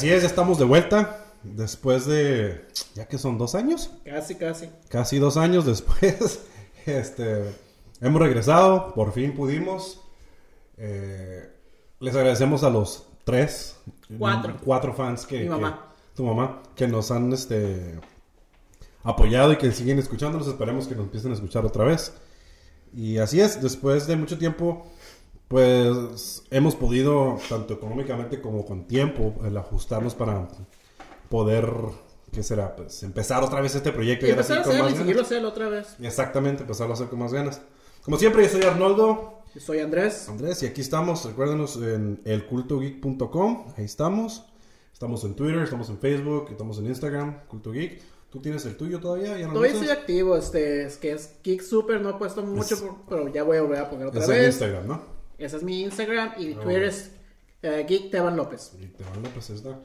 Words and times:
así 0.00 0.10
es, 0.10 0.22
ya 0.22 0.28
estamos 0.28 0.58
de 0.58 0.64
vuelta. 0.64 1.29
Después 1.42 2.06
de. 2.06 2.66
Ya 2.94 3.06
que 3.08 3.18
son 3.18 3.38
dos 3.38 3.54
años. 3.54 3.90
Casi, 4.04 4.34
casi. 4.34 4.68
Casi 4.88 5.18
dos 5.18 5.36
años 5.36 5.64
después. 5.66 6.40
Este. 6.86 7.44
Hemos 8.00 8.20
regresado. 8.22 8.94
Por 8.94 9.12
fin 9.12 9.34
pudimos. 9.34 10.00
Eh, 10.78 11.46
les 12.00 12.14
agradecemos 12.16 12.64
a 12.64 12.70
los 12.70 13.06
tres. 13.24 13.76
Cuatro. 14.18 14.56
Cuatro 14.64 14.94
fans 14.94 15.26
que. 15.26 15.38
Mi 15.40 15.44
que- 15.44 15.50
mamá. 15.50 15.94
tu 16.16 16.24
mamá. 16.24 16.62
Que 16.74 16.88
nos 16.88 17.10
han 17.10 17.32
este. 17.32 17.98
Apoyado 19.02 19.52
y 19.52 19.56
que 19.56 19.72
siguen 19.72 19.98
escuchándonos. 19.98 20.48
Esperemos 20.48 20.86
que 20.86 20.94
nos 20.94 21.04
empiecen 21.04 21.30
a 21.32 21.34
escuchar 21.34 21.64
otra 21.66 21.84
vez. 21.84 22.14
Y 22.94 23.18
así 23.18 23.40
es, 23.40 23.62
después 23.62 24.06
de 24.06 24.16
mucho 24.16 24.36
tiempo, 24.36 24.86
pues 25.48 26.42
hemos 26.50 26.74
podido, 26.74 27.38
tanto 27.48 27.74
económicamente 27.74 28.40
como 28.40 28.64
con 28.66 28.86
tiempo, 28.86 29.34
el 29.44 29.56
ajustarnos 29.56 30.14
para 30.14 30.48
poder, 31.30 31.66
¿qué 32.32 32.42
será? 32.42 32.76
Pues 32.76 33.02
empezar 33.02 33.42
otra 33.42 33.62
vez 33.62 33.74
este 33.74 33.92
proyecto. 33.92 34.26
Y 34.26 34.28
sí 34.28 34.32
empezar 34.32 34.58
a 34.58 34.62
con 34.62 34.72
hacerlo 34.72 34.84
más 34.84 34.90
y 34.90 34.94
ganas. 34.94 35.06
seguirlo 35.06 35.22
haciendo 35.22 35.48
otra 35.48 35.68
vez. 35.70 35.96
Exactamente, 36.02 36.62
empezarlo 36.62 36.92
a 36.92 36.96
hacer 36.96 37.08
con 37.08 37.18
más 37.20 37.32
ganas. 37.32 37.62
Como 38.04 38.18
siempre, 38.18 38.42
yo 38.42 38.48
soy 38.50 38.62
Arnoldo, 38.62 39.42
Yo 39.54 39.60
soy 39.60 39.78
Andrés. 39.80 40.28
Andrés, 40.28 40.62
y 40.62 40.66
aquí 40.66 40.80
estamos. 40.82 41.24
Recuérdenos 41.24 41.76
en 41.76 42.20
elcultogeek.com, 42.24 43.72
ahí 43.76 43.84
estamos. 43.84 44.44
Estamos 44.92 45.24
en 45.24 45.34
Twitter, 45.34 45.62
estamos 45.62 45.88
en 45.88 45.98
Facebook, 45.98 46.48
estamos 46.50 46.78
en 46.78 46.86
Instagram, 46.86 47.46
Culto 47.46 47.72
Geek. 47.72 48.00
¿Tú 48.30 48.40
tienes 48.40 48.64
el 48.66 48.76
tuyo 48.76 49.00
todavía? 49.00 49.36
¿Ya 49.38 49.46
no 49.48 49.54
Todavía 49.54 49.72
estoy 49.74 49.88
activo, 49.90 50.36
este, 50.36 50.84
es 50.84 50.98
que 50.98 51.12
es 51.12 51.26
Kick 51.42 51.62
Super, 51.62 52.00
no 52.00 52.10
he 52.10 52.14
puesto 52.14 52.42
mucho, 52.42 52.74
Es- 52.74 52.84
pero 53.08 53.26
ya 53.28 53.42
voy 53.42 53.56
a 53.56 53.62
volver 53.62 53.78
a 53.80 53.90
poner 53.90 54.06
otra 54.06 54.20
Es 54.22 54.28
vez. 54.28 54.46
Instagram, 54.46 54.86
¿no? 54.86 55.02
Ese 55.38 55.56
es 55.56 55.62
mi 55.64 55.82
Instagram 55.82 56.34
y 56.38 56.52
Ah, 56.52 56.60
Twitter 56.60 56.82
es 56.84 57.10
eh, 57.62 57.84
Geek 57.88 58.10
Teban 58.10 58.36
López. 58.36 58.72
Y 58.80 58.86
te 58.86 59.02
van, 59.04 59.22
pues, 59.34 59.50
está. 59.50 59.80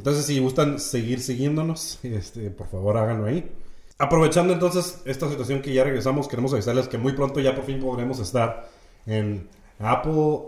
Entonces, 0.00 0.24
si 0.24 0.38
gustan 0.38 0.80
seguir 0.80 1.20
siguiéndonos, 1.20 1.98
este, 2.02 2.48
por 2.48 2.68
favor 2.68 2.96
háganlo 2.96 3.26
ahí. 3.26 3.52
Aprovechando 3.98 4.54
entonces 4.54 5.02
esta 5.04 5.28
situación 5.28 5.60
que 5.60 5.74
ya 5.74 5.84
regresamos, 5.84 6.26
queremos 6.26 6.54
avisarles 6.54 6.88
que 6.88 6.96
muy 6.96 7.12
pronto 7.12 7.38
ya 7.38 7.54
por 7.54 7.66
fin 7.66 7.80
podremos 7.80 8.18
estar 8.18 8.70
en 9.04 9.46
Apple 9.78 10.38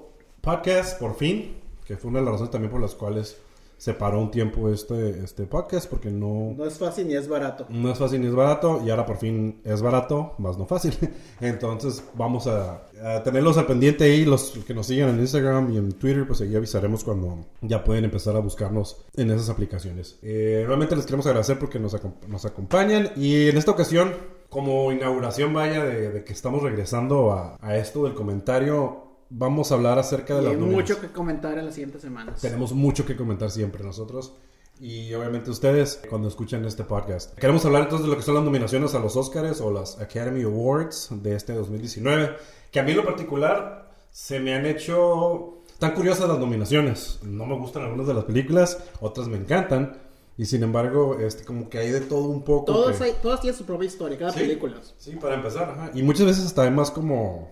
Podcast, 0.40 0.98
por 0.98 1.16
fin, 1.16 1.54
que 1.84 1.98
fue 1.98 2.08
una 2.08 2.20
de 2.20 2.24
las 2.24 2.32
razones 2.32 2.50
también 2.50 2.70
por 2.70 2.80
las 2.80 2.94
cuales 2.94 3.41
se 3.82 3.94
paró 3.94 4.20
un 4.20 4.30
tiempo 4.30 4.68
este, 4.68 5.24
este 5.24 5.44
podcast, 5.44 5.90
porque 5.90 6.08
no, 6.08 6.54
No 6.56 6.64
es 6.64 6.78
fácil 6.78 7.08
ni 7.08 7.16
es 7.16 7.26
barato. 7.26 7.66
no 7.68 7.90
es 7.90 7.98
fácil 7.98 8.20
ni 8.20 8.28
es 8.28 8.32
barato, 8.32 8.80
y 8.86 8.90
ahora 8.90 9.04
por 9.04 9.16
fin 9.16 9.60
es 9.64 9.82
barato, 9.82 10.36
más 10.38 10.56
no 10.56 10.66
fácil. 10.66 10.96
Entonces 11.40 12.04
vamos 12.14 12.46
a, 12.46 12.84
a 13.02 13.24
tenerlos 13.24 13.58
al 13.58 13.66
pendiente 13.66 14.04
ahí, 14.04 14.24
los 14.24 14.52
que 14.64 14.72
nos 14.72 14.86
siguen 14.86 15.08
en 15.08 15.18
Instagram 15.18 15.72
y 15.72 15.78
en 15.78 15.94
Twitter, 15.94 16.24
pues 16.28 16.40
ahí 16.42 16.54
avisaremos 16.54 17.02
cuando 17.02 17.44
ya 17.60 17.82
pueden 17.82 18.04
empezar 18.04 18.36
a 18.36 18.38
buscarnos 18.38 19.04
en 19.16 19.32
esas 19.32 19.50
aplicaciones. 19.50 20.16
Eh, 20.22 20.62
realmente 20.64 20.94
les 20.94 21.04
queremos 21.04 21.26
agradecer 21.26 21.58
porque 21.58 21.80
nos, 21.80 21.96
nos 22.28 22.44
acompañan 22.44 23.10
y 23.16 23.48
en 23.48 23.56
esta 23.56 23.72
ocasión, 23.72 24.12
como 24.48 24.92
inauguración 24.92 25.52
vaya 25.54 25.84
de, 25.84 26.12
de 26.12 26.22
que 26.22 26.32
estamos 26.32 26.62
regresando 26.62 27.32
a, 27.32 27.56
a 27.60 27.76
esto 27.76 28.04
del 28.04 28.14
comentario, 28.14 29.01
vamos 29.34 29.70
a 29.72 29.74
hablar 29.76 29.98
acerca 29.98 30.34
de 30.36 30.42
Y 30.42 30.44
las 30.44 30.52
hay 30.54 30.58
mucho 30.60 31.00
que 31.00 31.08
comentar 31.08 31.58
en 31.58 31.66
las 31.66 31.74
siguientes 31.74 32.02
semanas. 32.02 32.40
Tenemos 32.40 32.72
mucho 32.72 33.04
que 33.06 33.16
comentar 33.16 33.50
siempre 33.50 33.82
nosotros. 33.84 34.34
Y 34.80 35.12
obviamente 35.14 35.50
ustedes 35.50 36.00
cuando 36.10 36.28
escuchan 36.28 36.64
este 36.64 36.82
podcast. 36.84 37.38
Queremos 37.38 37.64
hablar 37.64 37.82
entonces 37.82 38.04
de 38.06 38.10
lo 38.10 38.16
que 38.16 38.22
son 38.24 38.34
las 38.34 38.42
nominaciones 38.44 38.94
a 38.94 38.98
los 38.98 39.16
Oscars 39.16 39.60
o 39.60 39.70
las 39.70 40.00
Academy 40.00 40.42
Awards 40.42 41.08
de 41.22 41.36
este 41.36 41.52
2019. 41.54 42.30
Que 42.70 42.80
a 42.80 42.82
mí 42.82 42.90
en 42.90 42.96
lo 42.96 43.04
particular 43.04 43.90
se 44.10 44.40
me 44.40 44.54
han 44.54 44.66
hecho 44.66 45.58
tan 45.78 45.92
curiosas 45.94 46.28
las 46.28 46.38
nominaciones. 46.38 47.20
No 47.22 47.46
me 47.46 47.56
gustan 47.58 47.82
algunas 47.84 48.06
de 48.08 48.14
las 48.14 48.24
películas, 48.24 48.78
otras 49.00 49.28
me 49.28 49.36
encantan. 49.36 49.98
Y 50.36 50.46
sin 50.46 50.62
embargo, 50.62 51.18
este, 51.20 51.44
como 51.44 51.68
que 51.68 51.78
hay 51.78 51.90
de 51.90 52.00
todo 52.00 52.24
un 52.24 52.42
poco. 52.42 52.64
Todos, 52.72 52.96
que- 52.96 53.04
hay- 53.04 53.14
todos 53.22 53.40
tienen 53.40 53.56
su 53.58 53.64
propia 53.64 53.86
historia, 53.86 54.18
cada 54.18 54.32
Sí. 54.32 54.40
película. 54.40 54.78
Sí, 54.98 55.12
para 55.12 55.34
empezar, 55.34 55.70
ajá. 55.70 55.90
Y 55.94 56.02
muchas 56.02 56.26
veces 56.26 56.46
hasta 56.46 56.62
además 56.62 56.90
como 56.90 57.50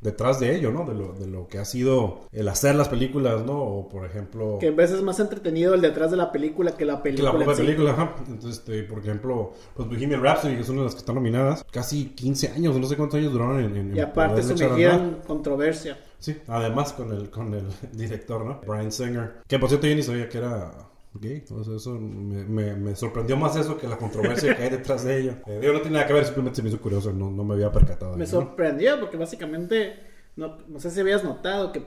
detrás 0.00 0.40
de 0.40 0.56
ello, 0.56 0.70
¿no? 0.70 0.84
De 0.84 0.94
lo, 0.94 1.12
de 1.12 1.26
lo 1.26 1.46
que 1.48 1.58
ha 1.58 1.64
sido 1.64 2.20
el 2.32 2.48
hacer 2.48 2.74
las 2.74 2.88
películas, 2.88 3.44
¿no? 3.44 3.58
O 3.60 3.88
por 3.88 4.06
ejemplo... 4.06 4.58
Que 4.58 4.68
en 4.68 4.76
veces 4.76 4.96
es 4.98 5.02
más 5.02 5.20
entretenido 5.20 5.74
el 5.74 5.80
detrás 5.80 6.10
de 6.10 6.16
la 6.16 6.32
película 6.32 6.76
que 6.76 6.84
la 6.84 6.96
Que 6.98 7.10
película. 7.10 7.32
la 7.32 7.36
propia 7.38 7.54
sí. 7.54 7.62
película, 7.62 7.90
ajá. 7.92 8.14
Entonces, 8.28 8.58
este, 8.60 8.82
por 8.84 8.98
ejemplo, 9.00 9.52
pues 9.74 9.88
Bohemian 9.88 10.22
Rhapsody, 10.22 10.54
que 10.54 10.62
es 10.62 10.68
una 10.68 10.80
de 10.80 10.84
las 10.86 10.94
que 10.94 11.00
están 11.00 11.14
nominadas, 11.14 11.64
casi 11.70 12.06
15 12.10 12.48
años, 12.48 12.76
no 12.76 12.86
sé 12.86 12.96
cuántos 12.96 13.18
años 13.18 13.32
duraron 13.32 13.60
en, 13.60 13.76
en 13.76 13.96
Y 13.96 14.00
aparte 14.00 14.40
en 14.40 15.16
controversia. 15.26 15.98
Sí, 16.18 16.36
además 16.48 16.92
con 16.92 17.12
el, 17.12 17.30
con 17.30 17.54
el 17.54 17.64
director, 17.92 18.44
¿no? 18.44 18.60
Brian 18.66 18.92
Singer. 18.92 19.40
Que 19.46 19.58
por 19.58 19.68
cierto 19.68 19.86
yo 19.86 19.94
ni 19.96 20.02
sabía 20.02 20.28
que 20.28 20.38
era 20.38 20.89
gay. 21.14 21.42
O 21.50 21.64
sea, 21.64 21.76
eso 21.76 21.92
me, 21.98 22.44
me- 22.44 22.76
me 22.76 22.94
sorprendió 22.94 23.36
más 23.36 23.56
eso 23.56 23.76
que 23.76 23.88
la 23.88 23.96
controversia 23.96 24.56
que 24.56 24.62
hay 24.62 24.70
detrás 24.70 25.04
de 25.04 25.20
ello. 25.20 25.32
Eh, 25.46 25.58
digo, 25.60 25.72
no 25.72 25.80
tiene 25.80 25.94
nada 25.96 26.06
que 26.06 26.12
ver, 26.12 26.24
simplemente 26.24 26.56
se 26.56 26.62
me 26.62 26.68
hizo 26.68 26.80
curioso, 26.80 27.12
no, 27.12 27.30
no 27.30 27.44
me 27.44 27.54
había 27.54 27.72
percatado. 27.72 28.12
de 28.12 28.18
Me 28.18 28.26
sorprendió 28.26 29.00
porque 29.00 29.16
básicamente, 29.16 29.94
no, 30.36 30.58
no 30.68 30.78
sé 30.80 30.90
si 30.90 31.00
habías 31.00 31.24
notado 31.24 31.72
que 31.72 31.82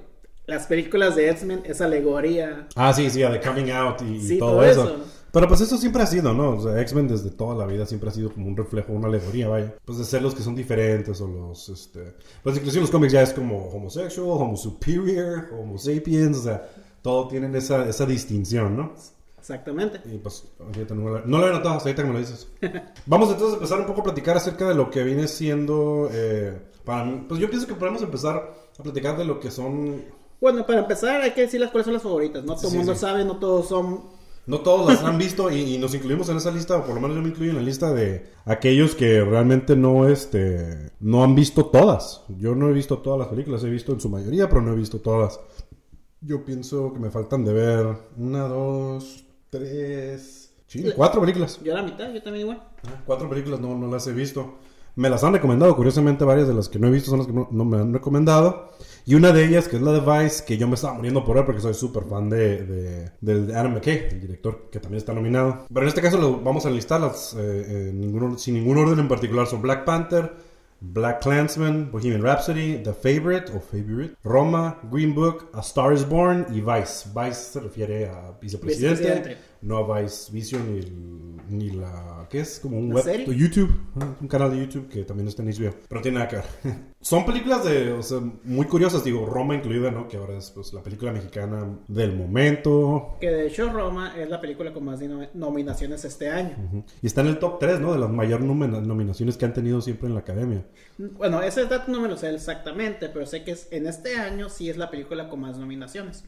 las 0.45 0.67
películas 0.67 1.15
de 1.15 1.29
X-Men 1.29 1.61
es 1.65 1.79
alegoría. 1.79 2.67
Ah, 2.75 2.91
sí, 2.93 3.09
sí, 3.09 3.19
The 3.21 3.39
Coming 3.39 3.71
Out 3.71 4.01
y, 4.01 4.19
Sí, 4.21 4.37
todo, 4.39 4.51
todo 4.51 4.63
eso. 4.65 4.83
eso. 4.83 4.97
Pero 5.31 5.47
pues 5.47 5.61
eso 5.61 5.77
siempre 5.77 6.03
ha 6.03 6.05
sido, 6.05 6.31
¿no? 6.33 6.51
O 6.57 6.61
sea, 6.61 6.79
X-Men 6.81 7.07
desde 7.07 7.31
toda 7.31 7.55
la 7.55 7.65
vida 7.65 7.87
siempre 7.87 8.09
ha 8.09 8.11
sido 8.11 8.31
como 8.31 8.47
un 8.47 8.55
reflejo, 8.55 8.93
una 8.93 9.07
alegoría, 9.07 9.47
vaya. 9.47 9.73
Pues 9.83 9.97
de 9.97 10.03
ser 10.03 10.21
los 10.21 10.35
que 10.35 10.43
son 10.43 10.53
diferentes 10.53 11.19
o 11.21 11.27
los, 11.27 11.69
este... 11.69 12.13
Pues 12.43 12.57
inclusive 12.57 12.81
los 12.81 12.91
cómics 12.91 13.13
ya 13.13 13.23
es 13.23 13.33
como 13.33 13.67
homosexual, 13.69 14.27
homo 14.29 14.55
superior, 14.57 15.49
homo 15.59 15.77
sapiens, 15.79 16.37
o 16.37 16.43
sea, 16.43 16.69
todo 17.01 17.27
tienen 17.29 17.55
esa, 17.55 17.87
esa 17.89 18.05
distinción, 18.05 18.77
¿no? 18.77 18.93
Exactamente. 19.43 19.99
Y 20.05 20.19
pues, 20.19 20.45
fíjate, 20.71 20.95
no, 20.95 21.09
lo- 21.09 21.25
no 21.25 21.37
lo 21.39 21.47
he 21.49 21.51
notado 21.51 21.75
hasta 21.75 21.89
ahorita 21.89 22.01
que 22.03 22.07
me 22.07 22.13
lo 22.13 22.19
dices. 22.19 22.47
Vamos 23.05 23.27
entonces 23.29 23.51
a 23.51 23.57
empezar 23.57 23.79
un 23.81 23.85
poco 23.85 23.99
a 23.99 24.03
platicar 24.05 24.37
acerca 24.37 24.69
de 24.69 24.73
lo 24.73 24.89
que 24.89 25.03
viene 25.03 25.27
siendo... 25.27 26.07
eh, 26.13 26.57
para 26.85 27.03
mí, 27.03 27.25
pues 27.27 27.41
yo 27.41 27.49
pienso 27.49 27.67
que 27.67 27.73
podemos 27.75 28.01
empezar 28.01 28.53
a 28.79 28.83
platicar 28.83 29.17
de 29.17 29.25
lo 29.25 29.41
que 29.41 29.51
son 29.51 30.01
Bueno, 30.39 30.65
para 30.65 30.79
empezar 30.79 31.21
hay 31.21 31.31
que 31.31 31.41
decirles 31.41 31.71
cuáles 31.71 31.83
son 31.85 31.93
las 31.93 32.03
favoritas. 32.03 32.41
No 32.45 32.55
todo 32.55 32.67
el 32.67 32.71
Sí, 32.71 32.77
mundo 32.77 32.93
sí. 32.95 33.01
sabe, 33.01 33.25
no 33.25 33.35
todos 33.37 33.67
son... 33.67 34.01
No 34.45 34.59
todos 34.61 34.87
las 34.89 35.03
han 35.03 35.17
visto 35.17 35.49
y, 35.51 35.75
y 35.75 35.77
nos 35.77 35.93
incluimos 35.95 36.27
en 36.29 36.35
esa 36.37 36.51
lista, 36.51 36.77
o 36.77 36.83
por 36.85 36.95
lo 36.95 36.99
menos 37.01 37.15
yo 37.17 37.21
me 37.21 37.29
incluyo 37.29 37.51
en 37.51 37.57
la 37.57 37.61
lista 37.63 37.93
de 37.93 38.25
aquellos 38.45 38.93
que 38.95 39.21
realmente 39.23 39.75
no, 39.77 40.07
este, 40.09 40.91
no 41.01 41.23
han 41.23 41.33
visto 41.35 41.65
todas. 41.67 42.23
Yo 42.39 42.53
no 42.55 42.67
he 42.69 42.73
visto 42.73 42.97
todas 42.99 43.19
las 43.19 43.27
películas, 43.29 43.63
he 43.63 43.69
visto 43.69 43.91
en 43.93 43.99
su 44.01 44.09
mayoría, 44.09 44.47
pero 44.49 44.61
no 44.61 44.73
he 44.73 44.75
visto 44.75 44.99
todas. 44.99 45.39
Yo 46.19 46.43
pienso 46.45 46.91
que 46.93 46.99
me 46.99 47.09
faltan 47.09 47.43
de 47.45 47.53
ver 47.53 47.87
una, 48.17 48.47
dos, 48.49 49.22
tres, 49.57 50.53
sí, 50.67 50.83
cuatro 50.95 51.21
películas. 51.21 51.59
Yo 51.63 51.73
a 51.73 51.77
la 51.77 51.83
mitad, 51.83 52.11
yo 52.13 52.21
también 52.21 52.41
igual. 52.47 52.63
Ah, 52.87 53.01
Cuatro 53.05 53.29
películas 53.29 53.59
no, 53.59 53.77
no 53.77 53.87
las 53.91 54.05
he 54.07 54.11
visto. 54.13 54.57
Me 54.95 55.09
las 55.09 55.23
han 55.23 55.33
recomendado, 55.33 55.75
curiosamente 55.75 56.23
varias 56.23 56.47
de 56.47 56.53
las 56.53 56.69
que 56.69 56.77
no 56.77 56.87
he 56.87 56.91
visto 56.91 57.09
son 57.09 57.17
las 57.19 57.27
que 57.27 57.33
no, 57.33 57.47
no 57.51 57.65
me 57.65 57.77
han 57.77 57.93
recomendado. 57.93 58.69
Y 59.05 59.15
una 59.15 59.31
de 59.33 59.43
ellas, 59.45 59.67
que 59.67 59.77
es 59.77 59.81
la 59.81 59.91
de 59.91 59.99
Vice, 60.01 60.43
que 60.45 60.55
yo 60.57 60.67
me 60.67 60.75
estaba 60.75 60.93
muriendo 60.93 61.23
por 61.25 61.35
ver 61.35 61.45
porque 61.45 61.61
soy 61.61 61.73
súper 61.73 62.03
fan 62.03 62.29
de, 62.29 62.63
de, 62.63 63.11
del 63.19 63.47
de 63.47 63.55
Adam 63.55 63.73
McKay, 63.73 64.07
el 64.11 64.21
director, 64.21 64.69
que 64.71 64.79
también 64.79 64.99
está 64.99 65.13
nominado. 65.13 65.65
Pero 65.67 65.81
en 65.81 65.87
este 65.87 66.01
caso 66.01 66.17
lo 66.19 66.39
vamos 66.41 66.65
a 66.67 66.69
eh, 67.37 67.89
en 67.89 67.99
ningún 68.01 68.23
or- 68.23 68.39
sin 68.39 68.53
ningún 68.53 68.77
orden 68.77 68.99
en 68.99 69.07
particular. 69.07 69.47
Son 69.47 69.61
Black 69.63 69.83
Panther, 69.83 70.31
Black 70.85 71.21
Clansman, 71.21 71.89
Bohemian 71.91 72.21
Rhapsody, 72.21 72.77
The 72.83 72.93
Favorite 72.93 73.49
o 73.55 73.61
Favorite, 73.61 74.17
Roma, 74.21 74.77
Green 74.91 75.13
Book, 75.13 75.49
A 75.53 75.63
Star 75.63 75.93
is 75.93 76.03
Born 76.03 76.45
y 76.49 76.59
Vice. 76.59 77.05
Vice 77.15 77.53
se 77.53 77.59
refiere 77.61 78.09
a 78.09 78.33
vicepresidente, 78.41 79.01
Vicepresidente. 79.01 79.37
No 79.63 79.93
Vice 79.93 80.31
Vision 80.31 80.61
ni, 81.49 81.57
ni 81.57 81.71
la... 81.71 82.27
¿Qué 82.29 82.41
es? 82.41 82.59
Como 82.59 82.77
un 82.77 82.89
¿La 82.89 82.95
web... 82.95 83.03
serie? 83.03 83.35
YouTube, 83.35 83.71
ah, 83.99 84.15
un 84.19 84.27
canal 84.27 84.51
de 84.51 84.59
YouTube 84.59 84.89
que 84.89 85.03
también 85.03 85.27
está 85.27 85.41
en 85.41 85.49
HBO. 85.49 85.73
Pero 85.87 86.01
tiene 86.01 86.19
nada 86.19 86.27
que 86.27 86.35
ver. 86.37 86.45
Son 87.01 87.25
películas 87.25 87.63
de, 87.65 87.91
o 87.91 88.01
sea, 88.01 88.19
muy 88.43 88.65
curiosas, 88.65 89.03
digo, 89.03 89.25
Roma 89.25 89.55
incluida, 89.55 89.91
¿no? 89.91 90.07
Que 90.07 90.17
ahora 90.17 90.37
es 90.37 90.51
pues, 90.51 90.73
la 90.73 90.81
película 90.81 91.11
mexicana 91.11 91.77
del 91.87 92.15
momento. 92.15 93.17
Que 93.19 93.29
de 93.29 93.47
hecho 93.47 93.71
Roma 93.71 94.13
es 94.17 94.29
la 94.29 94.39
película 94.39 94.73
con 94.73 94.85
más 94.85 95.01
nominaciones 95.33 96.05
este 96.05 96.29
año. 96.29 96.55
Ujú. 96.67 96.83
Y 97.01 97.07
está 97.07 97.21
en 97.21 97.27
el 97.27 97.39
top 97.39 97.59
3, 97.59 97.79
¿no? 97.79 97.93
De 97.93 97.99
las 97.99 98.09
mayor 98.09 98.41
nominaciones 98.41 99.37
que 99.37 99.45
han 99.45 99.53
tenido 99.53 99.81
siempre 99.81 100.07
en 100.07 100.13
la 100.13 100.21
academia. 100.21 100.65
Bueno, 100.97 101.41
ese 101.41 101.65
dato 101.65 101.91
no 101.91 102.01
me 102.01 102.07
lo 102.07 102.17
sé 102.17 102.33
exactamente, 102.33 103.09
pero 103.09 103.25
sé 103.25 103.43
que 103.43 103.51
es, 103.51 103.67
en 103.71 103.87
este 103.87 104.15
año 104.15 104.49
sí 104.49 104.69
es 104.69 104.77
la 104.77 104.89
película 104.89 105.29
con 105.29 105.41
más 105.41 105.57
nominaciones. 105.57 106.23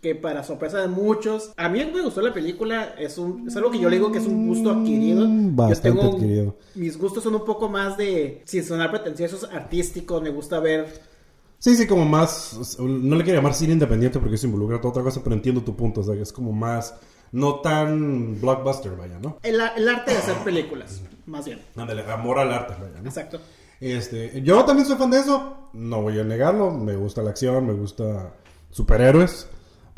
Que 0.00 0.14
para 0.14 0.44
sorpresa 0.44 0.78
de 0.80 0.88
muchos, 0.88 1.52
a 1.56 1.68
mí 1.68 1.84
me 1.92 2.02
gustó 2.02 2.20
la 2.20 2.32
película, 2.32 2.94
es, 2.98 3.18
un, 3.18 3.48
es 3.48 3.56
algo 3.56 3.70
que 3.70 3.78
yo 3.78 3.88
le 3.88 3.96
digo 3.96 4.12
que 4.12 4.18
es 4.18 4.26
un 4.26 4.46
gusto 4.46 4.70
adquirido. 4.70 5.26
Mm, 5.26 5.56
bastante 5.56 5.88
yo 5.88 5.94
tengo 5.94 6.16
adquirido. 6.16 6.56
Mis 6.74 6.98
gustos 6.98 7.24
son 7.24 7.34
un 7.34 7.44
poco 7.44 7.68
más 7.68 7.96
de, 7.96 8.42
sin 8.44 8.64
sonar 8.64 8.90
pretenciosos, 8.90 9.44
artísticos, 9.44 10.22
me 10.22 10.30
gusta 10.30 10.60
ver... 10.60 11.02
Sí, 11.60 11.74
sí, 11.74 11.88
como 11.88 12.04
más. 12.04 12.78
No 12.78 13.16
le 13.16 13.24
quiero 13.24 13.40
llamar 13.40 13.52
cine 13.52 13.72
independiente 13.72 14.20
porque 14.20 14.36
eso 14.36 14.46
involucra 14.46 14.80
toda 14.80 14.90
otra 14.90 15.02
cosa, 15.02 15.22
pero 15.24 15.34
entiendo 15.34 15.60
tu 15.62 15.74
punto. 15.74 16.02
O 16.02 16.04
sea, 16.04 16.14
que 16.14 16.22
es 16.22 16.32
como 16.32 16.52
más. 16.52 16.94
No 17.32 17.56
tan 17.56 18.40
blockbuster, 18.40 18.92
vaya, 18.96 19.18
¿no? 19.18 19.38
El, 19.42 19.56
el 19.76 19.88
arte 19.88 20.12
de 20.12 20.18
hacer 20.18 20.36
películas, 20.44 21.02
más 21.26 21.46
bien. 21.46 21.60
Ándale, 21.74 22.02
amor 22.10 22.38
al 22.38 22.52
arte, 22.52 22.74
vaya, 22.80 23.00
¿no? 23.02 23.08
Exacto. 23.08 23.40
Este, 23.80 24.40
yo 24.42 24.64
también 24.64 24.86
soy 24.86 24.96
fan 24.96 25.10
de 25.10 25.20
eso, 25.20 25.70
no 25.72 26.02
voy 26.02 26.18
a 26.18 26.24
negarlo, 26.24 26.70
me 26.70 26.96
gusta 26.96 27.22
la 27.22 27.30
acción, 27.30 27.66
me 27.66 27.74
gusta 27.74 28.32
superhéroes, 28.70 29.48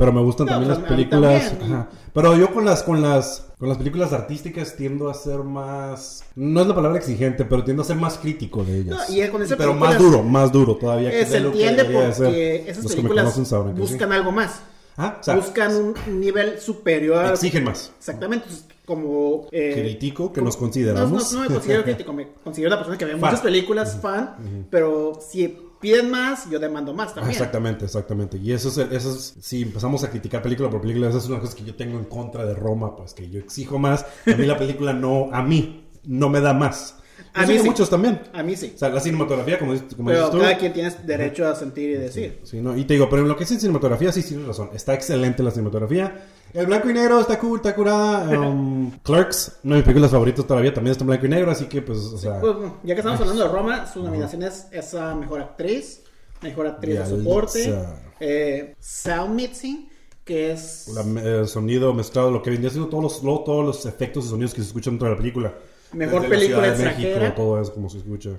pero 0.00 0.12
me 0.12 0.20
gustan 0.23 0.47
No, 0.47 0.52
también 0.55 0.70
pues, 0.73 0.81
las 0.81 0.91
películas, 0.91 1.50
también. 1.58 1.73
ajá. 1.75 1.88
pero 2.12 2.37
yo 2.37 2.52
con 2.52 2.64
las 2.64 2.82
con 2.82 3.00
las 3.02 3.47
con 3.58 3.69
las 3.69 3.76
películas 3.79 4.12
artísticas 4.14 4.75
tiendo 4.75 5.11
a 5.11 5.14
ser 5.14 5.41
más 5.41 6.25
no 6.35 6.62
es 6.62 6.67
la 6.67 6.75
palabra 6.75 6.99
exigente, 6.99 7.44
pero 7.44 7.62
tiendo 7.62 7.82
a 7.82 7.87
ser 7.87 7.97
más 7.97 8.17
crítico 8.19 8.64
de 8.64 8.79
ellas. 8.81 9.06
No, 9.08 9.14
y 9.14 9.29
con 9.29 9.43
esas 9.43 9.58
pero 9.58 9.75
más 9.75 9.99
duro, 9.99 10.23
más 10.23 10.50
duro 10.50 10.76
todavía 10.76 11.11
que 11.11 11.20
Eh, 11.20 11.26
se 11.26 11.38
que 11.38 11.47
entiende 11.47 11.82
ser. 11.85 11.93
porque 11.93 12.64
esas 12.67 12.82
Los 12.85 12.93
que 12.93 12.97
películas 12.97 13.25
conocen 13.35 13.44
que 13.44 13.75
sí. 13.75 13.81
buscan 13.93 14.12
algo 14.12 14.32
más. 14.32 14.61
Ah, 14.97 15.19
o 15.20 15.23
sea, 15.23 15.37
buscan 15.37 15.75
un 15.76 16.20
nivel 16.20 16.58
superior. 16.61 17.26
exigen 17.32 17.64
más. 17.64 17.93
Exactamente, 17.99 18.47
como... 18.85 19.47
eh, 19.52 19.73
Crítico 19.81 20.32
que 20.32 20.41
como- 20.41 20.47
nos 20.47 20.56
consideramos. 20.56 21.11
No, 21.32 21.38
no, 21.38 21.44
no 21.44 21.49
me 21.49 21.55
considero 21.55 21.82
crítico, 21.85 22.12
me 22.12 22.29
considero 22.43 22.69
una 22.70 22.76
persona 22.79 22.99
que 22.99 23.05
ve 23.05 23.17
muchas 23.17 23.41
películas, 23.41 23.99
fan, 24.00 24.67
pero 24.70 25.12
si 25.26 25.56
piden 25.81 26.11
más, 26.11 26.49
yo 26.50 26.59
demando 26.59 26.93
más 26.93 27.15
también. 27.15 27.32
Exactamente, 27.32 27.87
exactamente. 27.87 28.37
Y 28.37 28.53
eso 28.53 28.69
es, 28.69 28.79
eso 28.79 29.15
es, 29.15 29.35
si 29.41 29.62
empezamos 29.62 30.05
a 30.05 30.11
criticar 30.11 30.43
película 30.43 30.71
por 30.71 30.81
película, 30.81 31.09
esa 31.09 31.19
es 31.19 31.27
una 31.27 31.41
cosa 31.41 31.56
que 31.56 31.65
yo 31.65 31.75
tengo 31.75 31.99
en 31.99 32.05
contra 32.05 32.44
de 32.44 32.55
Roma, 32.55 32.94
pues 32.97 33.15
que 33.15 33.29
yo 33.29 33.41
exijo 33.41 33.79
más. 33.79 34.05
A 34.27 34.37
mí 34.37 34.47
la 34.47 34.59
película 34.59 34.93
no, 34.93 35.31
a 35.32 35.43
mí, 35.43 35.88
no 36.05 36.29
me 36.29 36.41
da 36.41 36.53
más. 36.53 37.00
A 37.34 37.46
mí 37.46 37.58
sí. 37.58 37.64
muchos 37.64 37.88
también. 37.90 38.20
A 38.32 38.43
mí 38.43 38.56
sí. 38.56 38.72
O 38.75 38.78
sea, 38.78 38.88
la 38.88 39.00
cinematografía, 39.00 39.58
como, 39.58 39.72
dices- 39.72 39.94
como 39.94 40.08
Pero 40.08 40.19
dices 40.20 40.32
tú. 40.32 40.38
cada 40.40 40.58
quien 40.58 40.72
tiene 40.72 40.90
derecho 41.05 41.49
a 41.49 41.55
sentir 41.55 41.90
y 41.90 41.94
decir. 41.94 42.40
Sí, 42.44 42.61
no, 42.61 42.76
y 42.76 42.84
te 42.84 42.94
digo, 42.94 43.08
pero 43.08 43.22
en 43.22 43.28
lo 43.28 43.37
que 43.37 43.44
es 43.44 43.50
en 43.52 43.61
cinematografía, 43.61 44.12
sí 44.12 44.22
tienes 44.22 44.46
razón. 44.46 44.70
Está 44.75 44.94
excelente 44.94 45.43
la 45.43 45.50
cinematografía. 45.50 46.25
El 46.52 46.67
blanco 46.67 46.90
y 46.90 46.94
negro 46.94 47.20
está 47.20 47.38
cool, 47.38 47.58
está 47.58 47.75
curada. 47.75 48.28
Um, 48.40 48.90
Clerks, 49.05 49.58
una 49.64 49.76
de 49.76 49.81
mis 49.81 49.84
películas 49.84 50.11
favoritas 50.11 50.44
todavía, 50.46 50.75
también 50.75 50.93
está 50.93 51.05
en 51.05 51.08
blanco 51.08 51.26
y 51.26 51.28
negro, 51.28 51.50
así 51.50 51.67
que 51.67 51.81
pues, 51.82 51.99
o 51.99 52.19
sea. 52.19 52.40
Pues, 52.40 52.55
ya 52.82 52.94
que 52.94 53.00
estamos 53.00 53.20
hablando 53.20 53.43
de 53.44 53.49
Roma, 53.49 53.87
su 53.87 54.02
nominación 54.02 54.43
es 54.43 54.66
esa 54.73 55.14
mejor 55.14 55.40
actriz, 55.40 56.02
mejor 56.43 56.66
actriz 56.66 56.94
de 56.99 57.00
Yalitza. 57.05 57.16
soporte, 57.23 57.75
eh, 58.19 58.75
sound 58.81 59.34
mixing, 59.37 59.88
que 60.25 60.50
es 60.52 60.88
la- 60.88 61.20
el 61.23 61.46
sonido 61.49 61.94
mezclado, 61.94 62.31
lo 62.32 62.43
que 62.43 62.50
vendría 62.50 62.70
siendo 62.70 62.88
todos 62.88 63.02
los, 63.23 63.44
todos 63.44 63.64
los 63.64 63.87
efectos 63.87 64.26
y 64.26 64.28
sonidos 64.31 64.52
que 64.52 64.61
se 64.62 64.66
escuchan 64.69 64.94
dentro 64.94 65.08
de 65.08 65.14
la 65.14 65.19
película. 65.20 65.55
Mejor 65.92 66.22
Desde 66.22 66.34
película 66.37 66.62
de 66.62 66.69
extranjera. 66.72 67.20
México, 67.20 67.37
todo 67.37 67.60
eso 67.60 67.75
como 67.75 67.88
se 67.90 67.98
escucha. 67.98 68.31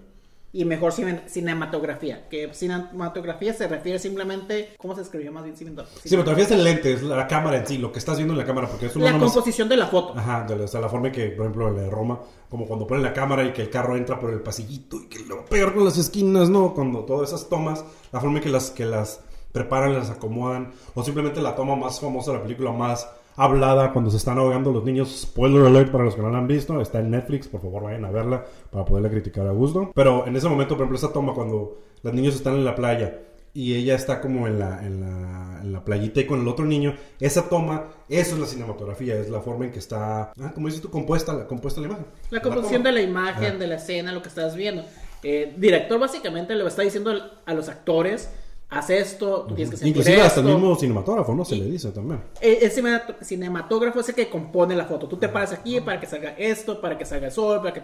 y 0.53 0.65
mejor 0.65 0.92
cine- 0.92 1.21
cinematografía. 1.27 2.27
Que 2.30 2.53
cinematografía 2.53 3.53
se 3.53 3.68
refiere 3.69 4.00
simplemente, 4.00 4.75
¿cómo 4.77 4.95
se 4.95 5.01
escribió 5.01 5.31
más 5.31 5.44
bien? 5.45 5.56
Cinemat- 5.56 5.86
Cinematografía 6.03 6.44
es 6.45 6.51
el 6.51 6.63
lente, 6.63 6.92
es 6.94 7.03
la 7.03 7.25
cámara 7.27 7.57
en 7.57 7.68
sí, 7.68 7.77
lo 7.77 7.92
que 7.92 8.00
estás 8.00 8.18
viendo 8.18 8.33
en 8.33 8.39
la 8.39 8.45
cámara, 8.45 8.68
porque 8.68 8.88
es 8.88 8.95
La 8.98 9.18
composición 9.18 9.69
de 9.69 9.77
la 9.77 9.88
foto. 9.88 10.13
Ajá, 10.18 10.44
de 10.48 10.57
la, 10.57 10.65
o 10.65 10.68
sea, 10.68 10.81
la 10.81 10.89
forma 10.89 11.07
en 11.07 11.13
que, 11.13 11.27
por 11.30 11.45
ejemplo, 11.45 11.69
en 11.69 11.75
la 11.77 11.81
de 11.83 11.89
Roma, 11.89 12.19
como 12.50 12.65
cuando 12.68 12.86
ponen 12.86 13.01
la 13.03 13.13
cámara 13.13 13.45
y 13.45 13.53
que 13.53 13.62
el 13.62 13.69
carro 13.69 13.95
entra 13.95 14.19
por 14.19 14.30
el 14.31 14.42
pasillito 14.42 14.98
y 14.98 15.07
que 15.07 15.19
lo 15.19 15.38
va 15.38 15.42
a 15.44 15.45
pegar 15.45 15.74
con 15.74 15.86
las 15.86 15.98
esquinas, 15.98 16.50
¿no? 16.50 16.74
Cuando 16.74 17.06
todas 17.06 17.30
esas 17.30 17.48
tomas, 17.48 17.86
la 18.12 18.19
forma 18.19 18.39
en 18.39 18.44
que 18.44 18.50
las, 18.50 18.71
que 18.71 18.83
las 18.86 19.21
preparan, 19.53 19.94
las 19.94 20.09
acomodan, 20.09 20.71
o 20.95 21.03
simplemente 21.03 21.42
la 21.42 21.56
toma 21.56 21.77
más 21.77 22.00
famosa 22.01 22.31
de 22.31 22.38
la 22.38 22.44
película, 22.44 22.71
más 22.74 23.07
hablada 23.36 23.92
cuando 23.94 24.12
se 24.12 24.18
están 24.18 24.38
ahogando 24.38 24.72
los 24.72 24.83
niños. 24.83 25.22
Spoiler 25.22 25.66
alert 25.66 25.92
para 25.92 26.04
los 26.04 26.16
que 26.16 26.22
no 26.22 26.30
la 26.30 26.38
han 26.38 26.48
visto, 26.48 26.80
está 26.81 27.00
en 27.00 27.12
Netflix, 27.12 27.48
por 27.48 27.62
favor 27.62 27.83
vayan 27.83 28.06
a 28.06 28.12
verla 28.12 28.45
para 28.69 28.86
poderla 28.86 29.10
criticar 29.10 29.48
a 29.48 29.51
gusto. 29.51 29.92
Pero 29.95 30.28
en 30.28 30.36
ese 30.36 30.48
momento, 30.48 30.75
por 30.75 30.83
ejemplo, 30.83 30.98
esa 30.98 31.13
toma 31.13 31.33
cuando 31.33 31.80
los 32.04 32.13
niños 32.13 32.36
están 32.36 32.56
en 32.56 32.66
la 32.66 32.75
playa 32.75 33.19
y 33.54 33.75
ella 33.75 33.95
está 33.95 34.22
como 34.22 34.48
en 34.48 34.60
la, 34.60 34.86
en 34.86 35.01
la, 35.01 35.60
en 35.62 35.74
la 35.74 35.83
playita 35.83 36.22
y 36.22 36.25
con 36.25 36.42
el 36.42 36.48
otro 36.48 36.66
niño, 36.66 36.95
esa 37.19 37.50
toma, 37.50 37.88
eso 38.07 38.36
es 38.36 38.39
la 38.39 38.48
cinematografía, 38.48 39.16
es 39.16 39.30
la 39.30 39.42
forma 39.42 39.66
en 39.66 39.72
que 39.72 39.80
está, 39.80 40.31
ah, 40.39 40.51
como 40.54 40.68
dices 40.68 40.81
tú, 40.81 40.89
compuesta, 40.89 41.34
la, 41.34 41.48
compuesta 41.48 41.81
la 41.81 41.88
imagen. 41.88 42.06
La 42.30 42.42
composición 42.42 42.84
de 42.84 42.92
la 42.92 43.01
imagen, 43.01 43.60
de 43.60 43.68
la 43.68 43.75
escena, 43.75 44.13
lo 44.13 44.22
que 44.22 44.30
estás 44.30 44.56
viendo. 44.56 44.86
Eh, 45.24 45.54
director 45.57 46.00
básicamente 46.00 46.56
le 46.56 46.66
está 46.66 46.81
diciendo 46.81 47.12
a 47.45 47.54
los 47.54 47.69
actores, 47.69 48.30
haz 48.72 48.90
esto, 48.90 49.46
tú 49.48 49.54
tienes 49.56 49.70
que 49.72 49.78
sentir 49.78 49.98
Inclusive 49.98 50.22
hasta 50.22 50.40
el 50.40 50.48
mismo 50.48 50.76
cinematógrafo, 50.76 51.36
¿no? 51.36 51.46
Se 51.46 51.56
le 51.56 51.66
dice 51.66 51.92
también. 51.92 52.22
El 52.42 52.72
cinemat- 52.72 53.22
cinematógrafo 53.22 54.00
es 54.00 54.10
el 54.10 54.16
que 54.16 54.30
compone 54.30 54.76
la 54.76 54.86
foto. 54.86 55.08
Tú 55.08 55.18
te 55.18 55.30
paras 55.30 55.52
aquí 55.54 55.80
para 55.82 56.00
que 56.00 56.08
salga 56.08 56.32
esto, 56.38 56.82
para 56.82 56.98
que 56.98 57.06
salga 57.06 57.28
el 57.28 57.32
sol, 57.34 57.60
para 57.62 57.74
que 57.74 57.82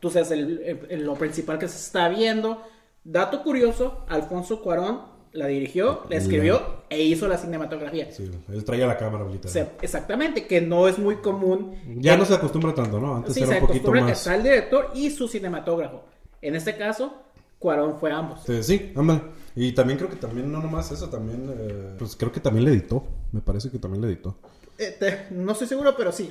tú 0.00 0.10
seas 0.10 0.30
el- 0.32 0.84
el- 0.90 1.04
lo 1.04 1.14
principal 1.14 1.58
que 1.58 1.68
se 1.68 1.78
está 1.78 2.08
viendo. 2.08 2.60
Dato 3.04 3.42
curioso, 3.42 4.04
Alfonso 4.08 4.60
Cuarón 4.60 5.00
la 5.32 5.46
dirigió, 5.46 6.02
la 6.08 6.16
escribió 6.16 6.60
e 6.88 7.02
hizo 7.02 7.28
la 7.28 7.36
cinematografía. 7.38 8.10
Sí, 8.10 8.28
él 8.52 8.64
traía 8.64 8.86
la 8.86 8.96
cámara, 8.96 9.24
literal. 9.26 9.48
O 9.48 9.52
sea, 9.52 9.72
exactamente, 9.82 10.46
que 10.46 10.60
no 10.60 10.88
es 10.88 10.98
muy 10.98 11.16
común. 11.16 11.76
Ya 11.98 12.16
no 12.16 12.24
se 12.24 12.34
acostumbra 12.34 12.74
tanto, 12.74 12.98
¿no? 12.98 13.16
Antes 13.16 13.34
Sí, 13.34 13.40
era 13.42 13.50
se 13.52 13.60
un 13.60 13.66
poquito 13.66 13.92
más. 13.92 14.10
está 14.10 14.34
el 14.34 14.42
director 14.42 14.90
y 14.94 15.10
su 15.10 15.28
cinematógrafo. 15.28 16.02
En 16.42 16.56
este 16.56 16.76
caso, 16.76 17.14
Cuarón 17.58 17.98
fue 18.00 18.10
ambos. 18.12 18.40
Este, 18.40 18.62
sí, 18.62 18.92
ándale. 18.96 19.20
Y 19.56 19.72
también 19.72 19.98
creo 19.98 20.10
que 20.10 20.16
también, 20.16 20.52
no 20.52 20.60
nomás 20.60 20.92
eso, 20.92 21.08
también, 21.08 21.50
eh, 21.58 21.94
pues 21.98 22.14
creo 22.14 22.30
que 22.30 22.40
también 22.40 22.66
le 22.66 22.72
editó. 22.72 23.02
Me 23.32 23.40
parece 23.40 23.70
que 23.70 23.78
también 23.78 24.02
le 24.02 24.08
editó. 24.08 24.36
Eh, 24.78 24.94
te- 25.00 25.34
no 25.34 25.52
estoy 25.52 25.66
seguro, 25.66 25.94
pero 25.96 26.12
sí, 26.12 26.30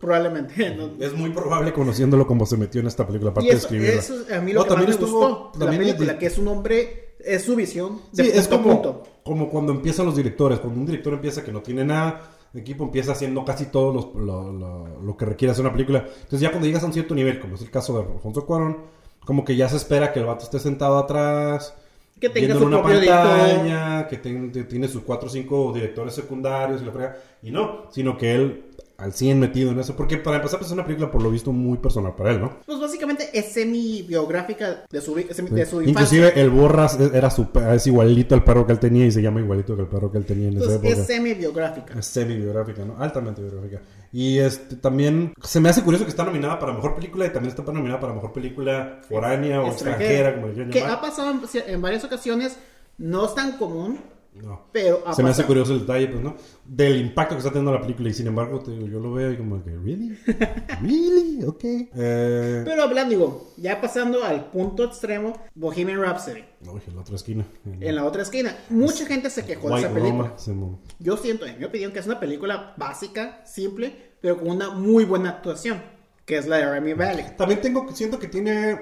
probablemente. 0.00 0.54
No- 0.76 0.90
Es 0.98 1.12
muy 1.14 1.30
probable 1.30 1.72
conociéndolo 1.72 2.26
como 2.26 2.44
se 2.46 2.56
metió 2.56 2.80
en 2.80 2.88
esta 2.88 3.06
película, 3.06 3.30
aparte 3.30 3.46
y 3.48 3.50
de 3.52 3.56
escribirla. 3.56 4.00
eso 4.00 4.20
es 4.20 4.32
a 4.32 4.40
mí 4.40 4.52
lo 4.52 4.60
No, 4.60 4.64
que 4.64 4.70
más 4.70 4.78
también 4.80 4.98
me 4.98 5.04
estuvo- 5.06 5.18
gustó 5.28 5.58
de 5.58 5.64
la 5.64 5.70
también 5.70 5.82
película, 5.96 6.18
que 6.18 6.26
es 6.26 6.38
un 6.38 6.48
hombre, 6.48 7.14
es 7.20 7.42
su 7.44 7.54
visión 7.56 8.00
de 8.12 8.24
Sí, 8.24 8.30
es 8.34 8.46
a 8.46 8.50
como, 8.50 8.64
punto. 8.82 9.02
como 9.24 9.48
cuando 9.48 9.72
empiezan 9.72 10.06
los 10.06 10.16
directores. 10.16 10.58
Cuando 10.58 10.80
un 10.80 10.86
director 10.86 11.12
empieza 11.14 11.44
que 11.44 11.52
no 11.52 11.62
tiene 11.62 11.84
nada, 11.84 12.30
el 12.52 12.60
equipo 12.60 12.82
empieza 12.84 13.12
haciendo 13.12 13.44
casi 13.44 13.66
todo 13.66 13.92
los- 13.92 14.14
lo, 14.14 14.52
lo- 14.52 15.00
lo 15.02 15.16
que 15.16 15.24
requiere 15.24 15.52
hacer 15.52 15.64
una 15.64 15.72
película. 15.72 15.98
Entonces 16.04 16.40
ya 16.40 16.50
cuando 16.50 16.66
llegas 16.66 16.82
a 16.82 16.86
un 16.86 16.92
cierto 16.92 17.14
nivel, 17.14 17.38
como 17.38 17.54
es 17.54 17.62
el 17.62 17.70
caso 17.70 17.96
de 18.02 18.12
Alfonso 18.12 18.44
Cuarón, 18.44 18.78
como 19.24 19.44
que 19.44 19.54
ya 19.56 19.68
se 19.68 19.76
espera 19.76 20.12
que 20.12 20.18
el 20.20 20.26
vato 20.26 20.44
esté 20.44 20.58
sentado 20.58 20.98
atrás. 20.98 21.74
Que 22.20 22.30
tenga 22.30 22.54
su 22.56 22.64
una 22.64 22.82
propio 22.82 22.98
pantalla, 23.00 24.08
que 24.08 24.16
ten- 24.16 24.50
que 24.50 24.64
tiene 24.64 24.88
sus 24.88 25.02
cuatro 25.02 25.28
o 25.28 25.30
cinco 25.30 25.72
directores 25.74 26.14
secundarios 26.14 26.80
y 26.82 26.84
la 26.86 26.92
frega. 26.92 27.16
Y 27.42 27.50
no, 27.50 27.90
sino 27.90 28.16
que 28.16 28.34
él 28.34 28.62
al 28.96 29.12
100 29.12 29.38
metido 29.38 29.70
en 29.72 29.78
eso. 29.78 29.94
Porque 29.94 30.16
para 30.16 30.36
empezar, 30.38 30.58
pues 30.58 30.70
es 30.70 30.72
una 30.72 30.84
película 30.86 31.10
por 31.10 31.22
lo 31.22 31.30
visto 31.30 31.52
muy 31.52 31.76
personal 31.76 32.14
para 32.16 32.30
él, 32.30 32.40
¿no? 32.40 32.60
Pues 32.64 32.80
básicamente 32.80 33.28
es 33.34 33.52
semi-biográfica 33.52 34.84
de 34.90 35.00
su, 35.00 35.14
vi- 35.14 35.24
de 35.24 35.34
su 35.34 35.42
infancia. 35.42 35.82
Inclusive 35.86 36.40
el 36.40 36.50
Borras 36.50 36.98
era 37.12 37.30
su, 37.30 37.46
es 37.74 37.86
igualito 37.86 38.34
al 38.34 38.44
perro 38.44 38.66
que 38.66 38.72
él 38.72 38.78
tenía 38.78 39.06
y 39.06 39.10
se 39.12 39.20
llama 39.22 39.40
igualito 39.40 39.76
que 39.76 39.82
el 39.82 39.88
perro 39.88 40.10
que 40.10 40.18
él 40.18 40.24
tenía 40.24 40.48
en 40.48 40.56
esa 40.56 40.64
Entonces, 40.64 40.84
época. 40.90 41.00
es 41.02 41.06
semi-biográfica. 41.06 41.98
Es 41.98 42.06
semi-biográfica, 42.06 42.84
¿no? 42.84 42.96
Altamente 42.98 43.42
biográfica. 43.42 43.80
Y 44.12 44.38
este 44.38 44.76
también 44.76 45.34
se 45.42 45.60
me 45.60 45.68
hace 45.68 45.82
curioso 45.82 46.04
que 46.04 46.10
está 46.10 46.24
nominada 46.24 46.58
para 46.58 46.72
mejor 46.72 46.94
película 46.94 47.26
y 47.26 47.30
también 47.32 47.54
está 47.54 47.70
nominada 47.70 48.00
para 48.00 48.12
mejor 48.14 48.32
película 48.32 49.00
foránea 49.08 49.60
o 49.62 49.68
extranjera, 49.68 50.34
como 50.34 50.46
le 50.48 50.52
quieran 50.54 50.70
Que 50.72 50.80
llamar. 50.80 50.96
ha 50.96 51.00
pasado 51.00 51.34
en 51.66 51.82
varias 51.82 52.04
ocasiones, 52.04 52.56
no 52.98 53.26
es 53.26 53.34
tan 53.34 53.58
común, 53.58 54.00
No. 54.42 54.66
pero 54.72 55.02
Se 55.14 55.22
me 55.22 55.30
hace 55.30 55.44
curioso 55.44 55.72
el 55.72 55.80
detalle, 55.80 56.08
pues, 56.08 56.22
¿no? 56.22 56.36
Del 56.64 57.00
impacto 57.00 57.34
que 57.34 57.38
está 57.38 57.50
teniendo 57.50 57.72
la 57.72 57.80
película 57.80 58.08
y 58.08 58.14
sin 58.14 58.26
embargo, 58.26 58.60
te 58.60 58.70
digo, 58.70 58.86
yo 58.86 59.00
lo 59.00 59.12
veo 59.12 59.32
y 59.32 59.36
como 59.36 59.62
que, 59.62 59.70
¿really? 59.70 60.18
¿Really? 60.82 61.44
Ok. 61.44 61.64
Eh... 61.64 62.62
Pero 62.64 62.82
hablando, 62.82 63.10
digo, 63.10 63.52
ya 63.56 63.80
pasando 63.80 64.24
al 64.24 64.50
punto 64.50 64.84
extremo, 64.84 65.32
Bohemian 65.54 66.00
Rhapsody. 66.00 66.44
Uy, 66.66 66.80
en 66.86 66.94
la 66.94 67.00
otra 67.00 67.16
esquina. 67.16 67.46
En 67.80 67.94
la 67.94 68.04
otra 68.04 68.22
esquina, 68.22 68.56
mucha 68.68 69.06
gente 69.06 69.30
se 69.30 69.44
quejó 69.44 69.70
de 69.70 69.80
esa 69.80 69.92
película. 69.92 70.34
Roma, 70.46 70.78
Yo 70.98 71.16
siento, 71.16 71.46
en 71.46 71.58
mi 71.58 71.64
opinión, 71.64 71.92
que 71.92 72.00
es 72.00 72.06
una 72.06 72.20
película 72.20 72.74
básica, 72.76 73.44
simple, 73.44 73.94
pero 74.20 74.38
con 74.38 74.48
una 74.48 74.70
muy 74.70 75.04
buena 75.04 75.30
actuación, 75.30 75.80
que 76.24 76.36
es 76.38 76.46
la 76.46 76.56
de 76.56 76.70
Remy 76.70 76.94
Malek. 76.94 77.36
También 77.36 77.60
tengo, 77.60 77.86
siento 77.94 78.18
que 78.18 78.28
tiene, 78.28 78.80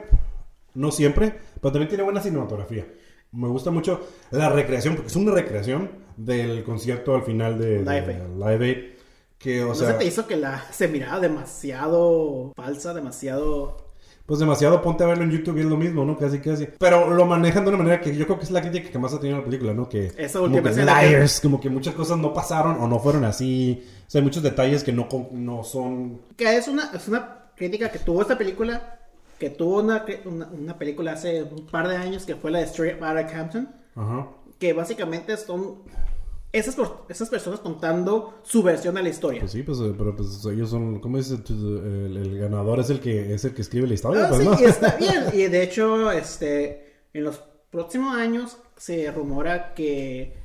no 0.75 0.91
siempre, 0.91 1.39
pero 1.61 1.73
también 1.73 1.89
tiene 1.89 2.05
buena 2.05 2.21
cinematografía. 2.21 2.87
Me 3.35 3.49
gusta 3.49 3.71
mucho 3.71 4.01
la 4.31 4.49
recreación, 4.49 4.95
porque 4.95 5.09
es 5.09 5.17
una 5.17 5.33
recreación 5.33 5.91
del 6.17 6.63
concierto 6.65 7.15
al 7.15 7.23
final 7.23 7.59
de, 7.59 7.79
de 7.79 7.81
Live 7.81 8.15
Aid. 8.15 8.37
Live 8.39 8.67
Aid, 8.67 8.79
Que, 9.39 9.63
o 9.65 9.69
¿No 9.69 9.75
sea, 9.75 9.89
se 9.89 9.95
te 9.95 10.05
hizo 10.07 10.27
que 10.27 10.37
la 10.37 10.65
se 10.71 10.89
miraba 10.89 11.21
demasiado 11.21 12.53
falsa, 12.57 12.95
demasiado... 12.95 13.93
pues 14.27 14.41
demasiado 14.41 14.81
ponte 14.81 15.05
a 15.05 15.09
verlo 15.09 15.25
en 15.25 15.31
YouTube 15.33 15.59
y 15.59 15.61
es 15.61 15.67
lo 15.67 15.77
mismo, 15.77 16.05
¿no? 16.05 16.17
Casi, 16.17 16.39
casi. 16.39 16.69
Pero 16.79 17.11
lo 17.11 17.27
manejan 17.27 17.65
de 17.65 17.71
una 17.71 17.79
manera 17.79 18.01
que 18.01 18.15
yo 18.17 18.25
creo 18.27 18.39
que 18.39 18.45
es 18.45 18.51
la 18.51 18.63
crítica 18.63 18.91
que 18.91 18.99
más 18.99 19.13
ha 19.13 19.21
tenido 19.21 19.39
la 19.39 19.45
película, 19.45 19.75
¿no? 19.75 19.89
Que 19.89 20.13
Esa 20.17 20.39
como 20.39 20.55
última 20.55 20.71
que 20.73 20.83
liars, 20.85 21.41
como 21.41 21.61
que 21.61 21.69
muchas 21.69 21.95
cosas 21.95 22.17
no 22.19 22.33
pasaron 22.33 22.81
o 22.81 22.89
no 22.89 22.99
fueron 23.01 23.25
así. 23.25 23.85
O 24.07 24.11
sea, 24.11 24.21
hay 24.21 24.25
muchos 24.25 24.43
detalles 24.43 24.85
que 24.85 24.93
no, 24.93 25.09
no 25.33 25.65
son... 25.65 26.21
Que 26.37 26.57
es 26.57 26.69
una, 26.69 26.91
es 26.95 27.09
una 27.09 27.51
crítica 27.57 27.91
que 27.91 27.99
tuvo 27.99 28.23
esta 28.23 28.39
película, 28.39 29.01
que 29.39 29.51
tuvo 29.51 29.81
una, 29.81 30.05
una, 30.25 30.47
una 30.49 30.79
película 30.79 31.13
hace 31.13 31.43
un 31.43 31.67
par 31.67 31.89
de 31.89 31.97
años 31.97 32.25
que 32.25 32.35
fue 32.37 32.51
la 32.51 32.59
de 32.61 32.65
Straight 32.67 33.01
Outta 33.03 33.27
Compton, 33.27 33.69
Ajá. 33.97 34.29
que 34.59 34.73
básicamente 34.73 35.37
son 35.37 35.83
esas, 36.53 36.77
esas 37.09 37.29
personas 37.29 37.59
contando 37.61 38.39
su 38.45 38.63
versión 38.63 38.95
de 38.95 39.03
la 39.03 39.09
historia. 39.09 39.41
Pues 39.41 39.53
sí, 39.53 39.63
pues, 39.65 39.81
eh, 39.81 39.93
pero 39.99 40.15
pues 40.15 40.45
ellos 40.47 40.71
son, 40.71 41.01
¿cómo 41.01 41.17
dice? 41.17 41.37
El, 41.49 42.17
el 42.17 42.39
ganador 42.39 42.79
es 42.79 42.91
el 42.91 43.01
que 43.01 43.35
es 43.35 43.45
el 43.45 43.55
que 43.55 43.63
escribe 43.63 43.89
la 43.89 43.95
historia, 43.95 44.27
Ah, 44.27 44.29
pues, 44.29 44.41
sí, 44.43 44.47
¿no? 44.49 44.61
y 44.61 44.65
está 44.65 44.97
bien. 44.99 45.25
Y 45.33 45.47
de 45.49 45.63
hecho, 45.65 46.13
este, 46.13 46.93
en 47.13 47.25
los 47.25 47.43
próximos 47.71 48.15
años 48.17 48.57
se 48.77 49.11
rumora 49.11 49.75
que 49.75 50.37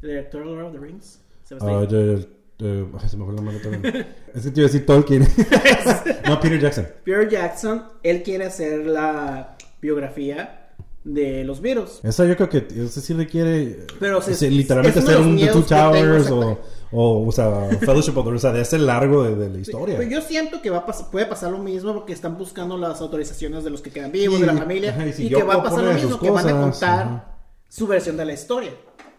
el 0.00 0.08
director 0.08 0.40
de 0.44 0.50
Lord 0.54 0.66
of 0.68 0.72
the 0.72 0.78
Rings 0.78 1.20
se 1.44 1.54
va 1.56 1.60
a 1.60 1.80
Ah, 1.80 1.82
estar- 1.82 1.88
de- 1.90 2.37
ay, 2.60 2.86
se 3.08 3.16
me 3.16 3.24
fue 3.24 3.34
la 3.34 3.42
mano 3.42 3.58
también. 3.62 4.06
es 4.34 4.42
que 4.42 4.50
te 4.50 4.60
iba 4.60 4.68
a 4.68 4.70
decir 4.72 4.86
Tolkien. 4.86 5.22
no, 6.28 6.40
Peter 6.40 6.60
Jackson. 6.60 6.88
Peter 7.04 7.28
Jackson, 7.28 7.84
él 8.02 8.22
quiere 8.22 8.46
hacer 8.46 8.86
la 8.86 9.56
biografía 9.80 10.64
de 11.04 11.44
los 11.44 11.60
virus. 11.60 12.00
Esa 12.02 12.26
yo 12.26 12.36
creo 12.36 12.48
que 12.50 12.66
ese 12.84 13.00
sí 13.00 13.14
requiere 13.14 13.86
Pero 13.98 14.20
literalmente 14.50 14.98
es 14.98 15.04
uno 15.06 15.12
de 15.12 15.18
hacer 15.18 15.26
un 15.26 15.38
The 15.38 15.46
Two 15.46 15.62
que 15.62 15.68
tengo, 15.68 15.90
Towers 15.92 16.30
o, 16.30 16.58
o, 16.92 17.26
o 17.26 17.32
sea, 17.32 17.68
Fellowship 17.80 18.16
of 18.16 18.26
the 18.26 18.32
o 18.32 18.38
sea, 18.38 18.52
de 18.52 18.60
ese 18.60 18.78
largo 18.78 19.22
de, 19.22 19.36
de 19.36 19.48
la 19.48 19.58
historia. 19.58 19.96
Pero 19.96 20.10
yo 20.10 20.20
siento 20.20 20.60
que 20.60 20.68
va 20.68 20.78
a 20.78 20.86
pas- 20.86 21.08
puede 21.10 21.24
pasar 21.26 21.50
lo 21.50 21.58
mismo 21.58 21.94
porque 21.94 22.12
están 22.12 22.36
buscando 22.36 22.76
las 22.76 23.00
autorizaciones 23.00 23.64
de 23.64 23.70
los 23.70 23.80
que 23.80 23.90
quedan 23.90 24.12
vivos, 24.12 24.38
Y- 24.38 24.40
de 24.42 24.46
la 24.48 24.54
familia, 24.54 24.90
ajá, 24.90 25.06
y 25.06 25.12
si 25.14 25.26
y 25.26 25.28
yo 25.30 25.38
que 25.38 25.44
va 25.44 25.54
a 25.54 25.62
pasar 25.62 25.84
lo 25.84 25.92
mismo, 25.94 26.18
que 26.20 26.30
van 26.30 26.48
a 26.48 26.60
contar 26.60 27.00
ajá. 27.06 27.24
su 27.68 27.86
versión 27.86 28.16
de 28.18 28.24
la 28.26 28.32
historia, 28.34 28.72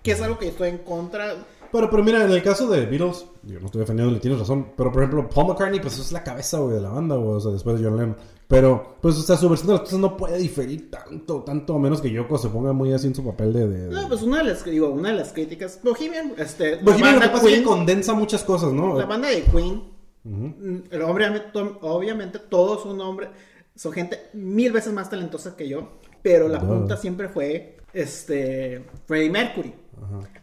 que 0.04 0.12
es 0.12 0.22
algo 0.22 0.38
que 0.38 0.46
yo 0.46 0.52
estoy 0.52 0.70
en 0.70 0.80
contra. 0.80 1.34
Pero, 1.72 1.90
pero 1.90 2.04
mira, 2.04 2.24
en 2.26 2.32
el 2.32 2.42
caso 2.42 2.68
de 2.68 2.86
Beatles, 2.86 3.26
yo 3.44 3.60
no 3.60 3.68
estoy 3.68 3.82
defendiéndole, 3.82 4.20
tienes 4.20 4.40
razón. 4.40 4.68
Pero, 4.76 4.92
por 4.92 5.04
ejemplo, 5.04 5.30
Paul 5.30 5.48
McCartney, 5.50 5.80
pues 5.80 6.00
es 6.00 6.12
la 6.12 6.24
cabeza, 6.24 6.58
güey, 6.60 6.76
de 6.76 6.82
la 6.82 6.90
banda, 6.90 7.16
güey, 7.16 7.36
o 7.36 7.40
sea, 7.40 7.52
después 7.52 7.80
de 7.80 7.86
John 7.86 7.98
Lennon. 7.98 8.18
Pero, 8.48 8.96
pues, 9.02 9.16
o 9.18 9.22
sea, 9.22 9.38
su 9.38 9.48
versión 9.48 9.68
de 9.68 9.74
las 9.74 9.82
cosas 9.84 10.00
no 10.00 10.18
puede 10.18 10.38
diferir 10.40 10.90
tanto, 10.90 11.44
tanto, 11.44 11.76
a 11.76 11.80
menos 11.80 12.02
que 12.02 12.10
Yoko 12.12 12.38
se 12.40 12.50
ponga 12.50 12.74
muy 12.74 12.92
así 12.92 13.06
en 13.06 13.14
su 13.14 13.24
papel 13.24 13.54
de... 13.54 13.68
de- 13.68 13.88
de- 13.90 13.92
No, 13.94 14.08
pues 14.08 14.24
una 14.24 14.40
de 14.40 14.46
las, 14.46 14.66
digo, 14.66 14.90
una 14.90 15.10
de 15.10 15.16
las 15.18 15.32
críticas, 15.34 15.80
Bohemian, 15.84 16.34
este, 16.38 16.78
la 16.78 16.82
Bohemian 16.82 17.14
lo 17.16 17.20
banda 17.22 17.40
Queen, 17.42 17.64
condensa 17.64 18.14
muchas 18.16 18.44
cosas, 18.44 18.74
¿no? 18.74 18.98
la 18.98 19.06
banda 19.06 19.28
de 19.30 19.44
Queen, 19.44 19.84
mm, 20.24 20.76
el 20.90 21.02
obviamente, 21.04 21.48
to- 21.54 21.78
obviamente 21.82 22.40
todos 22.40 22.82
son 22.82 23.00
hombres, 23.02 23.30
son 23.76 23.92
gente 23.94 24.20
mil 24.34 24.72
veces 24.72 24.92
más 24.94 25.10
talentosa 25.12 25.56
que 25.56 25.68
yo, 25.70 26.00
pero 26.24 26.48
la 26.48 26.60
punta 26.60 26.98
siempre 26.98 27.30
fue, 27.30 27.78
este, 27.94 28.84
Freddie 29.06 29.30
Mercury. 29.30 29.74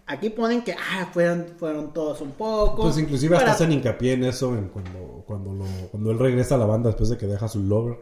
Aquí 0.06 0.30
ponen 0.30 0.62
que, 0.62 0.72
ah, 0.72 1.08
fueron, 1.12 1.46
fueron 1.58 1.92
todos 1.92 2.20
un 2.20 2.32
poco. 2.32 2.82
Pues 2.82 2.98
inclusive 2.98 3.36
hasta 3.36 3.52
hacen 3.52 3.72
hincapié 3.72 4.12
en 4.12 4.24
eso 4.24 4.56
en 4.56 4.68
cuando, 4.68 5.24
cuando, 5.26 5.52
lo, 5.52 5.64
cuando 5.90 6.10
él 6.10 6.18
regresa 6.18 6.54
a 6.54 6.58
la 6.58 6.66
banda 6.66 6.90
después 6.90 7.08
de 7.08 7.16
que 7.16 7.26
deja 7.26 7.48
su 7.48 7.62
lover. 7.62 7.98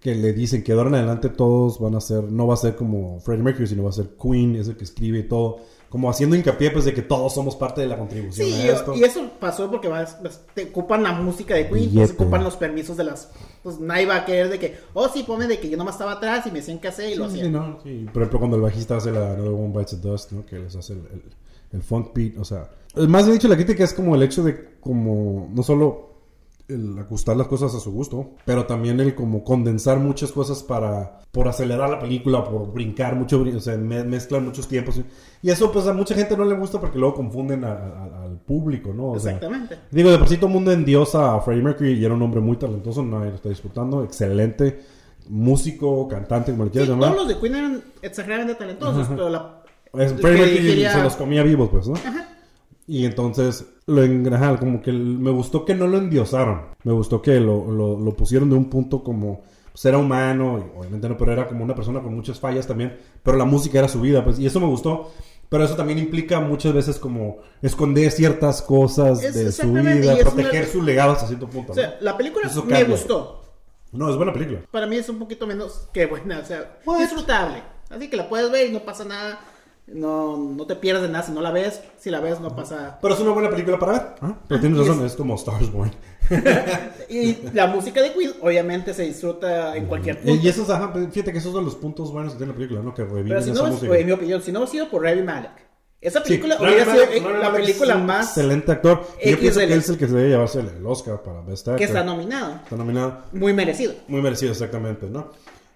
Que 0.00 0.14
le 0.14 0.32
dicen 0.32 0.62
que 0.62 0.72
de 0.72 0.78
ahora 0.78 0.90
en 0.90 0.94
adelante 0.96 1.28
todos 1.28 1.80
van 1.80 1.96
a 1.96 2.00
ser, 2.00 2.24
no 2.24 2.46
va 2.46 2.54
a 2.54 2.58
ser 2.58 2.76
como 2.76 3.18
Freddie 3.20 3.42
Mercury, 3.42 3.66
sino 3.66 3.82
va 3.82 3.90
a 3.90 3.92
ser 3.92 4.10
Queen, 4.20 4.54
es 4.54 4.68
el 4.68 4.76
que 4.76 4.84
escribe 4.84 5.18
y 5.18 5.28
todo. 5.28 5.58
Como 5.88 6.10
haciendo 6.10 6.36
hincapié 6.36 6.70
pues 6.70 6.84
de 6.84 6.92
que 6.92 7.00
todos 7.00 7.32
somos 7.32 7.56
parte 7.56 7.80
de 7.80 7.86
la 7.86 7.96
contribución 7.96 8.46
Sí, 8.46 8.52
a 8.68 8.72
esto. 8.74 8.94
y 8.94 9.04
eso 9.04 9.30
pasó 9.40 9.70
porque 9.70 9.88
vas- 9.88 10.22
vas- 10.22 10.42
te 10.54 10.64
ocupan 10.64 11.02
la 11.02 11.12
música 11.12 11.54
de 11.54 11.66
Queen, 11.68 11.90
pues 11.94 12.10
ocupan 12.12 12.44
los 12.44 12.56
permisos 12.56 12.96
de 12.98 13.04
las... 13.04 13.30
Pues 13.62 13.80
nadie 13.80 14.04
va 14.04 14.16
a 14.16 14.24
querer 14.26 14.50
de 14.50 14.58
que, 14.58 14.76
oh 14.92 15.08
sí, 15.08 15.22
ponme 15.22 15.46
de 15.46 15.58
que 15.58 15.70
yo 15.70 15.78
nomás 15.78 15.94
estaba 15.94 16.12
atrás 16.12 16.46
y 16.46 16.50
me 16.50 16.58
decían 16.58 16.78
qué 16.78 16.88
hacer 16.88 17.10
y 17.10 17.14
lo 17.14 17.24
hacía. 17.24 17.44
sí, 17.44 17.50
no, 17.50 17.78
sí. 17.82 18.06
Por 18.12 18.22
ejemplo, 18.22 18.38
cuando 18.38 18.56
el 18.58 18.62
bajista 18.62 18.96
hace 18.98 19.10
la 19.12 19.32
Another 19.32 19.52
One 19.52 19.72
Bites 19.74 19.98
the 20.00 20.08
Dust, 20.08 20.32
¿no? 20.32 20.44
Que 20.44 20.58
les 20.58 20.76
hace 20.76 20.92
el, 20.92 20.98
el, 21.10 21.22
el 21.72 21.82
funk 21.82 22.10
beat, 22.14 22.36
o 22.38 22.44
sea... 22.44 22.68
Más 22.94 23.24
bien 23.24 23.38
dicho, 23.38 23.48
la 23.48 23.54
crítica 23.56 23.84
es 23.84 23.94
como 23.94 24.14
el 24.14 24.22
hecho 24.22 24.42
de 24.42 24.76
como... 24.80 25.48
No 25.54 25.62
solo 25.62 26.07
el 26.68 26.98
ajustar 26.98 27.36
las 27.36 27.46
cosas 27.48 27.74
a 27.74 27.80
su 27.80 27.90
gusto, 27.92 28.32
pero 28.44 28.66
también 28.66 29.00
el 29.00 29.14
como 29.14 29.42
condensar 29.42 29.98
muchas 29.98 30.30
cosas 30.32 30.62
para... 30.62 31.18
Por 31.32 31.46
acelerar 31.48 31.88
la 31.90 31.98
película, 31.98 32.42
por 32.44 32.72
brincar 32.72 33.14
mucho, 33.14 33.40
o 33.42 33.60
sea, 33.60 33.76
me- 33.76 34.02
mezclan 34.04 34.44
muchos 34.46 34.66
tiempos. 34.68 35.00
Y 35.42 35.50
eso 35.50 35.70
pues 35.70 35.86
a 35.86 35.92
mucha 35.92 36.14
gente 36.14 36.36
no 36.36 36.44
le 36.44 36.54
gusta 36.56 36.80
porque 36.80 36.98
luego 36.98 37.14
confunden 37.14 37.64
a- 37.64 37.72
a- 37.72 38.22
al 38.24 38.38
público, 38.40 38.92
¿no? 38.94 39.12
O 39.12 39.18
sea, 39.18 39.32
Exactamente. 39.32 39.78
Digo, 39.90 40.10
de 40.10 40.18
por 40.18 40.28
sí 40.28 40.36
todo 40.36 40.46
el 40.48 40.52
mundo 40.54 40.72
endiosa 40.72 41.34
a 41.36 41.40
Freddie 41.40 41.62
Mercury 41.62 41.92
y 41.92 42.04
era 42.04 42.14
un 42.14 42.22
hombre 42.22 42.40
muy 42.40 42.56
talentoso, 42.56 43.02
nadie 43.02 43.30
lo 43.30 43.36
está 43.36 43.48
disputando, 43.50 44.02
excelente, 44.04 44.80
músico, 45.28 46.08
cantante, 46.08 46.50
como 46.52 46.64
le 46.64 46.70
Sí, 46.70 46.72
quieras 46.72 46.88
llamar. 46.90 47.12
todos 47.14 47.26
los 47.26 47.34
de 47.34 47.40
Queen 47.40 47.54
eran 47.54 47.84
exageradamente 48.02 48.54
talentosos, 48.58 49.06
pero 49.08 49.28
la... 49.28 49.62
Es, 49.94 50.12
Freddie 50.14 50.40
Mercury 50.40 50.66
diría- 50.66 50.92
se 50.94 51.02
los 51.02 51.16
comía 51.16 51.42
vivos, 51.42 51.68
pues, 51.70 51.88
¿no? 51.88 51.94
Ajá. 51.94 52.28
Y 52.86 53.04
entonces, 53.04 53.66
lo 53.88 54.02
engrajal, 54.04 54.58
como 54.60 54.80
que 54.80 54.92
me 54.92 55.30
gustó 55.30 55.64
que 55.64 55.74
no 55.74 55.86
lo 55.86 55.98
endiosaron. 55.98 56.62
Me 56.84 56.92
gustó 56.92 57.20
que 57.20 57.40
lo, 57.40 57.70
lo, 57.70 57.98
lo 57.98 58.12
pusieron 58.14 58.48
de 58.50 58.56
un 58.56 58.70
punto 58.70 59.02
como, 59.02 59.42
pues 59.72 59.84
era 59.84 59.98
humano, 59.98 60.58
y 60.58 60.78
obviamente 60.78 61.08
no, 61.08 61.16
pero 61.16 61.32
era 61.32 61.48
como 61.48 61.64
una 61.64 61.74
persona 61.74 62.00
con 62.00 62.14
muchas 62.14 62.38
fallas 62.38 62.66
también. 62.66 62.96
Pero 63.22 63.36
la 63.36 63.44
música 63.44 63.78
era 63.80 63.88
su 63.88 64.00
vida, 64.00 64.22
pues, 64.24 64.38
y 64.38 64.46
eso 64.46 64.60
me 64.60 64.66
gustó. 64.66 65.10
Pero 65.48 65.64
eso 65.64 65.76
también 65.76 65.98
implica 65.98 66.40
muchas 66.40 66.74
veces 66.74 66.98
como 66.98 67.38
esconder 67.62 68.10
ciertas 68.12 68.60
cosas 68.60 69.22
Es 69.24 69.34
de 69.34 69.50
su 69.50 69.72
vida, 69.72 70.16
proteger 70.18 70.62
una- 70.64 70.72
su 70.72 70.82
legado 70.82 71.12
hasta 71.12 71.26
cierto 71.26 71.48
punto. 71.48 71.72
O 71.72 71.74
¿no? 71.74 71.80
sea, 71.80 71.96
la 72.02 72.16
película 72.18 72.46
Eso 72.46 72.62
me 72.64 72.72
cambia. 72.72 72.88
gustó. 72.94 73.42
No, 73.92 74.10
es 74.10 74.16
buena 74.16 74.34
película. 74.34 74.60
Para 74.70 74.86
mí 74.86 74.96
es 74.96 75.08
un 75.08 75.18
poquito 75.18 75.46
menos 75.46 75.88
que 75.94 76.04
buena, 76.04 76.40
o 76.40 76.44
sea, 76.44 76.78
What? 76.84 76.98
disfrutable. 77.00 77.62
Así 77.88 78.10
que 78.10 78.18
la 78.18 78.28
puedes 78.28 78.50
ver 78.52 78.68
y 78.68 78.72
no 78.74 78.80
pasa 78.80 79.06
nada. 79.06 79.40
No, 79.92 80.36
no 80.36 80.66
te 80.66 80.76
pierdes 80.76 81.02
de 81.02 81.08
nada 81.08 81.24
si 81.24 81.32
no 81.32 81.40
la 81.40 81.50
ves. 81.50 81.80
Si 81.98 82.10
la 82.10 82.20
ves, 82.20 82.40
no 82.40 82.54
pasa. 82.54 82.98
Pero 83.00 83.14
es 83.14 83.20
una 83.20 83.30
buena 83.32 83.48
película 83.50 83.78
para 83.78 83.92
ver. 83.92 84.02
¿ah? 84.20 84.34
Pero 84.46 84.60
tienes 84.60 84.78
y 84.78 84.82
razón, 84.82 85.04
es- 85.04 85.12
es 85.12 85.16
como 85.16 85.34
Stars 85.36 85.72
Born. 85.72 85.90
Y 87.08 87.38
la 87.54 87.66
música 87.68 88.02
de 88.02 88.12
Queen, 88.12 88.32
obviamente, 88.42 88.92
se 88.92 89.04
disfruta 89.04 89.74
en 89.76 89.86
cualquier 89.86 90.18
punto. 90.20 90.42
Y 90.42 90.46
eso 90.48 90.62
es, 90.62 90.68
ajá, 90.70 90.92
fíjate 91.10 91.32
que 91.32 91.38
esos 91.38 91.52
son 91.54 91.64
los 91.64 91.74
puntos 91.74 92.12
buenos 92.12 92.32
que 92.32 92.38
tiene 92.38 92.52
la 92.52 92.56
película, 92.56 92.82
¿no? 92.82 92.92
Que 92.94 93.04
Pero 93.04 93.40
si 93.42 93.50
esa 93.50 93.62
no, 93.62 93.70
música. 93.70 93.96
en 93.96 94.06
mi 94.06 94.12
opinión, 94.12 94.42
si 94.42 94.52
no 94.52 94.58
hubiera 94.60 94.72
sido 94.72 94.90
por 94.90 95.02
Rami 95.04 95.22
Malek, 95.22 95.52
esa 96.02 96.22
película 96.22 96.58
hubiera 96.60 96.84
sido 96.84 97.04
Malek- 97.06 97.10
eh, 97.16 97.20
la 97.22 97.50
Malek 97.50 97.52
película 97.64 97.94
es 97.94 98.00
un 98.00 98.06
más 98.06 98.26
Excelente 98.28 98.72
actor. 98.72 99.06
Y 99.24 99.30
yo 99.30 99.38
pienso 99.38 99.60
que 99.60 99.74
es 99.74 99.88
el 99.88 99.96
que 99.98 100.06
se 100.06 100.14
debe 100.14 100.28
llevarse 100.28 100.60
el, 100.60 100.68
el 100.68 100.86
Oscar 100.86 101.22
para 101.22 101.40
Best 101.40 101.66
Actor. 101.66 101.76
que 101.78 101.84
está 101.84 102.04
nominado. 102.04 102.56
Está 102.62 102.76
nominado. 102.76 103.22
Muy 103.32 103.54
merecido. 103.54 103.94
Muy 104.06 104.20
merecido, 104.20 104.52
exactamente, 104.52 105.06
¿no? 105.08 105.30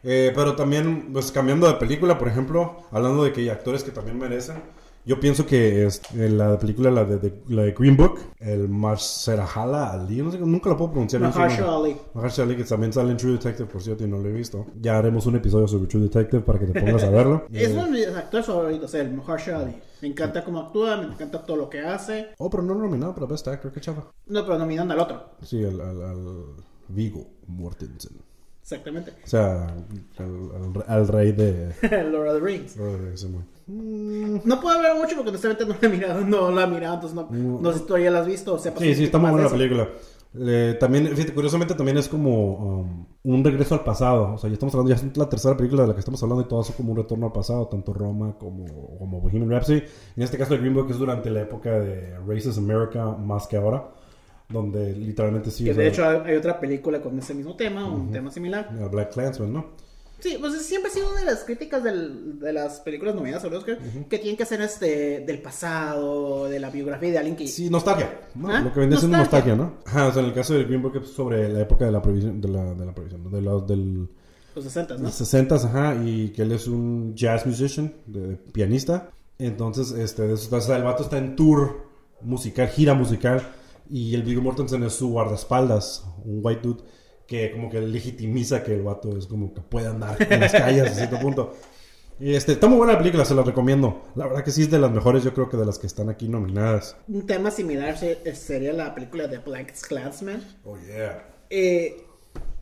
Eh, 0.04 0.32
pero 0.34 0.56
también, 0.56 1.10
pues 1.12 1.30
cambiando 1.32 1.66
de 1.66 1.74
película, 1.74 2.18
por 2.18 2.28
ejemplo, 2.28 2.76
hablando 2.90 3.24
de 3.24 3.32
que 3.32 3.42
hay 3.42 3.48
actores 3.50 3.84
que 3.84 3.90
también 3.92 4.18
merecen, 4.18 4.56
yo 5.04 5.18
pienso 5.18 5.44
que 5.46 5.84
es, 5.86 6.00
en 6.14 6.38
la 6.38 6.56
película, 6.58 6.88
la 6.90 7.04
de, 7.04 7.18
de- 7.18 7.42
la 7.48 7.62
de 7.62 7.72
Green 7.72 7.96
Book, 7.96 8.20
el 8.38 8.68
Marserahala 8.68 9.90
Ali, 9.92 10.22
no 10.22 10.30
sé, 10.30 10.38
nunca 10.38 10.70
lo 10.70 10.76
puedo 10.76 10.92
pronunciar. 10.92 11.22
bien 11.22 11.32
Mahershala. 11.36 11.76
Ali. 11.76 11.96
Mahershala 12.14 12.46
Ali, 12.48 12.56
que 12.56 12.64
también 12.64 12.92
sale 12.92 13.10
en 13.10 13.16
True 13.16 13.32
Detective, 13.32 13.68
por 13.68 13.82
cierto, 13.82 14.04
y 14.04 14.08
no 14.08 14.18
lo 14.18 14.28
he 14.28 14.32
visto. 14.32 14.66
Ya 14.80 14.98
haremos 14.98 15.26
un 15.26 15.36
episodio 15.36 15.66
sobre 15.66 15.86
True 15.88 16.02
Detective 16.04 16.42
para 16.42 16.58
que 16.60 16.66
te 16.66 16.80
pongas 16.80 17.02
a 17.02 17.10
verlo. 17.10 17.46
Es 17.52 17.70
Eh, 17.70 17.72
uno 17.72 17.84
de 17.86 17.90
mis 17.90 18.06
actores 18.08 18.46
favoritos, 18.46 18.94
el 18.94 19.12
Mahershala 19.12 19.60
Ali. 19.60 19.74
Me 20.02 20.08
encanta 20.08 20.44
cómo 20.44 20.60
actúa, 20.60 20.96
me 20.96 21.04
encanta 21.06 21.44
todo 21.44 21.56
lo 21.56 21.68
que 21.68 21.80
hace. 21.80 22.28
Oh, 22.38 22.48
pero 22.50 22.62
no 22.62 22.74
nominado 22.74 23.14
para 23.14 23.26
Best 23.26 23.46
Actor, 23.48 23.72
qué 23.72 23.80
chava. 23.80 24.04
No, 24.26 24.44
pero 24.44 24.58
nominaron 24.58 24.90
al 24.92 25.00
otro. 25.00 25.30
Sí, 25.42 25.64
al, 25.64 25.80
al, 25.80 26.02
al 26.02 26.26
Vigo 26.88 27.26
Mortensen. 27.48 28.12
Exactamente. 28.62 29.12
O 29.24 29.26
sea, 29.26 29.66
al, 30.18 30.50
al- 30.76 30.84
al 30.86 31.08
rey 31.08 31.32
de... 31.32 31.74
Lord 32.10 32.28
of 32.28 32.34
the 32.34 32.40
Rings. 32.40 32.76
de 32.76 33.14
ese 33.14 33.28
man. 33.28 33.44
Mm, 33.66 34.38
No 34.44 34.60
puedo 34.60 34.76
hablar 34.76 34.96
mucho 34.96 35.14
porque 35.16 35.30
honestamente 35.30 35.66
no 35.66 35.74
la 35.80 35.88
he 35.88 35.90
mirado, 35.90 36.20
no 36.22 36.50
la 36.50 36.64
he 36.64 36.66
mirado, 36.68 36.94
entonces 36.94 37.16
no, 37.16 37.28
no 37.30 37.72
sé 37.72 37.80
si 37.80 37.84
tú 37.86 37.98
ya 37.98 38.10
la 38.10 38.20
has 38.20 38.26
visto 38.26 38.54
o 38.54 38.58
sepas 38.58 38.80
Sí, 38.82 38.94
sí, 38.94 39.04
está 39.04 39.18
muy 39.18 39.30
buena 39.30 39.46
la 39.46 39.52
película. 39.52 39.88
Eh, 40.34 40.76
también, 40.80 41.08
fíjate, 41.08 41.34
curiosamente 41.34 41.74
también 41.74 41.98
es 41.98 42.08
como 42.08 42.54
um, 42.80 43.06
un 43.24 43.44
regreso 43.44 43.74
al 43.74 43.84
pasado. 43.84 44.32
O 44.34 44.38
sea, 44.38 44.48
ya 44.48 44.54
estamos 44.54 44.74
hablando, 44.74 44.94
ya 44.94 45.06
es 45.06 45.16
la 45.16 45.28
tercera 45.28 45.56
película 45.56 45.82
de 45.82 45.88
la 45.88 45.94
que 45.94 46.00
estamos 46.00 46.22
hablando 46.22 46.42
y 46.42 46.48
todo 46.48 46.62
eso 46.62 46.72
como 46.74 46.92
un 46.92 46.96
retorno 46.98 47.26
al 47.26 47.32
pasado, 47.32 47.66
tanto 47.68 47.92
Roma 47.92 48.36
como, 48.38 48.96
como 48.98 49.20
Bohemian 49.20 49.50
Rhapsody. 49.50 49.82
En 50.16 50.22
este 50.22 50.38
caso, 50.38 50.54
el 50.54 50.60
Green 50.60 50.72
Book 50.74 50.86
es 50.90 50.98
durante 50.98 51.28
la 51.28 51.42
época 51.42 51.78
de 51.80 52.16
Races 52.26 52.56
America 52.56 53.04
más 53.06 53.46
que 53.46 53.58
ahora, 53.58 53.88
donde 54.52 54.92
literalmente 54.94 55.50
sí. 55.50 55.64
Que 55.64 55.70
o 55.72 55.74
de 55.74 55.88
hecho 55.88 56.04
hay 56.08 56.18
hay 56.32 56.36
otra 56.36 56.60
película 56.60 57.00
con 57.00 57.18
ese 57.18 57.34
mismo 57.34 57.56
tema, 57.56 57.84
un 57.88 58.10
tema 58.12 58.30
similar. 58.30 58.68
el 58.78 58.88
Black 58.88 59.12
Clansman, 59.12 59.52
¿no? 59.52 59.66
Sí, 60.22 60.36
pues 60.38 60.54
siempre 60.64 60.88
ha 60.88 60.94
sido 60.94 61.10
una 61.10 61.18
de 61.18 61.26
las 61.26 61.42
críticas 61.42 61.82
del- 61.82 62.38
de 62.38 62.52
las 62.52 62.78
películas 62.78 63.12
nominadas 63.16 63.42
al 63.42 63.54
Oscar 63.54 63.76
que 64.08 64.18
tienen 64.18 64.36
que 64.36 64.46
ser 64.46 64.62
este, 64.62 65.24
del 65.26 65.42
pasado, 65.42 66.48
de 66.48 66.60
la 66.60 66.70
biografía 66.70 67.10
de 67.10 67.18
alguien 67.18 67.34
que... 67.34 67.48
Sí, 67.48 67.68
nostalgia. 67.68 68.20
¿no? 68.36 68.48
¿Ah? 68.48 68.60
Lo 68.60 68.72
que 68.72 68.78
viene 68.78 68.96
siendo 68.96 69.18
nostalgia. 69.18 69.56
¿no? 69.56 69.78
Ajá, 69.84 70.06
o 70.06 70.12
sea, 70.12 70.22
en 70.22 70.28
el 70.28 70.34
caso 70.34 70.54
del 70.54 70.66
Green 70.66 70.80
Book 70.80 70.96
es 71.02 71.08
sobre 71.08 71.48
la 71.48 71.62
época 71.62 71.86
de 71.86 71.90
la 71.90 72.00
prohibición, 72.00 72.40
de 72.40 72.48
la, 72.48 72.72
de 72.72 72.86
la 72.86 72.92
¿no? 73.18 73.30
de 73.30 73.42
los 73.42 73.66
del... 73.66 74.08
Los 74.54 74.64
60, 74.64 74.94
¿no? 74.98 75.02
los 75.04 75.14
60 75.14 75.54
ajá, 75.56 75.96
y 76.04 76.28
que 76.28 76.42
él 76.42 76.52
es 76.52 76.68
un 76.68 77.16
jazz 77.16 77.44
musician, 77.44 77.92
de, 78.06 78.36
pianista. 78.36 79.10
Entonces, 79.40 79.90
este, 79.90 80.22
de 80.22 80.34
o 80.34 80.36
sea, 80.36 80.76
el 80.76 80.84
vato 80.84 81.02
está 81.02 81.18
en 81.18 81.34
tour 81.34 81.88
musical, 82.20 82.68
gira 82.68 82.94
musical, 82.94 83.42
y 83.92 84.14
el 84.14 84.22
Viggo 84.22 84.40
Mortensen 84.42 84.82
es 84.84 84.94
su 84.94 85.10
guardaespaldas, 85.10 86.04
un 86.24 86.40
white 86.42 86.60
dude, 86.62 86.82
que 87.26 87.52
como 87.52 87.68
que 87.70 87.80
legitimiza 87.80 88.62
que 88.64 88.74
el 88.74 88.82
vato 88.82 89.16
es 89.16 89.26
como 89.26 89.52
que 89.52 89.60
puede 89.60 89.86
andar 89.88 90.16
en 90.20 90.40
las 90.40 90.52
calles 90.52 90.90
a 90.90 90.94
cierto 90.94 91.18
punto. 91.18 91.54
Y 92.18 92.34
este, 92.34 92.52
está 92.52 92.68
muy 92.68 92.78
buena 92.78 92.92
la 92.94 92.98
película, 92.98 93.24
se 93.24 93.34
la 93.34 93.42
recomiendo. 93.42 94.02
La 94.14 94.26
verdad 94.26 94.44
que 94.44 94.50
sí 94.52 94.62
es 94.62 94.70
de 94.70 94.78
las 94.78 94.90
mejores, 94.90 95.24
yo 95.24 95.34
creo 95.34 95.48
que 95.48 95.56
de 95.56 95.66
las 95.66 95.78
que 95.78 95.86
están 95.86 96.08
aquí 96.08 96.28
nominadas. 96.28 96.96
Un 97.08 97.26
tema 97.26 97.50
similar 97.50 97.98
se- 97.98 98.34
sería 98.34 98.72
la 98.72 98.94
película 98.94 99.26
de 99.28 99.38
Black 99.38 99.74
Clansman. 99.88 100.42
Oh, 100.64 100.76
yeah. 100.86 101.26
Eh, 101.50 102.04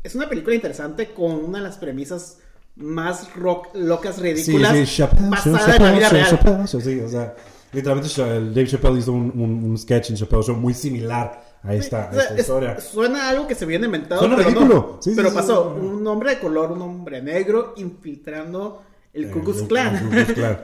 es 0.03 0.15
una 0.15 0.29
película 0.29 0.55
interesante 0.55 1.13
con 1.13 1.33
una 1.33 1.59
de 1.59 1.65
las 1.65 1.77
premisas 1.79 2.39
más 2.77 3.35
rock, 3.37 3.69
locas, 3.75 4.17
Sí, 4.17 4.23
ridículas 4.23 4.77
sí, 4.89 4.97
Chappelle, 4.97 5.29
basada 5.29 5.77
en 5.77 5.83
la 5.83 5.93
vida 5.93 6.03
Chappelle, 6.09 6.25
real. 6.25 6.67
Chappelle, 6.67 6.83
sí, 6.83 7.01
o 7.01 7.09
sea, 7.09 7.37
Literalmente 7.73 8.23
el 8.37 8.53
Dave 8.55 8.67
Chappelle 8.67 8.99
hizo 8.99 9.13
un, 9.13 9.31
un, 9.35 9.65
un 9.71 9.79
sketch 9.79 10.11
en 10.11 10.17
Chappelle 10.17 10.43
Show 10.43 10.57
muy 10.57 10.75
similar 10.75 11.41
a 11.63 11.75
esta, 11.75 12.07
a 12.07 12.11
O 12.11 12.13
sea, 12.15 12.23
esta 12.23 12.35
es- 12.35 12.41
historia. 12.41 12.81
suena 12.81 13.29
algo 13.29 13.47
que 13.47 13.55
se 13.55 13.65
viene 13.67 13.87
inventado. 13.87 14.21
Suena 14.21 14.37
pero 14.37 14.49
ridículo. 14.49 14.75
no. 14.75 14.99
Sí, 15.03 15.13
pero 15.15 15.31
sí, 15.31 15.35
pasó. 15.37 15.77
sí. 15.79 15.87
Un 15.87 16.07
hombre 16.07 16.31
de 16.35 16.39
color, 16.41 16.73
un 16.73 16.83
hombre 16.83 17.23
negro, 17.23 17.75
infiltrando 17.77 18.83
el 19.13 19.31
Ku 19.31 19.39
Eh, 19.39 19.43
el- 19.43 19.49
el 19.49 20.01
Ku 20.03 20.11
Klux 20.11 20.33
Klan. 20.35 20.61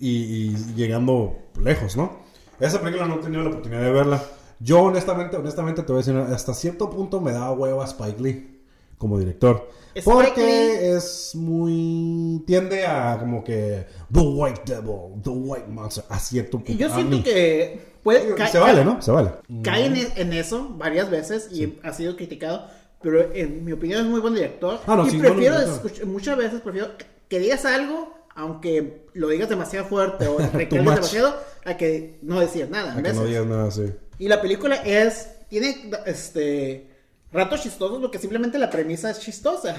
Y, 0.00 0.08
y 0.08 0.56
llegando 0.76 1.36
lejos, 1.62 1.96
¿no? 1.96 2.20
Esa 2.58 2.80
película 2.80 3.06
no 3.06 3.16
he 3.16 3.18
tenido 3.22 3.42
la 3.42 3.50
oportunidad 3.50 3.82
de 3.82 3.90
verla. 3.92 4.22
Yo 4.58 4.80
honestamente, 4.82 5.36
honestamente 5.36 5.82
te 5.82 5.92
voy 5.92 6.02
a 6.02 6.04
decir, 6.04 6.16
hasta 6.16 6.52
cierto 6.54 6.90
punto 6.90 7.20
me 7.20 7.32
da 7.32 7.50
hueva 7.52 7.84
Spike 7.84 8.20
Lee 8.22 8.59
como 9.00 9.18
director. 9.18 9.68
Porque 10.04 10.94
es 10.94 11.32
muy... 11.34 12.44
tiende 12.46 12.86
a 12.86 13.16
como 13.18 13.42
que... 13.42 13.86
The 14.12 14.20
White 14.20 14.62
Devil, 14.66 15.20
The 15.22 15.30
White 15.30 15.66
Monster, 15.68 16.04
a 16.08 16.18
cierto 16.18 16.58
punto. 16.58 16.70
Y 16.72 16.76
yo 16.76 16.88
siento 16.94 17.16
mí. 17.16 17.22
que 17.22 17.80
puede 18.02 18.36
Se 18.48 18.58
vale, 18.58 18.84
¿no? 18.84 19.00
Se 19.02 19.10
vale. 19.10 19.30
Cae 19.62 19.86
en, 19.86 19.96
en 20.16 20.32
eso 20.32 20.68
varias 20.76 21.10
veces 21.10 21.48
y 21.50 21.78
ha 21.82 21.92
sido 21.92 22.14
criticado. 22.16 22.68
Pero 23.02 23.32
en 23.32 23.64
mi 23.64 23.72
opinión 23.72 24.02
es 24.04 24.06
muy 24.10 24.20
buen 24.20 24.34
director. 24.34 24.78
Ah, 24.86 24.94
no, 24.94 25.06
y 25.06 25.10
sí, 25.10 25.18
prefiero 25.18 25.58
director. 25.58 25.90
escuch- 25.90 26.04
muchas 26.04 26.36
veces 26.36 26.60
prefiero 26.60 26.88
que 27.28 27.38
digas 27.38 27.64
algo, 27.64 28.12
aunque 28.34 29.06
lo 29.14 29.28
digas 29.28 29.48
demasiado 29.48 29.86
fuerte 29.86 30.28
o 30.28 30.38
much. 30.52 30.68
demasiado, 30.68 31.34
a 31.64 31.76
que 31.78 32.18
no 32.22 32.38
decías 32.40 32.68
nada. 32.68 32.94
A 32.96 33.02
que 33.02 33.12
no 33.14 33.24
digas 33.24 33.46
nada 33.46 33.68
así. 33.68 33.86
Y 34.18 34.28
la 34.28 34.40
película 34.42 34.76
es. 34.76 35.30
Tiene 35.48 35.90
este. 36.06 36.89
Ratos 37.32 37.62
chistosos 37.62 37.98
porque 38.00 38.18
simplemente 38.18 38.58
la 38.58 38.68
premisa 38.70 39.10
es 39.10 39.20
chistosa. 39.20 39.76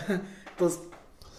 Entonces. 0.51 0.79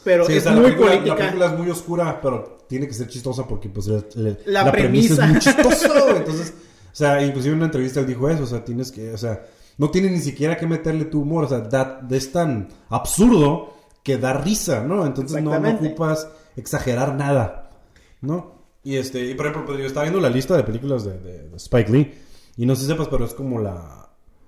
Pero 0.05 0.27
Sí, 0.27 0.33
o 0.33 0.37
es 0.37 0.43
sea, 0.43 0.53
la 0.53 0.61
muy 0.61 0.73
película, 0.73 0.95
la 1.07 1.17
película 1.17 1.47
es 1.47 1.53
muy 1.59 1.71
oscura, 1.71 2.21
pero 2.21 2.59
tiene 2.69 2.89
que 2.89 2.93
ser 2.93 3.07
chistosa 3.07 3.47
porque 3.47 3.69
pues 3.69 3.87
el- 3.87 4.37
La 4.47 4.65
la, 4.65 4.73
premisa. 4.73 5.15
premisa. 5.15 5.25
es 5.25 5.31
muy 5.31 5.39
chistosa. 5.39 6.11
Entonces, 6.17 6.55
o 6.93 6.95
sea, 6.97 7.23
inclusive 7.25 7.53
en 7.53 7.59
una 7.59 7.67
entrevista 7.67 8.01
él 8.01 8.07
dijo 8.09 8.29
eso, 8.29 8.43
o 8.43 8.47
sea, 8.49 8.65
tienes 8.65 8.91
que, 8.91 9.13
o 9.13 9.17
sea, 9.17 9.47
no 9.79 9.91
tienes 9.93 10.11
ni 10.11 10.19
siquiera 10.19 10.57
que 10.57 10.67
meterle 10.67 11.05
tu 11.05 11.21
humor, 11.23 11.45
o 11.45 11.49
sea, 11.49 11.61
da- 11.61 12.01
es 12.11 12.33
tan 12.33 12.69
absurdo 12.89 13.75
que 14.03 14.19
da 14.19 14.33
risa, 14.33 14.83
¿no? 14.83 15.07
Entonces 15.07 15.41
no, 15.41 15.57
no 15.61 15.71
ocupas 15.71 16.27
exagerar 16.57 17.15
nada, 17.15 17.71
¿no? 18.23 18.65
Y 18.83 18.97
este, 18.97 19.25
y 19.25 19.35
por 19.37 19.47
ejemplo, 19.47 19.67
pues, 19.67 19.79
yo 19.79 19.87
estaba 19.87 20.03
viendo 20.07 20.21
la 20.21 20.31
lista 20.31 20.57
de 20.57 20.65
películas 20.65 21.05
de, 21.05 21.17
de- 21.21 21.49
de 21.49 21.57
Spike 21.59 21.93
Lee 21.93 22.13
y 22.57 22.67
no 22.67 22.75
sé 22.75 22.83
si 22.83 22.87
sepas, 22.89 23.07
pero 23.07 23.25
es 23.25 23.35
como 23.35 23.61
la, 23.61 24.02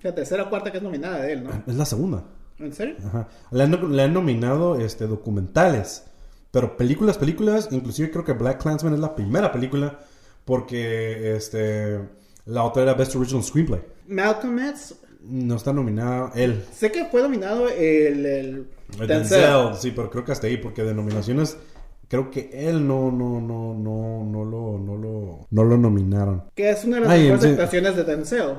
La 0.04 0.14
tercera 0.14 0.42
o 0.42 0.50
cuarta 0.50 0.70
que 0.70 0.76
es 0.76 0.82
nominada 0.82 1.22
de 1.22 1.32
él, 1.32 1.44
¿no? 1.44 1.50
es 1.66 1.74
la 1.74 1.86
segunda. 1.86 2.24
¿En 2.58 2.74
serio? 2.74 2.96
Ajá. 3.06 3.26
Le, 3.50 3.62
han, 3.62 3.96
le 3.96 4.02
han 4.02 4.12
nominado 4.12 4.78
este, 4.78 5.06
documentales. 5.06 6.04
Pero 6.50 6.76
películas, 6.76 7.16
películas. 7.16 7.68
Inclusive 7.70 8.10
creo 8.10 8.22
que 8.22 8.34
Black 8.34 8.60
Clansman 8.62 8.92
es 8.92 9.00
la 9.00 9.16
primera 9.16 9.50
película. 9.50 9.98
Porque 10.44 11.34
este, 11.34 11.98
la 12.44 12.64
otra 12.64 12.82
era 12.82 12.92
Best 12.92 13.16
Original 13.16 13.42
Screenplay. 13.42 13.80
Malcolm 14.06 14.58
X. 14.58 14.94
No 15.22 15.56
está 15.56 15.72
nominada 15.72 16.32
él. 16.34 16.62
Sé 16.70 16.92
que 16.92 17.06
fue 17.06 17.22
nominado 17.22 17.70
el. 17.70 18.26
el 18.26 18.68
El 19.00 19.06
Denzel. 19.08 19.40
Denzel, 19.40 19.74
sí, 19.76 19.90
pero 19.96 20.10
creo 20.10 20.22
que 20.22 20.32
hasta 20.32 20.48
ahí. 20.48 20.58
Porque 20.58 20.82
de 20.84 20.92
nominaciones. 20.92 21.56
Creo 22.08 22.30
que 22.30 22.50
él 22.52 22.86
no, 22.86 23.10
no, 23.10 23.40
no, 23.40 23.72
no, 23.74 24.22
no 24.22 24.44
lo, 24.44 24.78
no 24.78 24.96
lo, 24.98 25.46
no 25.50 25.64
lo 25.64 25.78
nominaron. 25.78 26.44
Que 26.54 26.68
es 26.68 26.84
una 26.84 26.96
de 26.96 27.02
las 27.02 27.10
Ay, 27.10 27.22
mejores 27.22 27.42
sí. 27.42 27.48
actuaciones 27.48 27.96
de 27.96 28.04
Denzel. 28.04 28.54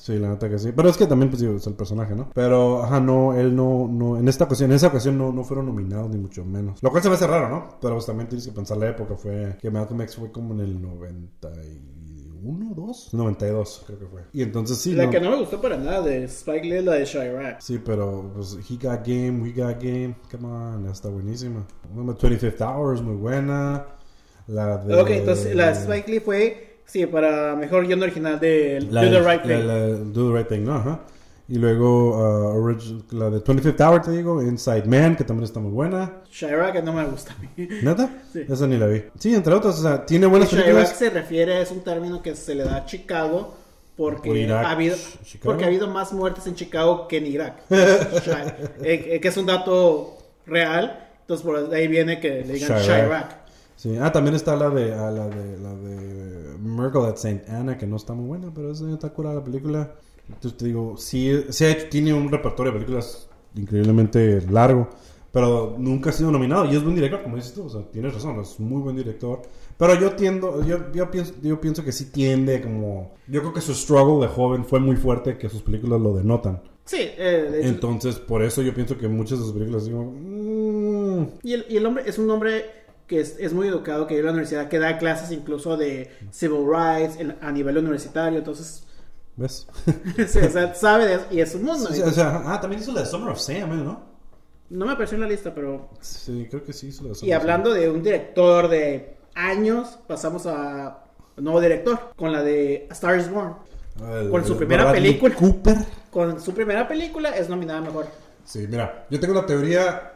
Sí, 0.00 0.18
la 0.18 0.30
neta 0.30 0.48
que 0.48 0.58
sí. 0.58 0.72
Pero 0.74 0.88
es 0.88 0.96
que 0.96 1.06
también, 1.06 1.28
pues, 1.30 1.42
es 1.42 1.66
el 1.66 1.74
personaje, 1.74 2.14
¿no? 2.14 2.30
Pero, 2.34 2.82
ajá, 2.82 3.00
no, 3.00 3.34
él 3.34 3.54
no, 3.54 3.86
no, 3.86 4.16
en 4.16 4.26
esta 4.28 4.44
ocasión, 4.44 4.70
en 4.70 4.76
esa 4.76 4.86
ocasión 4.86 5.18
no, 5.18 5.30
no 5.30 5.44
fueron 5.44 5.66
nominados, 5.66 6.08
ni 6.10 6.16
mucho 6.16 6.42
menos. 6.42 6.82
Lo 6.82 6.90
cual 6.90 7.02
se 7.02 7.10
me 7.10 7.16
hace 7.16 7.26
raro, 7.26 7.50
¿no? 7.50 7.76
Pero 7.82 7.96
pues 7.96 8.06
también 8.06 8.26
tienes 8.26 8.46
que 8.46 8.52
pensar 8.52 8.78
la 8.78 8.88
época, 8.88 9.14
fue, 9.16 9.58
que 9.60 9.70
Malcolm 9.70 10.00
X 10.00 10.16
fue 10.16 10.32
como 10.32 10.54
en 10.54 10.60
el 10.60 10.80
91, 10.80 12.74
2, 12.74 13.10
92, 13.12 13.82
creo 13.86 13.98
que 13.98 14.06
fue. 14.06 14.22
Y 14.32 14.40
entonces 14.42 14.78
sí, 14.78 14.94
La 14.94 15.04
no. 15.04 15.10
que 15.10 15.20
no 15.20 15.30
me 15.32 15.36
gustó 15.36 15.60
para 15.60 15.76
nada 15.76 16.00
de 16.00 16.24
Spike 16.24 16.66
Lee 16.66 16.82
la 16.82 16.94
de 16.94 17.04
Chirac. 17.04 17.60
Sí, 17.60 17.78
pero, 17.84 18.30
pues, 18.34 18.56
He 18.70 18.76
Got 18.76 19.06
Game, 19.06 19.42
We 19.42 19.52
Got 19.52 19.82
Game, 19.82 20.16
come 20.30 20.48
on, 20.48 20.88
está 20.88 21.10
buenísima. 21.10 21.66
Bueno, 21.92 22.16
25th 22.16 22.60
Hour 22.62 22.94
es 22.94 23.02
muy 23.02 23.16
buena. 23.16 23.84
La 24.46 24.78
de... 24.78 24.98
Ok, 24.98 25.10
entonces 25.10 25.54
la 25.54 25.66
de 25.66 25.72
Spike 25.74 26.10
Lee 26.10 26.20
fue. 26.20 26.69
Sí, 26.90 27.06
para 27.06 27.54
mejor 27.54 27.86
guion 27.86 28.02
original 28.02 28.40
de 28.40 28.84
La, 28.90 29.04
Do 29.04 29.10
the 29.10 29.20
la- 29.20 29.30
Right 29.32 29.42
Thing. 29.42 29.66
la- 29.66 29.86
Do 29.88 30.30
the 30.32 30.36
Right 30.38 30.48
Thing, 30.48 30.64
¿no? 30.64 30.74
Ajá. 30.74 31.00
Y 31.48 31.56
luego 31.56 32.10
uh, 32.16 32.56
origi- 32.64 33.02
la 33.10 33.28
de 33.30 33.38
25th 33.42 33.80
Hour, 33.80 34.02
te 34.02 34.10
digo, 34.12 34.40
Inside 34.42 34.84
Man, 34.86 35.16
que 35.16 35.24
también 35.24 35.44
está 35.44 35.58
muy 35.60 35.72
buena. 35.72 36.22
Chirac 36.30 36.82
no 36.84 36.92
me 36.92 37.04
gusta 37.06 37.32
a 37.32 37.36
mí. 37.42 37.68
¿Neta? 37.82 38.08
Sí. 38.32 38.44
Esa 38.48 38.66
ni 38.68 38.76
la 38.76 38.86
vi. 38.86 39.02
Sí, 39.18 39.34
entre 39.34 39.52
otras, 39.54 39.78
o 39.78 39.82
sea, 39.82 40.06
tiene 40.06 40.26
buenas 40.26 40.48
Chirac 40.48 40.64
películas. 40.66 40.96
se 40.96 41.10
refiere, 41.10 41.60
es 41.60 41.70
un 41.72 41.80
término 41.80 42.22
que 42.22 42.36
se 42.36 42.54
le 42.54 42.62
da 42.64 42.76
a 42.76 42.84
Chicago 42.86 43.54
porque, 43.96 44.28
Por 44.30 44.36
Irak, 44.36 44.64
ha, 44.64 44.70
habido, 44.70 44.96
Chicago. 45.24 45.44
porque 45.50 45.64
ha 45.64 45.66
habido 45.66 45.88
más 45.88 46.12
muertes 46.12 46.46
en 46.46 46.54
Chicago 46.54 47.06
que 47.08 47.16
en 47.18 47.26
Irak. 47.26 47.54
Chirac. 48.22 48.58
Eh, 48.84 49.14
eh, 49.14 49.20
que 49.20 49.28
es 49.28 49.36
un 49.36 49.46
dato 49.46 50.18
real. 50.46 51.06
Entonces 51.22 51.44
por 51.46 51.72
ahí 51.74 51.86
viene 51.88 52.18
que 52.20 52.44
le 52.44 52.54
digan 52.54 52.80
Chirac. 52.80 53.39
Sí. 53.80 53.96
Ah, 53.98 54.12
también 54.12 54.36
está 54.36 54.54
la 54.56 54.68
de, 54.68 54.92
ah, 54.92 55.10
la 55.10 55.26
de, 55.26 55.58
la 55.58 55.74
de 55.74 56.58
Miracle 56.58 57.06
at 57.06 57.14
St. 57.14 57.44
Anna, 57.48 57.78
que 57.78 57.86
no 57.86 57.96
está 57.96 58.12
muy 58.12 58.26
buena, 58.26 58.52
pero 58.54 58.72
esa 58.72 58.86
está 58.92 59.08
curada 59.08 59.36
la 59.36 59.44
película. 59.44 59.94
Entonces 60.28 60.58
te 60.58 60.66
digo, 60.66 60.98
sí, 60.98 61.46
sí 61.48 61.64
tiene 61.90 62.12
un 62.12 62.30
repertorio 62.30 62.72
de 62.72 62.78
películas 62.78 63.26
increíblemente 63.54 64.42
largo, 64.50 64.90
pero 65.32 65.76
nunca 65.78 66.10
ha 66.10 66.12
sido 66.12 66.30
nominado. 66.30 66.66
Y 66.66 66.76
es 66.76 66.82
buen 66.82 66.94
director, 66.94 67.22
como 67.22 67.36
dices 67.36 67.54
tú, 67.54 67.64
o 67.64 67.70
sea, 67.70 67.80
tienes 67.90 68.12
razón, 68.12 68.38
es 68.40 68.60
muy 68.60 68.82
buen 68.82 68.96
director. 68.96 69.40
Pero 69.78 69.94
yo 69.98 70.12
tiendo, 70.12 70.62
yo, 70.62 70.92
yo, 70.92 71.10
pienso, 71.10 71.32
yo 71.42 71.58
pienso 71.58 71.82
que 71.82 71.92
sí 71.92 72.10
tiende 72.10 72.60
como... 72.60 73.14
Yo 73.28 73.40
creo 73.40 73.54
que 73.54 73.62
su 73.62 73.72
struggle 73.74 74.26
de 74.26 74.30
joven 74.30 74.66
fue 74.66 74.78
muy 74.78 74.96
fuerte, 74.96 75.38
que 75.38 75.48
sus 75.48 75.62
películas 75.62 76.02
lo 76.02 76.14
denotan. 76.14 76.60
Sí, 76.84 76.98
eh, 77.00 77.48
de 77.50 77.60
hecho, 77.60 77.68
Entonces, 77.68 78.16
por 78.16 78.42
eso 78.42 78.60
yo 78.60 78.74
pienso 78.74 78.98
que 78.98 79.08
muchas 79.08 79.38
de 79.38 79.44
sus 79.44 79.54
películas 79.54 79.86
digo... 79.86 80.04
mm, 80.04 81.38
y, 81.44 81.54
el, 81.54 81.64
y 81.70 81.76
el 81.78 81.86
hombre 81.86 82.04
es 82.06 82.18
un 82.18 82.28
hombre 82.30 82.79
que 83.10 83.18
es, 83.20 83.34
es 83.40 83.52
muy 83.52 83.66
educado, 83.66 84.06
que 84.06 84.14
vive 84.14 84.20
en 84.20 84.26
la 84.26 84.32
universidad, 84.34 84.68
que 84.68 84.78
da 84.78 84.96
clases 84.96 85.32
incluso 85.32 85.76
de 85.76 86.16
civil 86.30 86.64
rights 86.64 87.16
en- 87.18 87.36
a 87.40 87.50
nivel 87.50 87.76
universitario. 87.76 88.38
Entonces, 88.38 88.84
¿Ves? 89.36 89.66
sí, 90.28 90.38
o 90.38 90.48
sea, 90.48 90.72
sabe 90.76 91.06
de 91.06 91.14
eso 91.14 91.26
y 91.32 91.40
es 91.40 91.52
un 91.56 91.64
mundo. 91.64 91.90
Sí, 91.92 92.00
o 92.02 92.10
sea, 92.12 92.42
ah, 92.46 92.60
también 92.60 92.80
hizo 92.82 92.92
la 92.92 93.00
de 93.00 93.06
Summer 93.06 93.30
of 93.30 93.40
Sam, 93.40 93.72
¿eh? 93.72 93.82
¿no? 93.84 94.00
No 94.70 94.86
me 94.86 94.92
apareció 94.92 95.16
en 95.16 95.22
la 95.22 95.26
lista, 95.28 95.52
pero 95.52 95.90
Sí, 96.00 96.46
creo 96.48 96.62
que 96.62 96.72
sí 96.72 96.86
hizo 96.86 97.02
la 97.02 97.08
de 97.08 97.14
Summer 97.16 97.28
Y 97.28 97.32
hablando 97.32 97.74
de 97.74 97.90
un 97.90 98.00
director 98.00 98.68
de 98.68 99.16
años, 99.34 99.98
pasamos 100.06 100.46
a 100.46 101.02
un 101.36 101.42
nuevo 101.44 101.60
director 101.60 102.12
con 102.16 102.30
la 102.30 102.44
de 102.44 102.86
A 102.90 102.92
Star 102.92 103.18
is 103.18 103.28
Born. 103.28 103.56
Ah, 104.02 104.20
el- 104.22 104.30
con 104.30 104.44
su 104.44 104.56
primera 104.56 104.84
Bradley 104.84 105.02
película. 105.18 105.34
Cooper. 105.34 105.76
Con 106.12 106.40
su 106.40 106.54
primera 106.54 106.86
película 106.86 107.30
es 107.30 107.48
nominada 107.48 107.80
mejor. 107.80 108.06
Sí, 108.44 108.66
mira, 108.68 109.06
yo 109.10 109.18
tengo 109.18 109.32
una 109.36 109.46
teoría. 109.46 110.12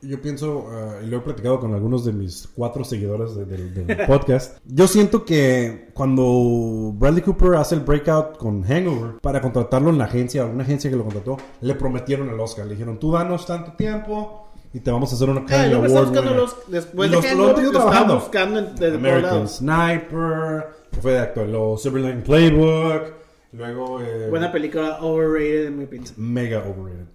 Yo 0.00 0.22
pienso, 0.22 0.66
ah, 0.70 0.98
y 1.02 1.06
lo 1.06 1.16
he 1.16 1.20
platicado 1.20 1.58
con 1.58 1.74
algunos 1.74 2.04
de 2.04 2.12
mis 2.12 2.48
cuatro 2.54 2.84
seguidores 2.84 3.34
de- 3.34 3.44
del- 3.46 3.74
del 3.74 3.96
podcast. 4.06 4.58
Yo 4.64 4.86
siento 4.86 5.24
que 5.24 5.88
cuando 5.94 6.92
Bradley 6.94 7.22
Cooper 7.22 7.56
hace 7.56 7.74
el 7.74 7.80
breakout 7.80 8.36
con 8.38 8.62
Hangover 8.62 9.20
para 9.20 9.40
contratarlo 9.40 9.90
en 9.90 9.98
la 9.98 10.04
agencia, 10.04 10.42
alguna 10.42 10.62
agencia 10.62 10.88
que 10.88 10.96
lo 10.96 11.02
contrató, 11.04 11.36
le 11.62 11.74
prometieron 11.74 12.28
el 12.28 12.38
Oscar. 12.38 12.66
Le 12.66 12.72
dijeron, 12.74 12.98
tú 12.98 13.10
danos 13.12 13.44
tanto 13.44 13.72
tiempo 13.72 14.48
y 14.72 14.80
te 14.80 14.90
vamos 14.90 15.10
a 15.12 15.16
hacer 15.16 15.30
una 15.30 15.40
Ah, 15.40 15.44
Academy 15.44 15.74
estaba 15.74 15.86
Award 15.88 16.04
buscando 16.08 16.30
winner". 16.30 16.36
los. 16.44 16.56
Después 16.68 17.10
Los- 17.10 17.22
de 17.22 17.28
que 17.28 17.34
lo 17.34 17.48
han 17.48 17.54
tenido 17.56 17.72
lo 17.72 17.78
estaba 17.78 17.90
trabajando. 17.90 18.14
buscando 18.20 18.58
en, 18.60 18.74
de 18.76 18.86
American. 18.94 19.48
Sniper, 19.48 20.66
que 20.92 21.00
fue 21.00 21.12
de 21.12 21.18
actor, 21.18 21.48
luego 21.48 21.76
Silverline 21.76 22.22
Playbook, 22.22 23.02
luego 23.52 24.00
eh, 24.00 24.28
Buena 24.30 24.52
película, 24.52 24.98
overrated 25.00 25.66
en 25.66 25.78
mi 25.78 25.84
opinión. 25.84 26.12
mega 26.16 26.58
overrated. 26.58 27.06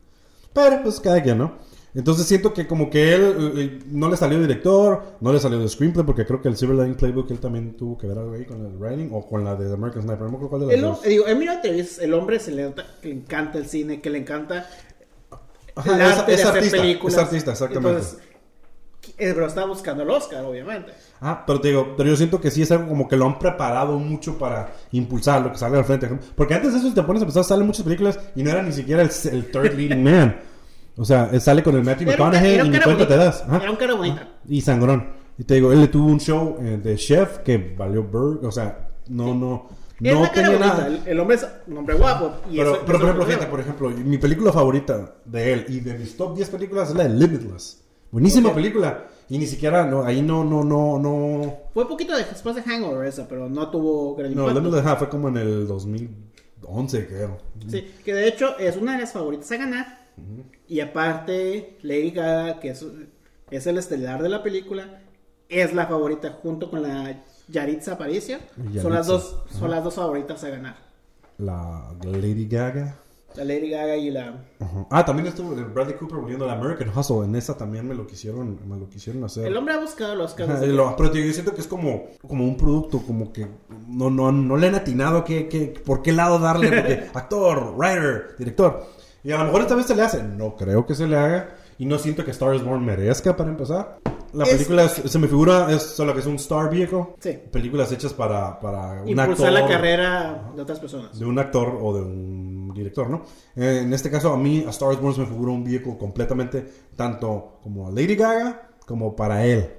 Pero 0.53 0.83
pues 0.83 0.99
cada 0.99 1.21
quien, 1.23 1.37
¿no? 1.37 1.53
Entonces 1.95 2.25
siento 2.25 2.53
que 2.53 2.65
como 2.65 2.89
que 2.89 3.13
él 3.13 3.53
eh, 3.55 3.79
no 3.91 4.09
le 4.09 4.17
salió 4.17 4.39
de 4.39 4.47
director, 4.47 5.03
no 5.21 5.31
le 5.31 5.39
salió 5.39 5.59
de 5.59 5.67
screenplay, 5.69 6.03
porque 6.05 6.25
creo 6.25 6.41
que 6.41 6.47
el 6.49 6.57
Silverline 6.57 6.95
Playbook 6.95 7.29
él 7.29 7.39
también 7.39 7.77
tuvo 7.77 7.97
que 7.97 8.07
ver 8.07 8.17
algo 8.17 8.33
ahí 8.33 8.45
con 8.45 8.65
el 8.65 8.77
writing 8.77 9.09
o 9.11 9.27
con 9.27 9.43
la 9.43 9.55
de 9.55 9.71
American 9.71 10.01
Sniper. 10.01 10.21
No 10.25 10.29
me 10.31 10.35
acuerdo 10.37 10.49
cuál 10.49 10.61
de 10.61 10.65
las 10.67 10.75
El, 10.75 10.81
dos. 10.81 11.03
digo, 11.03 11.27
he 11.27 11.35
mirado 11.35 11.57
entrevistas, 11.57 11.99
el 12.03 12.13
hombre 12.15 12.39
se 12.39 12.51
le 12.51 12.63
nota 12.63 12.83
que 13.01 13.09
le 13.09 13.15
encanta 13.15 13.57
el 13.59 13.67
cine, 13.67 14.01
que 14.01 14.09
le 14.09 14.17
encanta 14.17 14.67
Ajá, 15.75 15.95
el 15.95 16.01
es- 16.01 16.17
arte 16.19 16.31
es 16.33 16.37
de 16.37 16.43
hacer 16.43 16.55
artista, 16.57 16.77
películas. 16.77 17.13
es 17.15 17.19
artista, 17.23 17.51
exactamente. 17.51 17.89
Entonces, 17.99 18.17
eh, 19.17 19.31
pero 19.33 19.45
está 19.45 19.65
buscando 19.65 20.01
el 20.03 20.09
Oscar, 20.09 20.43
obviamente. 20.45 20.93
Ah, 21.21 21.43
pero 21.45 21.61
te 21.61 21.67
digo, 21.67 21.93
pero 21.95 22.09
yo 22.09 22.15
siento 22.15 22.39
que 22.41 22.49
sí 22.51 22.61
es 22.63 22.71
algo 22.71 22.87
como 22.87 23.07
que 23.07 23.15
lo 23.17 23.25
han 23.25 23.37
preparado 23.37 23.99
mucho 23.99 24.37
para 24.39 24.73
impulsar 24.91 25.41
lo 25.41 25.51
que 25.51 25.57
salga 25.57 25.77
al 25.77 25.85
frente. 25.85 26.09
Porque 26.35 26.53
antes 26.55 26.71
de 26.73 26.79
eso, 26.79 26.87
si 26.89 26.95
te 26.95 27.03
pones 27.03 27.21
a 27.21 27.25
pensar, 27.25 27.43
salen 27.43 27.67
muchas 27.67 27.83
películas 27.83 28.19
y 28.35 28.43
no 28.43 28.49
era 28.49 28.63
ni 28.63 28.71
siquiera 28.71 29.01
el, 29.03 29.09
el 29.31 29.51
third 29.51 29.73
leading 29.75 30.03
man. 30.03 30.39
O 30.97 31.05
sea, 31.05 31.29
él 31.31 31.41
sale 31.41 31.63
con 31.63 31.75
el 31.75 31.83
Matthew 31.83 32.07
McConaughey 32.07 32.59
y 32.59 32.69
ni 32.69 32.79
cuenta 32.79 33.07
te 33.07 33.17
das. 33.17 33.43
Ajá. 33.47 33.57
Era 33.61 33.71
un 33.71 33.77
cara 33.77 33.93
bonita. 33.95 34.27
Y 34.47 34.61
sangrón. 34.61 35.09
Y 35.37 35.43
te 35.43 35.55
digo, 35.55 35.71
él 35.73 35.81
le 35.81 35.87
tuvo 35.87 36.05
un 36.07 36.19
show 36.19 36.57
eh, 36.61 36.79
de 36.83 36.95
chef 36.95 37.39
que 37.39 37.57
valió 37.77 38.03
Burger. 38.03 38.45
O 38.47 38.51
sea, 38.51 38.89
no, 39.09 39.33
no. 39.33 39.67
Era 40.01 40.15
No 40.15 40.21
cara 40.31 40.33
tenía 40.49 40.59
nada. 40.59 40.87
El, 40.87 41.01
el 41.07 41.19
hombre 41.19 41.35
es 41.37 41.47
un 41.67 41.77
hombre 41.77 41.95
guapo. 41.95 42.33
Y 42.51 42.57
Pero, 42.57 42.73
eso- 42.75 42.81
pero, 42.85 42.97
eso 42.97 43.05
por 43.05 43.05
ejemplo, 43.05 43.23
lo 43.25 43.25
gente, 43.31 43.45
por 43.47 43.59
ejemplo, 43.59 43.89
mi 43.89 44.17
película 44.17 44.51
favorita 44.51 45.15
de 45.25 45.53
él 45.53 45.65
y 45.69 45.79
de 45.79 45.97
mis 45.97 46.15
top 46.17 46.35
10 46.35 46.49
películas 46.49 46.89
es 46.89 46.95
la 46.95 47.03
de 47.03 47.09
Limitless. 47.09 47.81
Buenísima 48.11 48.49
Ok. 48.49 48.55
película. 48.55 49.07
Y 49.29 49.37
ni 49.39 49.47
siquiera, 49.47 49.85
no, 49.85 50.03
ahí 50.03 50.21
no, 50.21 50.43
no, 50.43 50.63
no, 50.63 50.99
no. 50.99 51.53
Fue 51.73 51.87
poquito 51.87 52.15
de- 52.15 52.25
después 52.25 52.55
de 52.55 52.61
Hangover 52.61 53.07
esa, 53.07 53.27
pero 53.27 53.49
no 53.49 53.69
tuvo 53.71 54.13
gran 54.15 54.35
No. 54.35 54.47
Limitless 54.51 54.97
fue 54.99 55.09
como 55.09 55.29
en 55.29 55.37
el 55.37 55.67
2011, 55.67 57.07
creo. 57.07 57.37
Sí, 57.69 57.91
que 58.03 58.13
de 58.13 58.27
hecho 58.27 58.57
es 58.59 58.77
una 58.77 58.93
de 58.93 58.99
las 58.99 59.13
favoritas 59.13 59.51
a 59.51 59.57
ganar. 59.57 60.02
Y 60.67 60.79
aparte, 60.79 61.77
Lady 61.81 62.11
Gaga, 62.11 62.59
que 62.59 62.69
es, 62.69 62.85
es 63.51 63.67
el 63.67 63.77
estelar 63.77 64.21
de 64.23 64.29
la 64.29 64.43
película, 64.43 65.01
es 65.49 65.73
la 65.73 65.87
favorita 65.87 66.39
junto 66.41 66.69
con 66.69 66.81
la 66.81 67.23
Yaritza 67.47 67.93
Aparicio. 67.93 68.37
Son 68.81 68.93
las 68.93 69.07
dos, 69.07 69.43
son 69.49 69.71
las 69.71 69.83
dos 69.83 69.95
favoritas 69.95 70.43
a 70.43 70.49
ganar. 70.49 70.75
La 71.37 71.93
Lady 72.03 72.47
Gaga. 72.47 72.97
La 73.35 73.43
Lady 73.43 73.71
Gaga 73.71 73.95
y 73.97 74.11
la... 74.11 74.45
Ah, 74.91 75.03
también 75.03 75.27
estuvo 75.27 75.55
Bradley 75.55 75.95
Cooper 75.95 76.19
volviendo 76.19 76.45
la 76.45 76.53
American 76.53 76.95
Hustle. 76.95 77.25
En 77.25 77.35
esa 77.35 77.57
también 77.57 77.87
me 77.87 77.95
lo 77.95 78.05
quisieron, 78.05 78.59
me 78.67 78.77
lo 78.77 78.87
quisieron 78.89 79.23
hacer. 79.23 79.47
El 79.47 79.57
hombre 79.57 79.73
ha 79.73 79.79
buscado 79.79 80.15
los 80.15 80.35
casos. 80.35 80.59
pero 80.97 81.13
yo 81.13 81.33
siento 81.33 81.53
que 81.55 81.61
es 81.61 81.67
como, 81.67 82.09
como 82.27 82.43
un 82.43 82.57
producto, 82.57 82.99
como 82.99 83.33
que 83.33 83.47
no, 83.87 84.11
no, 84.11 84.31
no 84.31 84.57
le 84.57 84.67
han 84.67 84.75
atinado 84.75 85.23
que, 85.23 85.47
que, 85.47 85.73
por 85.83 86.03
qué 86.03 86.11
lado 86.11 86.37
darle, 86.37 86.69
porque 86.69 87.09
actor, 87.15 87.73
writer, 87.75 88.35
director. 88.37 88.85
Y 89.23 89.31
a 89.31 89.37
lo 89.37 89.45
mejor 89.45 89.61
esta 89.61 89.75
vez 89.75 89.85
se 89.85 89.95
le 89.95 90.01
hace. 90.01 90.21
No 90.23 90.55
creo 90.55 90.85
que 90.85 90.95
se 90.95 91.07
le 91.07 91.17
haga. 91.17 91.55
Y 91.77 91.85
no 91.85 91.97
siento 91.97 92.23
que 92.23 92.31
Star 92.31 92.53
is 92.55 92.63
Born 92.63 92.85
merezca 92.85 93.35
para 93.35 93.49
empezar. 93.49 93.97
La 94.33 94.43
Es- 94.45 94.51
película 94.51 94.83
es- 94.85 94.93
se 95.11 95.19
me 95.19 95.27
figura 95.27 95.71
es 95.71 95.81
solo 95.81 96.13
que 96.13 96.19
es 96.19 96.25
un 96.25 96.35
star 96.35 96.69
vehicle. 96.69 97.05
Sí. 97.19 97.37
Películas 97.51 97.91
hechas 97.91 98.13
para, 98.13 98.59
para 98.59 99.01
un 99.03 99.09
Impulsar 99.09 99.47
actor. 99.47 99.51
la 99.51 99.67
carrera 99.67 100.51
de 100.55 100.61
otras 100.61 100.79
personas. 100.79 101.17
de 101.17 101.25
un 101.25 101.37
actor 101.39 101.77
o 101.81 101.93
de 101.95 102.01
un 102.01 102.73
director, 102.73 103.09
¿no? 103.09 103.21
Eh, 103.55 103.81
en 103.83 103.93
este 103.93 104.09
caso, 104.09 104.33
a 104.33 104.37
mí, 104.37 104.63
a 104.67 104.71
Star 104.71 104.91
is 104.93 104.99
Born 104.99 105.13
se 105.15 105.21
me 105.21 105.27
figura 105.27 105.51
un 105.51 105.63
vehículo 105.63 105.97
completamente 105.97 106.65
tanto 106.95 107.59
como 107.61 107.87
a 107.87 107.91
Lady 107.91 108.15
Gaga 108.15 108.69
como 108.87 109.15
para 109.15 109.45
él. 109.45 109.69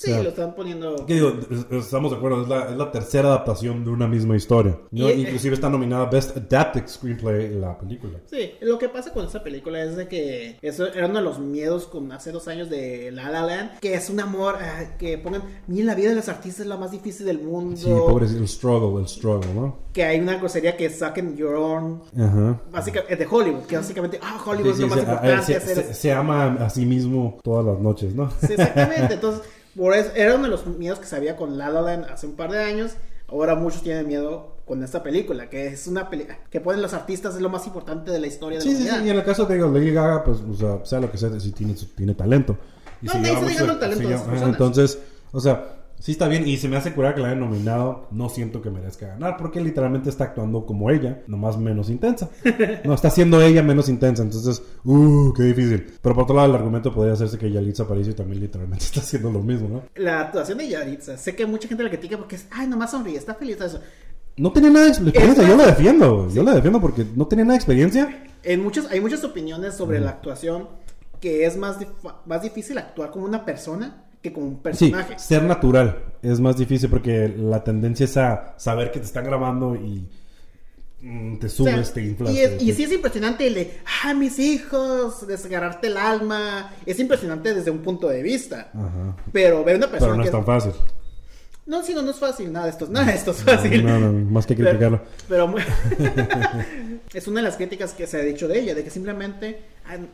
Sí, 0.00 0.12
O 0.12 0.14
sea, 0.14 0.22
lo 0.22 0.28
están 0.28 0.54
poniendo... 0.54 1.04
¿Qué 1.06 1.14
digo? 1.14 1.32
Es- 1.50 1.84
Estamos 1.86 2.12
de 2.12 2.18
acuerdo, 2.18 2.42
es 2.42 2.48
la, 2.48 2.70
es 2.70 2.76
la 2.76 2.88
tercera 2.92 3.30
adaptación 3.30 3.84
de 3.84 3.90
una 3.90 4.06
misma 4.06 4.36
historia. 4.36 4.78
¿no? 4.92 5.08
Y- 5.10 5.22
Inclusive 5.22 5.54
está 5.56 5.68
nominada 5.68 6.06
Best 6.06 6.36
Adapted 6.36 6.86
Screenplay 6.86 7.52
la 7.58 7.76
película. 7.76 8.18
Sí, 8.26 8.52
lo 8.60 8.78
que 8.78 8.88
pasa 8.88 9.12
con 9.12 9.26
esta 9.26 9.42
película 9.42 9.82
es 9.82 9.96
de 9.96 10.06
que 10.06 10.56
eso 10.62 10.86
era 10.86 11.06
uno 11.06 11.18
de 11.18 11.24
los 11.24 11.40
miedos 11.40 11.88
con 11.88 12.12
hace 12.12 12.30
dos 12.30 12.46
años 12.46 12.70
de 12.70 13.10
La 13.10 13.28
La 13.30 13.42
Land, 13.44 13.80
que 13.80 13.94
es 13.94 14.08
un 14.08 14.20
amor 14.20 14.54
ah, 14.60 14.96
que 14.98 15.18
pongan, 15.18 15.42
miren 15.66 15.86
la 15.86 15.96
vida 15.96 16.10
de 16.10 16.14
los 16.14 16.28
artistas 16.28 16.60
es 16.60 16.66
la 16.68 16.76
más 16.76 16.92
difícil 16.92 17.26
del 17.26 17.40
mundo, 17.40 17.76
Sí, 17.76 17.86
pobrecito, 17.90 18.38
el 18.40 18.46
struggle, 18.48 19.00
el 19.02 19.08
struggle, 19.08 19.52
¿no? 19.52 19.88
que 19.92 20.04
hay 20.04 20.20
una 20.20 20.36
grosería 20.36 20.76
que 20.76 20.88
saquen 20.90 21.36
Your 21.36 21.56
Own, 21.56 22.02
Ajá. 22.16 22.60
básicamente 22.70 23.16
de 23.16 23.26
Hollywood, 23.28 23.62
que 23.64 23.76
básicamente, 23.78 24.20
ah, 24.22 24.40
Hollywood 24.46 24.74
Sí, 24.76 24.84
es 24.84 24.88
lo 24.88 24.88
sí, 24.88 24.90
más 24.90 25.00
se, 25.00 25.06
a- 25.10 25.14
importante 25.14 25.44
se- 25.46 25.56
hacer 25.56 25.76
se- 25.86 25.94
se 25.94 26.12
ama 26.12 26.44
a 26.60 26.70
sí 26.70 26.86
mismo 26.86 27.38
todas 27.42 27.66
las 27.66 27.80
noches, 27.80 28.14
¿no? 28.14 28.30
Sí, 28.30 28.52
exactamente, 28.52 29.14
entonces, 29.14 29.42
por 29.76 29.94
eso, 29.94 30.10
era 30.14 30.34
uno 30.34 30.44
de 30.44 30.50
los 30.50 30.66
miedos 30.66 30.98
que 30.98 31.06
se 31.06 31.16
había 31.16 31.36
con 31.36 31.58
La 31.58 31.68
La 31.70 31.80
Land 31.82 32.06
hace 32.06 32.26
un 32.26 32.34
par 32.36 32.50
de 32.50 32.62
años, 32.62 32.92
ahora 33.28 33.54
muchos 33.54 33.82
tienen 33.82 34.06
miedo 34.06 34.56
con 34.66 34.82
esta 34.82 35.02
película, 35.02 35.48
que 35.48 35.68
es 35.68 35.86
una 35.86 36.10
película 36.10 36.38
que 36.50 36.60
ponen 36.60 36.82
los 36.82 36.92
artistas 36.92 37.34
es 37.34 37.40
lo 37.40 37.48
más 37.48 37.66
importante 37.66 38.10
de 38.10 38.18
la 38.20 38.26
historia 38.26 38.58
de 38.58 38.62
Sí, 38.64 38.70
la 38.72 38.76
sí, 38.76 38.82
sí. 38.82 38.88
humanidad. 38.88 39.06
Y 39.06 39.10
en 39.10 39.16
el 39.18 39.24
caso 39.24 39.46
de 39.46 39.58
Lady 39.58 39.92
Gaga, 39.92 40.24
pues, 40.24 40.38
o 40.40 40.54
sea, 40.54 40.84
sea 40.84 41.00
lo 41.00 41.10
que 41.10 41.16
sea, 41.16 41.30
sí 41.40 41.52
tiene, 41.52 41.74
tiene 41.96 42.14
talento. 42.14 42.56
Y 43.00 43.06
No, 43.06 43.12
se 43.12 43.18
está 43.18 43.32
mucho- 43.34 43.46
negando 43.48 43.72
el 43.72 43.78
talento 43.78 44.02
se 44.02 44.08
de 44.08 44.14
esas 44.14 44.26
personas. 44.28 44.52
Entonces, 44.52 44.98
o 45.32 45.40
sea, 45.40 45.77
sí 45.98 46.12
está 46.12 46.28
bien. 46.28 46.46
Y 46.46 46.56
se 46.56 46.68
me 46.68 46.76
hace 46.76 46.92
curar 46.92 47.14
que 47.14 47.20
la 47.20 47.28
hayan 47.28 47.40
nominado. 47.40 48.08
No 48.10 48.28
siento 48.28 48.60
que 48.62 48.70
merezca 48.70 49.08
ganar, 49.08 49.36
porque 49.36 49.60
literalmente 49.60 50.10
está 50.10 50.24
actuando 50.24 50.64
como 50.66 50.90
ella, 50.90 51.22
nomás 51.26 51.56
menos 51.58 51.90
intensa. 51.90 52.30
No, 52.84 52.94
está 52.94 53.10
siendo 53.10 53.40
ella 53.42 53.62
menos 53.62 53.88
intensa. 53.88 54.22
Entonces, 54.22 54.62
uh, 54.84 55.32
qué 55.34 55.42
difícil. 55.44 55.86
Pero 56.00 56.14
por 56.14 56.24
otro 56.24 56.36
lado, 56.36 56.48
el 56.48 56.54
argumento 56.56 56.92
podría 56.94 57.14
hacerse 57.14 57.38
que 57.38 57.50
Yalitza 57.50 57.82
Aparicio 57.84 58.14
también 58.14 58.40
literalmente 58.40 58.84
está 58.84 59.00
haciendo 59.00 59.30
lo 59.30 59.42
mismo, 59.42 59.68
¿no? 59.68 59.82
La 59.96 60.20
actuación 60.20 60.58
de 60.58 60.68
Yaritza, 60.68 61.16
sé 61.16 61.34
que 61.36 61.46
mucha 61.46 61.68
gente 61.68 61.82
la 61.82 61.90
critica 61.90 62.16
porque 62.16 62.36
es, 62.36 62.46
ay, 62.50 62.66
nomás 62.66 62.90
sonríe, 62.90 63.16
está 63.16 63.34
feliz 63.34 63.58
de 63.58 63.66
eso. 63.66 63.80
No 64.36 64.52
tenía 64.52 64.70
nada 64.70 64.84
de 64.84 64.90
experiencia. 64.92 65.48
Yo 65.48 65.56
la 65.56 65.66
defiendo. 65.66 66.28
Yo 66.32 66.42
la 66.44 66.54
defiendo 66.54 66.80
porque 66.80 67.04
no 67.16 67.26
tenía 67.26 67.44
nada 67.44 67.54
de 67.54 67.58
experiencia. 67.58 68.24
En 68.44 68.62
muchos, 68.62 68.88
hay 68.90 69.00
muchas 69.00 69.24
opiniones 69.24 69.74
sobre 69.74 69.98
la 69.98 70.10
actuación 70.10 70.68
que 71.20 71.44
es 71.44 71.56
más, 71.56 71.80
dif- 71.80 72.14
más 72.24 72.42
difícil 72.42 72.78
actuar 72.78 73.10
como 73.10 73.24
una 73.24 73.44
persona 73.44 74.04
que 74.22 74.32
como 74.32 74.46
un 74.46 74.54
Sí, 74.56 74.60
personaje. 74.62 75.18
ser 75.18 75.42
natural 75.44 76.04
es 76.22 76.40
más 76.40 76.56
difícil 76.56 76.90
porque 76.90 77.28
la 77.36 77.62
tendencia 77.62 78.04
es 78.04 78.16
a 78.16 78.54
saber 78.58 78.90
que 78.90 78.98
te 79.00 79.06
están 79.06 79.24
grabando 79.24 79.76
y 79.76 80.08
mm, 81.00 81.38
te 81.38 81.46
O 81.46 81.48
sea, 81.48 81.72
subes, 81.74 81.92
te 81.92 82.02
inflas. 82.02 82.30
y, 82.32 82.40
es- 82.40 82.60
y 82.62 82.72
sí 82.72 82.82
es 82.84 82.92
impresionante 82.92 83.46
el 83.46 83.54
de, 83.54 83.78
ah, 84.04 84.14
mis 84.14 84.38
hijos, 84.40 85.26
desgarrarte 85.26 85.86
el 85.86 85.96
alma. 85.96 86.72
Es 86.86 86.98
impresionante 86.98 87.54
desde 87.54 87.70
un 87.70 87.78
punto 87.78 88.08
de 88.08 88.22
vista. 88.22 88.70
Ajá. 88.74 89.16
Pero 89.32 89.62
ver 89.64 89.76
una 89.76 89.88
persona 89.90 90.12
Pero 90.12 90.16
no 90.16 90.22
que 90.22 90.28
es 90.28 90.32
tan 90.32 90.44
fácil. 90.44 90.72
No, 91.66 91.82
sí, 91.82 91.92
no, 91.94 92.00
no 92.00 92.12
es 92.12 92.16
fácil, 92.16 92.50
nada 92.50 92.64
de 92.64 92.70
esto, 92.72 92.88
nada 92.90 93.06
de 93.06 93.12
esto 93.12 93.30
es 93.32 93.42
fácil. 93.44 93.84
No, 93.84 94.00
no, 94.00 94.10
más 94.30 94.46
que 94.46 94.56
criticarlo. 94.56 95.02
Pero, 95.28 95.54
es 97.12 97.28
una 97.28 97.40
de 97.40 97.46
las 97.46 97.56
críticas 97.56 97.92
que 97.92 98.06
se 98.06 98.16
ha 98.18 98.20
dicho 98.24 98.48
de 98.48 98.58
ella, 98.58 98.74
de 98.74 98.82
que 98.84 98.90
simplemente 98.90 99.60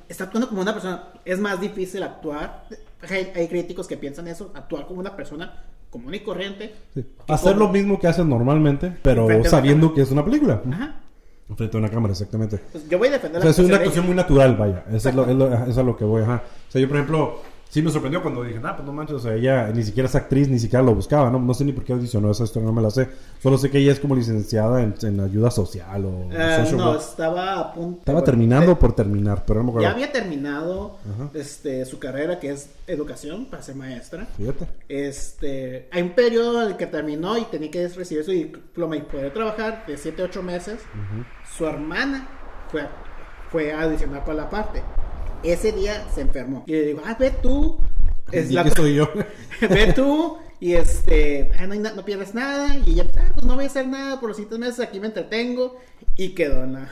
está 0.09 0.25
actuando 0.25 0.49
como 0.49 0.62
una 0.62 0.73
persona. 0.73 1.11
Es 1.25 1.38
más 1.38 1.61
difícil 1.61 2.03
actuar. 2.03 2.67
Hay, 3.11 3.33
hay 3.35 3.49
críticos 3.49 3.87
que 3.87 3.97
piensan 3.97 4.29
eso, 4.29 4.51
actuar 4.55 4.87
como 4.87 5.01
una 5.01 5.14
persona 5.17 5.64
común 5.90 6.14
y 6.14 6.21
corriente. 6.21 6.75
Sí. 6.95 7.05
Hacer 7.29 7.57
lo 7.57 7.69
mismo 7.69 7.99
que 8.01 8.07
haces 8.07 8.25
normalmente, 8.27 8.93
pero 9.03 9.29
sabiendo 9.45 9.93
que 9.95 10.03
es 10.03 10.11
una 10.11 10.25
película. 10.25 10.61
Ajá. 10.71 11.01
Frente 11.57 11.77
a 11.77 11.81
una 11.81 11.90
cámara, 11.90 12.12
exactamente. 12.12 12.59
Pues 12.73 12.88
yo 12.88 12.97
voy 12.99 13.09
a 13.09 13.12
defender 13.12 13.38
O 13.38 13.43
sea, 13.43 13.51
es 13.51 13.59
una 13.59 13.69
de 13.69 13.75
actuación 13.77 14.05
ella. 14.07 14.14
muy 14.14 14.17
natural, 14.17 14.57
vaya. 14.57 14.85
Eso 14.90 15.09
es, 15.11 15.14
lo, 15.14 15.25
es, 15.29 15.37
lo- 15.37 15.53
eso 15.55 15.71
es 15.71 15.79
a 15.79 15.83
lo 15.83 15.97
que 15.97 16.05
voy, 16.05 16.23
ajá. 16.23 16.43
O 16.69 16.73
sea, 16.73 16.81
yo, 16.81 16.88
por 16.88 16.97
ejemplo, 16.97 17.43
sí 17.75 17.83
me 17.83 17.91
sorprendió 17.91 18.23
cuando 18.23 18.45
dije, 18.45 18.61
ah, 18.63 18.77
pues 18.77 18.87
no 18.87 18.93
manches, 18.93 19.17
o 19.17 19.19
sea, 19.19 19.35
ella 19.35 19.69
ni 19.75 19.83
siquiera 19.83 20.09
es 20.09 20.15
actriz, 20.15 20.49
ni 20.49 20.61
siquiera 20.61 20.81
lo 20.85 20.95
buscaba, 20.95 21.29
¿no? 21.29 21.41
No 21.41 21.53
sé 21.55 21.65
ni 21.65 21.73
por 21.73 21.83
qué 21.83 21.93
audicionó 21.93 22.31
esa 22.31 22.45
historia, 22.45 22.69
no 22.69 22.73
me 22.73 22.81
la 22.81 22.91
sé. 22.91 23.09
Solo 23.43 23.59
sé 23.59 23.69
que 23.69 23.79
ella 23.79 23.91
es 23.91 23.99
como 23.99 24.15
licenciada 24.15 24.81
en, 24.81 24.95
en 25.03 25.19
ayuda 25.19 25.51
social 25.51 26.05
o 26.05 26.31
social 26.31 26.77
no, 26.77 26.91
work. 26.91 27.01
estaba 27.01 27.59
a 27.59 27.73
punto. 27.75 27.99
Estaba 27.99 28.21
bueno, 28.21 28.25
terminando 28.25 28.73
eh, 28.73 28.77
por 28.77 28.95
terminar, 28.95 29.43
pero 29.45 29.59
no 29.59 29.65
me 29.65 29.71
acuerdo. 29.71 29.89
Ya 29.89 29.93
había 29.93 30.13
terminado 30.13 30.99
Ajá. 31.15 31.31
este, 31.35 31.85
su 31.85 31.99
carrera, 31.99 32.39
que 32.39 32.53
es 32.53 32.69
educación, 32.87 33.47
para 33.47 33.63
ser 33.65 33.75
maestra. 33.75 34.27
Fíjate. 34.37 34.69
Este, 34.89 35.89
hay 35.91 36.03
un 36.03 36.11
periodo 36.11 36.63
en 36.63 36.69
el 36.69 36.77
que 36.77 36.87
terminó 36.87 37.37
y 37.37 37.43
tenía 37.47 37.73
que 37.73 37.89
recibir 37.89 38.23
su 38.25 38.31
diploma 38.31 38.97
y 38.97 39.01
poder 39.03 39.33
trabajar 39.33 39.85
de 39.87 39.99
7 39.99 40.23
a 40.23 40.25
8 40.27 40.43
meses. 40.45 40.79
Su 41.59 41.67
hermana 41.67 42.29
fue, 42.71 42.83
a- 42.83 42.91
fue 43.51 43.73
a 43.73 43.83
audicionar 43.83 44.25
para 44.25 44.35
la 44.43 44.49
parte. 44.49 44.81
Ese 45.44 45.72
día 45.72 46.07
se 46.14 46.22
enfermó. 46.22 46.64
Y 46.66 46.72
le 46.72 46.87
digo, 46.87 47.00
ah, 47.04 47.16
ve 47.18 47.30
tú. 47.30 47.78
Es 48.33 48.50
la- 48.50 48.64
que 48.64 48.70
soy 48.70 48.94
yo. 48.94 49.09
ve 49.61 49.92
tú. 49.92 50.38
Y 50.61 50.74
este, 50.74 51.50
ah, 51.59 51.66
no, 51.66 51.74
no 51.74 52.04
pierdes 52.04 52.35
nada. 52.35 52.76
Y 52.87 52.92
ella, 52.92 53.07
ah, 53.18 53.30
pues 53.35 53.44
no 53.44 53.54
voy 53.54 53.64
a 53.64 53.66
hacer 53.66 53.87
nada 53.87 54.18
por 54.20 54.30
los 54.30 54.37
siguientes 54.37 54.59
meses. 54.59 54.80
Aquí 54.80 55.00
me 55.00 55.09
entretengo. 55.09 55.76
Y 56.16 56.30
quedó 56.30 56.64
en 56.64 56.72
la. 56.74 56.88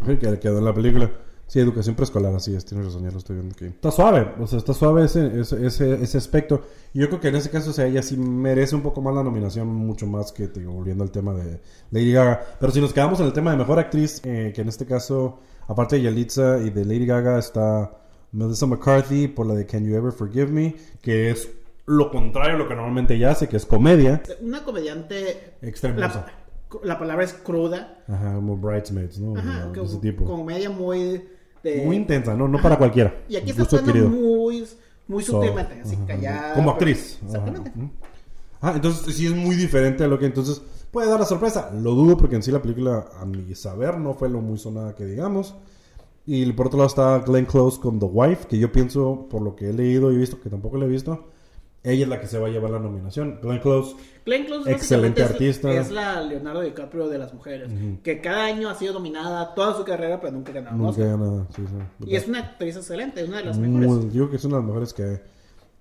Quedó 0.40 0.58
en 0.58 0.64
la 0.64 0.74
película. 0.74 1.10
Sí, 1.46 1.58
educación 1.58 1.96
preescolar, 1.96 2.32
así 2.32 2.54
es, 2.54 2.64
tienes 2.64 2.86
razón, 2.86 3.02
ya 3.02 3.10
lo 3.10 3.18
estoy 3.18 3.34
viendo 3.34 3.52
aquí. 3.56 3.64
Está 3.64 3.90
suave, 3.90 4.34
o 4.38 4.46
sea, 4.46 4.56
está 4.60 4.72
suave 4.72 5.06
ese, 5.06 5.40
ese, 5.40 5.66
ese, 5.66 5.94
ese 5.94 6.16
aspecto. 6.16 6.62
Y 6.94 7.00
yo 7.00 7.08
creo 7.08 7.20
que 7.20 7.26
en 7.26 7.34
ese 7.34 7.50
caso, 7.50 7.70
o 7.70 7.72
sea, 7.72 7.86
ella 7.88 8.02
sí 8.04 8.16
merece 8.16 8.76
un 8.76 8.82
poco 8.82 9.02
más 9.02 9.12
la 9.16 9.24
nominación, 9.24 9.66
mucho 9.66 10.06
más 10.06 10.30
que, 10.30 10.46
te 10.46 10.60
digo, 10.60 10.72
volviendo 10.72 11.02
al 11.02 11.10
tema 11.10 11.34
de 11.34 11.58
Lady 11.90 12.12
Gaga. 12.12 12.40
Pero 12.60 12.70
si 12.70 12.80
nos 12.80 12.92
quedamos 12.92 13.18
en 13.18 13.26
el 13.26 13.32
tema 13.32 13.50
de 13.50 13.56
mejor 13.56 13.80
actriz, 13.80 14.20
eh, 14.24 14.52
que 14.54 14.60
en 14.60 14.68
este 14.68 14.86
caso, 14.86 15.40
aparte 15.70 15.96
de 15.96 16.02
Yalitza 16.02 16.58
y 16.58 16.70
de 16.70 16.84
Lady 16.84 17.06
Gaga, 17.06 17.38
está 17.38 17.90
Melissa 18.32 18.66
McCarthy 18.66 19.28
por 19.28 19.46
la 19.46 19.54
de 19.54 19.66
Can 19.66 19.84
You 19.84 19.94
Ever 19.96 20.12
Forgive 20.12 20.48
Me, 20.48 20.74
que 21.00 21.30
es 21.30 21.48
lo 21.86 22.10
contrario 22.10 22.54
a 22.54 22.58
lo 22.58 22.68
que 22.68 22.74
normalmente 22.74 23.14
ella 23.14 23.30
hace, 23.32 23.48
que 23.48 23.56
es 23.56 23.66
comedia. 23.66 24.22
Una 24.42 24.62
comediante. 24.64 25.54
Extremosa. 25.62 26.26
La, 26.82 26.94
la 26.94 26.98
palabra 26.98 27.24
es 27.24 27.32
cruda. 27.32 27.98
Ajá, 28.06 28.34
como 28.34 28.56
Bridesmaids, 28.56 29.18
¿no? 29.18 29.36
Ajá, 29.38 29.66
De 29.66 29.72
que- 29.72 29.82
ese 29.86 29.96
tipo. 29.98 30.24
comedia 30.24 30.70
muy. 30.70 31.24
De, 31.62 31.82
Muy 31.84 31.96
intensa, 31.96 32.34
¿no? 32.34 32.48
No 32.48 32.60
para 32.62 32.78
cualquiera. 32.78 33.14
Y 33.28 33.36
aquí 33.36 33.50
está 33.50 33.62
adquirido. 33.76 34.08
muy, 34.08 34.66
muy 35.08 35.22
So, 35.22 35.32
sutilmente, 35.32 35.80
así 35.82 35.94
ajá, 35.96 36.06
callada. 36.06 36.54
Como 36.54 36.64
pero- 36.66 36.70
actriz. 36.92 37.18
Exactamente. 37.24 37.72
Ah, 38.62 38.72
entonces 38.76 39.14
sí 39.14 39.26
es 39.26 39.34
muy 39.34 39.56
diferente 39.56 40.04
a 40.04 40.06
lo 40.06 40.18
que 40.18 40.26
entonces 40.26 40.62
puede 40.90 41.08
dar 41.08 41.20
la 41.20 41.26
sorpresa. 41.26 41.70
Lo 41.74 41.92
dudo 41.94 42.16
porque 42.16 42.36
en 42.36 42.42
sí 42.42 42.50
la 42.50 42.62
película, 42.62 43.06
a 43.20 43.24
mi 43.24 43.54
saber, 43.54 43.98
no 43.98 44.14
fue 44.14 44.28
lo 44.28 44.40
muy 44.40 44.58
sonada 44.58 44.94
que 44.94 45.04
digamos. 45.04 45.54
Y 46.26 46.50
por 46.52 46.66
otro 46.66 46.78
lado 46.78 46.88
está 46.88 47.18
Glenn 47.20 47.46
Close 47.46 47.80
con 47.80 47.98
The 47.98 48.06
Wife, 48.06 48.46
que 48.48 48.58
yo 48.58 48.70
pienso, 48.70 49.26
por 49.30 49.42
lo 49.42 49.56
que 49.56 49.70
he 49.70 49.72
leído 49.72 50.12
y 50.12 50.16
visto, 50.16 50.40
que 50.40 50.50
tampoco 50.50 50.76
la 50.76 50.84
he 50.84 50.88
visto, 50.88 51.26
ella 51.82 52.02
es 52.04 52.08
la 52.08 52.20
que 52.20 52.26
se 52.26 52.38
va 52.38 52.46
a 52.48 52.50
llevar 52.50 52.70
la 52.70 52.78
nominación. 52.78 53.38
Glenn 53.42 53.58
Close, 53.58 53.96
Glenn 54.26 54.44
Close 54.44 54.70
Excelente 54.70 55.22
es- 55.22 55.30
artista. 55.30 55.72
Es, 55.72 55.90
la 55.90 56.20
Leonardo 56.20 56.60
DiCaprio 56.60 57.08
de 57.08 57.18
las 57.18 57.32
mujeres. 57.32 57.70
Que 58.02 58.20
cada 58.20 58.44
año 58.44 58.68
ha 58.68 58.74
sido 58.74 58.92
nominada 58.92 59.54
toda 59.54 59.74
su 59.76 59.82
carrera, 59.84 60.20
pero 60.20 60.32
nunca 60.34 60.52
ha 60.52 60.54
ganado 60.56 60.76
un 60.76 60.82
nunca 60.82 60.90
Oscar. 60.90 61.06
gana. 61.18 61.46
Sí, 61.56 61.62
sí. 61.66 62.06
Y 62.10 62.16
es 62.16 62.28
una 62.28 62.38
actriz 62.40 62.76
excelente, 62.76 63.22
es 63.22 63.28
una 63.28 63.38
de 63.38 63.44
las 63.46 63.58
Muy- 63.58 63.68
mejores. 63.68 64.04
yo 64.06 64.10
creo 64.10 64.30
que 64.30 64.36
es 64.36 64.44
una 64.44 64.56
de 64.56 64.60
las 64.62 64.66
mejores 64.68 64.92
que. 64.92 65.22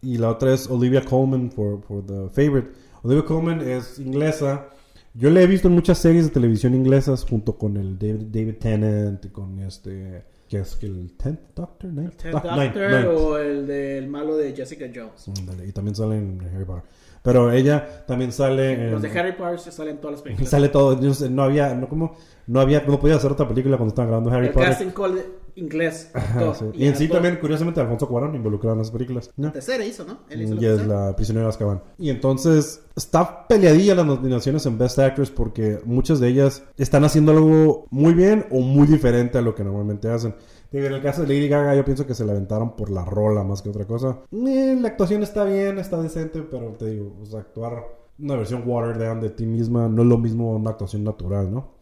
Y 0.01 0.17
la 0.17 0.29
otra 0.29 0.53
es 0.53 0.69
Olivia 0.69 1.03
Colman 1.03 1.49
por, 1.49 1.81
por 1.81 2.05
The 2.05 2.29
Favorite. 2.29 2.71
Olivia 3.03 3.25
Colman 3.25 3.59
es 3.61 3.99
inglesa. 3.99 4.67
Yo 5.13 5.29
la 5.29 5.41
he 5.41 5.47
visto 5.47 5.67
en 5.67 5.75
muchas 5.75 5.97
series 5.97 6.25
de 6.25 6.31
televisión 6.31 6.75
inglesas 6.75 7.25
junto 7.27 7.57
con 7.57 7.77
el 7.77 7.97
David, 7.97 8.27
David 8.31 8.55
Tennant, 8.59 9.31
con 9.31 9.59
este 9.59 10.23
que 10.49 10.59
es 10.59 10.77
el 10.81 11.15
10th 11.15 11.37
Doctor, 11.55 11.93
Ninth? 11.93 12.25
Ah, 12.33 12.55
Ninth, 12.57 12.73
Doctor 12.73 12.91
Ninth. 12.91 13.07
o 13.07 13.37
el 13.37 13.67
del 13.67 14.07
malo 14.07 14.35
de 14.35 14.53
Jessica 14.53 14.87
Jones. 14.93 15.29
Y 15.65 15.71
también 15.71 15.95
sale 15.95 16.17
en 16.17 16.41
Harry 16.53 16.65
Potter. 16.65 16.83
Pero 17.21 17.51
ella 17.51 18.03
también 18.07 18.31
sale 18.31 18.73
en... 18.73 18.91
Los 18.91 19.01
de 19.03 19.19
Harry 19.19 19.33
Potter 19.33 19.59
sí 19.59 19.71
salen 19.71 19.95
en 19.95 20.01
todas 20.01 20.13
las 20.13 20.21
películas. 20.23 20.49
Sale 20.51 20.69
todo. 20.69 20.97
no 21.29 21.43
había, 21.43 21.75
no 21.75 21.87
como, 21.87 22.15
no 22.47 22.61
había, 22.61 22.81
no 22.81 22.99
podía 22.99 23.17
hacer 23.17 23.31
otra 23.31 23.47
película 23.47 23.77
cuando 23.77 23.89
estaban 23.91 24.09
grabando 24.09 24.31
Harry 24.31 24.47
el 24.47 24.53
Potter. 24.53 24.69
casting 24.69 24.89
call 24.89 25.23
inglés. 25.55 26.11
Ajá, 26.13 26.39
todo. 26.39 26.53
sí. 26.53 26.65
Y 26.73 26.87
en 26.87 26.95
sí 26.95 27.07
también, 27.07 27.37
curiosamente, 27.37 27.81
Alfonso 27.81 28.07
Cuarón 28.07 28.35
involucrado 28.35 28.73
en 28.73 28.79
las 28.79 28.91
películas. 28.91 29.31
¿no? 29.37 29.47
La 29.47 29.53
tercera 29.53 29.85
hizo, 29.85 30.05
¿no? 30.05 30.19
Él 30.29 30.41
hizo 30.43 30.55
la 30.55 30.61
Y 30.61 30.65
es 30.65 30.87
la 30.87 31.15
prisionera 31.15 31.45
de 31.45 31.49
Azkaban. 31.49 31.81
Y 31.97 32.09
entonces 32.09 32.83
está 32.95 33.47
peleadilla 33.47 33.95
las 33.95 34.05
nominaciones 34.05 34.65
en 34.65 34.77
Best 34.77 34.99
Actress 34.99 35.31
porque 35.31 35.79
muchas 35.85 36.19
de 36.19 36.27
ellas 36.27 36.63
están 36.77 37.03
haciendo 37.03 37.31
algo 37.31 37.85
muy 37.89 38.13
bien 38.13 38.45
o 38.51 38.59
muy 38.59 38.87
diferente 38.87 39.37
a 39.37 39.41
lo 39.41 39.55
que 39.55 39.63
normalmente 39.63 40.09
hacen. 40.09 40.35
Digo, 40.71 40.85
en 40.85 40.93
el 40.93 41.01
caso 41.01 41.23
de 41.23 41.27
Lady 41.27 41.47
Gaga 41.47 41.75
yo 41.75 41.83
pienso 41.83 42.05
que 42.05 42.13
se 42.13 42.25
la 42.25 42.33
aventaron 42.33 42.75
por 42.75 42.91
la 42.91 43.03
rola 43.03 43.43
más 43.43 43.61
que 43.61 43.69
otra 43.69 43.85
cosa. 43.85 44.19
Eh, 44.31 44.77
la 44.79 44.89
actuación 44.89 45.23
está 45.23 45.43
bien, 45.43 45.79
está 45.79 46.01
decente, 46.01 46.43
pero 46.43 46.73
te 46.73 46.91
digo, 46.91 47.17
o 47.21 47.25
sea, 47.25 47.39
actuar 47.39 47.85
una 48.19 48.35
versión 48.35 48.63
watered 48.65 49.01
down 49.01 49.21
de 49.21 49.29
ti 49.29 49.45
misma 49.45 49.87
no 49.87 50.03
es 50.03 50.07
lo 50.07 50.17
mismo 50.17 50.51
una 50.51 50.71
actuación 50.71 51.03
natural, 51.03 51.51
¿no? 51.51 51.78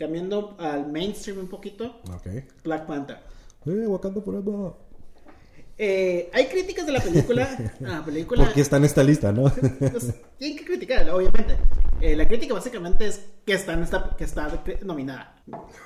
Cambiando 0.00 0.56
al 0.58 0.90
mainstream 0.90 1.40
un 1.40 1.48
poquito, 1.48 2.00
Ok. 2.14 2.26
Black 2.64 2.86
Panther. 2.86 3.18
Eh, 3.66 3.86
Wakanda 3.86 4.22
Forever. 4.22 4.72
Eh, 5.76 6.30
hay 6.32 6.46
críticas 6.46 6.86
de 6.86 6.92
la 6.92 7.00
película. 7.00 7.46
a 7.84 7.88
la 7.88 8.02
película. 8.06 8.44
Porque 8.46 8.62
está 8.62 8.78
en 8.78 8.84
esta 8.84 9.02
lista, 9.02 9.30
¿no? 9.30 9.52
pues, 9.78 10.14
tienen 10.38 10.56
que 10.56 10.64
criticarla, 10.64 11.14
obviamente. 11.14 11.54
Eh, 12.00 12.16
la 12.16 12.26
crítica 12.26 12.54
básicamente 12.54 13.06
es 13.08 13.20
que 13.44 13.52
está, 13.52 13.74
en 13.74 13.82
esta, 13.82 14.16
que 14.16 14.24
está 14.24 14.48
nominada. 14.86 15.36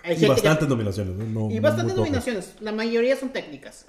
Hay 0.04 0.14
y 0.16 0.20
que- 0.20 0.28
bastantes 0.28 0.68
nominaciones, 0.68 1.16
¿no? 1.16 1.48
No- 1.48 1.50
y 1.52 1.58
bastantes 1.58 1.96
nominaciones. 1.96 2.54
La 2.60 2.70
mayoría 2.70 3.16
son 3.16 3.30
técnicas. 3.30 3.84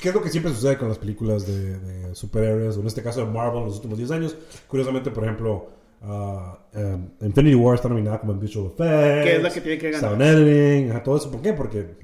¿Qué 0.00 0.10
es 0.10 0.14
lo 0.14 0.22
que 0.22 0.30
siempre 0.30 0.52
sucede 0.54 0.78
con 0.78 0.88
las 0.88 0.98
películas 0.98 1.48
de, 1.48 1.78
de 1.80 2.14
superhéroes? 2.14 2.76
O 2.76 2.80
en 2.80 2.86
este 2.86 3.02
caso 3.02 3.18
de 3.20 3.26
Marvel 3.26 3.62
en 3.62 3.66
los 3.66 3.74
últimos 3.74 3.98
10 3.98 4.10
años. 4.12 4.36
Curiosamente, 4.68 5.10
por 5.10 5.24
ejemplo, 5.24 5.68
ah, 6.02 6.58
em, 6.72 7.08
Infinity 7.20 7.54
War 7.54 7.74
está 7.76 7.88
nominada 7.88 8.20
como 8.20 8.32
en 8.32 8.40
Visual 8.40 8.66
Effects. 8.66 9.24
Que 9.24 9.36
es 9.36 9.42
la 9.42 9.50
que 9.50 9.60
tiene 9.60 9.78
que 9.78 9.90
ganar. 9.90 10.10
Sound 10.10 10.22
Editing, 10.22 11.02
todo 11.02 11.16
eso. 11.16 11.30
¿Por 11.30 11.40
qué? 11.42 11.52
Porque 11.52 11.96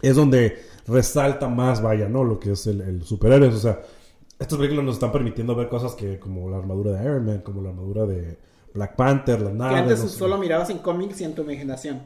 es 0.00 0.16
donde 0.16 0.58
resalta 0.86 1.48
más, 1.48 1.80
vaya, 1.82 2.08
¿no? 2.08 2.24
Lo 2.24 2.38
que 2.40 2.52
es 2.52 2.66
el, 2.66 2.80
el 2.80 3.02
superhéroes. 3.02 3.54
O 3.54 3.58
sea, 3.58 3.80
estas 4.38 4.58
películas 4.58 4.84
nos 4.84 4.94
están 4.96 5.12
permitiendo 5.12 5.54
ver 5.54 5.68
cosas 5.68 5.94
que 5.94 6.18
como 6.18 6.50
la 6.50 6.56
armadura 6.58 6.92
de 6.92 7.04
Iron 7.04 7.24
Man, 7.24 7.40
como 7.42 7.62
la 7.62 7.68
armadura 7.70 8.06
de 8.06 8.38
Black 8.74 8.96
Panther, 8.96 9.40
la 9.40 9.50
Que 9.50 9.56
nave. 9.56 9.76
antes 9.78 10.02
no 10.02 10.08
sé. 10.08 10.18
solo 10.18 10.38
mirabas 10.38 10.70
en 10.70 10.78
cómics 10.78 11.20
y 11.20 11.24
en 11.24 11.34
tu 11.34 11.42
imaginación. 11.42 12.02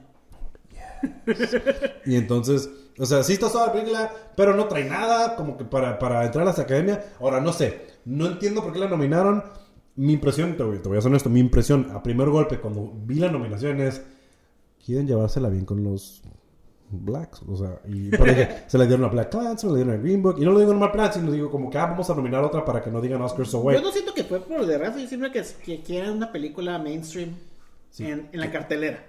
Y 2.07 2.17
entonces, 2.17 2.69
o 2.99 3.05
sea, 3.07 3.23
sí 3.23 3.35
está 3.35 3.51
toda 3.51 3.67
la 3.67 3.73
película, 3.73 4.13
pero 4.37 4.55
no 4.55 4.67
trae 4.67 4.85
nada 4.85 5.37
como 5.37 5.57
que 5.57 5.65
para, 5.65 5.99
para 5.99 6.25
entrar 6.25 6.47
a 6.47 6.53
la 6.53 6.63
academia. 6.63 7.05
Ahora, 7.21 7.41
no 7.41 7.53
sé, 7.53 7.87
no 8.05 8.27
entiendo 8.27 8.63
por 8.63 8.73
qué 8.73 8.79
la 8.79 8.89
nominaron. 8.89 9.43
Mi 9.97 10.13
impresión, 10.13 10.57
te 10.57 10.63
voy, 10.63 10.79
te 10.79 10.89
voy 10.89 10.99
a 10.99 11.01
ser 11.01 11.11
honesto, 11.11 11.31
mi 11.31 11.41
impresión 11.41 11.91
a 11.93 12.03
primer 12.03 12.29
golpe 12.29 12.59
cuando 12.59 12.93
vi 13.05 13.17
la 13.17 13.31
nominación 13.31 13.81
es, 13.81 14.03
quieren 14.85 15.07
llevársela 15.07 15.49
bien 15.49 15.65
con 15.65 15.83
los 15.83 16.23
blacks, 16.91 17.43
o 17.49 17.57
sea, 17.57 17.81
y 17.89 18.11
se 18.69 18.79
la 18.79 18.85
dieron 18.87 19.05
a 19.07 19.09
Black 19.09 19.31
Clansman, 19.31 19.73
le 19.75 19.79
dieron 19.83 19.99
a 19.99 20.03
Green 20.03 20.23
Book, 20.23 20.37
y 20.39 20.45
no 20.45 20.53
lo 20.53 20.59
digo 20.61 20.73
en 20.73 20.79
mal 20.79 20.93
plan, 20.93 21.13
sino 21.13 21.33
digo 21.33 21.51
como 21.51 21.71
que, 21.71 21.79
ah, 21.79 21.87
vamos 21.87 22.09
a 22.11 22.15
nominar 22.15 22.45
otra 22.45 22.65
para 22.65 22.83
que 22.83 22.91
no 22.91 23.01
digan 23.01 23.23
Oscar 23.23 23.47
so 23.47 23.73
Yo 23.73 23.81
no 23.81 23.91
siento 23.91 24.13
que 24.15 24.25
fue 24.25 24.41
por 24.41 24.67
de 24.67 24.79
raza, 24.79 25.01
yo 25.01 25.09
siempre 25.09 25.33
que, 25.33 25.43
que 25.65 25.83
quieren 25.83 26.11
una 26.11 26.31
película 26.31 26.79
mainstream 26.79 27.31
en, 27.99 28.29
en 28.33 28.41
la 28.41 28.51
cartelera. 28.51 29.03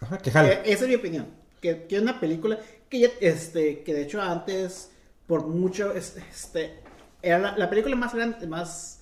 Ajá, 0.00 0.18
que 0.18 0.30
jale. 0.30 0.52
Eh, 0.52 0.60
esa 0.66 0.84
es 0.84 0.88
mi 0.88 0.94
opinión. 0.94 1.26
Que, 1.60 1.86
que 1.86 1.98
una 1.98 2.20
película 2.20 2.58
que 2.88 3.00
ya, 3.00 3.08
este, 3.20 3.82
que 3.82 3.92
de 3.92 4.02
hecho 4.02 4.22
antes, 4.22 4.92
por 5.26 5.46
mucho, 5.48 5.92
es- 5.92 6.16
este, 6.30 6.74
era 7.20 7.38
la, 7.40 7.58
la 7.58 7.68
película 7.68 7.96
más 7.96 8.14
grande, 8.14 8.46
más 8.46 8.97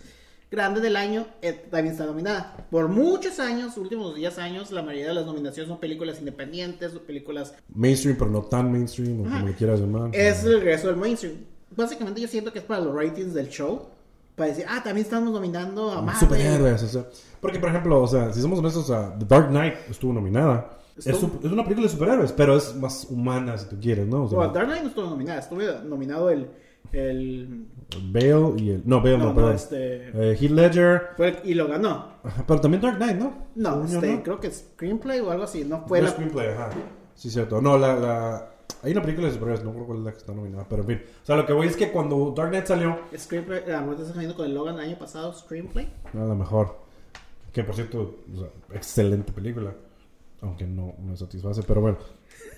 grande 0.51 0.81
del 0.81 0.97
año, 0.97 1.27
eh, 1.43 1.53
también 1.53 1.93
está 1.93 2.07
nominada. 2.07 2.67
Por 2.71 2.89
muchos 2.89 3.41
años, 3.41 3.77
últimos 3.77 4.15
10 4.15 4.39
años, 4.39 4.71
la 4.71 4.83
mayoría 4.83 5.09
de 5.09 5.15
las 5.15 5.27
nominaciones 5.27 5.69
son 5.69 5.79
películas 5.79 6.19
independientes 6.19 6.95
o 6.95 7.01
películas... 7.01 7.55
Mainstream, 7.75 8.17
pero 8.17 8.31
no 8.31 8.43
tan 8.43 8.71
mainstream, 8.71 9.21
o 9.21 9.25
como 9.25 9.47
le 9.47 9.55
quieras 9.55 9.81
llamar. 9.81 10.11
Es 10.15 10.45
el 10.45 10.61
regreso 10.61 10.89
del 10.89 10.97
mainstream. 10.97 11.35
Básicamente 11.77 12.21
yo 12.21 12.29
siento 12.29 12.53
que 12.53 12.61
es 12.61 12.65
para 12.65 12.81
los 12.81 12.95
ratings 12.95 13.35
del 13.35 13.49
show. 13.49 13.89
Para 14.37 14.51
decir, 14.51 14.67
ah, 14.69 14.83
también 14.85 15.05
estamos 15.05 15.33
nominando 15.33 15.91
a 15.91 16.03
Marvel. 16.03 16.21
superhéroes, 16.21 16.83
o 16.83 16.89
sea. 16.89 17.07
Porque, 17.41 17.59
por 17.59 17.71
ejemplo, 17.71 18.03
o 18.03 18.07
sea, 18.07 18.33
si 18.33 18.41
somos 18.41 18.59
honestos, 18.59 18.87
sea, 18.87 19.17
The 19.19 19.25
Dark 19.25 19.49
Knight 19.49 19.75
estuvo 19.91 20.13
nominada. 20.13 20.79
Es, 20.97 21.07
es 21.07 21.23
una 21.23 21.63
película 21.63 21.87
de 21.87 21.93
superhéroes, 21.93 22.33
pero 22.33 22.57
es 22.57 22.75
más 22.77 23.07
humana, 23.11 23.59
si 23.59 23.67
tú 23.67 23.77
quieres, 23.81 24.07
¿no? 24.07 24.25
O 24.25 24.29
sea, 24.29 24.39
Bueno, 24.39 24.53
Dark 24.53 24.67
Knight 24.67 24.83
no 24.83 24.89
estuvo 24.89 25.07
nominada, 25.07 25.41
estuvo 25.41 25.61
nominado 25.85 26.31
el... 26.31 26.49
el 26.93 27.67
Bale 28.11 28.55
y 28.63 28.71
el... 28.71 28.83
No, 28.85 29.01
Bale 29.01 29.19
no, 29.19 29.25
no, 29.25 29.29
no, 29.31 29.35
perdón. 29.35 29.55
este... 29.55 30.09
Eh, 30.33 30.37
Heath 30.41 30.51
Ledger. 30.51 31.03
fue 31.17 31.29
el- 31.29 31.39
y 31.51 31.55
lo 31.55 31.69
ganó. 31.69 32.13
Pero 32.47 32.61
también 32.61 32.81
Dark 32.83 32.97
Knight, 32.97 33.17
¿no? 33.19 33.47
No, 33.55 33.85
este, 33.85 34.23
creo 34.23 34.41
que 34.41 34.49
es 34.49 34.71
screenplay 34.75 35.21
o 35.21 35.31
algo 35.31 35.45
así. 35.45 35.65
No 35.65 35.81
fue 35.81 35.99
Fue 35.99 36.03
la. 36.03 36.09
screenplay, 36.11 36.49
ajá. 36.49 36.71
Sí, 37.15 37.31
cierto. 37.31 37.61
No, 37.61 37.79
la, 37.79 37.95
la... 37.97 38.51
Hay 38.83 38.93
una 38.93 39.03
película 39.03 39.29
de 39.29 39.33
superhéroes, 39.35 39.65
no 39.65 39.71
recuerdo 39.71 39.87
cuál 39.87 39.99
es 40.01 40.05
la 40.05 40.13
que 40.13 40.19
está 40.19 40.33
nominada, 40.35 40.67
pero 40.69 40.83
en 40.83 40.89
fin. 40.89 41.03
O 41.23 41.27
sea, 41.27 41.37
lo 41.37 41.47
que 41.47 41.53
voy 41.53 41.67
es 41.69 41.77
que 41.77 41.91
cuando 41.91 42.33
Dark 42.37 42.51
Knight 42.51 42.67
salió, 42.67 42.99
Screenplay, 43.17 43.63
la 43.67 43.81
muerte 43.81 44.03
está 44.03 44.15
saliendo 44.15 44.37
con 44.37 44.47
el 44.47 44.55
Logan 44.55 44.75
el 44.75 44.81
año 44.83 44.99
pasado, 44.99 45.33
screenplay. 45.33 45.89
a 46.13 46.17
lo 46.19 46.35
mejor. 46.35 46.77
Que 47.53 47.65
por 47.65 47.75
cierto, 47.75 48.17
o 48.35 48.39
sea, 48.39 48.49
excelente 48.75 49.33
película. 49.33 49.73
Aunque 50.43 50.67
no 50.67 50.93
me 51.03 51.17
satisface, 51.17 51.63
pero 51.63 51.81
bueno. 51.81 51.97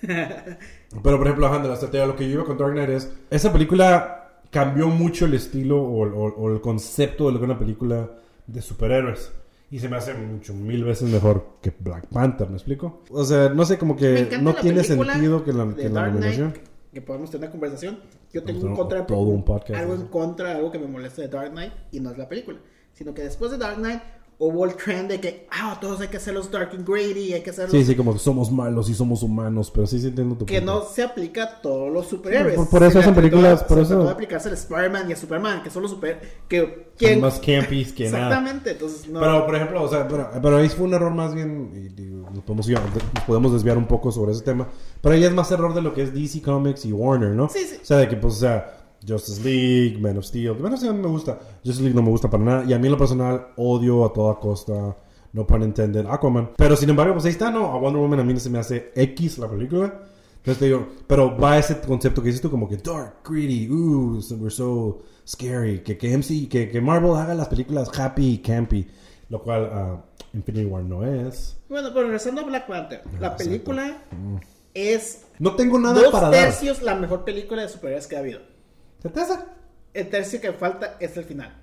Pero 0.01 1.17
por 1.17 1.27
ejemplo, 1.27 1.47
ajá, 1.47 1.59
de 1.59 1.67
la 1.67 1.73
estrategia, 1.75 2.05
lo 2.05 2.15
que 2.15 2.25
yo 2.27 2.35
iba 2.35 2.45
con 2.45 2.57
Dark 2.57 2.73
Knight 2.73 2.89
es. 2.89 3.11
Esa 3.29 3.51
película 3.51 4.41
cambió 4.51 4.87
mucho 4.87 5.25
el 5.25 5.33
estilo 5.33 5.81
o, 5.81 6.03
o- 6.07 6.35
o 6.35 6.51
el 6.53 6.61
concepto 6.61 7.27
de 7.27 7.33
lo 7.33 7.39
que 7.39 7.45
es 7.45 7.49
una 7.51 7.59
película 7.59 8.09
de 8.47 8.61
superhéroes. 8.61 9.31
Y 9.71 9.77
se 9.79 9.87
me 9.87 9.97
hace 9.97 10.15
mucho, 10.15 10.53
mil 10.55 10.83
veces 10.83 11.07
mejor 11.11 11.45
que 11.61 11.71
Black 11.79 12.07
Panther, 12.07 12.49
¿me 12.49 12.55
explico? 12.55 13.03
O 13.11 13.23
sea, 13.23 13.49
no 13.49 13.65
sé, 13.65 13.77
como 13.77 13.95
que 13.95 14.27
no 14.41 14.55
tiene 14.55 14.83
sentido 14.83 15.43
que 15.43 15.53
la, 15.53 15.75
que 15.75 15.89
la 15.89 16.07
nominación. 16.07 16.51
Knight, 16.51 16.65
que 16.91 17.01
podemos 17.01 17.29
tener 17.29 17.43
una 17.49 17.51
conversación. 17.51 17.99
Yo 18.33 18.41
tengo 18.43 18.65
un 18.65 18.75
contra 18.75 19.05
todo 19.05 19.19
un 19.19 19.45
podcast, 19.45 19.79
algo 19.79 19.93
en 19.93 20.07
contra, 20.07 20.55
algo 20.55 20.71
que 20.71 20.79
me 20.79 20.87
molesta 20.87 21.21
de 21.21 21.27
Dark 21.27 21.51
Knight 21.51 21.73
y 21.91 21.99
no 21.99 22.09
es 22.09 22.17
la 22.17 22.27
película, 22.27 22.57
sino 22.93 23.13
que 23.13 23.21
después 23.21 23.51
de 23.51 23.59
Dark 23.59 23.75
Knight 23.77 24.01
hubo 24.41 24.63
el 24.63 24.73
trend 24.75 25.09
de 25.09 25.19
que 25.19 25.47
ah 25.51 25.77
todos 25.81 25.99
hay 25.99 26.07
que 26.07 26.15
hacerlos 26.15 26.49
dark 26.49 26.69
and 26.73 26.87
gritty, 26.87 27.33
hay 27.33 27.41
que 27.41 27.49
hacerlos 27.49 27.71
Sí, 27.73 27.83
sí, 27.83 27.93
como 27.93 28.13
que 28.13 28.19
somos 28.19 28.49
malos 28.49 28.89
y 28.89 28.93
somos 28.93 29.21
humanos, 29.21 29.69
pero 29.69 29.85
sí, 29.85 29.99
sí 29.99 30.07
entiendo 30.07 30.35
tu 30.37 30.45
que 30.45 30.59
punto. 30.61 30.73
no 30.79 30.85
se 30.85 31.03
aplica 31.03 31.43
a 31.43 31.61
todos 31.61 31.91
los 31.91 32.07
superhéroes. 32.07 32.55
por- 32.55 32.69
por 32.69 32.83
eso 32.83 32.99
hacen 32.99 33.13
películas, 33.13 33.63
por 33.65 33.79
eso- 33.79 34.01
de 34.01 34.09
aplicarse 34.09 34.47
al 34.47 34.53
Spider-Man 34.53 35.09
y 35.09 35.13
a 35.13 35.15
Superman, 35.17 35.61
que 35.61 35.69
son 35.69 35.81
los 35.81 35.91
super 35.91 36.21
que 36.47 36.59
Son 36.61 36.69
¿quién- 36.97 37.19
más 37.19 37.39
campies 37.39 37.91
que 37.91 38.05
nada. 38.09 38.27
Exactamente, 38.27 38.71
entonces 38.71 39.09
no 39.09 39.19
Pero, 39.19 39.45
por 39.45 39.55
ejemplo, 39.55 39.83
o 39.83 39.87
sea, 39.89 40.07
pero, 40.07 40.29
pero 40.41 40.55
ahí 40.57 40.69
fue 40.69 40.85
un 40.85 40.93
error 40.93 41.13
más 41.13 41.35
bien, 41.35 41.71
y, 41.97 42.01
y 42.01 42.05
nos, 42.33 42.43
podemos, 42.45 42.69
nos 42.69 43.23
podemos 43.27 43.51
desviar 43.51 43.77
un 43.77 43.87
poco 43.87 44.09
sobre 44.09 44.31
ese 44.31 44.43
tema, 44.43 44.69
pero 45.01 45.15
ahí 45.15 45.23
es 45.25 45.33
más 45.33 45.51
error 45.51 45.73
de 45.73 45.81
lo 45.81 45.93
que 45.93 46.03
es 46.03 46.13
DC 46.13 46.41
Comics 46.41 46.85
y 46.85 46.93
Warner, 46.93 47.31
¿no? 47.31 47.49
Sí, 47.49 47.59
sí. 47.69 47.77
O 47.81 47.85
sea, 47.85 47.97
de 47.97 48.07
que, 48.07 48.15
pues, 48.15 48.35
o 48.35 48.39
sea, 48.39 48.78
Justice 49.07 49.41
League, 49.43 49.97
Man 49.99 50.17
of 50.17 50.25
Steel, 50.25 50.55
Man 50.59 50.73
of 50.73 50.79
Steel 50.79 50.93
mí 50.93 51.01
me 51.01 51.07
gusta, 51.07 51.39
Justice 51.63 51.81
League 51.81 51.95
no 51.95 52.01
me 52.01 52.09
gusta 52.09 52.29
para 52.29 52.43
nada, 52.43 52.63
y 52.65 52.73
a 52.73 52.79
mí 52.79 52.87
en 52.87 52.91
lo 52.91 52.97
personal 52.97 53.47
odio 53.57 54.05
a 54.05 54.11
toda 54.13 54.39
costa, 54.39 54.95
no 55.33 55.45
pun 55.47 55.63
intended, 55.63 56.05
Aquaman. 56.07 56.51
Pero, 56.57 56.75
sin 56.75 56.89
embargo, 56.89 57.13
pues 57.13 57.25
ahí 57.25 57.31
está, 57.31 57.51
¿no? 57.51 57.65
A 57.67 57.77
Wonder 57.77 58.01
Woman 58.01 58.19
a 58.19 58.23
mí 58.23 58.37
se 58.39 58.49
me 58.49 58.59
hace 58.59 58.91
X 58.95 59.37
la 59.37 59.49
película. 59.49 60.01
Entonces 60.37 60.57
te 60.59 60.65
digo, 60.65 60.87
pero 61.05 61.37
va 61.37 61.57
ese 61.57 61.79
concepto 61.81 62.21
que 62.21 62.27
dices 62.27 62.41
tú 62.41 62.49
como 62.49 62.67
que 62.67 62.77
dark, 62.77 63.15
gritty, 63.27 63.69
uh, 63.69 64.21
so- 64.21 64.35
we're 64.35 64.49
so 64.49 64.99
scary, 65.27 65.79
que, 65.83 65.97
que 65.97 66.13
MC, 66.17 66.47
que, 66.47 66.69
que 66.69 66.81
Marvel 66.81 67.11
haga 67.15 67.35
las 67.35 67.47
películas 67.49 67.89
happy 67.97 68.25
y 68.35 68.37
campy, 68.39 68.87
lo 69.29 69.43
cual 69.43 69.69
ah, 69.71 70.01
Infinity 70.33 70.65
War 70.65 70.83
no 70.83 71.05
es. 71.05 71.57
Bueno, 71.67 71.89
pero 71.93 72.03
regresando 72.05 72.41
a 72.41 72.45
Black 72.45 72.67
Panther, 72.67 73.01
la 73.19 73.27
exacto. 73.27 73.43
película 73.43 73.97
es 74.73 75.25
No 75.39 75.55
tengo 75.55 75.77
nada 75.77 76.01
dos 76.01 76.11
para 76.11 76.29
dar. 76.29 76.45
tercios 76.45 76.81
la 76.81 76.95
mejor 76.95 77.25
película 77.25 77.61
de 77.61 77.69
superhéroes 77.69 78.07
que 78.07 78.15
ha 78.15 78.19
habido. 78.19 78.39
¿Certeza? 79.01 79.45
El 79.93 80.09
tercio 80.09 80.41
que 80.41 80.53
falta 80.53 80.97
es 80.99 81.15
el 81.17 81.23
final. 81.23 81.53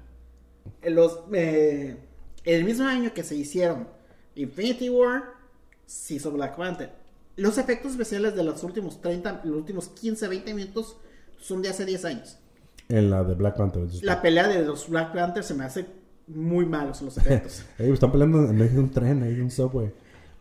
Los, 0.82 1.20
eh, 1.32 1.96
el 2.44 2.64
mismo 2.64 2.86
año 2.86 3.12
que 3.14 3.22
se 3.22 3.36
hicieron 3.36 3.88
Infinity 4.34 4.88
War, 4.90 5.24
se 5.86 6.14
hizo 6.14 6.30
Black 6.32 6.56
Panther. 6.56 6.90
Los 7.36 7.58
efectos 7.58 7.92
especiales 7.92 8.34
de 8.34 8.42
los 8.42 8.62
últimos 8.62 9.00
30, 9.00 9.42
los 9.44 9.56
últimos 9.56 9.88
15, 9.88 10.28
20 10.28 10.54
minutos 10.54 10.96
son 11.38 11.62
de 11.62 11.68
hace 11.68 11.84
10 11.84 12.04
años. 12.04 12.38
En 12.88 13.10
la 13.10 13.22
de 13.24 13.34
Black 13.34 13.56
Panther. 13.56 13.82
La 14.02 14.22
pelea 14.22 14.48
de 14.48 14.64
los 14.64 14.88
Black 14.88 15.12
Panther 15.12 15.44
se 15.44 15.54
me 15.54 15.64
hace 15.64 15.86
muy 16.26 16.66
malos 16.66 17.02
los 17.02 17.16
efectos. 17.18 17.64
Están 17.78 18.10
peleando 18.10 18.38
en 18.48 18.56
medio 18.56 18.72
de 18.72 18.80
un 18.80 18.90
tren, 18.90 19.22
ahí 19.22 19.34
de 19.34 19.42
un 19.42 19.50
subway. 19.50 19.92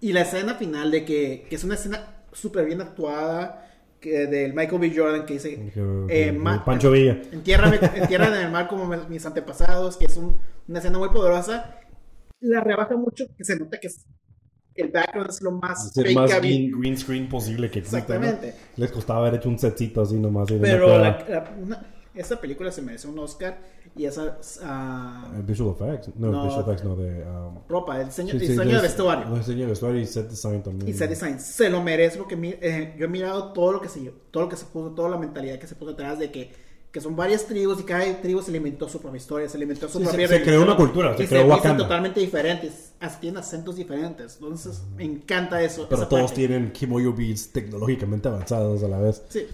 Y 0.01 0.13
la 0.13 0.21
escena 0.21 0.55
final 0.55 0.91
de 0.91 1.05
que, 1.05 1.45
que 1.49 1.55
es 1.55 1.63
una 1.63 1.75
escena 1.75 2.23
súper 2.31 2.65
bien 2.65 2.81
actuada 2.81 3.65
que, 4.05 4.27
del 4.27 4.53
Michael 4.53 4.79
B. 4.79 4.93
Jordan 4.95 5.25
que 5.25 5.33
dice 5.33 5.71
eh, 6.09 6.31
ma- 6.31 6.63
Pancho 6.63 6.91
Villa. 6.91 7.19
Entiérrame, 7.31 7.79
entiérrame 7.95 8.37
en 8.37 8.45
el 8.45 8.51
mar 8.51 8.67
como 8.67 8.85
mis 9.09 9.25
antepasados, 9.25 9.97
que 9.97 10.05
es 10.05 10.15
un- 10.17 10.37
una 10.67 10.79
escena 10.79 10.97
muy 10.99 11.09
poderosa. 11.09 11.79
La 12.41 12.61
rebaja 12.61 12.95
mucho, 12.95 13.25
que 13.35 13.43
se 13.43 13.57
nota 13.57 13.79
que 13.79 13.87
es 13.87 14.05
el 14.75 14.89
background 14.91 15.29
es 15.29 15.41
lo 15.41 15.51
más 15.53 15.87
Es 15.87 15.97
el 15.97 16.13
green, 16.41 16.71
green 16.79 16.97
screen 16.97 17.27
posible 17.29 17.71
que 17.71 17.79
existe. 17.79 17.97
¿no? 17.97 18.25
Exactamente. 18.25 18.53
Les 18.77 18.91
costaba 18.91 19.21
haber 19.21 19.39
hecho 19.39 19.49
un 19.49 19.57
setcito 19.57 20.01
así 20.01 20.15
nomás. 20.19 20.47
Pero 20.61 20.99
la, 20.99 21.17
cara. 21.17 21.29
la- 21.29 21.63
una- 21.63 21.94
esa 22.15 22.39
película 22.39 22.71
se 22.71 22.81
merece 22.81 23.07
un 23.07 23.19
Oscar 23.19 23.59
y 23.95 24.05
esa 24.05 24.37
Eh, 25.37 25.41
Visual 25.45 25.75
effects. 25.75 26.09
No, 26.17 26.31
No. 26.31 26.43
visual 26.45 26.61
effects 26.63 26.83
no 26.83 26.95
de. 26.95 27.23
um, 27.23 27.59
ropa, 27.69 27.99
el 28.01 28.07
diseño, 28.07 28.31
sí, 28.33 28.39
sí, 28.39 28.47
diseño 28.47 28.69
de 28.71 28.75
es- 28.77 28.81
vestuario. 28.81 29.25
no, 29.25 29.37
diseño 29.37 29.61
de 29.61 29.65
vestuario 29.67 30.01
y 30.01 30.05
set 30.05 30.29
design 30.29 30.63
también. 30.63 30.89
y 30.89 30.93
set 30.93 31.09
design 31.09 31.39
se 31.39 31.69
lo 31.69 31.81
merece 31.81 32.17
porque 32.17 32.35
mi- 32.35 32.55
eh, 32.61 32.95
yo 32.97 33.05
he 33.05 33.07
mirado 33.07 33.53
todo 33.53 33.73
lo 33.73 33.81
que 33.81 33.89
se 33.89 33.99
todo 34.31 34.43
lo 34.43 34.49
que 34.49 34.55
se 34.57 34.65
puso 34.65 34.91
toda 34.91 35.09
la 35.09 35.17
mentalidad 35.17 35.57
que 35.59 35.67
se 35.67 35.75
puso 35.75 35.91
detrás 35.91 36.19
de 36.19 36.31
que 36.31 36.65
que 36.91 37.01
son 37.01 37.13
varias 37.13 37.45
tribus 37.45 37.81
y 37.81 37.83
cada 37.83 38.05
tribu 38.21 38.41
se 38.41 38.51
le 38.53 38.57
inventó 38.57 38.87
su 38.87 39.01
propia 39.01 39.17
historia 39.17 39.49
se 39.49 39.57
le 39.57 39.63
inventó 39.65 39.89
su 39.89 39.97
Sí, 39.99 40.05
se- 40.05 40.09
propia 40.11 40.27
se 40.29 40.41
creó 40.43 40.63
una 40.63 40.77
cultura, 40.77 41.17
se 41.17 41.23
y 41.23 41.27
creó 41.27 41.45
Wakanda. 41.47 41.83
totalmente 41.83 42.21
diferentes 42.21 42.93
tienen 43.19 43.37
acentos 43.39 43.75
diferentes 43.75 44.35
entonces 44.39 44.81
me 44.95 45.03
encanta 45.03 45.61
eso 45.61 45.87
Pero 45.89 46.07
todos 46.07 46.23
parte. 46.31 46.35
tienen 46.37 46.71
Kimoyo 46.71 47.13
beats 47.13 47.51
tecnológicamente 47.51 48.29
avanzados 48.29 48.81
a 48.83 48.87
la 48.87 48.99
vez. 48.99 49.23
Sí. 49.29 49.45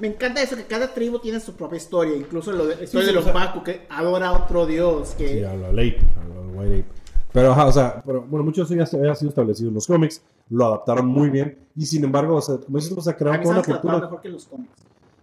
Me 0.00 0.08
encanta 0.08 0.42
eso, 0.42 0.56
que 0.56 0.64
cada 0.64 0.92
tribu 0.94 1.18
tiene 1.18 1.38
su 1.40 1.54
propia 1.54 1.76
historia. 1.76 2.16
Incluso 2.16 2.52
lo 2.52 2.66
de- 2.66 2.76
la 2.76 2.82
historia 2.84 3.06
sí, 3.06 3.12
de 3.12 3.18
o 3.18 3.20
los 3.20 3.24
sea- 3.24 3.32
Baku, 3.32 3.62
que 3.62 3.86
adora 3.90 4.28
a 4.28 4.32
otro 4.32 4.66
dios. 4.66 5.14
Que 5.16 5.28
Sí, 5.28 5.44
a 5.44 5.54
la 5.54 5.68
ape, 5.68 5.98
a 6.20 6.24
la 6.28 6.40
white 6.60 6.80
ape. 6.80 7.00
Pero, 7.32 7.52
ajá, 7.52 7.66
o 7.66 7.72
sea, 7.72 8.02
pero, 8.04 8.22
bueno, 8.22 8.44
mucho 8.44 8.62
de 8.62 8.64
eso 8.64 8.74
ya 8.74 8.86
se 8.86 8.96
había 8.96 9.14
sido 9.14 9.28
establecido 9.28 9.68
en 9.68 9.74
los 9.74 9.86
cómics, 9.86 10.20
lo 10.48 10.66
adaptaron 10.66 11.06
muy 11.06 11.30
bien, 11.30 11.58
y 11.76 11.86
sin 11.86 12.02
embargo, 12.02 12.34
o 12.36 12.40
sea, 12.42 12.56
como 12.56 12.76
dices, 12.78 12.92
o 12.96 13.00
sea, 13.00 13.14
crearon 13.14 13.46
una 13.46 13.62
cultura. 13.62 13.98
mejor 14.00 14.20
que 14.20 14.28
los 14.30 14.46
cómics. 14.46 14.72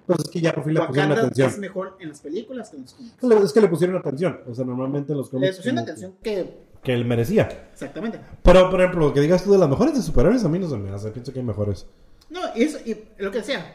Pues 0.06 0.20
es 0.20 0.30
que 0.30 0.40
ya 0.40 0.54
por 0.54 0.64
fin 0.64 0.74
le 0.76 0.80
pusieron 0.82 1.10
Wakanda 1.10 1.28
atención. 1.28 1.50
es 1.50 1.60
mejor 1.60 1.98
en 2.00 2.08
las 2.10 2.22
películas 2.22 2.70
que 2.70 2.78
en 2.78 2.84
los 2.84 2.94
cómics. 2.94 3.24
Le- 3.24 3.36
Es 3.44 3.52
que 3.52 3.60
le 3.62 3.68
pusieron 3.68 3.96
atención, 3.98 4.40
o 4.50 4.56
sea, 4.56 4.64
normalmente 4.64 5.12
en 5.12 5.18
los 5.18 5.28
Le 5.28 5.32
cómics. 5.32 5.56
pusieron 5.58 5.76
como 5.80 5.84
atención 5.84 6.14
que... 6.24 6.68
Que, 6.82 6.94
él 6.94 7.04
merecía. 7.04 7.50
Exactamente. 7.74 8.22
Pero, 8.42 8.70
por 8.70 8.80
ejemplo, 8.80 9.08
lo 9.08 9.14
que 9.14 9.20
digas 9.20 9.44
tú 9.44 9.52
de 9.52 9.58
las 9.58 9.68
mejores 9.68 9.94
de 9.96 10.02
superhéroes, 10.02 10.46
a 10.46 10.48
mí 10.48 10.60
no 10.60 10.70
se 10.70 10.78
me 10.78 10.90
hace, 10.92 11.10
pienso 11.12 11.34
que 11.34 11.40
hay 11.40 11.46
mejores. 11.46 11.88
No, 12.30 12.40
y, 12.56 12.64
eso, 12.64 12.78
y 12.86 12.96
lo 13.18 13.32
que 13.32 13.40
decía, 13.40 13.66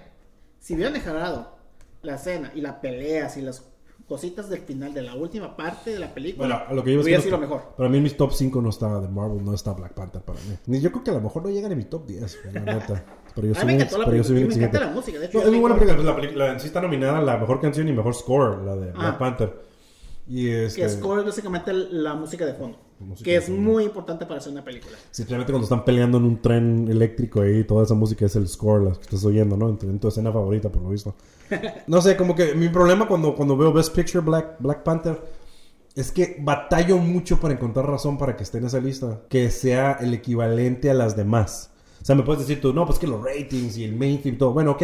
si 0.63 0.75
hubieran 0.75 0.95
dejado 0.95 1.57
la 2.03 2.15
escena 2.15 2.53
y 2.55 2.61
las 2.61 2.75
peleas 2.77 3.37
y 3.37 3.43
las 3.43 3.65
cositas 4.09 4.49
del 4.49 4.61
final 4.61 4.95
de 4.95 5.03
la 5.03 5.15
última 5.15 5.57
parte 5.57 5.91
de 5.91 5.99
la 5.99 6.13
película, 6.15 6.47
Bueno, 6.47 6.63
a 6.69 6.73
lo 6.73 6.85
que 6.85 6.93
yo 6.95 7.01
hubiera 7.01 7.21
sido 7.21 7.39
mejor. 7.39 7.75
Para 7.77 7.89
mí 7.89 7.97
en 7.97 8.03
mis 8.05 8.17
top 8.17 8.33
5 8.33 8.63
no 8.63 8.71
está 8.71 9.01
de 9.01 9.09
Marvel, 9.09 9.45
no 9.45 9.55
está 9.55 9.73
Black 9.73 9.93
Panther 9.95 10.23
para 10.23 10.39
mí. 10.41 10.57
Ni 10.67 10.81
yo 10.81 10.91
creo 10.93 11.03
que 11.05 11.11
a 11.11 11.15
lo 11.15 11.21
mejor 11.21 11.43
no 11.43 11.51
llegan 11.51 11.73
en 11.73 11.79
mi 11.79 11.85
top 11.85 12.07
10, 12.07 12.39
la 12.53 12.61
neta. 12.61 13.05
Pero 13.35 13.47
yo 13.49 13.53
A 13.55 13.57
soy 13.57 13.67
me 13.67 13.75
encantó 13.75 13.99
la 13.99 14.05
película, 14.07 14.35
me 14.41 14.55
encanta 14.55 14.81
la 14.81 14.91
música. 14.91 15.19
De 15.19 15.27
hecho, 15.27 15.39
No, 15.39 15.43
yo 15.45 15.47
es 15.49 15.53
muy 15.53 15.61
buena 15.61 15.77
película. 15.79 16.03
La, 16.05 16.17
película 16.17 16.53
en 16.53 16.61
sí 16.61 16.67
está 16.67 16.81
nominada 16.81 17.19
a 17.19 17.23
la 17.23 17.39
mejor 17.39 17.61
canción 17.61 17.89
y 17.89 17.93
mejor 17.93 18.15
score, 18.15 18.59
la 18.63 18.77
de 18.77 18.93
Black 18.93 19.15
Ah. 19.15 19.19
Panther. 19.19 19.55
Y 20.29 20.49
este, 20.51 20.83
Que 20.83 20.89
score 20.89 21.21
es 21.21 21.27
básicamente 21.27 21.73
la 21.73 22.15
música 22.15 22.45
de 22.47 22.55
fondo. 22.55 22.79
Música 23.07 23.25
que 23.25 23.37
es 23.37 23.49
muy 23.49 23.85
importante 23.85 24.27
para 24.27 24.39
hacer 24.39 24.53
una 24.53 24.65
película. 24.65 24.97
Simplemente 25.11 25.53
cuando 25.53 25.65
están 25.65 25.85
peleando 25.85 26.19
en 26.19 26.25
un 26.25 26.41
tren 26.41 26.89
eléctrico 26.89 27.43
ahí, 27.43 27.65
toda 27.65 27.85
esa 27.85 27.95
música 27.95 28.27
es 28.27 28.37
el 28.37 28.49
score, 28.49 28.85
la 28.85 28.93
que 28.93 29.03
estás 29.03 29.25
oyendo, 29.25 29.57
¿no? 29.57 29.69
En 29.69 29.79
tu, 29.79 29.89
en 29.89 29.99
tu 29.99 30.09
escena 30.09 30.33
favorita, 30.33 30.71
por 30.71 30.83
lo 30.83 30.91
visto. 30.91 31.15
No 31.87 32.01
sé, 32.01 32.17
como 32.17 32.35
que 32.35 32.55
mi 32.55 32.69
problema 32.69 33.07
cuando, 33.07 33.35
cuando 33.35 33.57
veo 33.57 33.73
Best 33.73 33.95
Picture 33.95 34.25
Black, 34.25 34.57
Black 34.59 34.83
Panther 34.83 35.21
es 35.95 36.11
que 36.11 36.37
batallo 36.41 36.97
mucho 36.99 37.39
para 37.39 37.55
encontrar 37.55 37.87
razón 37.87 38.17
para 38.17 38.37
que 38.37 38.43
esté 38.43 38.59
en 38.59 38.67
esa 38.67 38.81
lista. 38.81 39.21
Que 39.29 39.51
sea 39.51 39.99
el 40.01 40.15
equivalente 40.15 40.91
a 40.91 40.95
las 40.95 41.17
demás. 41.17 41.71
O 42.01 42.05
sea, 42.05 42.17
me 42.17 42.23
puedes 42.23 42.47
decir 42.47 42.61
tú, 42.61 42.73
no, 42.73 42.87
pues 42.87 42.99
que 42.99 43.07
los 43.07 43.23
ratings 43.23 43.77
y 43.77 43.85
el 43.85 43.95
mainstream 43.95 44.37
y 44.37 44.39
todo. 44.39 44.53
Bueno, 44.53 44.73
ok. 44.73 44.83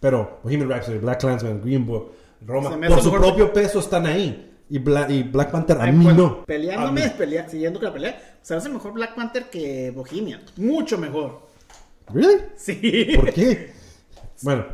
Pero 0.00 0.40
Bohemian 0.42 0.68
Rhapsody, 0.68 0.98
Black 0.98 1.20
Clansman, 1.20 1.60
Green 1.60 1.86
Book, 1.86 2.12
Roma, 2.46 2.70
por 2.88 3.02
su 3.02 3.10
propio 3.10 3.52
peso 3.52 3.80
están 3.80 4.06
ahí. 4.06 4.49
Y 4.72 4.78
Black, 4.78 5.10
y 5.10 5.22
Black 5.24 5.50
Panther 5.50 5.78
a 5.78 5.84
Ay, 5.84 5.92
mí 5.92 6.04
pues, 6.04 6.16
no. 6.16 6.44
Peleándome, 6.44 7.02
mí. 7.04 7.12
pelea- 7.18 7.48
siguiendo 7.48 7.80
con 7.80 7.88
la 7.88 7.92
pelea, 7.92 8.38
se 8.40 8.54
hace 8.54 8.68
mejor 8.68 8.92
Black 8.92 9.14
Panther 9.16 9.50
que 9.50 9.90
Bohemian. 9.90 10.42
Mucho 10.56 10.96
mejor. 10.96 11.40
¿Really? 12.14 12.40
Sí. 12.56 13.12
¿Por 13.16 13.32
qué? 13.32 13.72
Bueno. 14.42 14.64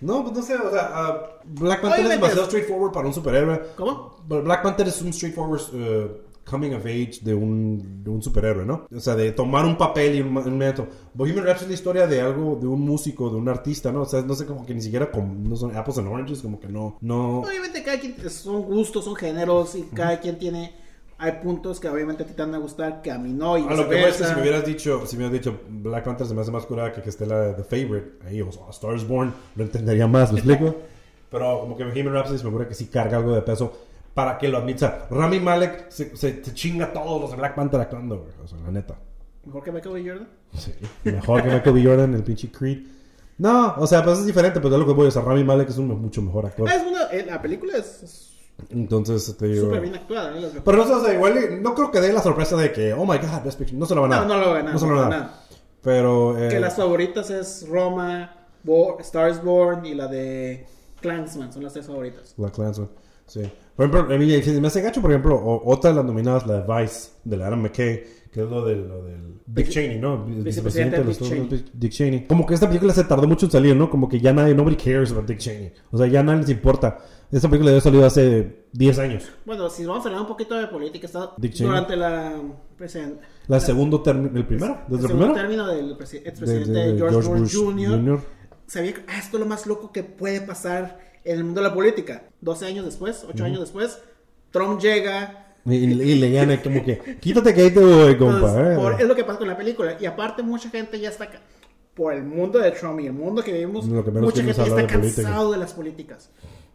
No, 0.00 0.22
pues 0.22 0.36
no 0.36 0.42
sé, 0.42 0.54
o 0.54 0.70
sea, 0.70 0.90
ah, 0.92 1.28
Black 1.44 1.80
Panther 1.80 2.04
es 2.04 2.08
demasiado 2.10 2.44
straightforward 2.44 2.92
para 2.92 3.08
un 3.08 3.14
superhéroe. 3.14 3.60
¿Cómo? 3.74 4.22
Black 4.28 4.62
Panther 4.62 4.86
es 4.86 5.00
un 5.02 5.12
straightforward 5.12 5.60
eh, 5.72 6.20
coming 6.44 6.74
of 6.74 6.84
age 6.84 7.20
de 7.22 7.34
un, 7.34 8.04
de 8.04 8.10
un 8.10 8.22
superhéroe, 8.22 8.64
¿no? 8.64 8.86
O 8.94 9.00
sea, 9.00 9.14
de 9.14 9.32
tomar 9.32 9.64
un 9.64 9.76
papel 9.76 10.16
y 10.16 10.20
un, 10.20 10.36
un 10.36 10.58
método. 10.58 10.88
Bohemian 11.14 11.44
Rhapsody 11.44 11.64
es 11.64 11.68
la 11.68 11.74
historia 11.74 12.06
de 12.06 12.20
algo, 12.20 12.56
de 12.60 12.66
un 12.66 12.80
músico, 12.80 13.30
de 13.30 13.36
un 13.36 13.48
artista, 13.48 13.90
¿no? 13.90 14.02
O 14.02 14.06
sea, 14.06 14.22
no 14.22 14.34
sé, 14.34 14.46
como 14.46 14.64
que 14.64 14.74
ni 14.74 14.82
siquiera 14.82 15.10
con, 15.10 15.48
no 15.48 15.56
son 15.56 15.76
apples 15.76 15.98
and 15.98 16.08
oranges, 16.08 16.42
como 16.42 16.60
que 16.60 16.68
no, 16.68 16.98
no... 17.00 17.40
Obviamente 17.40 17.82
cada 17.82 17.98
quien 17.98 18.14
son 18.30 18.62
gustos, 18.62 19.04
son 19.04 19.16
géneros 19.16 19.74
y 19.74 19.82
cada 19.94 20.20
quien 20.20 20.38
tiene... 20.38 20.82
Hay 21.16 21.32
puntos 21.42 21.78
que 21.78 21.88
obviamente 21.88 22.24
a 22.24 22.26
ti 22.26 22.34
te 22.34 22.42
van 22.42 22.54
a 22.56 22.58
gustar 22.58 23.00
que 23.00 23.12
a 23.12 23.18
mí 23.18 23.32
no 23.32 23.56
y 23.56 23.62
A 23.62 23.70
lo 23.70 23.88
que 23.88 24.00
voy 24.00 24.10
es 24.10 24.16
que 24.16 24.24
si 24.24 24.34
me 24.34 24.42
hubieras 24.42 24.66
dicho, 24.66 25.06
si 25.06 25.16
me 25.16 25.26
hubieras 25.26 25.44
dicho 25.44 25.60
Black 25.70 26.04
Panther 26.04 26.26
se 26.26 26.34
me 26.34 26.40
hace 26.40 26.50
más 26.50 26.66
curada 26.66 26.92
que 26.92 27.02
que 27.02 27.08
esté 27.08 27.24
la 27.24 27.54
The 27.54 27.62
Favorite, 27.62 28.26
ahí, 28.26 28.42
o 28.42 28.48
A 28.66 28.70
Star 28.70 28.96
is 28.96 29.06
Born, 29.06 29.32
lo 29.54 29.62
entendería 29.62 30.08
más, 30.08 30.32
¿me 30.32 30.40
explico? 30.40 30.74
Pero 31.30 31.60
como 31.60 31.76
que 31.76 31.84
Bohemian 31.84 32.12
Rhapsody 32.12 32.42
me 32.42 32.48
ocurre 32.48 32.68
que 32.68 32.74
sí 32.74 32.86
carga 32.86 33.18
algo 33.18 33.32
de 33.32 33.42
peso 33.42 33.72
para 34.14 34.38
que 34.38 34.48
lo 34.48 34.58
admita. 34.58 35.06
Rami 35.10 35.40
Malek 35.40 35.90
se, 35.90 36.16
se, 36.16 36.42
se 36.44 36.54
chinga 36.54 36.86
a 36.86 36.92
todos 36.92 37.20
los 37.20 37.30
de 37.30 37.36
Black 37.36 37.54
Panther 37.54 37.80
actuando, 37.80 38.18
güey. 38.20 38.30
O 38.42 38.46
sea, 38.46 38.58
la 38.60 38.70
neta. 38.70 38.96
Mejor 39.44 39.62
que 39.62 39.72
Michael 39.72 39.94
B. 39.94 40.08
Jordan. 40.08 40.28
Sí. 40.56 40.72
Mejor 41.04 41.42
que 41.42 41.48
Michael 41.50 41.74
B. 41.74 41.84
Jordan, 41.84 42.14
el 42.14 42.22
pinche 42.22 42.50
Creed. 42.50 42.86
No, 43.38 43.74
o 43.78 43.86
sea, 43.86 44.04
pues 44.04 44.20
es 44.20 44.26
diferente, 44.26 44.60
pues 44.60 44.72
es 44.72 44.78
lo 44.78 44.86
que 44.86 44.92
voy 44.92 45.02
a 45.02 45.06
decir. 45.06 45.20
Rami 45.22 45.42
Malek 45.44 45.68
es 45.68 45.78
un 45.78 45.88
mucho 46.00 46.22
mejor 46.22 46.46
actor. 46.46 46.68
Es 46.68 46.82
una, 46.86 47.02
eh, 47.10 47.26
la 47.28 47.42
película 47.42 47.76
es 47.76 48.02
es 48.04 48.30
Entonces, 48.70 49.36
te 49.36 49.46
digo... 49.48 49.66
súper 49.66 49.80
bien 49.80 49.96
actuada. 49.96 50.30
Las- 50.30 50.52
Pero 50.64 50.76
no 50.78 50.84
sé, 50.86 50.92
o 50.94 51.00
sea, 51.04 51.12
igual 51.14 51.60
no 51.62 51.74
creo 51.74 51.90
que 51.90 52.00
dé 52.00 52.12
la 52.12 52.22
sorpresa 52.22 52.56
de 52.56 52.72
que, 52.72 52.92
oh 52.92 53.04
my 53.04 53.18
god, 53.18 53.42
Best 53.44 53.58
Picture. 53.58 53.76
No 53.76 53.86
se 53.86 53.94
lo 53.96 54.02
van 54.02 54.12
a 54.12 54.20
No, 54.20 54.20
dar. 54.20 54.28
no 54.28 54.38
lo 54.38 54.46
va 54.46 54.52
a 54.52 54.56
ganar, 54.58 54.72
No 54.74 54.78
se 54.78 54.86
lo 54.86 54.92
no 54.94 55.00
van 55.00 55.06
a 55.06 55.08
va 55.10 55.16
a 55.16 55.18
dar. 55.18 55.28
ganar. 55.28 55.44
Pero... 55.82 56.38
eh, 56.38 56.48
Que 56.48 56.60
las 56.60 56.76
favoritas 56.76 57.28
es 57.30 57.66
Roma, 57.68 58.46
Bo- 58.62 58.98
Stars 59.00 59.42
Born 59.42 59.84
y 59.84 59.94
la 59.94 60.06
de 60.06 60.66
Clansman. 61.00 61.52
Son 61.52 61.62
las 61.64 61.72
tres 61.72 61.86
favoritas. 61.86 62.34
Black 62.36 62.54
Clansman. 62.54 62.88
Sí. 63.26 63.42
Por 63.76 63.86
ejemplo, 63.86 64.14
a 64.14 64.18
mí 64.18 64.26
me 64.60 64.66
hace 64.68 64.80
gacho, 64.82 65.00
por 65.02 65.10
ejemplo, 65.10 65.60
otra 65.64 65.90
de 65.90 65.96
las 65.96 66.04
nominadas, 66.04 66.46
la 66.46 66.60
de 66.62 66.82
Vice, 66.82 67.10
de 67.24 67.36
la 67.36 67.48
Adam 67.48 67.60
McKay, 67.62 68.04
que 68.30 68.40
es 68.42 68.48
lo 68.48 68.64
del, 68.64 68.86
lo 68.88 69.02
del 69.04 69.40
Dick 69.46 69.68
Cheney, 69.68 69.98
¿no? 69.98 70.24
vicepresidente 70.24 70.98
de 70.98 71.04
los 71.04 71.18
Dick 71.18 71.30
Unidos, 71.32 71.64
Dick 71.72 71.92
Cheney. 71.92 72.26
Como 72.26 72.46
que 72.46 72.54
esta 72.54 72.68
película 72.68 72.92
se 72.92 73.04
tardó 73.04 73.26
mucho 73.26 73.46
en 73.46 73.52
salir, 73.52 73.74
¿no? 73.76 73.90
Como 73.90 74.08
que 74.08 74.20
ya 74.20 74.32
nadie, 74.32 74.54
nobody 74.54 74.76
cares 74.76 75.10
about 75.12 75.26
Dick 75.26 75.38
Cheney. 75.38 75.72
O 75.90 75.98
sea, 75.98 76.06
ya 76.06 76.22
nadie 76.22 76.40
les 76.42 76.50
importa. 76.50 76.98
Esta 77.32 77.48
película 77.48 77.70
debe 77.70 77.80
haber 77.80 77.82
salido 77.82 78.06
hace 78.06 78.66
10 78.72 78.98
años. 79.00 79.24
Bueno, 79.44 79.68
si 79.68 79.84
vamos 79.84 80.04
a 80.04 80.08
hablar 80.08 80.20
un 80.22 80.28
poquito 80.28 80.54
de 80.56 80.68
política, 80.68 81.06
está 81.06 81.32
Dick 81.36 81.52
Cheney. 81.52 81.70
durante 81.70 81.96
la 81.96 82.32
present- 82.78 83.18
La 83.48 83.58
segundo 83.58 84.02
término, 84.02 84.36
¿el 84.38 84.46
primero? 84.46 84.78
¿Desde 84.88 85.02
el 85.02 85.08
segundo 85.08 85.32
primero? 85.34 85.34
término 85.34 85.66
del 85.66 85.96
presi- 85.98 86.22
De- 86.22 86.28
expresidente 86.28 86.70
de- 86.70 86.92
de 86.92 86.98
George, 86.98 87.28
Bush, 87.28 87.40
Bush 87.40 87.56
Jr. 87.56 87.90
Jr. 87.90 88.20
Sabía 88.66 88.94
que 88.94 89.00
ah, 89.08 89.18
esto 89.18 89.36
es 89.36 89.40
lo 89.42 89.46
más 89.48 89.66
loco 89.66 89.92
que 89.92 90.02
puede 90.04 90.40
pasar 90.40 90.98
en 91.24 91.38
el 91.38 91.44
mundo 91.44 91.60
de 91.62 91.68
la 91.68 91.74
política. 91.74 92.24
12 92.40 92.66
años 92.66 92.84
después, 92.84 93.24
8 93.28 93.44
años 93.44 93.60
después, 93.60 93.98
Trump 94.50 94.80
llega. 94.80 95.56
Y, 95.66 95.74
y 95.76 96.14
le 96.16 96.30
gana 96.30 96.60
como 96.62 96.84
que, 96.84 97.16
quítate 97.20 97.54
que 97.54 97.62
ahí 97.62 97.70
te 97.70 97.80
voy, 97.80 98.16
compa. 98.18 98.36
Entonces, 98.36 98.72
eh". 98.72 98.76
por- 98.76 99.00
es 99.00 99.08
lo 99.08 99.14
que 99.14 99.24
pasa 99.24 99.38
con 99.38 99.48
la 99.48 99.56
película. 99.56 99.96
Y 99.98 100.06
aparte, 100.06 100.42
mucha 100.42 100.68
gente 100.70 101.00
ya 101.00 101.08
está. 101.08 101.28
Por 101.94 102.12
el 102.12 102.24
mundo 102.24 102.58
de 102.58 102.70
Trump 102.72 103.00
y 103.00 103.06
el 103.06 103.12
mundo 103.12 103.42
que 103.42 103.52
vivimos, 103.52 103.84
que 103.86 104.10
mucha 104.10 104.42
gente 104.42 104.52
ya 104.52 104.64
está 104.64 104.86
cansado 104.86 105.52
de 105.52 105.58
las 105.58 105.72
políticas. 105.72 106.28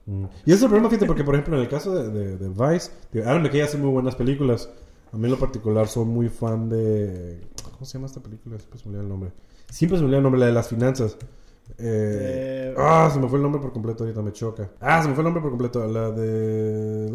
Mm. 0.06 0.24
Y 0.46 0.52
ese 0.52 0.54
es 0.54 0.62
el 0.64 0.70
problema, 0.70 0.90
fíjate, 0.90 1.06
porque 1.06 1.24
por 1.26 1.36
ejemplo 1.36 1.56
en 1.58 1.62
el 1.62 1.68
caso 1.70 1.94
de, 1.94 2.10
de, 2.10 2.38
de 2.38 2.50
Vice, 2.50 2.90
Adam 3.26 3.44
McKay 3.44 3.62
hace 3.62 3.78
muy 3.78 3.92
buenas 3.92 4.16
películas. 4.16 4.70
A 5.12 5.18
mí 5.18 5.26
en 5.26 5.32
lo 5.32 5.38
particular 5.38 5.88
soy 5.88 6.06
muy 6.06 6.30
fan 6.30 6.70
de... 6.70 7.42
¿Cómo 7.74 7.86
se 7.86 7.94
llama 7.94 8.08
esta 8.08 8.22
película? 8.22 8.58
Siempre 8.58 8.80
se 8.80 8.86
me 8.86 8.92
olvida 8.92 9.04
el 9.04 9.10
nombre. 9.10 9.32
Siempre 9.70 9.98
se 9.98 10.02
me 10.02 10.06
olvida 10.06 10.18
el 10.18 10.24
nombre, 10.24 10.40
la 10.40 10.46
de 10.48 10.54
las 10.54 10.68
finanzas. 10.70 11.18
Eh, 11.78 12.72
Eh, 12.72 12.76
ah, 12.78 13.10
se 13.14 13.20
me 13.20 13.28
fue 13.28 13.38
el 13.38 13.44
nombre 13.44 13.62
por 13.62 13.72
completo, 13.72 14.04
ahorita 14.04 14.22
me 14.22 14.32
choca. 14.34 14.70
Ah, 14.82 15.02
se 15.02 15.08
me 15.10 15.14
fue 15.16 15.22
el 15.22 15.26
nombre 15.26 15.42
por 15.42 15.52
completo. 15.52 15.86
La 15.88 16.12
de... 16.12 17.08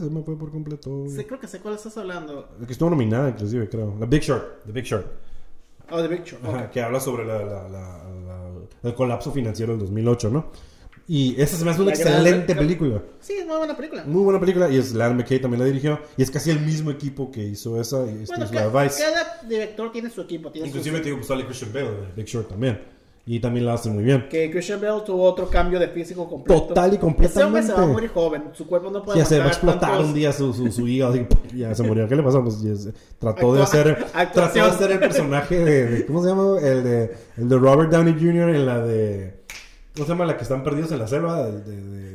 Se 0.00 0.10
me 0.10 0.22
fue 0.22 0.36
por 0.36 0.50
completo. 0.50 1.04
Sí, 1.08 1.24
creo 1.24 1.38
que 1.40 1.46
sé 1.46 1.60
cuál 1.60 1.74
estás 1.74 1.96
hablando. 1.96 2.48
Que 2.66 2.72
estuvo 2.72 2.90
nominada, 2.90 3.28
inclusive, 3.30 3.68
creo. 3.68 3.94
La 3.98 4.06
Big 4.06 4.22
Short. 4.22 4.64
The 4.66 4.72
Big 4.72 4.84
Short. 4.84 5.06
Oh, 5.90 6.02
The 6.02 6.08
Big 6.08 6.24
Short. 6.24 6.44
Ajá, 6.44 6.64
ok. 6.64 6.70
que 6.70 6.82
habla 6.82 7.00
sobre 7.00 7.24
la- 7.24 7.38
la- 7.44 7.68
la- 7.68 8.04
la- 8.26 8.50
el 8.82 8.94
colapso 8.94 9.30
financiero 9.32 9.72
del 9.72 9.80
2008, 9.80 10.30
¿no? 10.30 10.46
Y 11.08 11.40
esa 11.40 11.56
se 11.56 11.64
me 11.64 11.70
hace 11.70 11.82
una 11.82 11.92
La 11.92 11.96
gran- 11.98 12.12
excelente 12.14 12.54
película. 12.56 13.00
Sí, 13.20 13.34
es 13.34 13.46
muy 13.46 13.56
buena 13.56 13.76
película. 13.76 14.02
Muy 14.06 14.24
buena 14.24 14.40
película. 14.40 14.68
Y 14.68 14.76
es 14.76 14.92
Larry 14.92 15.14
McKay 15.14 15.40
también 15.40 15.60
la 15.60 15.66
dirigió. 15.66 16.00
Y 16.16 16.22
es 16.22 16.30
casi 16.32 16.50
el 16.50 16.58
mismo 16.60 16.90
equipo 16.90 17.30
que 17.30 17.44
hizo 17.44 17.80
esa. 17.80 18.04
Y 18.06 18.22
esta 18.24 18.34
Bueno, 18.36 18.44
es 18.46 18.52
la 18.52 18.82
Vice. 18.84 19.02
cada 19.02 19.40
director 19.48 19.92
tiene 19.92 20.10
su 20.10 20.20
equipo. 20.22 20.50
Tiene 20.50 20.66
su- 20.68 20.76
Inclusive 20.76 20.98
te 20.98 21.04
digo, 21.04 21.18
pues 21.18 21.28
sale 21.28 21.44
Christian 21.44 21.72
Bale 21.72 21.90
de 21.90 22.06
Big 22.16 22.26
Short 22.26 22.48
también. 22.48 22.80
Y 23.28 23.40
también 23.40 23.66
la 23.66 23.74
hace 23.74 23.88
muy 23.90 24.04
bien. 24.04 24.28
Que 24.28 24.50
Christian 24.50 24.80
Bale 24.80 25.02
tuvo 25.04 25.22
otro 25.24 25.48
cambio 25.48 25.78
de 25.80 25.88
físico 25.88 26.28
completo. 26.28 26.62
Total 26.62 26.92
y 26.92 26.96
Ese 26.96 27.04
hombre 27.04 27.28
se 27.28 27.38
va 27.38 27.42
a 27.42 27.44
completamente. 27.50 27.92
morir 27.92 28.10
joven. 28.10 28.42
Su 28.52 28.66
cuerpo 28.68 28.90
no 28.90 29.02
puede 29.04 29.18
Ya 29.18 29.24
se 29.24 29.38
va 29.38 29.44
a 29.46 29.48
explotar 29.48 29.90
tantos- 29.90 30.06
un 30.06 30.14
día 30.14 30.32
su, 30.32 30.52
su, 30.54 30.70
su 30.72 30.86
hígado. 30.88 31.14
ya 31.54 31.72
se 31.74 31.82
murió. 31.84 32.08
¿Qué 32.08 32.14
le 32.16 32.22
pasó? 32.22 32.42
Pues, 32.42 32.60
yes, 32.62 32.88
trató 33.20 33.52
de 33.54 33.62
hacer 33.62 33.90
actuación. 34.14 34.32
trató 34.32 34.54
de 34.54 34.60
hacer 34.60 34.90
el 34.92 34.98
personaje 35.00 35.58
de, 35.58 35.86
de- 35.86 36.06
¿cómo 36.06 36.22
se 36.22 36.28
llama? 36.28 36.58
El 36.60 36.84
de, 36.84 37.16
el 37.36 37.48
de 37.48 37.58
Robert 37.58 37.90
Downey 37.92 38.14
Jr. 38.14 38.50
en 38.54 38.66
la 38.66 38.80
de 38.80 39.44
¿cómo 39.96 40.06
se 40.06 40.12
llama? 40.12 40.26
La 40.26 40.36
que 40.36 40.42
están 40.42 40.62
perdidos 40.62 40.92
en 40.92 40.98
la 41.00 41.08
selva 41.08 41.42
de, 41.46 41.60
de- 41.62 41.82
de- 41.82 42.06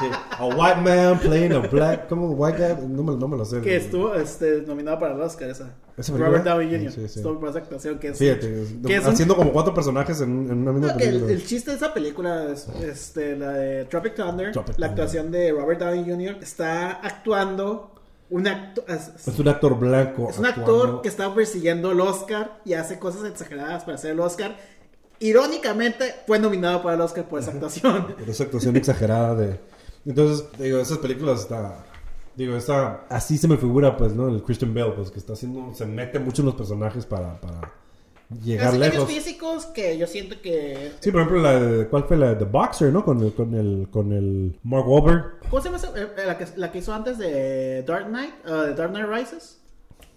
Sí, 0.00 0.06
A 0.40 0.46
white 0.46 0.80
man 0.80 1.20
playing 1.20 1.52
a 1.52 1.58
black. 1.60 2.08
¿Cómo? 2.08 2.30
White 2.32 2.58
guy. 2.58 2.86
No 2.88 3.04
me, 3.04 3.16
no 3.16 3.28
me 3.28 3.36
lo 3.36 3.44
sé. 3.44 3.60
Que 3.60 3.76
estuvo 3.76 4.12
este, 4.16 4.62
nominado 4.62 4.98
para 4.98 5.14
el 5.14 5.20
Oscar 5.20 5.48
esa. 5.48 5.70
¿Esa 5.96 6.12
Robert 6.14 6.42
película? 6.42 6.52
Downey 6.54 6.68
Jr. 6.78 6.92
Sí, 6.92 7.08
sí. 7.08 7.18
Estuvo 7.20 7.38
por 7.38 7.48
esa 7.50 7.58
actuación 7.60 7.98
que 8.00 8.08
es... 8.08 8.18
Fíjate, 8.18 8.66
que 8.84 8.96
es 8.96 9.04
un- 9.06 9.12
haciendo 9.12 9.36
como 9.36 9.52
cuatro 9.52 9.72
personajes 9.72 10.20
en, 10.20 10.50
en 10.50 10.58
una 10.62 10.72
misma 10.72 10.88
No, 10.92 10.96
que 10.98 11.04
el, 11.04 11.10
película. 11.10 11.32
el 11.32 11.46
chiste 11.46 11.70
de 11.70 11.76
esa 11.76 11.94
película 11.94 12.50
es 12.52 12.68
este, 12.82 13.36
la 13.36 13.52
de 13.52 13.84
Tropic 13.84 14.16
Thunder, 14.16 14.50
Tropic 14.50 14.70
la 14.70 14.88
Thunder. 14.88 14.90
actuación 14.90 15.30
de 15.30 15.52
Robert 15.52 15.78
Downey 15.80 16.04
Jr. 16.10 16.38
está 16.42 16.90
actuando 16.94 17.92
un 18.30 18.48
acto- 18.48 18.84
es, 18.88 19.28
Es 19.28 19.38
un 19.38 19.46
actor 19.46 19.78
blanco. 19.78 20.28
es 20.30 20.38
un 20.40 20.46
actuando- 20.46 20.82
actor 20.82 21.02
que 21.02 21.08
está 21.08 21.32
persiguiendo 21.32 21.92
el 21.92 22.00
Oscar 22.00 22.58
y 22.64 22.72
hace 22.72 22.98
cosas 22.98 23.24
exageradas 23.30 23.84
para 23.84 23.94
hacer 23.94 24.10
el 24.10 24.18
Oscar. 24.20 24.56
Irónicamente 25.20 26.14
fue 26.26 26.38
nominado 26.38 26.82
para 26.82 26.96
el 26.96 27.00
Oscar 27.00 27.24
por 27.28 27.40
esa 27.40 27.52
actuación. 27.52 28.14
Por 28.18 28.28
esa 28.28 28.44
actuación 28.44 28.76
exagerada 28.76 29.34
de... 29.34 29.60
Entonces, 30.06 30.46
digo, 30.58 30.78
esas 30.78 30.98
películas 30.98 31.40
está... 31.40 31.84
Digo, 32.36 32.56
está... 32.56 33.06
Así 33.08 33.38
se 33.38 33.48
me 33.48 33.56
figura, 33.56 33.96
pues, 33.96 34.12
¿no? 34.12 34.28
El 34.28 34.42
Christian 34.42 34.74
Bale, 34.74 34.92
pues, 34.92 35.10
que 35.10 35.18
está 35.18 35.34
haciendo... 35.34 35.72
Se 35.74 35.86
mete 35.86 36.18
mucho 36.18 36.42
en 36.42 36.46
los 36.46 36.54
personajes 36.56 37.06
para, 37.06 37.40
para 37.40 37.72
llegar 38.42 38.68
Hace 38.68 38.78
cambios 38.80 39.08
lejos. 39.08 39.08
físicos 39.08 39.66
que 39.66 39.96
yo 39.96 40.06
siento 40.06 40.40
que 40.42 40.92
Sí, 41.00 41.10
por 41.12 41.20
ejemplo, 41.20 41.40
la 41.40 41.60
de... 41.60 41.86
¿Cuál 41.88 42.04
fue 42.04 42.16
la 42.16 42.30
de 42.30 42.36
The 42.36 42.44
Boxer, 42.44 42.92
no? 42.92 43.04
Con 43.04 43.22
el, 43.22 43.32
con 43.32 43.54
el, 43.54 43.88
con 43.90 44.12
el 44.12 44.58
Mark 44.64 44.86
Wahlberg. 44.88 45.38
¿Cómo 45.48 45.62
se 45.62 45.68
llama 45.68 45.78
esa? 45.78 45.92
Eh, 45.96 46.08
la, 46.26 46.36
que, 46.36 46.46
la 46.56 46.72
que 46.72 46.78
hizo 46.78 46.92
antes 46.92 47.16
de 47.18 47.82
Dark 47.84 48.06
Knight? 48.08 48.34
uh, 48.46 48.62
de 48.66 48.74
Dark 48.74 48.90
Knight 48.90 49.08
Rises. 49.08 49.60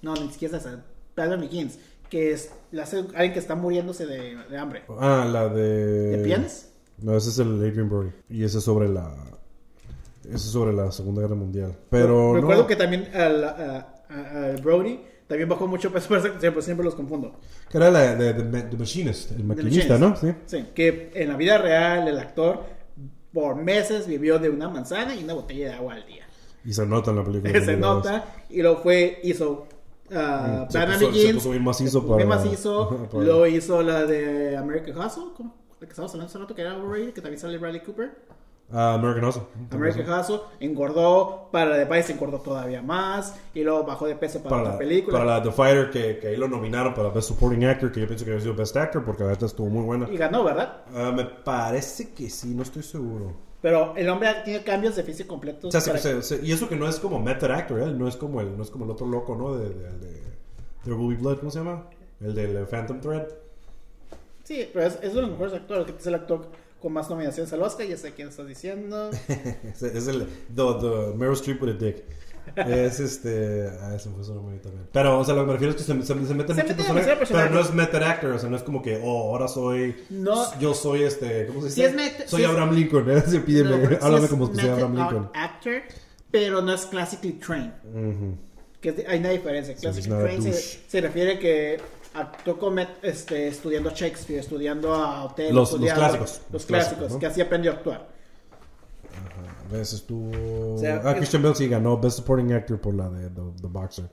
No, 0.01 0.15
ni 0.15 0.29
siquiera 0.31 0.57
es 0.57 0.65
esa. 0.65 0.83
Batman 1.15 1.41
Begins. 1.41 1.77
Que 2.09 2.31
es 2.31 2.51
la 2.71 2.83
hace 2.83 2.99
alguien 2.99 3.33
que 3.33 3.39
está 3.39 3.55
muriéndose 3.55 4.05
de, 4.05 4.35
de 4.49 4.57
hambre. 4.57 4.83
Ah, 4.99 5.27
la 5.29 5.49
de... 5.49 6.17
¿De 6.17 6.23
pianes? 6.23 6.71
No, 6.99 7.15
ese 7.15 7.29
es 7.29 7.39
el 7.39 7.59
Adrian 7.61 7.89
Brody. 7.89 8.11
Y 8.29 8.43
ese 8.43 8.57
es 8.59 8.63
sobre 8.63 8.87
la... 8.89 9.13
Ese 10.23 10.35
es 10.35 10.41
sobre 10.43 10.73
la 10.73 10.91
Segunda 10.91 11.21
Guerra 11.21 11.35
Mundial. 11.35 11.75
Pero 11.89 12.33
Recuerdo 12.35 12.63
no, 12.63 12.67
que 12.67 12.75
también 12.75 13.09
al, 13.13 13.43
a- 13.43 14.03
a- 14.09 14.55
Brody 14.61 14.99
también 15.27 15.47
bajó 15.49 15.67
mucho 15.67 15.91
peso. 15.91 16.07
Siempre, 16.39 16.61
siempre 16.61 16.85
los 16.85 16.95
confundo. 16.95 17.35
que 17.69 17.77
era 17.77 17.91
la 17.91 18.15
de, 18.15 18.33
The 18.33 18.77
Machinist, 18.77 19.31
el 19.31 19.43
maquinista, 19.43 19.97
¿no? 19.97 20.15
Sí. 20.15 20.33
Sí. 20.45 20.65
Que 20.73 21.11
en 21.13 21.29
la 21.29 21.37
vida 21.37 21.57
real 21.57 22.07
el 22.07 22.17
actor 22.19 22.63
por 23.33 23.55
meses 23.55 24.07
vivió 24.07 24.39
de 24.39 24.49
una 24.49 24.69
manzana 24.69 25.15
y 25.15 25.23
una 25.23 25.33
botella 25.33 25.67
de 25.69 25.73
agua 25.73 25.93
al 25.95 26.05
día. 26.05 26.25
Y 26.65 26.73
se 26.73 26.85
nota 26.85 27.11
en 27.11 27.17
la 27.17 27.23
película. 27.23 27.61
se 27.65 27.77
nota 27.77 28.25
y 28.49 28.61
lo 28.61 28.77
fue 28.77 29.19
hizo 29.23 29.67
Mm, 30.09 30.71
se 30.71 30.77
Batman 30.79 30.99
puso- 30.99 30.99
se 30.99 31.05
Begins 31.17 31.33
puso 31.35 31.49
bien 31.51 31.63
macizo 31.63 31.91
se 32.01 32.05
puso 32.07 32.15
bien 32.17 32.29
para- 32.29 32.41
macizo, 32.43 33.07
para- 33.11 33.23
luego 33.23 33.47
hizo 33.47 33.81
la 33.83 34.05
de 34.05 34.55
American 34.57 34.97
Hustle 34.97 35.23
¿cómo? 35.35 35.53
la 35.79 35.85
que 35.87 35.91
estábamos 35.91 36.11
hablando 36.13 36.29
hace 36.29 36.39
rato 36.39 36.55
que 36.55 36.61
era 36.61 36.77
overrated 36.77 37.13
que 37.13 37.21
también 37.21 37.39
sale 37.39 37.57
Bradley 37.57 37.81
Cooper 37.81 38.11
Ah, 38.69 38.95
American 38.95 39.23
Hustle. 39.29 39.43
American 39.71 40.09
Hustle 40.19 40.39
engordó 40.59 41.47
para 41.53 41.73
The 41.77 41.85
Vice 41.85 42.11
engordó 42.11 42.41
todavía 42.41 42.81
más 42.81 43.33
y 43.53 43.63
luego 43.63 43.85
bajó 43.85 44.07
de 44.07 44.15
peso 44.17 44.43
para, 44.43 44.57
Para 44.57 44.69
la, 44.73 44.77
película 44.77 45.17
para 45.19 45.31
la 45.37 45.41
The 45.41 45.51
Fighter, 45.53 45.89
que, 45.89 46.19
que 46.19 46.27
ahí 46.27 46.35
lo 46.35 46.49
nominaron 46.49 46.93
para 46.93 47.07
Best 47.09 47.29
Supporting 47.29 47.63
Actor, 47.63 47.93
que 47.93 48.01
yo 48.01 48.07
pienso 48.07 48.25
que 48.25 48.31
había 48.31 48.41
sido 48.43 48.55
Best 48.55 48.75
Actor, 48.75 49.05
porque 49.05 49.23
la 49.23 49.29
neta 49.29 49.45
estuvo 49.45 49.69
muy 49.69 49.83
buena. 49.85 50.09
y 50.11 50.17
ganó 50.17 50.43
¿verdad? 50.43 50.81
Ah, 50.93 51.13
me 51.15 51.23
parece 51.23 52.13
que 52.13 52.29
sí, 52.29 52.53
no 52.53 52.63
estoy 52.63 52.83
seguro. 52.83 53.31
Pero 53.61 53.95
el 53.97 54.07
hombre 54.09 54.29
tiene 54.45 54.63
cambios 54.63 54.95
de 54.95 55.03
físico 55.03 55.29
completos 55.29 55.69
O 55.69 55.71
sea, 55.71 55.81
se- 55.81 55.89
para- 55.91 56.01
se- 56.01 56.21
se- 56.21 56.45
y 56.45 56.51
eso 56.51 56.69
que 56.69 56.75
no 56.75 56.87
es 56.87 56.99
como 56.99 57.19
Method 57.19 57.51
Actor, 57.51 57.81
¿eh? 57.81 57.91
no 57.91 58.07
es 58.07 58.15
como 58.15 58.41
el, 58.41 58.55
no 58.57 58.63
es 58.63 58.69
como 58.69 58.85
el 58.85 58.91
otro 58.91 59.07
loco, 59.07 59.35
¿no? 59.35 59.55
De, 59.57 59.69
de, 59.69 59.91
de, 59.99 60.11
de 60.83 60.91
Ruby 60.91 61.15
Blood, 61.15 61.39
¿cómo 61.39 61.51
se 61.51 61.59
llama? 61.59 61.89
El 62.21 62.33
del 62.35 62.55
eh, 62.57 62.65
Phantom 62.65 62.99
Thread. 63.01 63.27
sí 64.43 64.69
pero 64.73 64.85
es, 64.85 64.95
es 65.01 65.11
uno 65.11 65.15
de 65.15 65.21
los 65.23 65.31
mejores 65.31 65.53
actores 65.53 65.85
que 65.91 65.97
es 65.99 66.07
el 66.07 66.15
actor 66.15 66.47
con 66.81 66.93
más 66.93 67.09
nominaciones 67.09 67.51
al 67.53 67.61
Oscar 67.63 67.87
ya 67.87 67.97
sé 67.97 68.13
quién 68.13 68.27
estás 68.29 68.47
diciendo 68.47 69.09
es, 69.63 69.81
es 69.83 70.07
el 70.07 70.27
the, 70.55 70.63
the 70.79 71.13
Meryl 71.15 71.33
Streep 71.33 71.61
with 71.61 71.69
a 71.69 71.73
dick. 71.73 72.03
Es 72.55 72.99
este. 72.99 73.69
Ah, 73.81 73.93
ese 73.95 74.09
fue 74.09 74.23
su 74.23 74.33
nombre 74.33 74.57
también. 74.59 74.87
Pero, 74.91 75.19
o 75.19 75.25
sea, 75.25 75.35
lo 75.35 75.41
que 75.41 75.47
me 75.47 75.53
refiero 75.53 75.71
es 75.71 75.77
que 75.77 75.83
se, 75.83 76.01
se, 76.01 76.05
se 76.05 76.13
mete 76.33 76.53
Se 76.53 76.63
mucho 76.63 76.75
personaje. 76.75 77.15
Pero 77.29 77.49
no 77.49 77.59
es 77.59 77.73
method 77.73 78.03
actor, 78.03 78.31
o 78.31 78.39
sea, 78.39 78.49
no 78.49 78.55
es 78.57 78.63
como 78.63 78.81
que, 78.81 78.99
oh, 79.03 79.31
ahora 79.31 79.47
soy. 79.47 79.95
No. 80.09 80.57
Yo 80.59 80.73
soy 80.73 81.03
este. 81.03 81.47
¿Cómo 81.47 81.61
se 81.61 81.67
dice? 81.67 81.85
es 81.85 81.95
met- 81.95 82.25
soy 82.27 82.43
es- 82.43 82.49
Abraham 82.49 82.73
Lincoln, 82.75 83.09
¿eh? 83.09 83.23
Sí, 83.27 83.39
pídeme, 83.39 83.69
No, 83.69 83.97
háblame 84.05 84.25
es 84.25 84.29
como 84.31 84.47
si 84.47 84.59
soy 84.59 84.69
Abraham 84.69 84.95
Lincoln. 84.95 85.29
actor, 85.33 85.81
pero 86.31 86.61
no 86.61 86.73
es 86.73 86.85
classically 86.85 87.33
trained. 87.33 87.73
Ujú. 87.93 88.37
Que 88.81 88.89
es- 88.89 89.07
hay 89.07 89.19
una 89.19 89.29
diferencia. 89.29 89.75
Classically 89.75 90.13
a 90.15 90.19
trained 90.19 90.53
se, 90.53 90.79
se 90.87 91.01
refiere 91.01 91.39
que 91.39 91.79
actuó 92.13 92.57
con 92.57 92.75
met- 92.75 92.97
este, 93.03 93.47
estudiando 93.47 93.91
Shakespeare, 93.91 94.39
estudiando 94.39 94.93
a 94.93 95.23
Hotel, 95.25 95.53
Los- 95.53 95.73
los 95.73 95.91
clásicos. 95.93 96.41
Los 96.45 96.51
Los 96.53 96.65
clásicos, 96.65 96.67
clásicos, 96.97 97.11
¿no? 97.13 97.19
que 97.19 97.25
así 97.27 97.41
aprendió 97.41 97.71
a 97.71 97.75
actuar. 97.75 98.16
A 99.69 99.73
veces 99.73 99.95
estuvo. 99.95 100.75
O 100.75 100.77
sea, 100.77 101.01
ah, 101.03 101.11
es- 101.11 101.17
Christian 101.17 101.43
Bale 101.43 101.55
sí 101.55 101.67
ganó 101.67 101.97
Best 101.99 102.17
Supporting 102.17 102.53
Actor 102.53 102.79
por 102.79 102.93
la 102.93 103.09
de 103.09 103.29
The, 103.29 103.41
The 103.61 103.67
Boxer. 103.67 104.09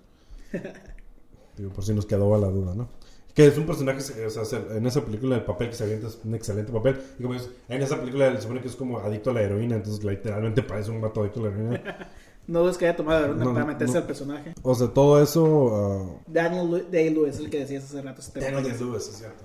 Digo, 1.56 1.70
por 1.70 1.84
si 1.84 1.94
nos 1.94 2.06
quedó 2.06 2.34
a 2.34 2.38
la 2.38 2.48
duda, 2.48 2.74
¿no? 2.74 2.88
Que 3.34 3.46
es 3.48 3.58
un 3.58 3.66
personaje, 3.66 3.98
o 4.26 4.30
sea, 4.30 4.44
se- 4.44 4.76
en 4.76 4.86
esa 4.86 5.04
película 5.04 5.36
el 5.36 5.44
papel 5.44 5.68
que 5.70 5.74
se 5.74 5.84
avienta 5.84 6.06
es 6.08 6.18
un 6.24 6.34
excelente 6.34 6.72
papel. 6.72 7.00
Y 7.18 7.22
como 7.22 7.34
dices, 7.34 7.50
en 7.68 7.82
esa 7.82 7.98
película 7.98 8.32
se 8.34 8.42
supone 8.42 8.60
que 8.60 8.68
es 8.68 8.76
como 8.76 8.98
adicto 8.98 9.30
a 9.30 9.34
la 9.34 9.42
heroína, 9.42 9.76
entonces 9.76 10.04
literalmente 10.04 10.62
parece 10.62 10.90
un 10.92 11.00
vato 11.00 11.20
adicto 11.20 11.40
a 11.40 11.42
la 11.44 11.48
heroína. 11.50 12.08
No 12.46 12.60
dudes 12.60 12.76
que 12.76 12.86
haya 12.86 12.94
tomado 12.94 13.32
una 13.32 13.42
No, 13.42 13.54
para 13.54 13.64
meterse 13.64 13.94
no. 13.94 14.00
al 14.00 14.06
personaje. 14.06 14.52
O 14.62 14.74
sea, 14.74 14.88
todo 14.88 15.22
eso. 15.22 16.20
Daniel 16.26 16.70
Lu- 16.70 16.90
Day-Lewis 16.92 17.36
es 17.36 17.40
el 17.40 17.48
que 17.48 17.60
decías 17.60 17.84
hace 17.84 18.02
rato. 18.02 18.20
Este 18.20 18.38
Uh, 18.38 18.60
Lewis, 18.60 19.08
es 19.08 19.16
cierto. 19.16 19.44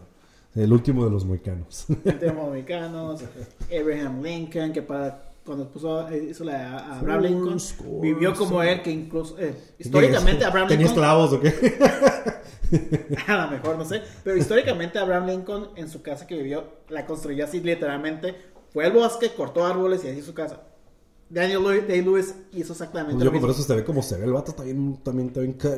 El 0.53 0.73
último 0.73 1.05
de 1.05 1.11
los 1.11 1.23
moicanos. 1.23 1.85
americanos, 2.29 3.23
Abraham 3.81 4.21
Lincoln, 4.21 4.73
que 4.73 4.81
para 4.81 5.28
cuando 5.49 5.71
puso, 5.71 6.07
eh, 6.09 6.27
hizo 6.29 6.43
la 6.43 6.51
de 6.53 6.63
a- 6.63 6.99
Abraham 6.99 7.21
Lincoln, 7.23 7.59
scores 7.59 8.01
vivió 8.01 8.35
como 8.35 8.61
él, 8.61 8.83
que 8.83 8.91
incluso, 8.91 9.35
eh, 9.39 9.53
históricamente 9.79 10.45
Abraham 10.45 10.67
¿Tenía 10.67 10.85
Lincoln, 10.85 11.03
esclavos 11.03 11.33
o 11.33 11.41
qué? 11.41 11.53
a 13.27 13.45
lo 13.45 13.51
mejor 13.51 13.77
no 13.77 13.85
sé, 13.85 14.01
pero 14.23 14.37
históricamente 14.37 14.99
Abraham 14.99 15.27
Lincoln 15.27 15.69
en 15.75 15.89
su 15.89 16.01
casa 16.03 16.27
que 16.27 16.35
vivió, 16.37 16.65
la 16.89 17.05
construyó 17.07 17.45
así 17.45 17.59
literalmente, 17.61 18.35
fue 18.71 18.85
al 18.85 18.91
bosque, 18.91 19.31
cortó 19.35 19.65
árboles 19.65 20.03
y 20.05 20.09
así 20.09 20.21
su 20.21 20.33
casa. 20.35 20.61
Daniel 21.31 21.61
Lewis- 21.61 21.87
Day-Lewis 21.87 22.35
hizo 22.53 22.73
exactamente 22.73 23.13
Pues 23.15 23.25
lo 23.25 23.31
yo 23.31 23.39
por 23.39 23.49
mismo. 23.49 23.51
eso 23.51 23.61
se 23.63 23.75
ve 23.75 23.83
como 23.83 24.01
se 24.01 24.17
ve. 24.17 24.25
El 24.25 24.33
vato 24.33 24.51
también, 24.53 25.31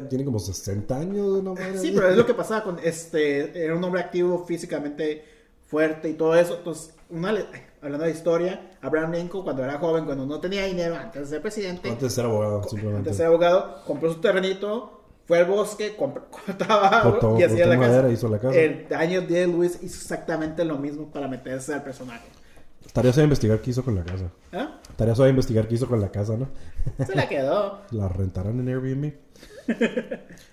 tiene 0.09 0.23
como 0.25 0.39
60 0.39 0.97
años. 0.97 1.43
¿no? 1.43 1.55
madre 1.55 1.77
Sí, 1.77 1.91
pero 1.93 2.09
es 2.09 2.15
lo 2.17 2.25
que 2.25 2.33
pasaba 2.33 2.63
con 2.63 2.77
este. 2.81 3.63
Era 3.65 3.75
un 3.75 3.83
hombre 3.83 3.99
activo, 4.01 4.45
físicamente 4.45 5.25
fuerte 5.67 6.09
y 6.09 6.13
todo 6.13 6.35
eso. 6.35 6.55
Entonces, 6.57 6.93
una, 7.09 7.33
hablando 7.81 8.05
de 8.05 8.11
historia, 8.11 8.71
Abraham 8.81 9.11
Lincoln, 9.13 9.43
cuando 9.43 9.63
era 9.63 9.77
joven, 9.79 10.05
cuando 10.05 10.25
no 10.25 10.39
tenía 10.39 10.65
dinero, 10.65 10.95
antes 10.95 11.21
de 11.23 11.27
ser 11.27 11.41
presidente, 11.41 11.89
Antes 11.89 12.03
de 12.03 12.09
ser 12.09 12.25
abogado, 12.25 12.55
antes 12.57 12.71
simplemente. 12.71 13.09
de 13.09 13.15
ser 13.15 13.25
abogado, 13.27 13.83
compró 13.85 14.13
su 14.13 14.19
terrenito, 14.21 15.01
fue 15.25 15.39
al 15.39 15.45
bosque, 15.45 15.95
compró, 15.95 16.25
cortaba 16.31 17.01
Cortó- 17.03 17.39
y 17.39 17.43
hacía 17.43 17.65
la 17.67 17.77
madera, 17.77 18.01
casa. 18.03 18.13
hizo 18.13 18.27
la 18.27 18.39
casa. 18.39 18.55
El 18.55 18.87
Daniel 18.89 19.27
D. 19.27 19.47
Lewis 19.47 19.75
hizo 19.81 19.95
exactamente 20.01 20.63
lo 20.65 20.77
mismo 20.77 21.07
para 21.11 21.27
meterse 21.27 21.73
al 21.73 21.83
personaje. 21.83 22.27
Tarea 22.93 23.13
suave 23.13 23.25
investigar 23.25 23.59
qué 23.61 23.69
hizo 23.71 23.83
con 23.83 23.95
la 23.95 24.03
casa. 24.03 24.25
¿Ah? 24.51 24.79
Tarea 24.97 25.15
suave 25.15 25.29
investigar 25.29 25.67
qué 25.67 25.75
hizo 25.75 25.87
con 25.87 26.01
la 26.01 26.09
casa, 26.11 26.35
¿no? 26.35 26.49
Se 27.05 27.15
la 27.15 27.29
quedó. 27.29 27.79
La 27.91 28.09
rentarán 28.09 28.59
en 28.59 28.67
Airbnb. 28.67 29.13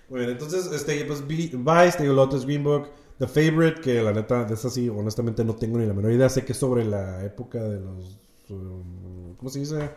Muy 0.09 0.19
bien, 0.21 0.31
entonces, 0.31 0.67
este, 0.71 1.03
pues, 1.05 1.25
Vi- 1.27 1.51
Vice, 1.55 2.01
digo, 2.01 2.13
Lotus 2.13 2.45
Green 2.45 2.63
Book, 2.63 2.87
The 3.19 3.27
Favorite, 3.27 3.81
que 3.81 4.01
la 4.01 4.11
neta, 4.13 4.45
de 4.45 4.53
esa 4.55 4.69
sí, 4.69 4.87
honestamente 4.89 5.43
no 5.43 5.55
tengo 5.55 5.77
ni 5.77 5.85
la 5.85 5.93
menor 5.93 6.11
idea. 6.11 6.29
Sé 6.29 6.45
que 6.45 6.53
es 6.53 6.57
sobre 6.57 6.85
la 6.85 7.23
época 7.23 7.61
de 7.61 7.79
los. 7.79 8.17
um, 8.49 9.35
¿Cómo 9.35 9.49
se 9.49 9.59
dice? 9.59 9.89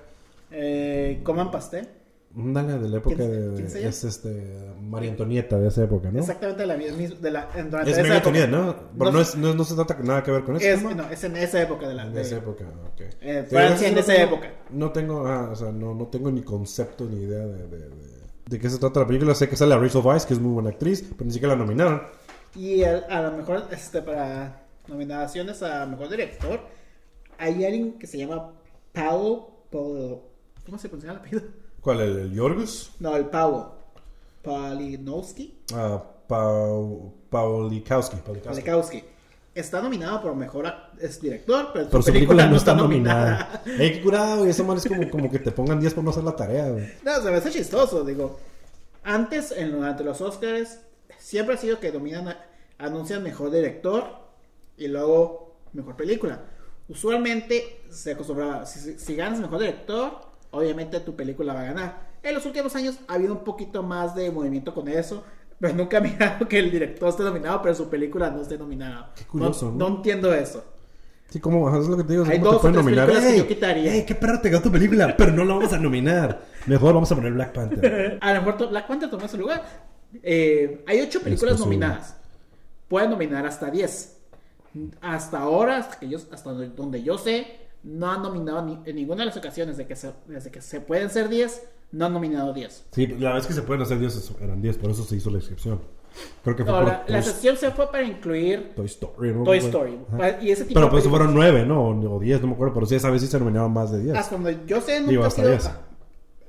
Eh, 0.51 1.21
coman 1.23 1.51
pastel. 1.51 1.89
Dale, 2.35 2.79
de 2.79 2.89
la 2.89 2.97
época 2.97 3.17
¿Quién- 3.17 3.31
de. 3.31 3.55
quién 3.55 3.65
de- 3.67 3.71
se 3.71 3.87
es 3.87 4.05
este. 4.05 4.73
María 4.81 5.11
Antonieta 5.11 5.59
de 5.59 5.69
esa 5.69 5.85
época, 5.85 6.11
¿no? 6.11 6.21
Exactamente 6.21 6.65
la 6.67 6.77
misma. 6.79 6.97
De 7.21 7.31
la, 7.31 7.49
en- 7.55 7.71
durante 7.71 7.91
Es 7.91 7.97
esa 7.99 8.03
María. 8.03 8.17
Antonieta, 8.17 8.47
¿no? 8.49 8.77
Pero 8.99 9.13
No 9.13 9.21
es, 9.21 9.37
no, 9.37 9.55
no 9.55 9.65
se 9.65 9.75
trata 9.75 9.99
nada 10.03 10.23
que 10.23 10.31
ver 10.31 10.43
con 10.45 10.57
eso. 10.57 10.67
Es, 10.67 10.83
¿no? 10.83 11.11
es 11.11 11.25
en 11.25 11.37
esa 11.37 11.61
época 11.63 11.87
de 11.89 11.95
la. 11.95 12.07
En 12.07 12.15
de- 12.15 12.23
esa 12.23 12.37
época, 12.39 12.65
ok. 12.65 13.01
Eh, 13.21 13.47
Francia 13.49 13.87
en 13.89 13.99
esa 13.99 14.15
tengo- 14.15 14.35
época. 14.37 14.51
No 14.71 14.91
tengo, 14.93 15.27
ah, 15.27 15.51
o 15.53 15.57
sea, 15.57 15.71
no, 15.73 15.95
no 15.95 16.07
tengo 16.07 16.31
ni 16.31 16.41
concepto 16.43 17.05
ni 17.05 17.23
idea 17.23 17.47
de, 17.47 17.67
de, 17.69 17.79
de- 17.79 18.13
de 18.49 18.59
qué 18.59 18.69
se 18.71 18.79
trata 18.79 19.01
la 19.01 19.07
película. 19.07 19.35
Sé 19.35 19.49
que 19.49 19.57
sale 19.57 19.75
a 19.75 19.79
Rachel 19.79 20.01
Weisz, 20.03 20.25
que 20.27 20.33
es 20.35 20.41
muy 20.41 20.53
buena 20.53 20.71
actriz, 20.71 21.03
pero 21.17 21.27
ni 21.27 21.33
siquiera 21.33 21.55
la 21.55 21.61
nominaron. 21.61 22.03
Y 22.55 22.83
a, 22.85 22.99
a 23.09 23.23
lo 23.23 23.33
mejor 23.37 23.67
este, 23.71 24.03
para 24.03 24.63
nominaciones 24.89 25.63
a 25.63 25.87
mejor 25.87 26.09
director, 26.09 26.61
hay 27.39 27.65
alguien 27.65 27.99
que 27.99 28.07
se 28.07 28.19
llama 28.19 28.53
Paolo. 28.93 29.51
Paolo- 29.71 30.23
¿Cómo 30.67 30.79
se 30.79 30.89
pronuncia 30.89 31.11
el 31.13 31.17
apellido? 31.19 31.43
¿Cuál? 31.81 32.01
¿El, 32.01 32.19
el 32.19 32.33
Yorgos? 32.33 32.93
No, 33.01 33.17
el 33.17 33.27
Paolo. 33.27 33.75
Palinowski. 34.43 35.59
Ah, 35.75 36.03
Pau, 36.29 37.13
Paulikowski. 37.31 38.17
Paulikowski. 38.17 39.05
Está 39.55 39.83
nominado 39.83 40.23
por 40.23 40.35
mejor 40.35 40.73
es 40.99 41.21
director, 41.21 41.69
pero, 41.75 41.89
Pero 41.91 42.03
su 42.03 42.13
película 42.13 42.47
no 42.47 42.57
está 42.57 42.75
nominada. 42.75 43.63
Ey, 43.79 43.93
qué 43.95 44.03
curado, 44.03 44.39
güey. 44.39 44.51
Eso 44.51 44.65
man 44.65 44.79
es 44.79 44.87
como, 44.87 45.11
como 45.11 45.31
que 45.31 45.39
te 45.39 45.51
pongan 45.53 45.79
10 45.79 45.93
por 45.95 46.05
no 46.05 46.11
hacer 46.11 46.25
la 46.25 46.35
tarea, 46.35 46.71
güey. 46.71 46.87
No, 47.05 47.21
se 47.21 47.31
me 47.31 47.37
hace 47.37 47.51
chistoso, 47.51 48.03
digo. 48.03 48.39
Antes, 49.05 49.53
en, 49.53 49.73
durante 49.73 50.05
los 50.05 50.21
Oscars, 50.23 50.81
siempre 51.23 51.55
ha 51.55 51.59
sido 51.59 51.79
que 51.79 51.93
dominan, 51.93 52.37
anuncian 52.79 53.23
mejor 53.23 53.51
director 53.53 54.05
y 54.77 54.89
luego 54.89 55.57
mejor 55.73 55.97
película. 55.97 56.41
Usualmente 56.89 57.85
se 57.89 58.13
acostumbraba, 58.13 58.67
si, 58.67 59.15
ganas 59.15 59.39
mejor 59.41 59.61
director, 59.61 60.21
obviamente 60.51 60.99
tu 61.01 61.15
película 61.15 61.55
va 61.55 61.61
a 61.61 61.65
ganar. 61.65 62.13
En 62.23 62.35
los 62.35 62.45
últimos 62.45 62.75
años 62.75 62.99
ha 63.07 63.15
habido 63.15 63.35
un 63.35 63.45
poquito 63.45 63.83
más 63.83 64.15
de 64.17 64.31
movimiento 64.31 64.75
con 64.75 64.89
eso, 64.89 65.25
pero 65.61 65.75
nunca 65.75 65.99
he 65.99 66.01
mirado 66.11 66.49
que 66.49 66.59
el 66.59 66.73
director 66.73 67.09
esté 67.09 67.23
nominado, 67.23 67.63
pero 67.63 67.75
su 67.75 67.89
película 67.89 68.29
no 68.31 68.43
esté 68.43 68.59
nominada. 68.59 69.13
Qué 69.15 69.25
curioso, 69.25 69.67
no, 69.67 69.73
¿no? 69.73 69.89
no 69.91 69.97
entiendo 69.97 70.35
eso. 70.35 70.65
Sí, 71.31 71.41
como, 71.41 71.67
ajá, 71.67 71.79
es 71.79 71.87
lo 71.87 71.97
que 71.97 72.05
te 72.05 72.13
digo. 72.13 72.25
Hay 72.27 72.41
¿cómo 72.41 72.53
dos 72.53 72.61
te 72.61 72.69
o 72.69 72.73
pueden 72.73 72.75
tres 72.75 72.85
nominar? 72.85 73.07
películas 73.07 73.25
que 73.25 73.33
¡Ey! 73.33 73.39
yo 73.39 73.49
quitaría. 73.49 73.95
¡Ey, 73.95 74.05
qué 74.05 74.15
perra 74.15 74.43
te 74.43 74.51
quedó 74.51 74.61
tu 74.61 74.71
película! 74.71 75.17
Pero 75.17 75.33
no 75.33 75.45
la 75.45 75.55
vamos 75.55 75.73
a 75.73 75.79
nominar. 75.79 76.43
Mejor 76.67 76.93
vamos 76.93 77.11
a 77.11 77.15
poner 77.15 77.33
Black 77.33 77.53
Panther. 77.53 78.19
A 78.21 78.35
lo 78.35 78.43
mejor 78.43 78.69
Black 78.69 78.87
Panther 78.87 79.09
tomó 79.09 79.25
ese 79.25 79.39
lugar. 79.39 79.63
Eh, 80.23 80.83
hay 80.87 81.01
ocho 81.01 81.21
películas 81.21 81.59
nominadas. 81.61 82.17
Pueden 82.89 83.11
nominar 83.11 83.47
hasta 83.47 83.71
10. 83.71 84.17
Hasta 85.01 85.39
ahora, 85.39 85.79
hasta, 85.79 85.99
que 85.99 86.09
yo, 86.09 86.19
hasta 86.31 86.53
donde, 86.53 87.03
yo 87.03 87.19
sé, 87.19 87.47
no 87.83 88.11
han 88.11 88.23
nominado 88.23 88.65
ni- 88.65 88.79
en 88.85 88.97
ninguna 88.97 89.21
de 89.21 89.27
las 89.27 89.37
ocasiones 89.37 89.77
de 89.77 89.87
que 89.87 89.97
se, 89.97 90.13
desde 90.27 90.51
que 90.51 90.63
se 90.63 90.81
pueden 90.81 91.11
ser 91.11 91.29
10, 91.29 91.63
no 91.93 92.07
han 92.07 92.13
nominado 92.13 92.53
10. 92.55 92.85
Sí, 92.93 93.07
la 93.07 93.35
vez 93.35 93.47
que 93.47 93.53
se 93.53 93.63
pueden 93.63 93.83
hacer 93.83 93.99
10 93.99 94.33
eran 94.41 94.63
10, 94.63 94.79
por 94.79 94.91
eso 94.91 95.05
se 95.05 95.17
hizo 95.17 95.31
la 95.31 95.39
excepción. 95.39 95.81
Creo 96.45 96.55
que 96.57 96.65
fue 96.65 96.73
Ahora, 96.73 97.03
por 97.03 97.11
la 97.11 97.19
excepción 97.19 97.57
se 97.57 97.71
fue 97.71 97.91
para 97.91 98.05
incluir 98.05 98.73
Toy 98.77 98.85
Story. 98.87 99.33
¿no? 99.33 99.45
Toy 99.45 99.59
Story. 99.59 99.99
Ajá. 100.13 100.43
Y 100.43 100.51
ese 100.51 100.65
tipo 100.65 100.79
Pero 100.79 100.91
pues 100.91 101.05
fueron 101.09 101.35
9, 101.35 101.65
¿no? 101.67 101.89
O 101.89 102.19
10, 102.21 102.41
no 102.43 102.49
me 102.49 102.53
acuerdo. 102.55 102.75
Pero 102.75 102.87
sí, 102.87 102.95
esa 102.97 103.09
vez 103.11 103.23
sí 103.23 103.29
se 103.29 103.39
nominaron 103.39 103.73
más 103.73 103.91
de 103.93 104.03
10. 104.03 104.17
Hasta 104.17 104.35
donde 104.37 104.59
yo 104.67 104.81
sé, 104.83 104.99
nunca 105.01 105.11
Digo, 105.11 105.25
ha 105.25 105.29
hasta 105.29 105.41
sido- 105.43 105.51
10. 105.53 105.71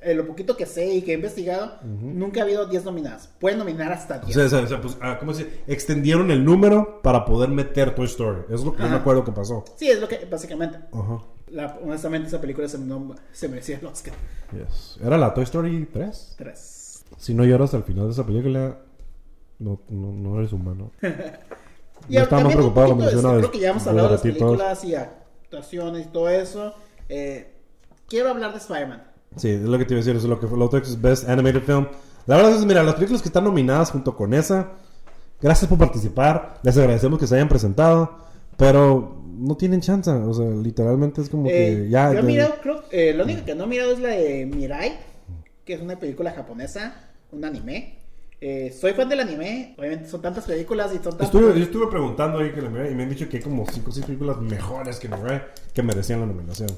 Eh, 0.03 0.13
lo 0.15 0.25
poquito 0.27 0.55
que 0.57 0.65
sé 0.65 0.93
y 0.93 1.01
que 1.01 1.11
he 1.11 1.15
investigado, 1.15 1.79
nunca 1.83 2.41
ha 2.41 2.43
habido 2.43 2.65
10 2.65 2.85
nominadas. 2.85 3.27
Pueden 3.39 3.59
nominar 3.59 3.91
hasta 3.91 4.19
10. 4.19 4.35
O 4.37 4.49
sea, 4.49 4.59
o 4.61 4.67
sea, 4.67 4.81
pues, 4.81 4.97
ah, 5.01 5.17
¿cómo 5.19 5.33
se 5.33 5.45
dice? 5.45 5.63
Extendieron 5.67 6.29
el 6.31 6.43
número 6.43 7.01
para 7.01 7.25
poder 7.25 7.49
meter 7.49 7.95
Toy 7.95 8.05
Story. 8.05 8.41
Eso 8.47 8.55
es 8.55 8.63
lo 8.63 8.75
que 8.75 8.83
yo 8.83 8.89
me 8.89 8.95
acuerdo 8.95 9.23
que 9.23 9.31
pasó. 9.31 9.63
Sí, 9.75 9.89
es 9.89 9.99
lo 9.99 10.07
que 10.07 10.25
básicamente. 10.29 10.77
Ajá. 10.91 11.19
La- 11.47 11.77
honestamente, 11.83 12.27
esa 12.27 12.41
película 12.41 12.67
se, 12.67 12.79
no- 12.79 13.15
se 13.31 13.47
merecía 13.47 13.77
el 13.77 13.85
Oscar. 13.85 14.13
Yes. 14.51 14.97
¿Era 15.03 15.17
la 15.17 15.33
Toy 15.33 15.43
Story 15.43 15.87
3? 15.91 16.35
3. 16.37 17.03
Si 17.17 17.33
no 17.33 17.45
lloras 17.45 17.73
al 17.73 17.83
final 17.83 18.05
de 18.05 18.11
esa 18.11 18.25
película, 18.25 18.79
no, 19.59 19.79
no, 19.89 20.11
no 20.11 20.39
eres 20.39 20.51
humano. 20.51 20.91
Y 22.09 22.17
estaba 22.17 22.43
más 22.43 22.53
preocupado 22.53 22.97
creo 22.97 23.51
que 23.51 23.59
ya 23.59 23.69
hemos 23.69 23.87
hablado 23.87 24.09
de 24.09 24.13
las 24.15 24.21
películas 24.21 24.83
y 24.83 24.95
actuaciones 24.95 26.07
y 26.07 26.09
todo 26.09 26.29
eso. 26.29 26.73
Eh, 27.07 27.53
quiero 28.07 28.29
hablar 28.29 28.51
de 28.51 28.57
Spider-Man. 28.57 29.03
Sí, 29.37 29.49
es 29.49 29.61
lo 29.61 29.77
que 29.77 29.85
te 29.85 29.93
iba 29.93 30.01
a 30.01 30.03
decir. 30.03 30.15
Es 30.15 30.23
lo 30.23 30.39
que 30.39 30.47
fue 30.47 30.57
lo 30.57 30.69
es 30.75 31.01
Best 31.01 31.27
Animated 31.27 31.63
Film. 31.63 31.87
La 32.25 32.37
verdad 32.37 32.53
es, 32.55 32.65
mira, 32.65 32.83
las 32.83 32.95
películas 32.95 33.21
que 33.21 33.29
están 33.29 33.43
nominadas 33.43 33.91
junto 33.91 34.15
con 34.15 34.33
esa, 34.33 34.71
gracias 35.41 35.67
por 35.69 35.77
participar. 35.77 36.59
Les 36.63 36.77
agradecemos 36.77 37.19
que 37.19 37.27
se 37.27 37.35
hayan 37.35 37.49
presentado. 37.49 38.23
Pero 38.57 39.21
no 39.35 39.57
tienen 39.57 39.81
chance. 39.81 40.09
O 40.11 40.33
sea, 40.33 40.45
literalmente 40.45 41.21
es 41.21 41.29
como 41.29 41.47
Eh, 41.47 41.51
que 41.85 41.89
ya. 41.89 42.13
yo 42.13 42.19
he 42.19 42.23
mirado, 42.23 42.55
creo, 42.61 42.83
eh, 42.91 43.13
la 43.15 43.23
única 43.23 43.43
que 43.43 43.55
no 43.55 43.63
he 43.63 43.67
mirado 43.67 43.91
es 43.91 43.99
la 43.99 44.09
de 44.09 44.45
Mirai, 44.45 44.93
que 45.65 45.73
es 45.73 45.81
una 45.81 45.97
película 45.97 46.31
japonesa, 46.31 46.93
un 47.31 47.43
anime. 47.43 47.99
Eh, 48.39 48.75
soy 48.77 48.91
fan 48.93 49.07
del 49.07 49.21
anime, 49.21 49.73
obviamente 49.77 50.09
son 50.09 50.21
tantas 50.21 50.43
películas 50.45 50.91
y 50.91 50.95
son 50.95 51.17
tantas... 51.17 51.27
Estuve, 51.27 51.57
yo 51.57 51.63
estuve 51.63 51.87
preguntando 51.87 52.39
ahí 52.39 52.51
que 52.51 52.61
la 52.61 52.69
miré 52.69 52.91
y 52.91 52.95
me 52.95 53.03
han 53.03 53.09
dicho 53.09 53.29
que 53.29 53.37
hay 53.37 53.43
como 53.43 53.65
5 53.65 53.89
o 53.89 53.93
6 53.93 54.05
películas 54.05 54.37
mejores 54.41 54.99
que 54.99 55.07
Mirai 55.07 55.43
que 55.73 55.81
merecían 55.81 56.19
la 56.19 56.25
nominación. 56.25 56.69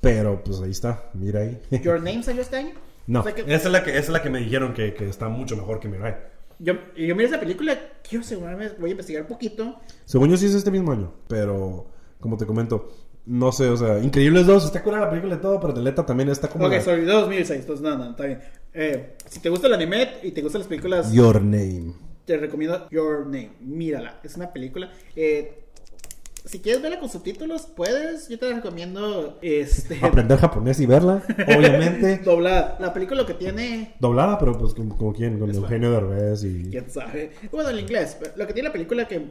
Pero 0.00 0.42
pues 0.42 0.60
ahí 0.60 0.70
está, 0.70 1.10
mira 1.14 1.40
ahí. 1.40 1.60
Your 1.82 1.98
Name 2.00 2.22
salió 2.22 2.42
este 2.42 2.56
año. 2.56 2.74
No, 3.06 3.20
O 3.20 3.22
sea 3.22 3.34
que- 3.34 3.42
esa, 3.42 3.54
es 3.54 3.64
la 3.72 3.82
que, 3.82 3.90
esa 3.90 3.98
es 4.00 4.08
la 4.10 4.22
que 4.22 4.30
me 4.30 4.38
dijeron 4.38 4.72
que, 4.72 4.94
que 4.94 5.08
está 5.08 5.28
mucho 5.28 5.56
mejor 5.56 5.80
que 5.80 5.88
Mirai. 5.88 6.16
yo, 6.58 6.74
yo 6.96 7.16
miré 7.16 7.24
esa 7.28 7.40
película, 7.40 7.76
quiero 8.08 8.22
asegurarme, 8.24 8.68
voy 8.78 8.90
a 8.90 8.92
investigar 8.92 9.22
un 9.22 9.28
poquito. 9.28 9.80
Según 10.04 10.30
yo 10.30 10.36
sí 10.36 10.46
es 10.46 10.54
este 10.54 10.70
mismo 10.70 10.92
año, 10.92 11.12
pero 11.26 11.86
como 12.20 12.36
te 12.36 12.46
comento, 12.46 12.92
no 13.26 13.50
sé, 13.52 13.68
o 13.68 13.76
sea, 13.76 13.98
Increíbles 13.98 14.46
2, 14.46 14.64
está 14.66 14.82
curada 14.82 15.04
la 15.06 15.10
película 15.10 15.36
y 15.36 15.38
todo, 15.38 15.58
pero 15.60 15.72
Deleta 15.72 16.04
también 16.06 16.28
está 16.28 16.48
como... 16.48 16.66
Ok, 16.66 16.72
la- 16.72 16.80
sorry, 16.82 17.04
2006, 17.04 17.60
entonces 17.60 17.82
no, 17.82 17.96
no, 17.98 18.10
está 18.10 18.26
bien. 18.26 18.40
Eh, 18.72 19.16
si 19.26 19.40
te 19.40 19.48
gusta 19.48 19.66
el 19.66 19.74
anime 19.74 20.08
y 20.22 20.30
te 20.30 20.42
gustan 20.42 20.60
las 20.60 20.68
películas, 20.68 21.12
Your 21.12 21.42
Name. 21.42 21.94
te 22.24 22.36
recomiendo 22.36 22.88
Your 22.90 23.24
Name. 23.26 23.52
Mírala, 23.60 24.20
es 24.22 24.36
una 24.36 24.52
película. 24.52 24.90
Eh, 25.16 25.64
si 26.44 26.60
quieres 26.60 26.82
verla 26.82 26.98
con 27.00 27.08
subtítulos, 27.08 27.62
puedes. 27.62 28.28
Yo 28.28 28.38
te 28.38 28.52
recomiendo. 28.52 29.38
Este, 29.42 29.98
Aprender 30.02 30.38
japonés 30.38 30.80
y 30.80 30.86
verla, 30.86 31.22
obviamente. 31.56 32.18
doblada. 32.24 32.76
La 32.80 32.92
película 32.92 33.24
que 33.26 33.34
tiene. 33.34 33.94
Doblada, 34.00 34.38
pero 34.38 34.56
pues 34.58 34.74
como, 34.74 34.96
como 34.96 35.12
quién, 35.12 35.38
con 35.38 35.50
Eugenio 35.54 35.90
Derbez 35.92 36.44
y... 36.44 36.64
Quién 36.70 36.90
sabe. 36.90 37.32
Bueno, 37.52 37.70
el 37.70 37.80
inglés. 37.80 38.16
Lo 38.36 38.46
que 38.46 38.52
tiene 38.52 38.68
la 38.68 38.72
película 38.72 39.06
que. 39.06 39.26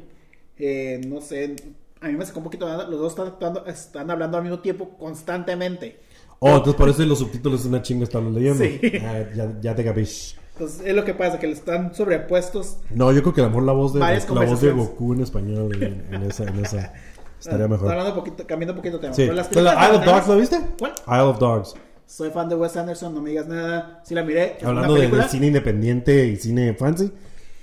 eh, 0.58 1.02
no 1.08 1.22
sé. 1.22 1.56
A 2.02 2.08
mí 2.08 2.14
me 2.16 2.26
sacó 2.26 2.40
un 2.40 2.46
poquito. 2.46 2.66
Los 2.88 3.00
dos 3.00 3.12
están, 3.14 3.28
actuando- 3.28 3.66
están 3.66 4.10
hablando 4.12 4.38
al 4.38 4.44
mismo 4.44 4.60
tiempo 4.60 4.98
constantemente. 4.98 6.00
Oh, 6.40 6.50
entonces 6.56 6.76
por 6.76 6.88
eso 6.88 7.04
los 7.06 7.20
subtítulos 7.20 7.60
es 7.62 7.66
una 7.66 7.82
chinga 7.82 8.06
estarlos 8.06 8.34
leyendo. 8.34 8.64
Sí. 8.64 8.80
Ah, 9.04 9.24
ya, 9.36 9.54
ya 9.62 9.76
te 9.76 9.84
capish. 9.84 10.38
Entonces, 10.60 10.82
es 10.86 10.94
lo 10.94 11.06
que 11.06 11.14
pasa, 11.14 11.40
que 11.40 11.48
le 11.48 11.54
están 11.54 11.96
sobrepuestos. 11.96 12.80
No, 12.90 13.14
yo 13.14 13.22
creo 13.22 13.34
que 13.34 13.40
a 13.40 13.46
lo 13.46 13.50
mejor 13.52 13.64
la 13.64 13.72
voz 13.72 13.94
de, 13.94 14.02
la 14.02 14.46
voz 14.46 14.60
de. 14.60 14.72
Goku 14.74 15.14
en 15.14 15.22
español 15.22 15.74
en, 15.82 16.14
en 16.14 16.24
esa, 16.24 16.44
en 16.44 16.66
esa 16.66 16.94
estaría 17.40 17.70
mejor. 17.70 17.90
Hablando 17.90 18.14
poquito, 18.14 18.46
cambiando 18.46 18.74
un 18.74 18.78
poquito 18.78 18.98
de 18.98 19.04
tema. 19.04 19.14
Sí. 19.14 19.22
Pero 19.24 19.36
las 19.36 19.50
Isle 19.88 19.98
of 19.98 20.06
Dogs, 20.06 20.28
¿lo 20.28 20.36
viste? 20.36 20.60
¿Cuál? 20.78 20.94
Isle 21.08 21.22
of 21.22 21.40
Dogs. 21.40 21.76
Soy 22.06 22.30
fan 22.32 22.50
de 22.50 22.56
Wes 22.56 22.76
Anderson, 22.76 23.16
no 23.16 23.22
me 23.22 23.30
digas 23.30 23.48
nada. 23.48 24.02
Sí 24.04 24.14
la 24.14 24.24
miré. 24.24 24.58
Hablando 24.62 24.96
de, 24.96 25.08
de 25.08 25.30
cine 25.30 25.48
independiente 25.48 26.28
y 26.28 26.36
cine 26.36 26.74
fancy. 26.74 27.10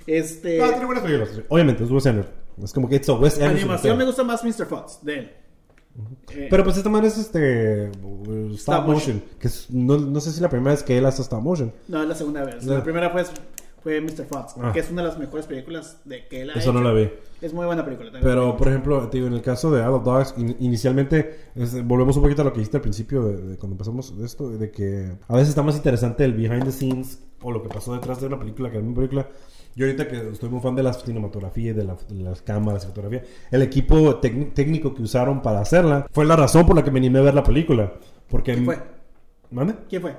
Este. 0.07 0.57
No, 0.57 0.69
tiene 0.69 0.85
buenas 0.85 1.03
películas. 1.03 1.29
Obviamente, 1.49 1.83
es 1.83 1.91
Wes 1.91 2.07
Anderson. 2.07 2.33
Es 2.63 2.73
como 2.73 2.89
que 2.89 2.95
it's 2.95 3.09
a 3.09 3.13
Wes 3.13 3.35
Anderson. 3.35 3.57
animación 3.57 3.95
me 3.95 4.05
gusta 4.05 4.23
más 4.23 4.43
Mr. 4.43 4.65
Fox 4.65 4.97
de 5.03 5.19
él. 5.19 5.31
Eh, 6.31 6.47
Pero 6.49 6.63
pues 6.63 6.77
esta 6.77 6.89
man 6.89 7.03
es 7.05 7.17
este. 7.17 7.85
Stop, 7.89 8.51
Stop 8.53 8.85
motion. 8.85 8.93
motion. 9.17 9.23
Que 9.39 9.47
es- 9.47 9.69
no, 9.71 9.97
no 9.97 10.19
sé 10.19 10.31
si 10.31 10.41
la 10.41 10.49
primera 10.49 10.71
vez 10.71 10.83
que 10.83 10.97
él 10.97 11.05
hace 11.05 11.21
stop 11.21 11.41
motion. 11.41 11.73
no, 11.87 12.01
es 12.03 12.07
la 12.09 12.15
segunda 12.15 12.43
vez. 12.43 12.63
La- 12.65 12.75
La 12.75 12.83
primera 12.83 13.09
fue, 13.09 13.23
fue 13.81 14.01
Mr. 14.01 14.25
Fox, 14.25 14.53
Ah. 14.61 14.71
que 14.73 14.79
es 14.81 14.91
una 14.91 15.01
de 15.03 15.07
las 15.07 15.17
mejores 15.17 15.45
películas 15.47 16.01
de 16.05 16.27
que 16.27 16.41
él 16.41 16.49
ha 16.51 16.53
Eso 16.53 16.71
no 16.73 16.81
la 16.81 16.91
vi. 16.91 17.09
Es 17.41 17.53
muy 17.53 17.65
buena 17.65 17.83
película. 17.85 18.11
también. 18.11 18.29
Pero, 18.29 18.57
por 18.57 18.67
ejemplo, 18.67 19.07
te 19.09 19.17
digo, 19.17 19.27
en 19.27 19.33
el 19.33 19.41
caso 19.41 19.71
de 19.71 19.79
Isle 19.81 19.89
of 19.93 20.03
Dogs, 20.03 20.33
in- 20.37 20.55
inicialmente, 20.59 21.39
es- 21.55 21.85
volvemos 21.87 22.15
un 22.17 22.23
poquito 22.23 22.41
a 22.41 22.45
lo 22.45 22.51
que 22.53 22.59
dijiste 22.59 22.77
al 22.77 22.81
principio, 22.81 23.23
de, 23.23 23.37
de 23.37 23.57
cuando 23.57 23.73
empezamos 23.75 24.13
esto, 24.23 24.49
de 24.49 24.69
que 24.71 25.11
a 25.27 25.33
veces 25.33 25.49
está 25.49 25.63
más 25.63 25.75
interesante 25.75 26.25
el 26.25 26.33
behind 26.33 26.63
the 26.65 26.71
scenes 26.71 27.19
o 27.41 27.51
lo 27.51 27.61
que 27.63 27.69
pasó 27.69 27.93
detrás 27.93 28.19
de 28.19 28.27
una 28.27 28.37
película 28.39 28.69
que 28.71 28.77
de 28.77 28.83
una 28.83 28.95
película. 28.95 29.27
Yo 29.77 29.85
ahorita 29.85 30.07
que 30.07 30.29
estoy 30.31 30.49
muy 30.49 30.59
fan 30.59 30.75
de 30.75 30.81
la 30.81 30.91
cinematografía 30.91 31.69
y 31.69 31.73
de, 31.73 31.83
la- 31.83 31.95
de 32.09 32.23
las 32.23 32.41
cámaras 32.41 32.83
y 32.83 32.87
fotografía, 32.87 33.21
el 33.51 33.61
equipo 33.61 34.15
técnico 34.17 34.95
que 34.95 35.03
usaron 35.03 35.43
para 35.43 35.59
hacerla 35.61 36.07
fue 36.11 36.25
la 36.25 36.35
razón 36.35 36.65
por 36.65 36.75
la 36.75 36.83
que 36.83 36.89
me 36.89 36.97
animé 36.97 37.19
a 37.19 37.21
ver 37.21 37.35
la 37.35 37.43
película. 37.43 37.93
Porque... 38.27 38.53
¿Quién 38.53 38.65
fue? 38.65 38.79
¿Mande? 39.51 39.75
¿Quién 39.87 40.01
fue? 40.01 40.15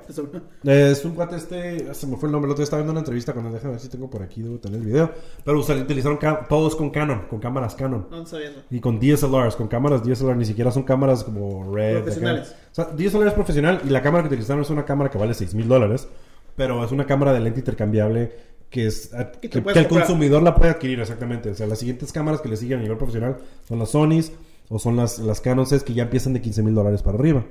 Es 0.63 1.03
un 1.05 1.13
cuate 1.13 1.35
este, 1.35 1.93
se 1.93 2.07
me 2.07 2.15
fue 2.15 2.27
el 2.29 2.31
nombre, 2.31 2.47
el 2.47 2.51
otro 2.53 2.61
día 2.61 2.63
estaba 2.63 2.81
viendo 2.81 2.93
una 2.93 3.01
entrevista 3.01 3.33
con 3.33 3.45
él, 3.45 3.51
déjame 3.51 3.73
ver 3.73 3.81
si 3.81 3.89
tengo 3.89 4.09
por 4.09 4.23
aquí, 4.23 4.41
debo 4.41 4.57
tener 4.59 4.79
el 4.79 4.85
video. 4.87 5.11
Pero 5.43 5.59
utilizaron 5.59 6.17
todos 6.47 6.75
con 6.77 6.89
Canon, 6.89 7.27
con 7.29 7.39
cámaras 7.39 7.75
Canon. 7.75 8.07
No, 8.09 8.17
no 8.19 8.25
sabía 8.25 8.49
eso. 8.49 8.61
Y 8.71 8.79
con 8.79 8.97
DSLRs, 8.99 9.55
con 9.57 9.67
cámaras 9.67 10.03
DSLR, 10.03 10.35
ni 10.37 10.45
siquiera 10.45 10.71
son 10.71 10.83
cámaras 10.83 11.25
como 11.25 11.71
Red. 11.75 11.97
Profesionales. 12.03 12.55
O 12.71 12.75
sea, 12.75 12.85
DSLR 12.85 13.27
es 13.27 13.33
profesional 13.33 13.81
y 13.85 13.89
la 13.89 14.01
cámara 14.01 14.23
que 14.23 14.29
utilizaron 14.29 14.61
es 14.63 14.69
una 14.71 14.85
cámara 14.85 15.11
que 15.11 15.17
vale 15.19 15.33
6 15.35 15.53
mil 15.53 15.67
dólares, 15.67 16.07
pero 16.55 16.83
es 16.83 16.91
una 16.91 17.05
cámara 17.05 17.31
de 17.31 17.39
lente 17.41 17.59
intercambiable 17.59 18.48
que 18.69 18.85
es 18.85 19.11
eh, 19.13 19.31
Que 19.41 19.49
que, 19.49 19.63
que 19.63 19.79
el 19.79 19.87
consumidor 19.87 20.43
la 20.43 20.55
puede 20.55 20.71
adquirir 20.71 20.99
exactamente. 20.99 21.49
O 21.49 21.55
sea, 21.55 21.67
las 21.67 21.79
siguientes 21.79 22.11
cámaras 22.11 22.41
que 22.41 22.49
le 22.49 22.57
siguen 22.57 22.79
a 22.79 22.81
nivel 22.81 22.97
profesional 22.97 23.37
son 23.67 23.79
las 23.79 23.89
Sonys 23.89 24.31
o 24.69 24.79
son 24.79 24.95
las, 24.95 25.19
las 25.19 25.41
Canons 25.41 25.83
que 25.83 25.93
ya 25.93 26.03
empiezan 26.03 26.33
de 26.33 26.41
15 26.41 26.63
mil 26.63 26.75
dólares 26.75 27.01
para 27.01 27.17
arriba. 27.17 27.45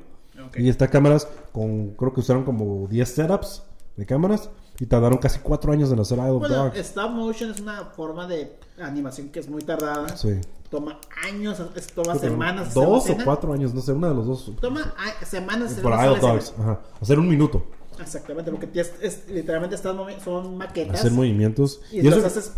Ok. 0.46 0.58
Y 0.58 0.68
estas 0.68 0.88
cámaras, 0.88 1.28
con 1.52 1.90
creo 1.90 2.12
que 2.12 2.20
usaron 2.20 2.44
como 2.44 2.86
10 2.86 3.08
setups 3.08 3.64
de 3.96 4.06
cámaras 4.06 4.50
y 4.78 4.86
tardaron 4.86 5.18
casi 5.18 5.40
4 5.40 5.72
años 5.72 5.90
en 5.90 5.98
hacer 5.98 6.20
of 6.20 6.38
Bueno, 6.38 6.72
stop 6.74 7.10
motion 7.10 7.50
es 7.50 7.60
una 7.60 7.86
forma 7.86 8.28
de 8.28 8.52
animación 8.80 9.30
que 9.30 9.40
es 9.40 9.48
muy 9.48 9.62
tardada. 9.62 10.16
Sí. 10.16 10.40
Toma 10.70 11.00
años, 11.24 11.56
toma 11.94 12.12
Creo 12.12 12.30
semanas. 12.30 12.74
Dos 12.74 12.86
o 12.86 12.98
escena. 12.98 13.24
cuatro 13.24 13.54
años, 13.54 13.72
no 13.72 13.80
sé, 13.80 13.92
una 13.92 14.10
de 14.10 14.14
los 14.14 14.26
dos. 14.26 14.52
Toma 14.60 14.94
semanas. 15.24 15.72
hacer 15.72 15.82
Por 15.82 15.92
Isle 15.94 16.18
Dogs, 16.20 16.54
ajá. 16.58 16.80
Hacer 17.00 17.18
un 17.18 17.28
minuto. 17.28 17.64
Exactamente, 18.00 18.50
porque 18.50 18.68
es, 18.80 18.92
es- 19.00 19.28
literalmente 19.28 19.74
estás 19.76 19.94
son 20.24 20.56
maquetas. 20.56 21.00
Hacer 21.00 21.12
movimientos. 21.12 21.80
Y 21.90 21.96
Y 21.96 21.98
eso- 22.00 22.16
entonces 22.16 22.36
haces, 22.38 22.52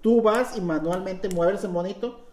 tú 0.00 0.22
vas 0.22 0.56
y 0.56 0.60
manualmente 0.60 1.28
mueves 1.28 1.64
el 1.64 1.70
monito, 1.70 2.26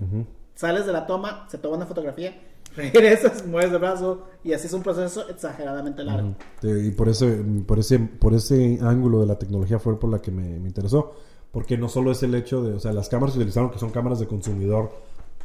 sales 0.55 0.85
de 0.85 0.91
la 0.93 1.05
toma, 1.05 1.47
se 1.49 1.57
toma 1.57 1.77
una 1.77 1.85
fotografía, 1.85 2.39
regresas, 2.75 3.45
mueves 3.47 3.71
el 3.71 3.79
brazo 3.79 4.27
y 4.43 4.53
así 4.53 4.67
es 4.67 4.73
un 4.73 4.83
proceso 4.83 5.27
exageradamente 5.29 6.03
largo. 6.03 6.35
Eh, 6.63 6.83
y 6.87 6.91
por 6.91 7.09
ese, 7.09 7.43
por 7.65 7.79
ese, 7.79 7.99
por 7.99 8.33
ese 8.33 8.77
ángulo 8.81 9.21
de 9.21 9.25
la 9.27 9.39
tecnología 9.39 9.79
fue 9.79 9.99
por 9.99 10.09
la 10.09 10.21
que 10.21 10.31
me, 10.31 10.59
me 10.59 10.67
interesó. 10.67 11.13
Porque 11.51 11.79
no 11.79 11.89
solo 11.89 12.11
es 12.11 12.21
el 12.21 12.35
hecho 12.35 12.61
de, 12.61 12.73
o 12.75 12.79
sea, 12.79 12.93
las 12.93 13.09
cámaras 13.09 13.33
que 13.33 13.39
utilizaron 13.39 13.71
que 13.71 13.79
son 13.79 13.89
cámaras 13.89 14.19
de 14.19 14.27
consumidor, 14.27 14.91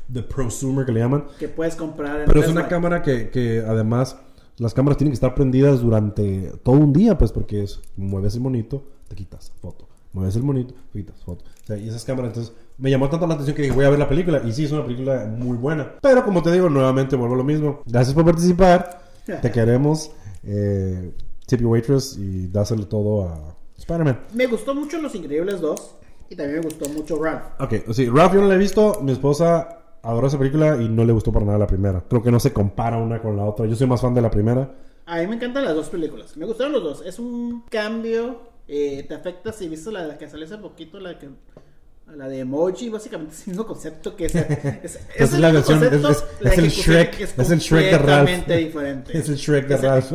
de 0.07 0.23
prosumer 0.23 0.85
que 0.85 0.93
le 0.93 1.01
llaman, 1.01 1.25
Que 1.39 1.49
puedes 1.49 1.77
comprar 1.77 2.21
en 2.21 2.27
pero 2.27 2.41
es 2.41 2.49
una 2.49 2.69
cámara 2.69 3.01
que, 3.01 3.31
que 3.31 3.61
además 3.67 4.19
las 4.59 4.75
cámaras 4.75 4.99
tienen 4.99 5.13
que 5.13 5.17
estar 5.17 5.35
prendidas 5.35 5.81
durante 5.81 6.53
todo 6.63 6.77
un 6.77 6.93
día, 6.93 7.19
pues 7.19 7.33
porque 7.33 7.63
es, 7.63 7.81
mueves 7.97 8.35
el 8.35 8.41
monito, 8.41 8.85
te 9.09 9.17
quitas 9.17 9.53
foto, 9.61 9.89
mueves 10.13 10.37
el 10.37 10.43
monito, 10.43 10.75
quitas 10.93 11.23
foto. 11.25 11.45
O 11.63 11.67
sea, 11.67 11.77
y 11.77 11.89
esas 11.89 12.05
cámaras, 12.05 12.31
entonces 12.31 12.55
me 12.79 12.91
llamó 12.91 13.09
tanto 13.09 13.27
la 13.27 13.35
atención 13.35 13.57
que 13.57 13.63
dije, 13.63 13.75
voy 13.75 13.85
a 13.85 13.91
ver 13.91 13.99
la 13.99 14.09
película. 14.09 14.43
Y 14.45 14.53
sí, 14.53 14.65
es 14.65 14.73
una 14.73 14.85
película 14.85 15.27
muy 15.39 15.57
buena. 15.57 15.95
Pero 16.01 16.25
como 16.25 16.43
te 16.43 16.53
digo, 16.53 16.69
nuevamente 16.69 17.17
vuelvo 17.17 17.35
a 17.35 17.39
lo 17.39 17.45
mismo. 17.45 17.83
Gracias 17.87 18.15
por 18.15 18.25
participar. 18.25 19.03
Te 19.25 19.51
queremos. 19.53 20.11
Eh, 20.43 21.13
tip 21.47 21.61
your 21.61 21.71
waitress 21.71 22.17
y 22.19 22.49
dáselo 22.49 22.87
todo 22.87 23.29
a 23.29 23.57
Spider-Man. 23.79 24.27
Me 24.35 24.47
gustó 24.47 24.75
mucho 24.75 25.01
Los 25.01 25.15
Increíbles 25.15 25.61
2 25.61 25.97
y 26.31 26.37
también 26.37 26.61
me 26.61 26.65
gustó 26.65 26.89
mucho 26.91 27.23
Ralph. 27.23 27.43
Ok, 27.61 27.93
sí, 27.93 28.09
Ralph 28.09 28.35
yo 28.35 28.41
no 28.41 28.49
la 28.49 28.55
he 28.55 28.59
visto. 28.59 29.01
Mi 29.03 29.13
esposa 29.13 29.84
adoró 30.05 30.27
esa 30.29 30.39
película 30.39 30.77
y 30.81 30.89
no 30.89 31.05
le 31.05 31.13
gustó 31.13 31.33
para 31.33 31.45
nada 31.47 31.59
la 31.59 31.67
primera. 31.67 32.05
Creo 32.09 32.23
que 32.23 32.31
no 32.31 32.39
se 32.41 32.53
compara 32.53 32.99
una 32.99 33.21
con 33.21 33.37
la 33.37 33.45
otra. 33.45 33.67
Yo 33.67 33.75
soy 33.77 33.87
más 33.87 34.01
fan 34.01 34.15
de 34.15 34.23
la 34.23 34.31
primera. 34.31 34.71
A 35.07 35.19
mí 35.19 35.27
me 35.27 35.35
encantan 35.37 35.65
las 35.65 35.75
dos 35.75 35.89
películas. 35.89 36.37
Me 36.37 36.47
gustaron 36.47 36.73
los 36.73 36.83
dos. 36.83 37.03
Es 37.05 37.19
un 37.19 37.63
cambio. 37.71 38.53
eh, 38.69 39.05
te 39.07 39.15
afecta 39.15 39.53
si 39.53 39.69
viste 39.69 39.93
la 39.93 40.17
que 40.17 40.29
salió 40.29 40.47
hace 40.47 40.57
poquito, 40.59 40.99
la 41.01 41.19
que 41.19 41.29
la 42.17 42.29
de 42.29 42.41
emoji, 42.41 42.89
básicamente 42.91 43.35
es 43.35 43.43
el 43.47 43.49
mismo 43.53 43.67
concepto 43.67 44.15
que 44.17 44.25
es, 44.27 44.35
es, 44.35 45.01
Es 45.17 45.33
el 45.35 45.41
la 45.43 45.51
mismo 45.53 45.63
versión- 45.67 45.81
concepto, 45.81 46.11
es- 46.11 46.17
es- 46.19 46.25
la 46.41 46.51
es 46.53 46.59
el 46.59 46.71
Shrek- 46.71 47.21
es 47.39 47.51
el 47.51 47.59
Shrek 47.59 47.91
de 47.93 47.99
Ralph. 47.99 48.47
diferente. 48.47 49.19
Es 49.19 49.29
el 49.29 49.37
Shrek 49.37 49.67
de 49.69 49.77
Ralph. 49.77 50.13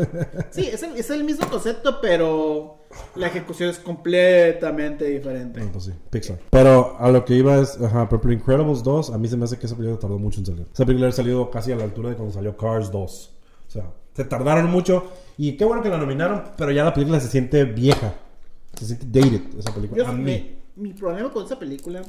Sí, 0.52 0.66
es 0.68 0.82
el, 0.84 0.96
es 0.96 1.10
el 1.12 1.24
mismo 1.24 1.48
concepto, 1.50 2.00
pero 2.02 2.78
la 3.16 3.28
ejecución 3.28 3.70
es 3.70 3.80
completamente 3.80 5.06
diferente. 5.06 5.60
No, 5.62 5.72
pues 5.72 5.86
sí, 5.86 5.92
Pixar. 6.10 6.40
Pero 6.50 6.96
a 7.00 7.12
lo 7.12 7.24
que 7.26 7.36
iba 7.36 7.58
es, 7.60 7.80
ajá, 7.82 8.10
por 8.10 8.20
ejemplo, 8.20 8.32
Incredibles 8.34 8.84
2, 8.84 9.12
a 9.12 9.18
mí 9.18 9.28
se 9.28 9.38
me 9.38 9.46
hace 9.46 9.58
que 9.58 9.66
esa 9.68 9.76
película 9.76 10.00
tardó 10.00 10.18
mucho 10.18 10.40
en 10.40 10.46
salir. 10.46 10.66
Esa 10.74 10.86
película 10.86 11.10
ha 11.10 11.12
salido 11.12 11.50
casi 11.52 11.72
a 11.72 11.76
la 11.76 11.84
altura 11.84 12.10
de 12.10 12.16
cuando 12.16 12.34
salió 12.34 12.58
Cars 12.58 12.92
2. 12.92 13.34
O 13.68 13.72
sea, 13.72 13.92
se 14.16 14.24
tardaron 14.26 14.70
mucho 14.72 15.12
y 15.38 15.56
qué 15.56 15.66
bueno 15.66 15.82
que 15.84 15.90
la 15.90 15.98
nominaron, 15.98 16.44
pero 16.58 16.72
ya 16.72 16.84
la 16.84 16.94
película 16.94 17.20
se 17.20 17.28
siente 17.30 17.64
vieja. 17.66 18.14
Se 18.78 18.86
siente 18.86 19.06
dated 19.08 19.42
esa 19.60 19.74
película. 19.74 20.04
Yo- 20.04 20.10
a 20.10 20.14
mí. 20.14 20.60
mi, 20.76 20.90
mi 20.90 20.94
problema 20.94 21.32
con 21.32 21.46
esa 21.46 21.60
película, 21.60 22.02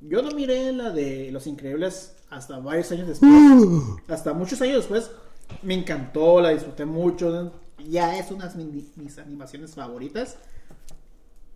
yo 0.00 0.22
no 0.22 0.30
miré 0.32 0.72
la 0.72 0.90
de 0.90 1.30
Los 1.32 1.46
Increíbles 1.46 2.14
hasta 2.30 2.58
varios 2.58 2.90
años 2.92 3.08
después. 3.08 3.30
hasta 4.08 4.32
muchos 4.34 4.60
años 4.60 4.76
después. 4.76 5.10
Me 5.62 5.74
encantó, 5.74 6.40
la 6.40 6.50
disfruté 6.50 6.84
mucho. 6.84 7.52
Ya 7.88 8.18
es 8.18 8.30
una 8.30 8.48
de 8.48 8.64
mis, 8.64 8.96
mis 8.96 9.18
animaciones 9.18 9.74
favoritas. 9.74 10.36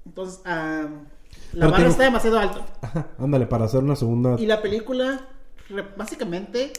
Entonces, 0.07 0.41
am, 0.45 1.05
la 1.53 1.67
barra 1.67 1.77
tengo- 1.79 1.91
está 1.91 2.03
demasiado 2.05 2.39
alta. 2.39 2.67
Ándale, 3.19 3.47
para 3.47 3.67
hacer 3.67 3.83
una 3.83 3.97
segunda. 3.97 4.37
Y 4.39 4.47
la 4.47 4.63
película, 4.63 5.21
básicamente, 5.97 6.73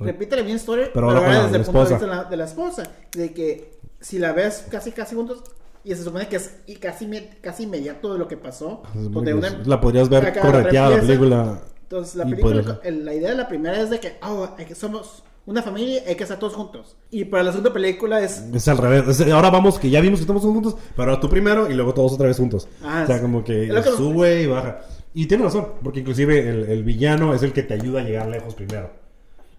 repite 0.00 0.36
la 0.36 0.42
misma 0.42 0.56
historia, 0.56 0.90
Pero 0.92 1.10
ahora 1.10 1.44
desde 1.44 1.56
el 1.58 1.64
punto 1.64 1.84
de 1.84 1.90
vista 1.90 2.06
de 2.06 2.16
la, 2.16 2.24
de 2.24 2.36
la 2.36 2.44
esposa. 2.44 2.82
De 3.12 3.32
que 3.32 3.78
si 4.00 4.18
la 4.18 4.32
ves 4.32 4.66
casi, 4.70 4.90
casi 4.92 5.14
juntos, 5.14 5.42
y 5.84 5.94
se 5.94 6.02
supone 6.04 6.28
que 6.28 6.36
es 6.36 6.56
y 6.66 6.76
casi, 6.76 7.08
casi 7.40 7.64
inmediato 7.64 8.12
de 8.12 8.18
lo 8.18 8.28
que 8.28 8.36
pasó. 8.36 8.82
donde 8.94 9.34
una- 9.34 9.50
la 9.64 9.80
podrías 9.80 10.08
ver 10.08 10.32
correteada 10.40 10.90
la 10.90 11.00
película. 11.00 11.60
Entonces, 11.82 12.14
la 12.16 12.24
película, 12.24 12.80
el- 12.84 13.04
la 13.04 13.14
idea 13.14 13.30
de 13.30 13.36
la 13.36 13.48
primera 13.48 13.80
es 13.80 13.90
de 13.90 14.00
que, 14.00 14.16
oh, 14.22 14.48
somos 14.74 15.22
una 15.46 15.62
familia, 15.62 16.02
hay 16.06 16.14
que 16.14 16.22
estar 16.22 16.38
todos 16.38 16.54
juntos. 16.54 16.96
Y 17.10 17.24
para 17.24 17.42
la 17.42 17.50
segunda 17.52 17.72
película 17.72 18.20
es, 18.22 18.44
Es 18.54 18.68
al 18.68 18.78
revés. 18.78 19.20
Es- 19.20 19.32
ahora 19.32 19.50
vamos, 19.50 19.78
que 19.78 19.90
ya 19.90 20.00
vimos 20.00 20.18
que 20.18 20.22
estamos 20.22 20.42
juntos, 20.42 20.76
pero 20.96 21.18
tú 21.18 21.28
primero 21.28 21.70
y 21.70 21.74
luego 21.74 21.92
todos 21.94 22.12
otra 22.12 22.28
vez 22.28 22.36
juntos. 22.36 22.68
Ah, 22.82 23.02
o 23.04 23.06
sea, 23.06 23.20
como 23.20 23.42
que 23.42 23.68
que- 23.68 23.82
sube 23.96 24.42
y 24.42 24.46
baja. 24.46 24.80
Y 25.14 25.26
tiene 25.26 25.44
razón, 25.44 25.68
porque 25.82 26.00
inclusive 26.00 26.48
el, 26.48 26.64
el 26.70 26.84
villano 26.84 27.34
es 27.34 27.42
el 27.42 27.52
que 27.52 27.62
te 27.62 27.74
ayuda 27.74 28.00
a 28.00 28.04
llegar 28.04 28.28
lejos 28.28 28.54
primero. 28.54 28.90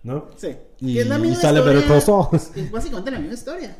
¿No? 0.04 0.26
sí. 0.36 0.50
Y- 0.82 1.00
es 1.00 1.08
la 1.08 1.18
y 1.18 1.22
misma 1.22 1.36
sale 1.42 1.60
historia, 1.60 1.88
Call 1.88 2.02
Saul. 2.02 2.28
Es 2.56 2.72
básicamente 2.72 3.12
la 3.12 3.20
misma 3.20 3.34
historia. 3.36 3.78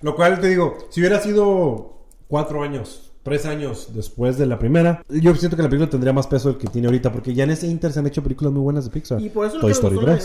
Lo 0.00 0.16
cual 0.16 0.40
te 0.40 0.48
digo, 0.48 0.78
si 0.90 1.00
hubiera 1.00 1.20
sido 1.20 1.98
cuatro 2.28 2.62
años, 2.62 3.12
tres 3.22 3.44
años 3.44 3.88
después 3.94 4.38
de 4.38 4.46
la 4.46 4.58
primera, 4.58 5.04
yo 5.10 5.34
siento 5.34 5.56
que 5.56 5.62
la 5.62 5.68
película 5.68 5.90
tendría 5.90 6.12
más 6.14 6.26
peso 6.26 6.48
del 6.48 6.58
que 6.58 6.68
tiene 6.68 6.86
ahorita, 6.88 7.12
porque 7.12 7.34
ya 7.34 7.44
en 7.44 7.50
ese 7.50 7.66
Inter 7.66 7.92
se 7.92 7.98
han 7.98 8.06
hecho 8.06 8.22
películas 8.22 8.52
muy 8.52 8.62
buenas 8.62 8.84
de 8.84 8.90
Pixar. 8.90 9.20
Y 9.20 9.28
por 9.28 9.46
eso 9.46 9.58
Toy 9.60 9.72
Story 9.72 9.96
gustó 9.96 10.10
de 10.10 10.16
3. 10.16 10.24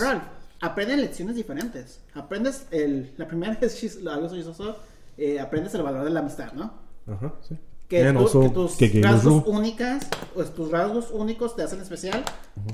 Ralph. 0.60 0.72
Aprenden 0.72 1.00
lecciones 1.00 1.36
diferentes. 1.36 2.00
Aprendes 2.14 2.66
el... 2.70 3.12
La 3.16 3.26
primera 3.26 3.52
es 3.60 3.98
algo 4.06 4.28
chistoso. 4.34 4.76
eh, 5.16 5.40
aprendes 5.40 5.74
el 5.74 5.82
valor 5.82 6.04
de 6.04 6.10
la 6.10 6.20
amistad, 6.20 6.52
¿no? 6.52 6.72
Ajá, 7.06 7.34
sí. 7.48 7.56
Que, 7.88 8.06
And 8.06 8.18
tú- 8.18 8.24
also, 8.24 8.40
que 8.42 8.48
tus 8.50 8.76
que 8.76 9.00
rasgos 9.02 9.44
únicas, 9.46 10.06
pues 10.34 10.52
tus 10.54 10.70
rasgos 10.70 11.10
únicos 11.10 11.56
te 11.56 11.62
hacen 11.62 11.80
especial, 11.80 12.22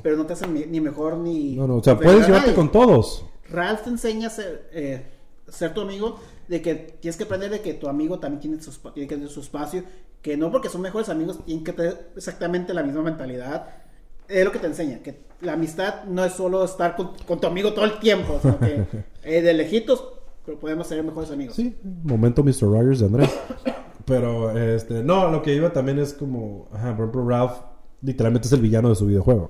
pero 0.02 0.16
no 0.16 0.26
te 0.26 0.32
hacen 0.32 0.52
ni, 0.52 0.80
mejor 0.80 1.16
ni... 1.18 1.54
No, 1.54 1.68
no, 1.68 1.76
o 1.76 1.82
sea, 1.84 1.96
puedes 1.96 2.26
llevarte 2.26 2.48
nadie. 2.48 2.54
con 2.54 2.72
todos. 2.72 3.24
Ralph 3.48 3.82
te 3.82 3.90
enseña 3.90 4.26
a 4.26 4.30
ser, 4.30 4.68
eh, 4.72 5.06
ser 5.48 5.72
tu 5.72 5.82
amigo, 5.82 6.18
de 6.48 6.60
que 6.60 6.74
tienes 6.74 7.16
que 7.16 7.22
aprender 7.24 7.48
de 7.50 7.60
que 7.60 7.74
tu 7.74 7.88
amigo 7.88 8.18
también 8.18 8.40
tiene 8.40 8.60
su, 8.60 8.72
tiene 8.90 9.08
que 9.08 9.14
tener 9.14 9.30
su 9.30 9.40
espacio, 9.40 9.84
que 10.20 10.36
no 10.36 10.50
porque 10.50 10.68
son 10.68 10.80
mejores 10.80 11.08
amigos 11.08 11.44
tienen 11.44 11.62
que 11.62 11.72
tener 11.74 12.10
exactamente 12.16 12.74
la 12.74 12.82
misma 12.82 13.02
mentalidad. 13.02 13.68
Es 14.28 14.44
lo 14.44 14.52
que 14.52 14.58
te 14.58 14.66
enseña, 14.66 14.98
que 15.00 15.20
la 15.40 15.52
amistad 15.54 16.04
no 16.04 16.24
es 16.24 16.32
solo 16.32 16.64
estar 16.64 16.96
con, 16.96 17.10
con 17.26 17.40
tu 17.40 17.46
amigo 17.46 17.72
todo 17.74 17.84
el 17.84 17.98
tiempo, 17.98 18.38
sino 18.40 18.58
que 18.58 18.84
eh, 19.24 19.42
de 19.42 19.54
lejitos 19.54 20.04
pero 20.46 20.58
podemos 20.60 20.86
ser 20.86 21.02
mejores 21.02 21.30
amigos. 21.30 21.56
Sí, 21.56 21.74
momento 22.02 22.42
Mr. 22.44 22.62
Rogers 22.70 23.00
de 23.00 23.06
Andrés. 23.06 23.30
Pero, 24.04 24.50
este, 24.58 25.02
no, 25.02 25.30
lo 25.30 25.40
que 25.40 25.54
iba 25.54 25.72
también 25.72 25.98
es 25.98 26.12
como, 26.12 26.68
ajá, 26.70 26.94
por 26.94 27.06
ejemplo, 27.06 27.26
Ralph 27.26 27.52
literalmente 28.02 28.46
es 28.46 28.52
el 28.52 28.60
villano 28.60 28.90
de 28.90 28.94
su 28.94 29.06
videojuego. 29.06 29.48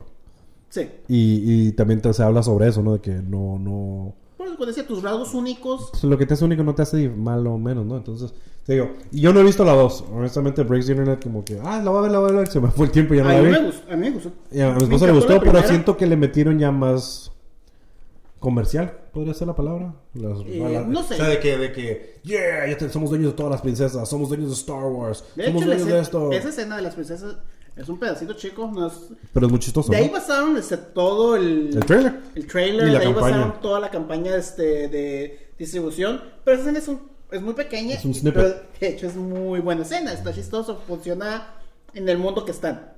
Sí. 0.68 0.88
Y, 1.08 1.66
y 1.68 1.72
también 1.72 2.00
te- 2.00 2.12
se 2.14 2.22
habla 2.22 2.44
sobre 2.44 2.68
eso, 2.68 2.80
¿no? 2.82 2.92
De 2.92 3.00
que 3.00 3.10
no, 3.14 3.58
no... 3.58 4.14
Por 4.36 4.46
eso 4.46 4.66
decía, 4.66 4.86
tus 4.86 5.02
rasgos 5.02 5.34
únicos 5.34 5.88
pues, 5.90 6.04
lo 6.04 6.16
que 6.16 6.26
te 6.26 6.34
hace 6.34 6.44
único 6.44 6.62
no 6.62 6.74
te 6.76 6.82
hace 6.82 7.08
malo 7.08 7.54
o 7.54 7.58
menos, 7.58 7.84
¿no? 7.84 7.96
Entonces, 7.96 8.32
te 8.64 8.72
digo, 8.74 8.92
y 9.12 9.20
yo 9.20 9.32
no 9.32 9.40
he 9.40 9.44
visto 9.44 9.64
la 9.64 9.72
2. 9.74 10.04
Honestamente, 10.12 10.62
Breaks 10.62 10.86
the 10.86 10.92
Internet 10.92 11.22
como 11.22 11.44
que, 11.44 11.58
ah, 11.62 11.80
la 11.82 11.90
voy 11.90 11.98
a 11.98 12.02
ver, 12.02 12.10
la 12.12 12.18
voy 12.20 12.30
a 12.30 12.34
ver. 12.34 12.48
Se 12.48 12.60
me 12.60 12.70
fue 12.70 12.86
el 12.86 12.92
tiempo 12.92 13.14
y 13.14 13.18
ya 13.18 13.24
no 13.24 13.30
a 13.30 13.32
la 13.34 13.40
vi. 13.42 13.50
me 13.50 13.58
gustó, 13.60 13.92
a 13.92 13.96
mí 13.96 14.00
me 14.08 14.10
gustó. 14.10 14.32
Y 14.50 14.60
a 14.60 14.70
mi 14.72 14.82
esposa 14.82 15.06
le 15.06 15.12
gustó, 15.12 15.40
pero 15.40 15.62
siento 15.62 15.96
que 15.96 16.06
le 16.06 16.16
metieron 16.16 16.58
ya 16.58 16.70
más 16.70 17.30
comercial, 18.38 18.92
podría 19.12 19.32
ser 19.34 19.46
la 19.48 19.56
palabra. 19.56 19.94
Las- 20.14 20.38
Eh, 20.46 20.84
no 20.86 21.02
sé. 21.02 21.14
O 21.14 21.16
sea, 21.16 21.28
de 21.28 21.40
que, 21.40 21.56
de 21.56 21.72
que, 21.72 22.20
yeah, 22.24 22.66
ya 22.68 22.76
te- 22.76 22.90
somos 22.90 23.08
dueños 23.10 23.32
de 23.32 23.36
todas 23.36 23.52
las 23.52 23.62
princesas, 23.62 24.06
somos 24.08 24.28
dueños 24.28 24.48
de 24.48 24.54
Star 24.54 24.84
Wars, 24.84 25.24
De 25.34 25.46
somos 25.46 25.62
hecho, 25.62 25.70
dueños 25.70 25.88
de 25.88 25.98
esto. 26.00 26.32
esa 26.32 26.48
escena 26.50 26.76
de 26.76 26.82
las 26.82 26.94
princesas 26.94 27.36
es 27.74 27.88
un 27.88 27.98
pedacito 27.98 28.34
chico. 28.34 28.70
No 28.74 28.86
es, 28.86 28.94
Pero 29.32 29.46
es 29.46 29.50
muy 29.52 29.60
chistoso, 29.60 29.90
de 29.90 29.96
ahí 29.96 30.06
¿no? 30.08 30.12
basaron 30.12 30.56
este, 30.58 30.76
todo 30.76 31.36
el, 31.36 31.70
El 31.74 31.84
trailer. 31.86 32.20
el 32.34 32.46
trailer, 32.46 32.88
Y 32.88 32.90
la 32.92 32.98
de 32.98 33.06
ahí 33.06 33.12
campaña. 33.14 33.36
basaron 33.36 33.60
toda 33.62 33.80
la 33.80 33.90
campaña 33.90 34.36
este, 34.36 34.88
de 34.88 35.48
distribución. 35.58 36.20
Pero 36.44 36.56
esa 36.58 36.62
escena 36.70 36.78
es, 36.80 36.88
un- 36.88 37.13
es 37.34 37.42
muy 37.42 37.54
pequeña. 37.54 37.96
Es 37.96 38.04
un 38.04 38.14
snippet. 38.14 38.42
pero 38.42 38.60
de 38.80 38.88
hecho 38.88 39.06
es 39.08 39.16
muy 39.16 39.60
buena 39.60 39.82
escena. 39.82 40.12
Está 40.12 40.32
chistoso, 40.32 40.80
funciona 40.86 41.54
en 41.92 42.08
el 42.08 42.18
mundo 42.18 42.44
que 42.44 42.52
están. 42.52 42.92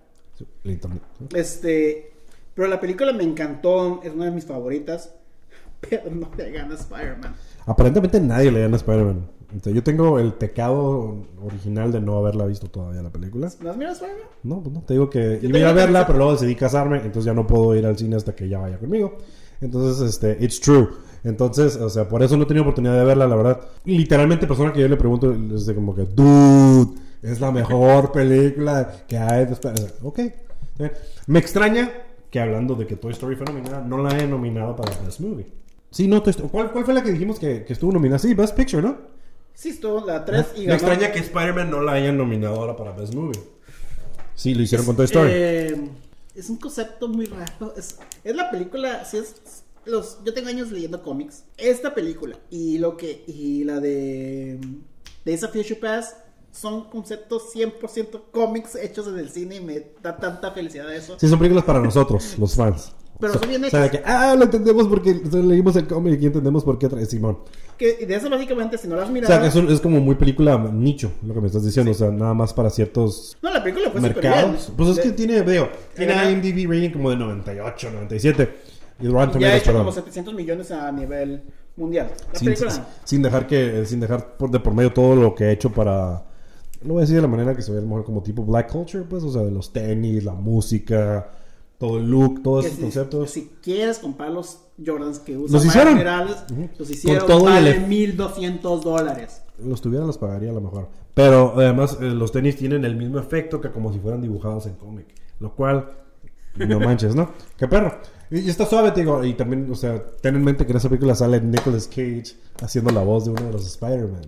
El 0.63 0.73
internet. 0.73 1.03
Este, 1.35 2.13
pero 2.55 2.69
la 2.69 2.79
película 2.79 3.13
me 3.13 3.25
encantó, 3.25 4.03
es 4.03 4.13
una 4.13 4.27
de 4.27 4.31
mis 4.31 4.45
favoritas. 4.45 5.15
Pero 5.89 6.11
no 6.11 6.31
le 6.37 6.51
gana 6.53 6.75
Spider-Man. 6.75 7.35
Aparentemente 7.67 8.19
nadie 8.19 8.51
le 8.51 8.63
gana 8.63 8.77
a 8.77 8.79
Spider-Man. 8.79 9.29
Entonces, 9.53 9.75
yo 9.75 9.83
tengo 9.83 10.19
el 10.19 10.33
pecado 10.33 11.27
original 11.43 11.93
de 11.93 12.01
no 12.01 12.17
haberla 12.17 12.47
visto 12.47 12.69
todavía 12.69 13.03
la 13.03 13.11
película. 13.11 13.51
¿No 13.61 13.71
has 13.71 13.77
mirado 13.77 13.95
Spider-Man? 13.95 14.29
No, 14.43 14.63
pues 14.63 14.75
no, 14.75 14.83
te 14.83 14.95
digo 14.95 15.11
que 15.11 15.39
Yo 15.41 15.49
iba 15.51 15.69
a 15.69 15.71
a 15.71 15.75
verla, 15.75 16.07
pero 16.07 16.19
luego 16.19 16.33
decidí 16.33 16.55
casarme, 16.55 16.97
entonces 16.97 17.25
ya 17.25 17.35
no 17.35 17.47
puedo 17.47 17.77
ir 17.77 17.87
al 17.87 17.97
cine 17.97 18.17
hasta 18.17 18.35
que 18.35 18.47
ella 18.47 18.59
vaya 18.59 18.79
conmigo. 18.79 19.19
Entonces, 19.61 20.09
este, 20.09 20.37
it's 20.45 20.61
true. 20.61 20.89
Entonces, 21.27 21.75
o 21.75 21.91
sea, 21.91 22.09
por 22.09 22.23
eso 22.23 22.37
no 22.37 22.45
he 22.45 22.47
tenido 22.47 22.63
oportunidad 22.63 22.97
de 22.97 23.05
verla, 23.05 23.27
la 23.27 23.35
verdad. 23.35 23.61
Literalmente, 23.85 24.47
persona 24.47 24.73
que 24.73 24.81
yo 24.81 24.87
le 24.87 24.97
pregunto, 24.97 25.37
es 25.55 25.67
de 25.67 25.75
como 25.75 25.93
que, 25.93 26.03
dude, 26.05 27.01
es 27.21 27.41
la 27.41 27.51
mejor 27.51 28.13
película 28.13 29.05
que 29.09 29.19
hay 29.19 29.49
Ok. 30.05 30.21
Me 31.27 31.41
extraña 31.41 31.91
que 32.31 32.39
hablando 32.39 32.77
de 32.77 32.87
que 32.87 32.95
Toy 32.95 33.11
Story 33.13 33.35
fue 33.35 33.45
nominada, 33.45 33.81
no 33.81 34.01
la 34.01 34.17
he 34.17 34.29
nominado 34.29 34.77
para 34.77 34.97
Best 35.01 35.19
Movie. 35.19 35.49
Sí, 35.91 36.07
no, 36.07 36.23
Toy 36.23 36.31
Story. 36.31 36.49
¿Cuál, 36.49 36.71
cuál 36.71 36.85
fue 36.85 36.95
la 36.95 37.03
que 37.03 37.11
dijimos 37.11 37.41
que, 37.41 37.65
que 37.65 37.73
estuvo 37.73 37.91
nominada? 37.91 38.21
Sí, 38.21 38.33
Best 38.33 38.55
Picture, 38.55 38.81
¿no? 38.83 38.97
Sí, 39.53 39.71
estuvo 39.71 40.07
la 40.07 40.25
3 40.25 40.47
y 40.55 40.61
Me 40.61 40.67
ganó. 40.67 40.75
extraña 40.75 41.11
que 41.11 41.19
Spider-Man 41.19 41.71
no 41.71 41.81
la 41.81 41.93
hayan 41.93 42.17
nominado 42.17 42.55
ahora 42.55 42.77
para 42.77 42.93
Best 42.93 43.15
Movie. 43.15 43.41
Sí, 44.37 44.55
lo 44.55 44.63
hicieron 44.63 44.87
con 44.87 44.95
Toy 44.95 45.07
Story. 45.07 45.31
Eh, 45.35 45.91
es 46.37 46.51
un 46.51 46.59
concepto 46.59 47.09
muy 47.09 47.27
raro. 47.27 47.75
Es, 47.77 47.99
es 48.23 48.37
la 48.37 48.49
película. 48.49 49.05
Si 49.05 49.17
es, 49.17 49.65
los, 49.87 50.19
yo 50.25 50.35
tengo 50.35 50.49
años 50.49 50.71
leyendo 50.71 51.03
cómics. 51.03 51.45
Esta 51.57 51.95
película 51.95 52.39
y 52.51 52.79
lo 52.79 52.97
que 52.97 53.25
y 53.27 53.65
la 53.65 53.81
de 53.81 54.59
Days 55.25 55.43
of 55.45 55.53
Future 55.53 55.77
Past 55.77 56.17
son 56.51 56.89
conceptos 56.91 57.55
100% 57.55 58.23
cómics 58.31 58.75
hechos 58.77 59.07
en 59.09 59.19
el 59.19 59.29
cine 59.31 59.57
y 59.57 59.61
me 59.61 59.83
da 60.03 60.17
tanta 60.17 60.53
felicidad 60.53 60.93
eso. 60.95 61.17
Sí, 61.19 61.29
son 61.29 61.39
películas 61.39 61.65
para 61.65 61.81
nosotros, 61.81 62.35
los 62.39 62.55
fans. 62.55 62.93
Pero 63.19 63.33
O 63.33 63.35
sea, 63.35 63.41
son 63.41 63.49
bien 63.49 63.65
O 63.65 63.71
sea, 63.71 63.81
de 63.81 63.91
que, 63.91 64.03
ah, 64.05 64.35
lo 64.37 64.45
entendemos 64.45 64.89
porque 64.89 65.15
leímos 65.15 65.75
el 65.77 65.87
cómic 65.87 66.21
y 66.21 66.27
entendemos 66.27 66.65
por 66.65 66.79
qué 66.79 66.87
trae 66.89 67.07
Simón. 67.07 67.39
Que 67.79 68.07
de 68.07 68.15
eso 68.15 68.29
básicamente 68.29 68.77
si 68.77 68.89
no 68.89 68.97
las 68.97 69.09
has 69.09 69.11
O 69.11 69.27
sea, 69.27 69.41
que 69.41 69.73
es, 69.73 69.81
como 69.81 70.01
muy 70.01 70.17
película 70.17 70.59
nicho, 70.59 71.11
lo 71.27 71.33
que 71.33 71.41
me 71.41 71.47
estás 71.47 71.65
diciendo. 71.65 71.93
O 71.93 71.95
sea, 71.95 72.11
nada 72.11 72.35
más 72.35 72.53
para 72.53 72.69
ciertos 72.69 73.37
no, 73.43 73.51
la 73.51 73.63
película 73.63 73.91
fue 73.91 74.01
mercados. 74.03 74.51
bien. 74.67 74.77
Pues 74.77 74.91
es 74.91 74.99
que 75.01 75.09
De- 75.09 75.15
tiene, 75.15 75.41
veo, 75.43 75.71
tiene. 75.95 76.31
IMDb 76.31 76.71
rating 76.71 76.91
como 76.91 77.11
de 77.11 77.17
98, 77.17 77.91
97. 77.91 78.76
Y 79.01 79.07
Rotten 79.09 79.27
ya 79.27 79.33
Tomatoes, 79.33 79.57
hecho 79.57 79.65
perdón. 79.67 79.83
como 79.83 79.93
700 79.93 80.35
millones 80.35 80.71
a 80.71 80.91
nivel 80.93 81.43
mundial. 81.77 82.11
La 82.33 82.39
sin, 82.39 82.47
película. 82.49 82.87
sin 83.05 83.23
dejar 83.23 83.47
que 83.47 83.85
sin 83.87 84.01
dejar 84.01 84.37
por 84.37 84.51
de 84.51 84.61
por 84.61 84.73
medio 84.75 84.93
todo 84.93 85.15
lo 85.17 85.35
que 85.35 85.45
ha 85.45 85.51
hecho 85.51 85.71
para 85.71 86.25
Lo 86.83 86.95
voy 86.95 86.99
a 86.99 87.01
decir 87.03 87.17
de 87.17 87.23
la 87.23 87.29
manera 87.29 87.55
que 87.55 87.63
se 87.63 87.73
ve 87.73 87.79
a 87.79 87.81
lo 87.83 87.87
mejor 87.89 88.05
como 88.05 88.23
tipo 88.23 88.45
black 88.45 88.71
culture, 88.71 89.05
pues, 89.05 89.23
o 89.25 89.31
sea, 89.33 89.43
de 89.43 89.51
los 89.51 89.73
tenis, 89.73 90.25
la 90.25 90.33
música, 90.35 91.31
todo 91.79 91.99
el 91.99 92.09
look, 92.11 92.43
todos 92.43 92.63
Que 92.65 92.69
esos 92.69 92.77
si, 92.79 92.83
conceptos. 92.85 93.31
si 93.31 93.53
quieres 93.63 93.99
comprar 93.99 94.31
los 94.31 94.61
Jordans 94.85 95.19
que 95.19 95.37
usan 95.37 95.53
Los 95.55 95.65
Ujú. 96.51 96.69
los 96.79 96.91
hicieron, 96.91 97.19
Con 97.21 97.29
todo 97.29 97.45
y 97.45 97.47
el 97.49 97.65
valen 97.65 97.83
ef- 97.83 97.89
1200 97.89 98.85
dólares. 98.85 99.43
Los 99.63 99.81
tuviera, 99.81 100.05
los 100.07 100.19
pagaría 100.19 100.51
a 100.51 100.55
lo 100.55 100.61
mejor. 100.61 100.89
Pero 101.15 101.55
además, 101.57 101.97
eh, 102.01 102.05
los 102.05 102.31
tenis 102.31 102.57
tienen 102.57 102.85
el 102.85 102.95
mismo 102.97 103.19
efecto 103.19 103.61
que 103.61 103.71
como 103.71 103.93
si 103.93 103.99
fueran 103.99 104.21
dibujados 104.21 104.67
en 104.67 104.75
cómic. 104.75 105.07
Lo 105.41 105.55
cual, 105.55 105.91
no 106.57 106.79
manches, 106.81 107.15
¿no? 107.15 107.31
Qué 107.57 107.67
perro. 107.69 107.99
Y, 108.31 108.41
y 108.41 108.49
está 108.51 108.67
suave, 108.67 108.91
te 108.93 109.01
digo. 109.01 109.23
Y 109.25 109.35
también, 109.35 109.71
o 109.71 109.75
sea, 109.75 110.03
ten 110.21 110.37
en 110.37 110.45
mente 110.45 110.65
que 110.67 110.73
en 110.73 110.79
esa 110.79 110.89
película 110.89 111.15
sale 111.15 111.41
Nicolas 111.41 111.87
Cage 111.89 112.37
haciendo 112.63 112.91
la 112.91 113.03
voz 113.03 113.25
de 113.25 113.31
uno 113.33 113.47
de 113.47 113.53
los 113.53 113.67
Spider-Man. 113.67 114.23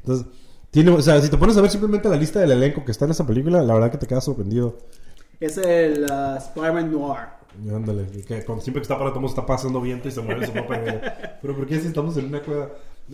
Entonces, 0.00 0.26
tiene, 0.70 0.90
o 0.90 1.00
sea, 1.02 1.20
si 1.20 1.28
te 1.28 1.36
pones 1.38 1.56
a 1.56 1.60
ver 1.62 1.70
simplemente 1.70 2.08
la 2.08 2.16
lista 2.16 2.40
del 2.40 2.52
elenco 2.52 2.84
que 2.84 2.92
está 2.92 3.04
en 3.04 3.12
esa 3.12 3.26
película, 3.26 3.62
la 3.62 3.74
verdad 3.74 3.90
que 3.90 3.98
te 3.98 4.06
quedas 4.06 4.24
sorprendido. 4.24 4.76
Es 5.40 5.56
el 5.58 6.04
uh, 6.10 6.36
Spider-Man 6.38 6.90
Noir. 6.92 7.38
Y 7.64 7.70
Ándale, 7.70 8.06
que 8.26 8.44
con- 8.44 8.60
siempre 8.60 8.80
que 8.80 8.84
está 8.84 8.98
para 8.98 9.12
todo 9.12 9.26
está 9.26 9.44
pasando 9.46 9.80
viento 9.80 10.06
y 10.08 10.10
se 10.12 10.20
mueve 10.20 10.46
su 10.46 10.52
ropa. 10.52 10.80
Pero 11.40 11.56
¿por 11.56 11.66
qué 11.66 11.80
si 11.80 11.88
estamos 11.88 12.16
en 12.16 12.26
una 12.26 12.40
cueva? 12.40 12.68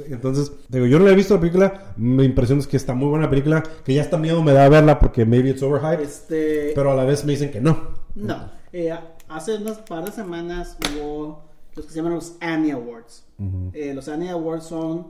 Entonces, 0.09 0.51
digo, 0.69 0.87
yo 0.87 0.99
no 0.99 1.05
la 1.05 1.13
he 1.13 1.15
visto 1.15 1.35
la 1.35 1.41
película. 1.41 1.93
Mi 1.97 2.25
impresión 2.25 2.59
es 2.59 2.67
que 2.67 2.77
está 2.77 2.95
muy 2.95 3.09
buena 3.09 3.31
película. 3.31 3.63
Que 3.85 3.95
ya 3.95 4.03
hasta 4.03 4.19
miedo 4.19 4.43
me 4.43 4.53
da 4.53 4.69
verla 4.69 4.99
porque 4.99 5.25
maybe 5.25 5.51
it's 5.51 5.63
overhyped. 5.63 6.01
Este, 6.05 6.73
Pero 6.75 6.91
a 6.91 6.95
la 6.97 7.05
vez 7.05 7.25
me 7.25 7.33
dicen 7.33 7.51
que 7.53 7.61
no. 7.61 7.91
no, 8.17 8.51
eh, 8.73 8.93
hace 9.35 9.57
unas 9.57 9.79
par 9.79 10.05
de 10.05 10.13
semanas 10.13 10.77
hubo 10.95 11.43
los 11.75 11.87
que 11.87 11.93
se 11.93 11.97
llaman 11.97 12.15
los 12.15 12.37
Annie 12.41 12.71
Awards. 12.73 13.25
Eh, 13.73 13.93
los 13.93 14.09
Annie 14.09 14.31
Awards 14.31 14.67
son 14.67 15.09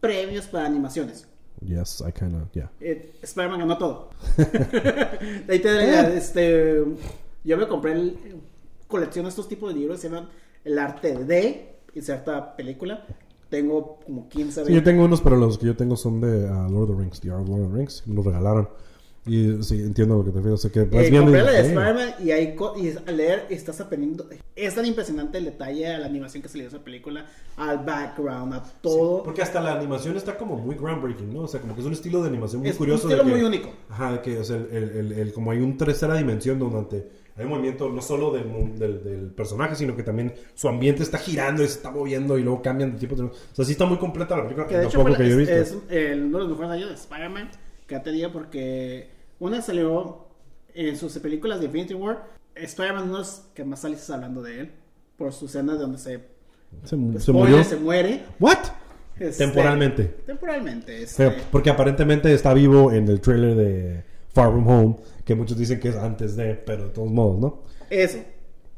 premios 0.00 0.46
para 0.46 0.66
animaciones. 0.66 1.26
Yes, 1.60 2.02
I 2.06 2.12
kind 2.12 2.36
of, 2.36 2.52
yeah. 2.52 2.70
Eh, 2.80 3.14
Spider-Man 3.20 3.60
ganó 3.60 3.78
todo. 3.78 4.10
Ahí 5.48 5.58
te- 5.58 6.16
este, 6.16 6.84
yo 7.42 7.56
me 7.56 7.66
compré 7.66 7.92
el, 7.92 8.40
colecciono 8.86 9.28
estos 9.28 9.48
tipos 9.48 9.74
de 9.74 9.80
libros, 9.80 10.00
se 10.00 10.08
llaman 10.08 10.28
El 10.64 10.78
arte 10.78 11.16
de 11.24 11.74
cierta 12.00 12.54
película. 12.54 13.04
Tengo 13.50 13.98
como 14.04 14.28
15 14.28 14.66
Sí, 14.66 14.74
yo 14.74 14.82
tengo 14.84 15.04
unos, 15.04 15.20
pero 15.20 15.36
los 15.36 15.58
que 15.58 15.66
yo 15.66 15.76
tengo 15.76 15.96
son 15.96 16.20
de 16.20 16.44
uh, 16.44 16.70
Lord 16.70 16.90
of 16.90 16.96
the 16.96 17.02
Rings, 17.02 17.20
The 17.20 17.30
Art 17.30 17.40
of 17.40 17.48
Lord 17.48 17.62
of 17.62 17.72
the 17.72 17.78
Rings. 17.78 18.02
Me 18.06 18.14
los 18.14 18.24
regalaron. 18.24 18.68
Y 19.28 19.62
sí, 19.62 19.80
entiendo 19.80 20.16
lo 20.16 20.24
que 20.24 20.30
te 20.30 20.36
refieres. 20.38 20.58
O 20.58 20.62
sea, 20.62 20.70
que 20.72 20.80
vas 20.84 21.04
Eh, 21.04 21.10
viendo 21.10 21.30
y 21.30 21.34
la 21.34 21.50
de. 21.50 21.60
Spider-Man 21.60 22.14
y, 22.24 22.30
ahí 22.30 22.56
y 22.80 23.08
al 23.08 23.16
leer 23.16 23.46
estás 23.50 23.80
aprendiendo. 23.80 24.26
Es 24.56 24.74
tan 24.74 24.86
impresionante 24.86 25.38
el 25.38 25.44
detalle 25.44 25.86
a 25.94 25.98
la 25.98 26.06
animación 26.06 26.42
que 26.42 26.48
se 26.48 26.56
le 26.58 26.64
dio 26.64 26.68
a 26.70 26.74
esa 26.76 26.84
película, 26.84 27.26
al 27.56 27.78
background, 27.84 28.54
a 28.54 28.62
todo. 28.80 29.22
Porque 29.22 29.42
hasta 29.42 29.60
la 29.60 29.74
animación 29.74 30.16
está 30.16 30.36
como 30.36 30.56
muy 30.56 30.74
groundbreaking, 30.76 31.32
¿no? 31.32 31.42
O 31.42 31.48
sea, 31.48 31.60
como 31.60 31.74
que 31.74 31.80
es 31.82 31.86
un 31.86 31.92
estilo 31.92 32.22
de 32.22 32.28
animación 32.28 32.60
muy 32.62 32.70
Es 32.70 32.74
un 32.74 32.78
curioso. 32.78 33.06
de 33.08 33.14
estilo 33.14 33.30
que- 33.30 33.36
muy 33.38 33.46
único. 33.46 33.70
Ajá, 33.90 34.12
de 34.12 34.20
que, 34.22 34.38
o 34.38 34.44
sea, 34.44 34.56
el, 34.56 34.72
el- 34.72 35.12
el- 35.12 35.32
como 35.32 35.50
hay 35.50 35.58
un 35.58 35.76
tercera 35.76 36.14
dimensión 36.16 36.58
donde 36.58 37.06
hay 37.36 37.44
un 37.44 37.50
movimiento 37.50 37.88
no 37.88 38.02
solo 38.02 38.32
del, 38.32 38.78
del, 38.78 39.04
del 39.04 39.30
personaje, 39.30 39.76
sino 39.76 39.94
que 39.94 40.02
también 40.02 40.32
su 40.54 40.68
ambiente 40.68 41.04
está 41.04 41.18
girando 41.18 41.62
y 41.62 41.66
se 41.68 41.74
está 41.74 41.90
moviendo 41.92 42.36
y 42.36 42.42
luego 42.42 42.60
cambian 42.62 42.92
de 42.94 42.98
tipo. 42.98 43.14
de- 43.14 43.24
O 43.24 43.32
sea, 43.52 43.64
sí 43.64 43.72
está 43.72 43.84
muy 43.86 43.98
completa 43.98 44.36
la 44.36 44.42
película. 44.42 44.66
Que 44.66 44.76
de 44.78 44.86
hecho 44.86 45.02
fue 45.02 45.16
que 45.16 45.28
yo 45.28 45.38
he 45.38 45.42
es, 45.42 45.48
visto. 45.48 45.54
es 45.54 45.76
el- 45.90 46.24
uno 46.24 46.38
de 46.38 46.44
los 46.44 46.50
mejores 46.58 46.70
años 46.72 46.88
de 46.88 46.94
Spider-Man 46.96 47.50
que 47.86 47.94
ha 47.96 48.02
tenido 48.02 48.32
porque 48.32 49.08
una 49.40 49.62
salió 49.62 50.26
en 50.74 50.96
sus 50.96 51.18
películas 51.18 51.60
de 51.60 51.66
Infinity 51.66 51.94
War. 51.94 52.26
Spider-Man 52.54 53.10
no 53.10 53.20
es 53.20 53.44
que 53.54 53.64
más 53.64 53.80
sales 53.80 54.08
hablando 54.10 54.42
de 54.42 54.60
él 54.60 54.72
por 55.16 55.32
su 55.32 55.46
escena 55.46 55.74
donde 55.74 55.98
se, 55.98 56.18
se, 56.84 56.88
se 56.88 57.20
spoiler, 57.20 57.50
murió. 57.50 57.64
se 57.64 57.76
muere. 57.76 58.24
¿What? 58.40 58.58
Este, 59.18 59.44
Temporalmente. 59.44 60.04
Temporalmente. 60.26 61.02
Este, 61.02 61.30
porque 61.50 61.70
aparentemente 61.70 62.32
está 62.32 62.54
vivo 62.54 62.92
en 62.92 63.08
el 63.08 63.20
trailer 63.20 63.56
de 63.56 64.04
Far 64.28 64.50
From 64.50 64.68
Home, 64.68 64.96
que 65.24 65.34
muchos 65.34 65.58
dicen 65.58 65.80
que 65.80 65.88
es 65.88 65.96
antes 65.96 66.36
de, 66.36 66.54
pero 66.54 66.84
de 66.84 66.90
todos 66.90 67.10
modos, 67.10 67.40
¿no? 67.40 67.62
eso. 67.90 68.18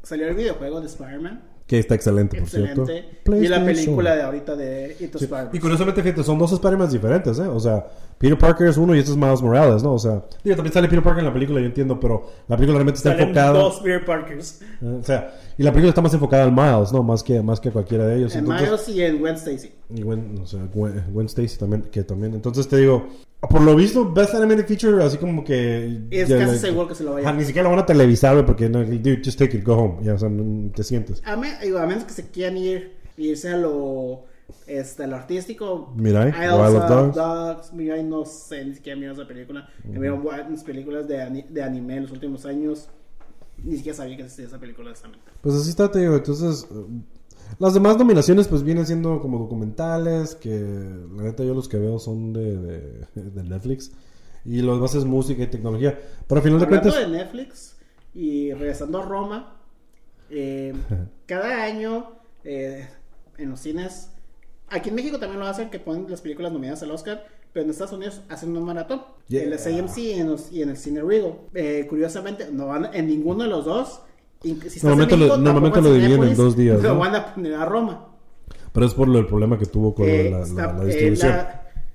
Salió 0.03 0.27
el 0.27 0.35
videojuego 0.35 0.81
de 0.81 0.87
Spider-Man. 0.87 1.43
Que 1.71 1.79
está 1.79 1.95
excelente, 1.95 2.35
por 2.35 2.43
Excelente. 2.49 2.85
cierto. 3.23 3.35
Y 3.37 3.47
la 3.47 3.63
película 3.63 4.13
de 4.13 4.23
ahorita 4.23 4.57
de 4.57 4.97
Into 4.99 5.17
Sí. 5.17 5.29
Y 5.53 5.59
curiosamente, 5.59 6.03
fíjate, 6.03 6.21
son 6.21 6.37
dos 6.37 6.51
Spider-Man 6.51 6.91
diferentes, 6.91 7.39
¿eh? 7.39 7.47
O 7.47 7.61
sea, 7.61 7.87
Peter 8.17 8.37
Parker 8.37 8.67
es 8.67 8.75
uno 8.75 8.93
y 8.93 8.99
este 8.99 9.11
es 9.11 9.17
Miles 9.17 9.41
Morales, 9.41 9.81
¿no? 9.81 9.93
O 9.93 9.97
sea, 9.97 10.21
digo, 10.43 10.57
también 10.57 10.73
sale 10.73 10.89
Peter 10.89 11.01
Parker 11.01 11.19
en 11.19 11.27
la 11.27 11.33
película, 11.33 11.61
yo 11.61 11.65
entiendo, 11.67 11.97
pero 11.97 12.27
la 12.49 12.57
película 12.57 12.77
realmente 12.77 12.97
está 12.97 13.11
Salen 13.11 13.29
enfocada. 13.29 13.51
dos 13.57 13.79
Peter 13.79 14.03
Parkers. 14.03 14.61
eh, 14.81 14.97
O 14.99 15.01
sea, 15.01 15.33
y 15.57 15.63
la 15.63 15.71
película 15.71 15.87
está 15.91 16.01
más 16.01 16.13
enfocada 16.13 16.43
al 16.43 16.51
Miles, 16.51 16.91
¿no? 16.91 17.03
Más 17.03 17.23
que, 17.23 17.41
más 17.41 17.61
que 17.61 17.71
cualquiera 17.71 18.05
de 18.05 18.17
ellos. 18.17 18.35
En 18.35 18.39
Entonces- 18.39 18.67
Miles 18.67 18.89
y 18.89 19.01
en 19.03 19.19
Gwen 19.19 19.35
Stacy. 19.35 19.71
Y 19.95 20.01
Gwen, 20.01 20.39
o 20.43 20.45
sea, 20.45 20.59
Gwen, 20.73 21.05
Gwen 21.13 21.27
Stacy 21.27 21.57
también, 21.57 21.83
que 21.83 22.03
también. 22.03 22.33
Entonces 22.33 22.67
te 22.67 22.75
digo, 22.75 23.07
por 23.49 23.61
lo 23.61 23.75
visto, 23.75 24.11
Best 24.13 24.35
Animated 24.35 24.65
Feature, 24.67 25.03
así 25.03 25.17
como 25.17 25.43
que. 25.43 26.01
Es 26.11 26.29
ya 26.29 26.37
casi 26.37 26.51
la- 26.53 26.57
seguro 26.59 26.87
que 26.87 26.95
se 26.95 27.03
lo 27.03 27.13
vaya 27.13 27.27
Ajá, 27.27 27.37
Ni 27.37 27.43
siquiera 27.43 27.63
lo 27.69 27.75
van 27.75 27.83
a 27.83 27.85
televisar, 27.85 28.45
porque 28.45 28.69
no, 28.69 28.83
dude, 28.83 29.21
just 29.23 29.37
take 29.39 29.57
it, 29.57 29.63
go 29.65 29.75
home. 29.75 29.97
Ya, 30.03 30.13
o 30.13 30.17
sea, 30.19 30.29
no 30.29 30.69
te 30.71 30.83
sientes. 30.83 31.21
A, 31.25 31.35
me- 31.35 31.57
digo, 31.61 31.79
a 31.79 31.85
menos 31.87 32.03
que 32.03 32.13
se 32.13 32.29
quieran 32.29 32.57
ir, 32.57 32.93
irse 33.17 33.49
a 33.49 33.57
lo, 33.57 34.23
este, 34.67 35.03
a 35.03 35.07
lo 35.07 35.15
artístico. 35.15 35.91
Mirai, 35.95 36.29
Isles 36.29 36.51
Wild 36.53 36.75
of 36.83 36.89
Dogs. 36.89 37.15
Dogs. 37.15 37.73
Mirai, 37.73 38.03
no 38.03 38.25
sé 38.25 38.63
ni 38.65 38.75
siquiera 38.75 38.99
miro 38.99 39.13
esa 39.13 39.27
película. 39.27 39.67
He 39.85 39.97
mirado 39.97 40.17
buenas 40.17 40.63
películas 40.63 41.07
de, 41.07 41.45
de 41.49 41.63
anime 41.63 41.95
en 41.97 42.03
los 42.03 42.11
últimos 42.11 42.45
años. 42.45 42.89
Ni 43.63 43.75
siquiera 43.77 43.95
sabía 43.97 44.15
que 44.17 44.23
existía 44.23 44.47
esa 44.47 44.59
película 44.59 44.87
honestamente. 44.89 45.25
Pues 45.41 45.55
así 45.55 45.69
está, 45.71 45.89
te 45.91 45.99
digo. 45.99 46.15
Entonces, 46.15 46.67
eh, 46.71 46.75
las 47.59 47.73
demás 47.73 47.97
nominaciones, 47.97 48.47
pues 48.47 48.63
vienen 48.63 48.85
siendo 48.85 49.19
como 49.21 49.39
documentales, 49.39 50.35
que 50.35 50.49
la 51.15 51.23
neta 51.23 51.43
yo 51.43 51.53
los 51.53 51.67
que 51.67 51.77
veo 51.77 51.99
son 51.99 52.33
de, 52.33 52.57
de, 52.57 53.05
de 53.15 53.43
Netflix. 53.43 53.91
Y 54.43 54.61
lo 54.61 54.73
demás 54.75 54.95
es 54.95 55.05
música 55.05 55.43
y 55.43 55.47
tecnología. 55.47 55.99
Pero 56.27 56.39
al 56.39 56.43
final 56.43 56.59
de 56.59 56.65
Hablando 56.65 56.89
cuentas. 56.91 57.11
de 57.11 57.17
Netflix 57.17 57.77
y 58.13 58.51
regresando 58.53 58.99
a 58.99 59.05
Roma, 59.05 59.59
eh, 60.29 60.73
cada 61.25 61.63
año 61.63 62.13
eh, 62.43 62.87
en 63.37 63.49
los 63.51 63.59
cines, 63.59 64.09
aquí 64.69 64.89
en 64.89 64.95
México 64.95 65.19
también 65.19 65.39
lo 65.39 65.45
hacen, 65.45 65.69
que 65.69 65.79
ponen 65.79 66.09
las 66.09 66.21
películas 66.21 66.51
nominadas 66.51 66.81
al 66.83 66.91
Oscar, 66.91 67.25
pero 67.53 67.65
en 67.65 67.69
Estados 67.71 67.93
Unidos 67.93 68.21
hacen 68.29 68.55
un 68.55 68.63
maratón. 68.63 69.01
Yeah. 69.27 69.43
En 69.43 69.53
el 69.53 69.79
AMC 69.79 69.97
y 69.97 70.11
en, 70.13 70.29
los- 70.29 70.51
y 70.51 70.61
en 70.61 70.69
el 70.69 70.77
cine 70.77 71.01
Regal. 71.01 71.35
Eh, 71.53 71.85
curiosamente, 71.89 72.49
no 72.51 72.67
van 72.67 72.89
en 72.93 73.07
ninguno 73.07 73.43
de 73.43 73.49
los 73.49 73.65
dos. 73.65 74.01
Si 74.41 74.79
Normalmente 74.81 75.15
lo- 75.17 75.25
México, 75.25 75.37
normalmente 75.37 75.75
tampoco 75.75 75.81
lo 75.81 75.95
en 75.95 76.01
dividen 76.01 76.23
en 76.31 76.35
dos 76.35 76.55
días, 76.57 76.81
Lo 76.81 76.93
¿no? 76.93 76.99
van 76.99 77.15
a 77.15 77.33
poner 77.35 77.53
a 77.55 77.65
Roma. 77.65 78.07
Pero 78.73 78.85
es 78.85 78.93
por 78.93 79.07
lo, 79.07 79.19
el 79.19 79.27
problema 79.27 79.59
que 79.59 79.65
tuvo 79.65 79.93
con 79.93 80.07
Eh, 80.07 80.29
la, 80.31 80.39
la- 80.39 80.43
está- 80.45 80.73
la 80.73 80.83
distribución. 80.85 81.37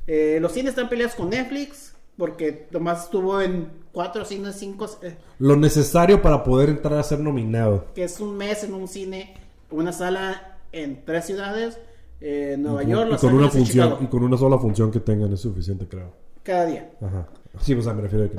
eh, 0.06 0.38
los 0.40 0.52
cines 0.52 0.70
están 0.70 0.88
peleados 0.88 1.14
con 1.16 1.30
Netflix 1.30 1.94
porque 2.16 2.68
nomás 2.70 3.04
estuvo 3.04 3.40
en 3.40 3.68
cuatro 3.92 4.24
cines, 4.24 4.54
cinco, 4.56 4.86
eh, 5.02 5.16
Lo 5.38 5.56
necesario 5.56 6.22
para 6.22 6.44
poder 6.44 6.68
entrar 6.68 6.94
a 6.98 7.02
ser 7.02 7.18
nominado. 7.20 7.86
que 7.94 8.04
es 8.04 8.20
un 8.20 8.36
mes 8.36 8.62
en 8.62 8.74
un 8.74 8.86
cine, 8.88 9.34
una 9.70 9.92
sala 9.92 10.58
en 10.72 11.04
tres 11.04 11.24
ciudades, 11.26 11.78
eh, 12.20 12.56
Nueva 12.58 12.84
Y 12.84 12.88
York, 12.90 13.06
y 13.08 13.12
Los 13.12 13.20
con 13.20 13.34
una 13.34 13.44
Ángeles 13.46 13.54
y 13.54 13.58
función 13.72 13.86
Chicago, 13.88 14.04
y 14.04 14.06
con 14.10 14.22
una 14.22 14.36
sola 14.36 14.58
función 14.58 14.90
que 14.92 15.00
tengan 15.00 15.32
es 15.32 15.40
suficiente, 15.40 15.86
creo. 15.88 16.12
cada 16.42 16.66
día. 16.66 16.90
Ajá. 17.00 17.26
Sí, 17.60 17.74
o 17.74 17.82
sea, 17.82 17.92
me 17.94 18.02
refiero 18.02 18.24
a 18.24 18.28
que 18.28 18.36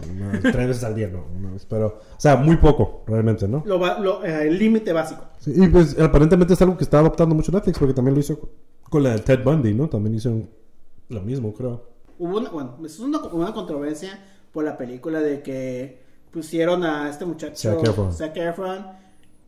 tres 0.52 0.68
veces 0.68 0.84
al 0.84 0.96
día, 0.96 1.08
no, 1.08 1.26
una 1.38 1.52
vez, 1.52 1.66
pero, 1.70 1.88
o 1.88 2.20
sea, 2.20 2.36
muy 2.36 2.58
poco, 2.58 3.04
realmente, 3.08 3.48
¿no? 3.48 3.64
Lo 3.66 3.80
va- 3.80 4.00
lo- 4.00 4.24
eh, 4.24 4.48
el 4.48 4.58
límite 4.58 4.94
básico. 4.94 5.24
Sí, 5.40 5.54
y 5.56 5.68
pues 5.68 6.00
aparentemente 6.00 6.54
es 6.54 6.62
algo 6.62 6.78
que 6.78 6.84
está 6.84 7.00
adoptando 7.00 7.34
mucho 7.36 7.52
Netflix, 7.52 7.80
porque 7.80 7.94
también 7.94 8.14
lo 8.16 8.20
hizo 8.22 8.40
con 8.90 9.04
la 9.04 9.12
de 9.12 9.20
Ted 9.20 9.44
Bundy, 9.44 9.74
¿no? 9.74 9.88
También 9.90 10.16
hicieron 10.16 10.50
lo 11.10 11.22
mismo, 11.22 11.54
creo. 11.54 11.84
Hubo 12.20 12.38
una, 12.38 12.50
bueno, 12.50 12.78
es 12.86 13.00
una, 13.00 13.20
una 13.20 13.54
controversia 13.54 14.20
por 14.52 14.64
la 14.64 14.78
película 14.78 15.20
de 15.22 15.42
que 15.42 16.02
pusieron 16.32 16.84
a 16.84 17.10
este 17.10 17.26
muchacho 17.26 17.56
Zac 17.56 17.84
Efron. 17.88 18.14
Zac 18.14 18.36
Efron, 18.38 18.86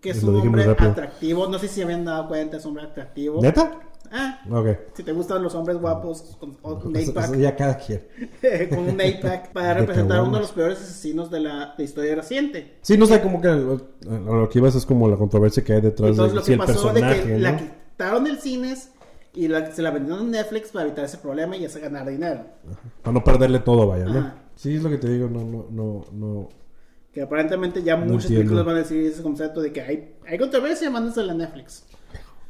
que 0.02 0.12
es 0.12 0.24
un 0.24 0.36
hombre 0.36 0.66
rápido. 0.66 0.92
atractivo. 0.92 1.48
No 1.48 1.60
sé 1.60 1.68
si 1.68 1.76
se 1.76 1.84
habían 1.84 2.06
dado 2.06 2.28
cuenta, 2.28 2.58
es 2.58 2.64
un 2.66 2.70
hombre 2.70 2.86
atractivo. 2.86 3.42
¿Neta? 3.42 3.80
Ah, 4.12 4.40
Ok. 4.50 4.68
si 4.96 5.04
te 5.04 5.12
gustan 5.12 5.44
los 5.44 5.54
hombres 5.56 5.78
guapos 5.78 6.36
con, 6.40 6.54
con 6.56 6.88
un 6.88 6.96
Eso, 6.96 7.08
eight-pack. 7.12 7.26
eso 7.26 7.36
ya 7.36 7.56
cada 7.56 7.78
quien. 7.78 8.02
con 8.70 8.80
un 8.80 8.98
8-pack 8.98 9.52
para 9.54 9.68
De 9.76 9.80
representar 9.82 10.18
a 10.20 10.24
uno 10.24 10.36
de 10.36 10.42
los 10.42 10.52
peores 10.52 10.80
asesinos 10.80 11.30
de 11.30 11.40
la 11.42 11.76
de 11.78 11.84
historia 11.84 12.16
reciente. 12.16 12.78
Sí, 12.82 12.98
no 12.98 13.06
sé, 13.06 13.22
como 13.22 13.42
que 13.42 13.48
lo, 13.50 13.80
lo 14.02 14.50
que 14.50 14.60
ibas 14.60 14.76
es 14.76 14.86
como 14.86 15.08
la 15.08 15.16
controversia 15.18 15.64
que 15.64 15.74
hay 15.74 15.82
detrás 15.82 16.12
Entonces 16.12 16.34
de 16.34 16.40
lo 16.40 16.46
que 16.46 16.58
pasó 16.58 16.88
de 16.94 17.02
personaje, 17.02 17.24
que 17.24 17.34
¿no? 17.34 17.40
la 17.40 17.58
quitaron 17.58 18.24
del 18.24 18.40
cines 18.40 18.92
y 19.34 19.48
la- 19.48 19.72
se 19.72 19.82
la 19.82 19.92
vendieron 19.92 20.26
en 20.26 20.32
Netflix 20.32 20.72
para 20.72 20.86
evitar 20.86 21.06
ese 21.06 21.18
problema 21.20 21.56
y 21.56 21.66
hacer 21.66 21.82
ganar 21.84 22.10
dinero. 22.10 22.46
Para 23.04 23.14
no 23.14 23.24
perderle 23.24 23.60
todo, 23.60 23.86
vaya, 23.88 24.06
¿no? 24.06 24.20
Ajá. 24.20 24.36
Sí, 24.56 24.76
es 24.76 24.84
lo 24.84 24.90
que 24.90 24.98
te 24.98 25.08
digo, 25.10 25.30
no, 25.30 25.42
no, 25.46 25.68
no, 25.70 26.06
no. 26.12 26.50
Que 27.14 27.22
aparentemente 27.24 27.82
ya 27.82 27.96
No 27.98 28.06
muchas 28.14 28.32
películas 28.32 28.66
van 28.66 28.76
a 28.76 28.80
decir 28.80 29.02
ese 29.04 29.24
concepto 29.24 29.62
de 29.62 29.72
que 29.74 29.82
hay, 29.82 30.16
hay 30.28 30.38
controversia, 30.38 30.90
mándensela 30.92 31.34
a 31.34 31.36
Netflix. 31.36 31.86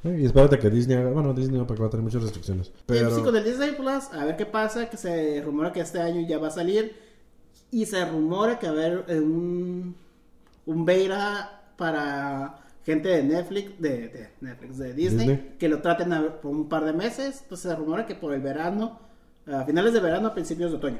Y 0.03 0.25
espérate 0.25 0.57
que 0.59 0.69
Disney 0.69 0.97
haga, 0.97 1.11
bueno, 1.11 1.33
Disney 1.33 1.57
no, 1.59 1.67
porque 1.67 1.81
va 1.81 1.87
a 1.87 1.91
tener 1.91 2.03
muchas 2.03 2.23
restricciones. 2.23 2.71
Pero... 2.85 3.09
Pero, 3.09 3.23
con 3.23 3.35
el 3.35 3.43
Disney 3.43 3.71
Plus, 3.75 4.13
a 4.13 4.25
ver 4.25 4.37
qué 4.37 4.45
pasa, 4.45 4.89
que 4.89 4.97
se 4.97 5.41
rumora 5.41 5.73
que 5.73 5.81
este 5.81 5.99
año 5.99 6.25
ya 6.27 6.37
va 6.37 6.47
a 6.47 6.51
salir 6.51 6.95
y 7.71 7.85
se 7.85 8.03
rumora 8.05 8.57
que 8.59 8.67
va 8.67 8.73
a 8.73 8.75
haber 8.75 9.05
eh, 9.07 9.19
un, 9.19 9.95
un 10.65 10.85
beta 10.85 11.61
para 11.77 12.59
gente 12.85 13.09
de 13.09 13.23
Netflix, 13.23 13.79
de, 13.79 14.07
de 14.07 14.29
Netflix, 14.41 14.77
de 14.77 14.93
Disney, 14.93 15.27
Disney. 15.27 15.55
que 15.59 15.69
lo 15.69 15.81
traten 15.81 16.13
a 16.13 16.41
por 16.41 16.51
un 16.51 16.69
par 16.69 16.85
de 16.85 16.93
meses. 16.93 17.41
Entonces 17.43 17.69
se 17.69 17.75
rumora 17.75 18.05
que 18.05 18.15
por 18.15 18.33
el 18.33 18.41
verano, 18.41 18.99
a 19.45 19.63
finales 19.65 19.93
de 19.93 19.99
verano, 19.99 20.29
a 20.29 20.33
principios 20.33 20.71
de 20.71 20.77
otoño. 20.77 20.99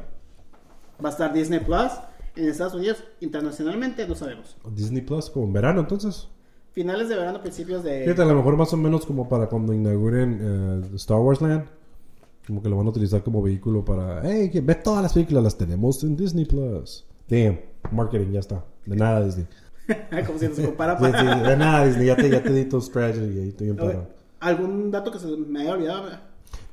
Va 1.04 1.10
a 1.10 1.12
estar 1.12 1.34
Disney 1.34 1.60
Plus 1.60 1.92
en 2.36 2.50
Estados 2.50 2.74
Unidos, 2.74 3.04
internacionalmente 3.22 4.08
no 4.08 4.16
sabemos. 4.16 4.58
Disney 4.72 5.02
Plus, 5.02 5.30
como 5.30 5.46
en 5.46 5.54
verano 5.54 5.82
entonces. 5.82 6.28
Finales 6.72 7.10
de 7.10 7.16
verano, 7.16 7.42
principios 7.42 7.84
de... 7.84 8.04
Fíjate, 8.04 8.22
a 8.22 8.26
lo 8.26 8.36
mejor 8.36 8.56
más 8.56 8.72
o 8.74 8.78
menos 8.78 9.06
como 9.06 9.28
para 9.28 9.48
cuando 9.48 9.74
inauguren 9.74 10.40
eh, 10.42 10.96
Star 10.96 11.18
Wars 11.20 11.42
Land. 11.42 11.66
Como 12.46 12.62
que 12.62 12.70
lo 12.70 12.78
van 12.78 12.88
a 12.88 12.90
utilizar 12.90 13.24
como 13.24 13.42
vehículo 13.42 13.84
para... 13.84 14.22
Hey, 14.24 14.50
que 14.52 14.62
ve 14.62 14.76
todas 14.76 15.04
las 15.04 15.14
películas, 15.14 15.44
las 15.44 15.58
tenemos 15.58 16.04
en 16.04 16.16
Disney 16.16 16.46
Plus. 16.46 17.06
Damn, 17.28 17.60
marketing, 17.92 18.32
ya 18.32 18.40
está. 18.40 18.64
De 18.86 18.96
nada 18.96 19.24
Disney. 19.24 19.48
Como 20.26 20.40
si 20.40 20.48
no 20.48 20.56
se 20.56 20.66
compara 20.66 20.98
Sí, 20.98 21.06
sí, 21.06 21.12
para... 21.12 21.50
de 21.50 21.58
nada 21.58 21.86
Disney, 21.86 22.08
ya 22.08 22.16
te, 22.16 22.30
ya 22.30 22.42
te 22.42 22.54
di 22.54 22.66
tu 22.66 22.82
strategy 22.82 23.40
ahí 23.40 23.50
estoy 23.50 23.74
parado. 23.74 24.08
¿Algún 24.40 24.90
dato 24.90 25.12
que 25.12 25.20
se 25.20 25.28
me 25.28 25.62
haya 25.62 25.74
olvidado? 25.74 26.10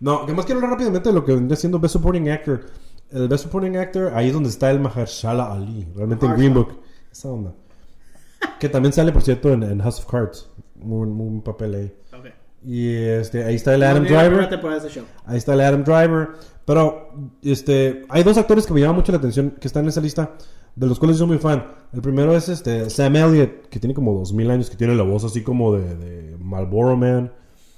No, 0.01 0.26
que 0.26 0.32
más 0.32 0.44
quiero 0.47 0.61
hablar 0.61 0.72
rápidamente 0.72 1.09
de 1.09 1.14
lo 1.14 1.24
que 1.24 1.32
vendría 1.34 1.57
siendo 1.57 1.78
Best 1.78 1.94
Supporting 1.94 2.28
Actor. 2.30 2.66
El 3.11 3.28
Best 3.28 3.44
Supporting 3.44 3.76
Actor, 3.76 4.12
ahí 4.14 4.28
es 4.28 4.32
donde 4.32 4.49
está 4.49 4.70
el 4.70 4.80
Mahershala 4.80 5.53
Ali, 5.53 5.86
realmente 5.94 6.26
en 6.26 6.32
Green 6.36 6.55
Book. 6.55 6.80
Esa 7.11 7.28
onda. 7.30 7.53
Que 8.59 8.68
también 8.68 8.92
sale, 8.92 9.12
por 9.12 9.22
cierto, 9.22 9.53
en, 9.53 9.62
en 9.62 9.80
House 9.80 9.99
of 9.99 10.07
Cards. 10.07 10.51
Muy, 10.76 11.07
muy 11.07 11.28
buen 11.28 11.42
papel 11.42 11.74
ahí. 11.74 11.92
Y 12.64 12.92
este, 12.92 13.44
ahí 13.44 13.55
está 13.55 13.74
el 13.74 13.82
Adam 13.84 14.03
No 14.03 14.09
Driver. 14.09 14.49
de 14.49 14.88
show. 14.90 15.05
Ahí 15.24 15.38
está 15.38 15.55
el 15.55 15.61
Adam 15.61 15.84
Driver. 15.84 16.30
Pero, 16.64 17.11
este, 17.42 18.05
hay 18.09 18.24
dos 18.24 18.36
actores 18.38 18.66
que 18.66 18.74
me 18.74 18.80
llaman 18.80 18.97
mucho 18.97 19.12
la 19.12 19.18
atención 19.18 19.51
que 19.61 19.68
están 19.68 19.84
en 19.84 19.90
esa 19.90 20.01
lista, 20.01 20.32
de 20.74 20.86
los 20.86 20.99
cuales 20.99 21.16
yo 21.16 21.20
soy 21.20 21.28
muy 21.28 21.38
fan. 21.38 21.64
El 21.92 22.03
primero 22.03 22.36
es 22.36 22.49
este 22.49 22.90
Sam 22.90 23.14
Elliott, 23.14 23.68
que 23.68 23.78
tiene 23.78 23.94
como 23.94 24.14
2000 24.14 24.51
años, 24.51 24.68
que 24.68 24.76
tiene 24.76 24.97
la 24.97 25.05
voz 25.05 25.22
así 25.24 25.42
como 25.42 25.74
de, 25.74 25.94
de 25.94 26.36
Marlboro 26.38 26.97
Man. 26.97 27.32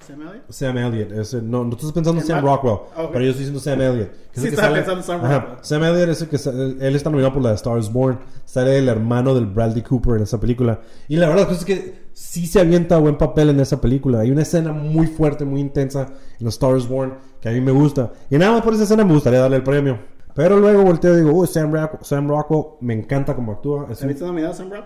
¿Se 0.09 0.17
me 0.17 0.27
oye? 0.27 0.41
Sam 0.49 0.79
Elliott, 0.79 1.13
ese, 1.13 1.43
no, 1.43 1.65
no 1.65 1.73
estás 1.77 1.93
pensando 1.93 2.21
en 2.21 2.27
Sam 2.27 2.37
Sam 2.39 2.45
Rock- 2.45 2.65
Rockwell, 2.65 2.79
Ah, 2.97 3.03
ok. 3.05 3.11
pero 3.13 3.25
yo 3.27 3.31
estoy 3.31 3.45
diciendo 3.47 3.61
Sam 3.61 3.81
Elliott. 3.83 4.09
que 4.11 4.17
es 4.17 4.33
Sí, 4.33 4.41
el 4.41 4.49
que 4.49 4.55
estaba 4.55 4.75
pensando 4.75 5.01
en 5.01 5.07
Sam 5.07 5.25
Ajá, 5.25 5.39
Rockwell. 5.41 5.59
Sam 5.63 5.85
Elliott 5.85 6.09
es 6.09 6.23
el 6.23 6.29
que 6.29 6.87
él, 6.87 6.97
está 6.97 7.11
nominado 7.11 7.35
por 7.35 7.43
la 7.43 7.49
de 7.51 7.55
Stars 7.57 7.93
Born, 7.93 8.19
sale 8.47 8.79
el 8.79 8.89
hermano 8.89 9.35
del 9.35 9.47
Bradley 9.47 9.83
Cooper 9.83 10.17
en 10.17 10.23
esa 10.23 10.41
película. 10.41 10.81
Y 11.09 11.17
la 11.17 11.29
verdad 11.29 11.53
es 11.53 11.65
que 11.65 12.09
sí 12.15 12.47
se 12.47 12.59
avienta 12.61 12.97
buen 12.99 13.19
papel 13.19 13.51
en 13.51 13.61
esa 13.61 13.81
película. 13.81 14.21
Hay 14.21 14.31
una 14.31 14.43
escena 14.43 14.73
muy 14.73 15.07
fuerte, 15.07 15.45
muy 15.45 15.61
intensa 15.61 16.09
en 16.39 16.45
los 16.45 16.55
Stars 16.55 16.89
Born 16.89 17.15
que 17.41 17.51
a 17.51 17.53
mí 17.53 17.61
me 17.61 17.71
gusta. 17.73 18.11
Y 18.31 18.39
nada 18.39 18.53
más 18.53 18.63
por 18.63 18.73
esa 18.75 18.85
escena 18.85 19.05
me 19.05 19.13
gustaría 19.13 19.41
darle 19.41 19.59
el 19.59 19.63
premio. 19.63 19.99
Pero 20.35 20.57
luego 20.59 20.85
volteo 20.85 21.15
y 21.15 21.17
digo, 21.19 21.33
uy, 21.33 21.47
Sam, 21.49 21.73
Rock- 21.75 22.03
Sam 22.03 22.29
Rockwell, 22.29 22.63
me 22.81 22.95
encanta 22.95 23.35
como 23.35 23.53
actúa. 23.53 23.89
Es 23.91 23.99
¿Se 23.99 24.05
un- 24.07 24.09
visto 24.13 24.27
nominado 24.27 24.55
Sam 24.55 24.71
Rock? 24.71 24.85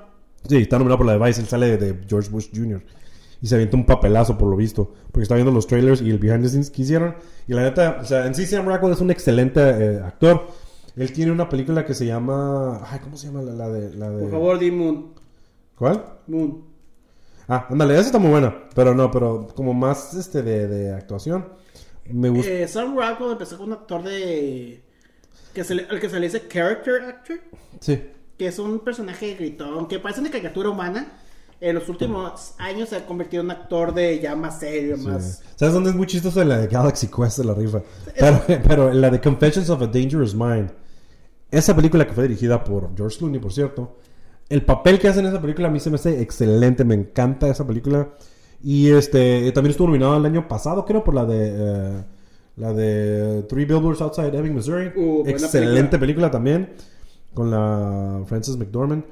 Sí, 0.48 0.56
está 0.56 0.78
nominado 0.78 0.98
por 0.98 1.06
la 1.06 1.12
de 1.12 1.18
Vice. 1.24 1.40
Él 1.42 1.46
sale 1.46 1.76
de 1.76 2.00
George 2.08 2.28
Bush 2.30 2.48
Jr. 2.52 2.82
Y 3.42 3.48
se 3.48 3.56
avienta 3.56 3.76
un 3.76 3.84
papelazo 3.84 4.38
por 4.38 4.48
lo 4.48 4.56
visto. 4.56 4.94
Porque 5.10 5.24
está 5.24 5.34
viendo 5.34 5.52
los 5.52 5.66
trailers 5.66 6.00
y 6.00 6.10
el 6.10 6.18
behind 6.18 6.42
the 6.42 6.48
scenes 6.48 6.70
que 6.70 6.82
hicieron. 6.82 7.16
Y 7.48 7.52
la 7.54 7.62
neta, 7.62 7.98
o 8.00 8.04
sea, 8.04 8.26
en 8.26 8.34
sí 8.34 8.46
Sam 8.46 8.66
Rockwell 8.66 8.92
es 8.92 9.00
un 9.00 9.10
excelente 9.10 9.60
eh, 9.60 9.98
actor. 9.98 10.46
Él 10.94 11.12
tiene 11.12 11.32
una 11.32 11.48
película 11.48 11.84
que 11.84 11.92
se 11.92 12.06
llama... 12.06 12.80
Ay, 12.88 13.00
¿cómo 13.00 13.16
se 13.16 13.26
llama 13.26 13.42
la, 13.42 13.52
la 13.52 13.68
de, 13.68 13.94
la 13.96 14.10
de... 14.10 14.22
Por 14.22 14.30
favor, 14.30 14.58
di 14.58 14.70
Moon. 14.70 15.12
¿Cuál? 15.74 16.04
Moon. 16.28 16.64
Ah, 17.48 17.66
ándale, 17.68 17.94
esa 17.94 18.06
está 18.06 18.18
muy 18.18 18.30
buena. 18.30 18.68
Pero 18.74 18.94
no, 18.94 19.10
pero 19.10 19.48
como 19.56 19.74
más 19.74 20.14
este 20.14 20.42
de, 20.42 20.68
de 20.68 20.94
actuación. 20.94 21.48
Me 22.10 22.28
gusta. 22.28 22.50
Eh, 22.50 22.68
Sam 22.68 22.96
Rockwell 22.96 23.32
empezó 23.32 23.58
con 23.58 23.66
un 23.66 23.72
actor 23.72 24.04
de... 24.04 24.84
Que 25.52 25.64
se 25.64 25.74
le, 25.74 25.86
al 25.90 25.98
que 25.98 26.08
se 26.08 26.20
le 26.20 26.26
dice 26.26 26.46
character 26.46 27.02
actor. 27.02 27.38
Sí. 27.80 28.02
Que 28.38 28.46
es 28.46 28.58
un 28.58 28.78
personaje 28.80 29.34
gritón, 29.34 29.88
que 29.88 29.98
parece 29.98 30.20
una 30.20 30.30
caricatura 30.30 30.70
humana. 30.70 31.18
En 31.62 31.76
los 31.76 31.88
últimos 31.88 32.54
años 32.58 32.88
se 32.88 32.96
ha 32.96 33.06
convertido 33.06 33.40
en 33.40 33.46
un 33.46 33.52
actor 33.52 33.94
de 33.94 34.18
ya 34.18 34.34
más 34.34 34.58
serio, 34.58 34.96
más... 34.98 35.44
¿Sabes 35.54 35.72
dónde 35.72 35.90
es 35.90 35.96
muy 35.96 36.08
chistoso? 36.08 36.42
En 36.42 36.48
la 36.48 36.58
de 36.58 36.66
Galaxy 36.66 37.06
Quest 37.06 37.38
de 37.38 37.44
la 37.44 37.54
rifa. 37.54 37.80
Pero, 38.18 38.42
pero 38.66 38.90
en 38.90 39.00
la 39.00 39.10
de 39.10 39.20
Confessions 39.20 39.70
of 39.70 39.80
a 39.80 39.86
Dangerous 39.86 40.34
Mind. 40.34 40.72
Esa 41.52 41.76
película 41.76 42.04
que 42.04 42.14
fue 42.14 42.24
dirigida 42.24 42.64
por 42.64 42.90
George 42.96 43.16
Clooney, 43.16 43.38
por 43.38 43.52
cierto. 43.52 43.96
El 44.48 44.64
papel 44.64 44.98
que 44.98 45.06
hace 45.06 45.20
en 45.20 45.26
esa 45.26 45.40
película 45.40 45.68
a 45.68 45.70
mí 45.70 45.78
se 45.78 45.88
me 45.90 45.94
hace 45.94 46.20
excelente. 46.20 46.84
Me 46.84 46.96
encanta 46.96 47.46
esa 47.46 47.64
película. 47.64 48.08
Y 48.60 48.90
este 48.90 49.52
también 49.52 49.70
estuvo 49.70 49.86
nominado 49.86 50.16
el 50.16 50.26
año 50.26 50.48
pasado, 50.48 50.84
creo, 50.84 51.04
por 51.04 51.14
la 51.14 51.24
de... 51.26 51.52
eh, 51.54 52.04
la 52.56 52.72
de 52.74 53.44
Three 53.44 53.66
Billboards 53.66 54.00
Outside 54.00 54.36
Ebbing, 54.36 54.56
Missouri. 54.56 54.90
Uh, 54.96 55.22
Excelente 55.28 55.96
película. 55.96 56.28
también. 56.28 56.70
Con 57.32 57.52
la 57.52 58.24
Frances 58.26 58.56
McDormand. 58.56 59.04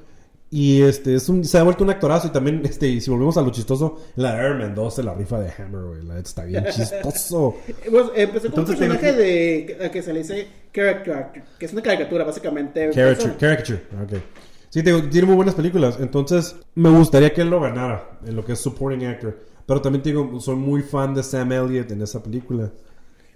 Y 0.53 0.81
este 0.81 1.15
es 1.15 1.29
un, 1.29 1.45
se 1.45 1.57
ha 1.57 1.63
vuelto 1.63 1.85
un 1.85 1.91
actorazo. 1.91 2.27
Y 2.27 2.31
también, 2.31 2.61
este, 2.65 2.85
y 2.85 2.99
si 2.99 3.09
volvemos 3.09 3.37
a 3.37 3.41
lo 3.41 3.51
chistoso, 3.51 4.01
la 4.17 4.33
Airman 4.37 4.75
2 4.75 4.97
de 4.97 5.03
la 5.03 5.13
rifa 5.13 5.39
de 5.39 5.49
Hammer, 5.49 5.81
güey. 5.81 6.03
La 6.03 6.19
está 6.19 6.43
bien 6.43 6.65
chistoso. 6.65 7.55
Pues, 7.89 8.07
empezó 8.15 8.51
con 8.51 8.65
un 8.65 8.69
Entonces, 8.69 8.79
tengo 8.79 8.93
personaje 8.93 9.13
de... 9.13 9.89
que 9.91 10.03
se 10.03 10.11
le 10.11 10.19
dice 10.19 10.47
character 10.73 11.13
actor. 11.13 11.43
Que 11.57 11.65
es 11.65 11.71
una 11.71 11.81
caricatura, 11.81 12.25
básicamente. 12.25 12.89
Caricature, 12.89 13.37
caricature. 13.37 13.81
Ok. 14.03 14.21
Sí, 14.69 14.83
te 14.83 15.01
tiene 15.03 15.27
muy 15.27 15.37
buenas 15.37 15.55
películas. 15.55 15.97
Entonces, 16.01 16.57
me 16.75 16.89
gustaría 16.89 17.33
que 17.33 17.41
él 17.41 17.49
lo 17.49 17.61
ganara 17.61 18.19
en 18.25 18.35
lo 18.35 18.43
que 18.43 18.51
es 18.51 18.59
supporting 18.59 19.05
actor. 19.05 19.37
Pero 19.65 19.81
también 19.81 20.03
te 20.03 20.09
digo, 20.09 20.37
soy 20.41 20.55
muy 20.57 20.81
fan 20.81 21.13
de 21.13 21.23
Sam 21.23 21.53
Elliott 21.53 21.91
en 21.91 22.01
esa 22.01 22.21
película. 22.21 22.69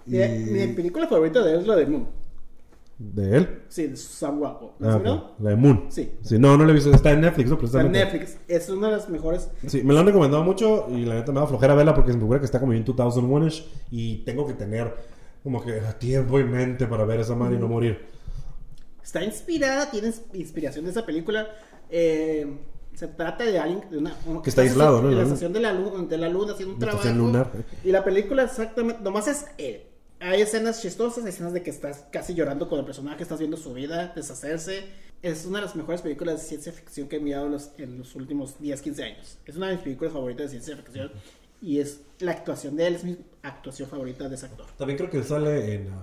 Y 0.06 0.18
Mi, 0.18 0.66
mi 0.66 0.66
película 0.74 1.08
favorita 1.08 1.42
de 1.42 1.54
él 1.54 1.60
es 1.60 1.66
la 1.66 1.76
de 1.76 1.86
Moon. 1.86 2.25
De 2.98 3.36
él. 3.36 3.62
Sí, 3.68 3.88
de 3.88 3.96
Sam 3.96 4.40
Rockwell. 4.40 4.70
¿La 4.78 4.88
has 4.88 4.94
ok. 4.96 5.00
mirado? 5.02 5.34
La 5.40 5.50
de 5.50 5.56
Moon. 5.56 5.86
Sí. 5.90 6.12
Sí, 6.22 6.38
no, 6.38 6.56
no 6.56 6.64
la 6.64 6.70
he 6.70 6.74
visto. 6.74 6.90
Está 6.92 7.12
en 7.12 7.20
Netflix, 7.20 7.50
¿no? 7.50 7.56
Pero 7.56 7.66
Está 7.66 7.80
en 7.82 7.92
Netflix. 7.92 8.38
Es 8.48 8.68
una 8.70 8.88
de 8.88 8.96
las 8.96 9.08
mejores. 9.08 9.50
Sí, 9.66 9.82
me 9.82 9.92
lo 9.92 10.00
han 10.00 10.06
recomendado 10.06 10.42
mucho 10.44 10.86
y 10.90 11.04
la 11.04 11.14
neta 11.16 11.30
me 11.32 11.40
da 11.40 11.46
flojera 11.46 11.74
verla 11.74 11.94
porque 11.94 12.12
se 12.12 12.16
me 12.16 12.22
figura 12.22 12.38
que 12.40 12.46
está 12.46 12.58
como 12.60 12.72
en 12.72 12.84
2001ish 12.84 13.64
y 13.90 14.18
tengo 14.24 14.46
que 14.46 14.54
tener 14.54 14.94
como 15.42 15.62
que 15.62 15.72
tiempo 15.98 16.40
y 16.40 16.44
mente 16.44 16.86
para 16.86 17.04
ver 17.04 17.20
esa 17.20 17.34
madre 17.34 17.56
y 17.56 17.58
no 17.58 17.68
morir. 17.68 18.00
Está 19.02 19.22
inspirada, 19.22 19.90
tiene 19.90 20.08
ins- 20.08 20.22
inspiración 20.34 20.84
de 20.84 20.90
esa 20.90 21.06
película. 21.06 21.46
Eh, 21.90 22.58
se 22.94 23.06
trata 23.08 23.44
de 23.44 23.58
alguien 23.58 23.82
de 23.90 23.98
una, 23.98 24.16
una- 24.26 24.42
Que 24.42 24.50
está 24.50 24.62
aislado, 24.62 25.02
¿no? 25.02 25.08
En 25.10 25.14
la 25.14 25.20
La 25.20 25.26
estación 25.28 25.52
de 25.52 25.60
la 25.60 25.72
luna, 25.72 26.04
de 26.08 26.18
la 26.18 26.28
luna 26.28 26.54
haciendo 26.54 26.74
un 26.74 26.80
La 26.80 26.86
trabajo. 26.90 27.08
lunar. 27.10 27.50
Y 27.84 27.92
la 27.92 28.02
película 28.02 28.42
exactamente, 28.44 29.02
nomás 29.02 29.28
es 29.28 29.46
él. 29.58 29.82
Hay 30.20 30.40
escenas 30.40 30.80
chistosas, 30.82 31.24
hay 31.24 31.30
escenas 31.30 31.52
de 31.52 31.62
que 31.62 31.70
estás 31.70 32.06
casi 32.10 32.34
llorando 32.34 32.68
con 32.68 32.78
el 32.78 32.84
personaje, 32.84 33.22
estás 33.22 33.38
viendo 33.38 33.56
su 33.56 33.72
vida 33.74 34.12
deshacerse. 34.16 34.84
Es 35.22 35.44
una 35.46 35.58
de 35.60 35.66
las 35.66 35.76
mejores 35.76 36.02
películas 36.02 36.40
de 36.42 36.48
ciencia 36.48 36.72
ficción 36.72 37.08
que 37.08 37.16
he 37.16 37.20
mirado 37.20 37.46
en 37.46 37.52
los, 37.52 37.70
en 37.78 37.98
los 37.98 38.14
últimos 38.14 38.58
10, 38.60 38.80
15 38.82 39.02
años. 39.04 39.38
Es 39.44 39.56
una 39.56 39.68
de 39.68 39.74
mis 39.74 39.82
películas 39.82 40.12
favoritas 40.12 40.46
de 40.46 40.60
ciencia 40.60 40.76
ficción. 40.76 41.10
Y 41.60 41.80
es 41.80 42.00
la 42.20 42.32
actuación 42.32 42.76
de 42.76 42.86
él, 42.86 42.94
es 42.96 43.04
mi 43.04 43.16
actuación 43.42 43.88
favorita 43.88 44.28
de 44.28 44.34
ese 44.34 44.46
actor. 44.46 44.66
También 44.76 44.98
creo 44.98 45.08
que 45.10 45.22
sale 45.22 45.74
en 45.74 45.86
um, 45.88 45.94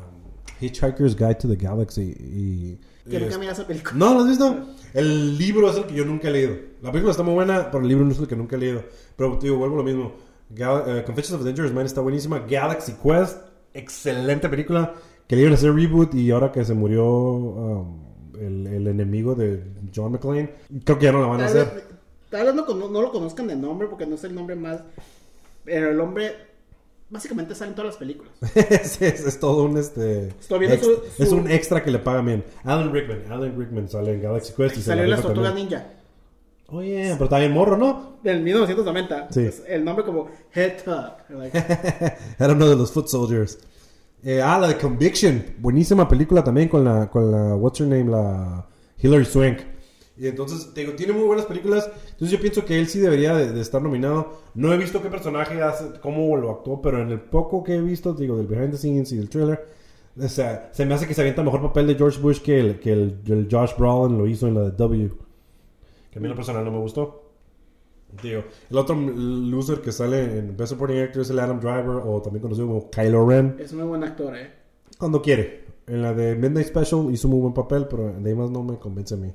Hitchhiker's 0.59 1.15
Guide 1.15 1.35
to 1.35 1.47
the 1.47 1.55
Galaxy 1.55 2.15
y... 2.19 2.79
Que 3.09 3.19
nunca 3.19 3.33
es- 3.33 3.39
mira 3.39 3.51
esa 3.51 3.67
película. 3.67 3.93
No, 3.95 4.13
¿lo 4.13 4.19
has 4.21 4.29
visto? 4.29 4.67
El 4.93 5.37
libro 5.37 5.69
es 5.69 5.77
el 5.77 5.85
que 5.85 5.93
yo 5.93 6.05
nunca 6.05 6.29
he 6.29 6.31
leído. 6.31 6.55
La 6.81 6.91
película 6.91 7.11
está 7.11 7.21
muy 7.23 7.33
buena, 7.33 7.69
pero 7.69 7.83
el 7.83 7.89
libro 7.89 8.05
no 8.05 8.11
es 8.13 8.19
el 8.19 8.27
que 8.27 8.35
nunca 8.35 8.55
he 8.55 8.59
leído. 8.59 8.83
Pero, 9.15 9.37
digo, 9.41 9.57
vuelvo 9.57 9.75
a 9.75 9.77
lo 9.79 9.83
mismo. 9.83 10.15
Gal- 10.49 10.83
eh, 10.99 11.03
Confessions 11.03 11.35
of 11.35 11.41
a 11.41 11.45
Dangerous 11.45 11.71
Mind 11.71 11.85
está 11.85 12.01
buenísima. 12.01 12.39
Galaxy 12.39 12.93
Quest, 12.93 13.37
excelente 13.73 14.49
película. 14.49 14.93
Que 15.27 15.35
le 15.35 15.43
iban 15.43 15.53
a 15.53 15.55
hacer 15.55 15.73
reboot 15.73 16.13
y 16.15 16.31
ahora 16.31 16.51
que 16.51 16.65
se 16.65 16.73
murió 16.73 17.05
um, 17.07 18.03
el, 18.39 18.67
el 18.67 18.87
enemigo 18.87 19.35
de 19.35 19.63
John 19.95 20.11
McClane, 20.11 20.49
creo 20.83 20.99
que 20.99 21.05
ya 21.05 21.11
no 21.13 21.21
la 21.21 21.27
van 21.27 21.39
a 21.41 21.43
vez, 21.45 21.55
hacer. 21.55 21.83
tal 22.29 22.45
vez 22.47 22.55
no, 22.55 22.89
no 22.89 23.01
lo 23.01 23.11
conozcan 23.11 23.47
de 23.47 23.55
nombre 23.55 23.87
porque 23.87 24.05
no 24.05 24.15
es 24.15 24.23
el 24.25 24.35
nombre 24.35 24.55
más. 24.55 24.81
Pero 25.63 25.91
el 25.91 25.99
hombre 26.01 26.33
básicamente 27.09 27.55
sale 27.55 27.69
en 27.69 27.75
todas 27.75 27.91
las 27.91 27.97
películas. 27.97 28.33
es, 28.55 29.01
es- 29.01 29.25
es 29.25 29.39
todo 29.39 29.63
un 29.63 29.77
este 29.77 30.27
Estoy 30.27 30.59
viendo 30.59 30.75
ex- 30.75 30.85
su- 30.85 30.95
su- 31.15 31.23
es 31.23 31.31
un 31.31 31.49
extra 31.49 31.81
que 31.83 31.91
le 31.91 31.99
pagan 31.99 32.25
bien. 32.25 32.43
Alan 32.65 32.91
Rickman, 32.91 33.23
Alan 33.31 33.57
Rickman 33.57 33.87
sale 33.87 34.13
en 34.15 34.21
Galaxy 34.21 34.53
Quest 34.53 34.77
y 34.77 34.81
Salió 34.81 35.03
en 35.05 35.09
la 35.09 35.15
las 35.15 35.25
tortugas 35.25 35.55
ninja. 35.55 35.85
Oye, 36.73 37.11
pero 37.13 37.25
está 37.25 37.37
bien 37.37 37.51
morro, 37.51 37.77
¿no? 37.77 38.17
Del 38.23 38.41
1990. 38.41 39.27
Sí. 39.29 39.41
Es 39.41 39.63
el 39.67 39.85
nombre 39.85 40.03
como 40.03 40.27
Head 40.53 40.83
Tuck. 40.83 41.29
Like, 41.29 41.57
Era 42.39 42.53
uno 42.53 42.67
de 42.67 42.75
los 42.75 42.91
Foot 42.91 43.07
Soldiers. 43.07 43.59
Eh, 44.23 44.41
ah, 44.41 44.57
la 44.57 44.69
de 44.69 44.77
Conviction. 44.77 45.43
Buenísima 45.59 46.07
película 46.09 46.43
también 46.43 46.69
con 46.69 46.83
la, 46.83 47.09
con 47.11 47.31
la, 47.31 47.55
what's 47.55 47.79
her 47.79 47.87
name, 47.87 48.09
la 48.09 48.65
Hilary 48.97 49.25
Swank. 49.25 49.59
Y 50.17 50.27
entonces, 50.27 50.73
te 50.73 50.81
digo, 50.81 50.93
tiene 50.93 51.13
muy 51.13 51.25
buenas 51.25 51.45
películas. 51.45 51.89
Entonces 52.11 52.31
yo 52.31 52.39
pienso 52.39 52.65
que 52.65 52.79
él 52.79 52.87
sí 52.87 52.99
debería 52.99 53.35
de, 53.35 53.51
de 53.51 53.61
estar 53.61 53.81
nominado. 53.81 54.39
No 54.55 54.73
he 54.73 54.77
visto 54.77 55.01
qué 55.01 55.09
personaje 55.09 55.61
hace, 55.61 55.99
cómo 56.01 56.35
lo 56.37 56.49
actuó, 56.49 56.81
pero 56.81 57.01
en 57.01 57.11
el 57.11 57.21
poco 57.21 57.63
que 57.63 57.75
he 57.75 57.81
visto, 57.81 58.13
digo, 58.13 58.35
del 58.35 58.47
behind 58.47 58.71
the 58.71 58.77
scenes 58.77 59.11
y 59.11 59.17
del 59.17 59.29
trailer, 59.29 59.63
o 60.19 60.27
sea, 60.27 60.69
se 60.71 60.85
me 60.85 60.93
hace 60.93 61.07
que 61.07 61.13
se 61.13 61.21
avienta 61.21 61.43
mejor 61.43 61.61
papel 61.61 61.87
de 61.87 61.95
George 61.95 62.19
Bush 62.19 62.39
que 62.39 62.59
el, 62.59 62.79
que 62.79 62.93
el, 62.93 63.19
el 63.27 63.47
Josh 63.49 63.71
Brolin 63.77 64.17
lo 64.17 64.27
hizo 64.27 64.47
en 64.47 64.55
la 64.55 64.61
de 64.61 64.71
W. 64.71 65.11
Que 66.13 66.19
a 66.19 66.21
mí 66.21 66.27
en 66.27 66.29
lo 66.29 66.35
personal 66.35 66.63
no 66.63 66.69
me 66.69 66.77
gustó. 66.77 67.23
Digo, 68.21 68.43
el 68.69 68.77
otro 68.77 68.95
loser 68.95 69.81
que 69.81 69.91
sale 69.91 70.37
en 70.37 70.55
Best 70.55 70.73
Supporting 70.73 70.99
Actor 70.99 71.23
es 71.23 71.31
el 71.31 71.39
Adam 71.39 71.59
Driver, 71.59 72.03
o 72.05 72.21
también 72.21 72.43
conocido 72.43 72.67
como 72.67 72.91
Kylo 72.91 73.27
Ren. 73.27 73.55
es 73.57 73.71
un 73.71 73.79
muy 73.79 73.87
buen 73.87 74.03
actor, 74.03 74.37
eh. 74.37 74.51
Cuando 74.99 75.23
quiere. 75.23 75.63
En 75.87 76.03
la 76.03 76.13
de 76.13 76.35
Midnight 76.35 76.67
Special 76.67 77.11
hizo 77.11 77.27
muy 77.27 77.39
buen 77.39 77.53
papel, 77.55 77.87
pero 77.89 78.13
de 78.13 78.29
ahí 78.29 78.35
más 78.35 78.51
no 78.51 78.61
me 78.61 78.77
convence 78.77 79.15
a 79.15 79.17
mí. 79.17 79.33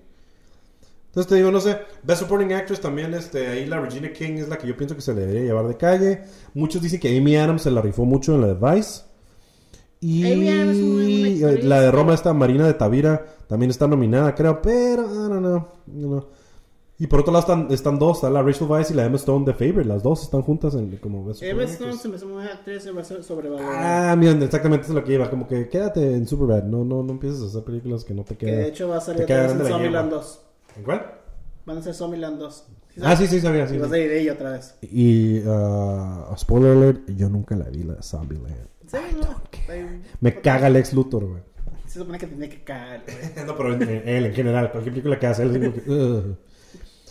Entonces 1.07 1.29
te 1.29 1.35
digo, 1.35 1.51
no 1.51 1.61
sé, 1.61 1.79
Best 2.05 2.23
Supporting 2.23 2.53
Actress 2.53 2.81
también, 2.81 3.13
este, 3.13 3.49
ahí 3.49 3.67
la 3.67 3.81
Regina 3.81 4.13
King 4.13 4.35
es 4.35 4.49
la 4.49 4.57
que 4.57 4.69
yo 4.69 4.77
pienso 4.77 4.95
que 4.95 5.03
se 5.03 5.13
le 5.13 5.23
debería 5.23 5.43
llevar 5.43 5.67
de 5.67 5.77
calle. 5.77 6.23
Muchos 6.55 6.81
dicen 6.81 7.01
que 7.01 7.19
Amy 7.19 7.37
Adams 7.37 7.63
se 7.63 7.73
la 7.73 7.83
rifó 7.83 8.05
mucho 8.05 8.37
en 8.37 8.43
la 8.43 8.55
de 8.55 8.55
Vice. 8.55 9.03
Y 10.01 10.33
Amy 10.33 10.49
Adams 10.49 10.77
es 10.77 10.85
muy 10.85 11.41
buena 11.41 11.53
eh, 11.53 11.63
la 11.65 11.81
de 11.81 11.91
Roma, 11.91 12.15
esta 12.15 12.33
Marina 12.33 12.67
de 12.67 12.75
Tavira, 12.75 13.27
también 13.49 13.71
está 13.71 13.89
nominada, 13.89 14.35
creo, 14.37 14.63
pero, 14.63 15.03
I 15.03 15.29
don't 15.29 15.41
know, 15.41 15.69
you 15.89 16.07
know. 16.07 16.38
Y 17.01 17.07
por 17.07 17.21
otro 17.21 17.33
lado 17.33 17.43
están, 17.43 17.73
están 17.73 17.97
dos, 17.99 18.17
está 18.17 18.29
la 18.29 18.43
Rachel 18.43 18.67
Weisz 18.69 18.91
y 18.91 18.95
la 18.95 19.05
Emma 19.05 19.17
Stone 19.17 19.45
de 19.45 19.55
Favorite, 19.55 19.85
las 19.85 20.03
dos 20.03 20.23
están 20.25 20.43
juntas 20.43 20.75
en, 20.75 20.97
como 20.97 21.25
Best 21.25 21.43
Emma 21.45 21.63
Stone 21.63 21.97
se 21.97 22.09
me 22.09 22.17
hace 22.17 22.25
buena 22.25 22.51
actriz, 22.53 22.83
sobrevalorada. 23.23 24.11
Ah, 24.13 24.17
miren, 24.17 24.43
exactamente 24.43 24.83
eso 24.85 24.93
es 24.93 24.97
lo 24.97 25.05
que 25.05 25.13
iba, 25.15 25.31
como 25.31 25.47
que 25.47 25.69
quédate 25.69 26.15
en 26.15 26.27
Superbad, 26.27 26.65
no, 26.65 26.85
no, 26.85 27.05
no 27.05 27.13
empieces 27.13 27.41
a 27.43 27.47
hacer 27.47 27.63
películas 27.63 28.05
que 28.05 28.15
no 28.15 28.25
te 28.25 28.37
que 28.37 28.47
quedan. 28.47 28.63
de 28.63 28.69
hecho 28.69 28.89
va 28.89 28.97
a 28.97 29.01
salir 29.01 29.23
otra 29.23 29.43
vez 29.43 29.53
en 29.53 29.59
Zombieland 29.67 30.09
yegua. 30.11 30.23
2. 30.23 30.41
¿En 30.77 30.83
cuál? 30.83 31.07
Van 31.67 31.79
a 31.79 31.83
ser 31.83 31.95
Zombieland 31.95 32.39
2. 32.41 32.67
Ah, 33.03 33.15
sí, 33.15 33.29
sí, 33.29 33.41
sabía, 33.41 33.69
sí. 33.69 33.77
Y 33.77 33.79
va 33.79 33.87
a 33.87 33.91
salir 33.91 34.11
ella 34.11 34.33
otra 34.33 34.51
vez. 34.51 34.75
Y, 34.83 35.39
uh, 35.47 36.37
spoiler 36.37 36.73
alert, 36.73 37.09
yo 37.11 37.29
nunca 37.29 37.55
la 37.55 37.67
vi, 37.71 37.85
la 37.85 38.03
Zombieland. 38.03 38.57
Sí, 38.89 38.97
no. 39.21 39.41
Me 40.21 40.41
caga 40.41 40.67
el 40.67 40.75
ex 40.75 40.93
Luthor, 40.95 41.27
güey. 41.27 41.43
Se 41.87 42.01
supone 42.01 42.19
que 42.19 42.27
tiene 42.27 42.49
que 42.49 42.65
caer, 42.65 43.03
güey. 43.07 43.47
no, 43.47 43.57
pero 43.57 43.75
en- 43.75 43.83
él 44.09 44.27
en 44.27 44.33
general, 44.35 44.73
cualquier 44.73 44.95
película 44.95 45.19
que 45.19 45.27
hace, 45.29 45.45
él 45.45 45.57
es 45.57 45.59
como 45.59 45.75
que. 45.75 46.39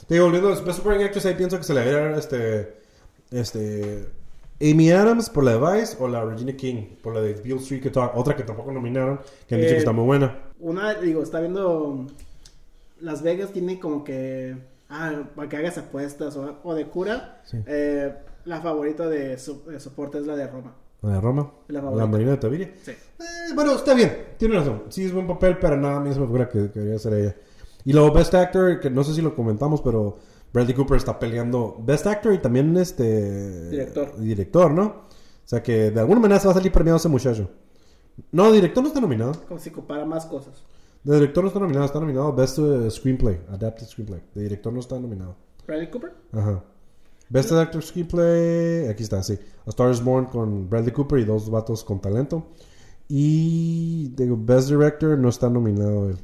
Te 0.08 0.14
digo, 0.16 0.26
volviendo 0.26 0.49
a 0.49 0.55
Best 0.55 0.78
Supporting 0.78 1.03
Actress, 1.05 1.26
ahí 1.26 1.34
pienso 1.36 1.58
que 1.58 1.64
se 1.64 1.74
le 1.74 1.91
dar 1.91 2.12
este, 2.18 2.78
este, 3.32 4.08
Amy 4.62 4.89
Adams 4.91 5.30
por 5.30 5.43
la 5.43 5.58
de 5.58 5.80
Vice 5.80 5.97
o 5.99 6.08
la 6.08 6.24
Regina 6.24 6.53
King 6.55 6.84
por 7.03 7.14
la 7.14 7.22
de 7.22 7.34
Beale 7.34 7.60
Street 7.62 7.82
que 7.82 7.91
otra 8.16 8.36
que 8.36 8.43
tampoco 8.43 8.72
nominaron, 8.72 9.20
que 9.47 9.55
han 9.55 9.62
dicho 9.62 9.72
Eh, 9.72 9.76
que 9.76 9.80
está 9.80 9.91
muy 9.91 10.05
buena. 10.05 10.39
Una, 10.60 10.93
digo, 10.95 11.22
está 11.22 11.39
viendo. 11.39 12.08
Las 13.01 13.22
Vegas 13.22 13.51
tiene 13.51 13.80
como 13.80 14.03
que. 14.03 14.55
Ah, 14.89 15.24
para 15.36 15.49
que 15.49 15.58
hagas 15.58 15.78
apuestas 15.78 16.36
o, 16.38 16.58
o 16.64 16.74
de 16.74 16.86
cura. 16.88 17.41
Sí. 17.45 17.58
Eh, 17.68 18.14
la 18.45 18.62
favorita 18.62 19.08
de, 19.10 19.38
su- 19.38 19.66
de 19.66 19.80
soporte 19.80 20.18
es 20.18 20.26
la 20.26 20.36
de 20.36 20.47
Roma. 20.47 20.74
La 21.01 21.14
de 21.16 21.22
Roma, 21.22 21.51
La 21.68 21.82
la. 21.82 22.05
Marina 22.08 22.32
de 22.32 22.38
Taviria. 22.38 22.72
Sí. 22.82 22.91
Eh, 22.91 23.53
bueno, 23.53 23.74
está 23.76 23.93
bien, 23.93 24.30
tiene 24.38 24.55
razón. 24.55 24.84
Sí, 24.89 25.03
es 25.05 25.14
buen 25.14 25.28
papel, 25.28 25.58
pero 25.60 25.76
nada, 25.78 25.97
a 25.97 25.99
mí 25.99 26.12
se 26.14 26.20
me 26.20 26.26
figura 26.26 26.47
que, 26.49 26.72
que 26.72 26.80
debería 26.80 26.97
ser 26.97 27.14
ella. 27.14 27.36
Y 27.88 27.93
luego 27.93 28.11
Best 28.11 28.33
Actor, 28.33 28.81
que 28.81 28.89
no 28.89 29.01
sé 29.01 29.13
si 29.13 29.21
lo 29.21 29.33
comentamos, 29.33 29.81
pero 29.81 30.17
Bradley 30.51 30.75
Cooper 30.75 30.97
está 30.97 31.17
peleando 31.17 31.77
Best 31.79 32.05
Actor 32.05 32.33
y 32.33 32.39
también 32.39 32.75
este... 32.75 33.69
Director. 33.69 34.19
Director, 34.19 34.71
¿no? 34.71 34.83
O 34.83 35.05
sea 35.45 35.63
que 35.63 35.89
de 35.89 35.99
alguna 36.01 36.19
manera 36.19 36.38
se 36.38 36.47
va 36.47 36.51
a 36.51 36.55
salir 36.55 36.69
premiado 36.69 36.97
ese 36.97 37.07
muchacho. 37.07 37.49
No, 38.33 38.51
director 38.51 38.83
no 38.83 38.89
está 38.89 38.99
nominado. 38.99 39.31
Como 39.47 39.57
si 39.57 39.71
compara 39.71 40.03
más 40.03 40.25
cosas. 40.25 40.65
De 41.01 41.15
director 41.15 41.41
no 41.41 41.47
está 41.47 41.61
nominado, 41.61 41.85
está 41.85 42.01
nominado 42.01 42.33
Best 42.33 42.59
eh, 42.59 42.91
Screenplay, 42.91 43.39
Adapted 43.53 43.88
Screenplay. 43.88 44.21
De 44.35 44.43
director 44.43 44.73
no 44.73 44.81
está 44.81 44.99
nominado. 44.99 45.38
Bradley 45.65 45.89
Cooper. 45.89 46.11
Ajá. 46.33 46.61
Best 47.29 47.53
Actor 47.53 47.81
Screenplay, 47.81 48.89
aquí 48.89 49.03
está, 49.03 49.23
sí. 49.23 49.39
A 49.65 49.69
Star 49.69 49.91
is 49.91 50.03
Born 50.03 50.25
con 50.25 50.69
Bradley 50.69 50.91
Cooper 50.91 51.19
y 51.19 51.23
dos 51.23 51.49
vatos 51.49 51.85
con 51.85 52.01
talento. 52.01 52.47
Y 53.07 54.09
digo, 54.09 54.38
Best 54.38 54.67
Director 54.67 55.17
no 55.17 55.29
está 55.29 55.49
nominado 55.49 56.09
él. 56.09 56.17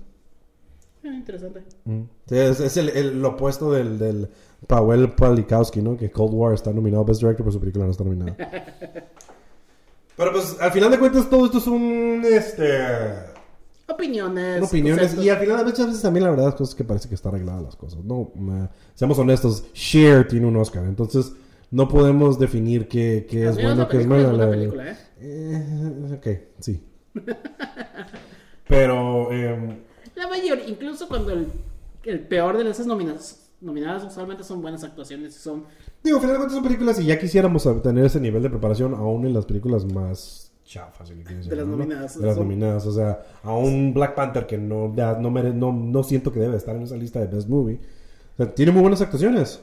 Eh, 1.04 1.08
interesante. 1.14 1.62
Mm. 1.86 2.02
Sí, 2.28 2.38
es, 2.38 2.60
es 2.60 2.78
el, 2.78 2.90
el- 2.90 3.22
lo 3.22 3.30
opuesto 3.30 3.72
del, 3.72 3.98
del 4.00 4.30
Pavel 4.68 5.12
Palikowski, 5.12 5.82
¿no? 5.82 5.98
Que 5.98 6.10
Cold 6.12 6.34
War 6.34 6.54
está 6.54 6.72
nominado 6.72 7.04
Best 7.06 7.20
Director, 7.22 7.44
pero 7.46 7.52
su 7.54 7.60
película 7.60 7.86
no 7.86 7.92
está 7.92 8.04
nominada. 8.04 8.36
pero 10.18 10.32
pues, 10.32 10.56
al 10.60 10.72
final 10.72 10.92
de 10.92 11.00
cuentas, 11.00 11.30
todo 11.30 11.46
esto 11.46 11.58
es 11.58 11.68
un, 11.68 12.22
este... 12.26 12.80
Opiniones. 13.86 14.64
Opiniones 14.64 15.00
conceptos. 15.02 15.26
y 15.26 15.30
al 15.30 15.38
final 15.40 15.66
muchas 15.66 15.88
veces 15.88 16.02
también 16.02 16.24
la 16.24 16.30
verdad 16.32 16.48
es 16.50 16.56
cosas 16.56 16.74
que 16.74 16.86
parece 16.86 17.10
que 17.10 17.16
está 17.16 17.28
arregladas 17.30 17.62
las 17.64 17.76
cosas 17.76 18.02
no 18.04 18.32
Ma- 18.36 18.72
seamos 18.96 19.20
honestos 19.20 19.66
Cher 19.74 20.26
tiene 20.26 20.48
un 20.48 20.56
Oscar 20.56 20.86
entonces 20.86 21.34
no 21.70 21.90
podemos 21.90 22.40
definir 22.40 22.88
qué, 22.88 23.28
qué 23.30 23.46
es 23.50 23.62
bueno 23.62 23.86
qué 23.90 23.98
es 23.98 24.08
malo 24.08 24.32
es 24.32 24.38
la- 24.38 24.50
película, 24.50 24.90
¿eh? 24.90 24.98
Eh, 25.20 26.16
ok 26.18 26.28
sí 26.60 26.82
pero 28.68 29.32
em, 29.32 29.80
La 30.16 30.28
mayoría, 30.28 30.68
incluso 30.68 31.08
cuando 31.08 31.32
el, 31.32 31.48
el 32.04 32.20
peor 32.22 32.58
de 32.58 32.70
esas 32.70 32.86
nominadas, 32.88 33.50
nominadas 33.62 34.04
usualmente 34.04 34.44
son 34.44 34.62
buenas 34.62 34.84
actuaciones 34.84 35.36
y 35.36 35.40
son 35.40 35.64
digo 36.04 36.18
al 36.18 36.22
final 36.22 36.34
de 36.36 36.38
cuentas 36.40 36.56
son 36.56 36.64
películas 36.64 37.00
y 37.00 37.06
ya 37.06 37.18
quisiéramos 37.18 37.68
tener 37.82 38.06
ese 38.06 38.20
nivel 38.20 38.44
de 38.44 38.50
preparación 38.50 38.94
aún 38.94 39.26
en 39.26 39.34
las 39.34 39.46
películas 39.46 39.86
más 39.86 40.52
chafas 40.66 41.08
si 41.10 41.14
De 41.16 41.56
las 41.56 41.66
nominadas, 41.68 42.20
de 42.20 42.26
las 42.26 42.36
son- 42.36 42.44
nominadas 42.48 42.86
o 42.86 42.92
sea 42.94 43.22
a 43.42 43.54
un 43.56 43.94
Black 43.94 44.16
Panther 44.16 44.46
que 44.46 44.58
no 44.58 44.94
ya 44.96 45.14
no, 45.18 45.32
mere- 45.32 45.54
no 45.54 45.72
no 45.72 46.04
siento 46.04 46.32
que 46.34 46.40
debe 46.42 46.58
estar 46.58 46.76
en 46.76 46.84
esa 46.84 46.98
lista 46.98 47.20
de 47.20 47.28
Best 47.28 47.48
Movie 47.48 47.80
o 48.34 48.38
sea, 48.38 48.54
tiene 48.54 48.72
muy 48.74 48.82
buenas 48.82 49.00
actuaciones 49.02 49.62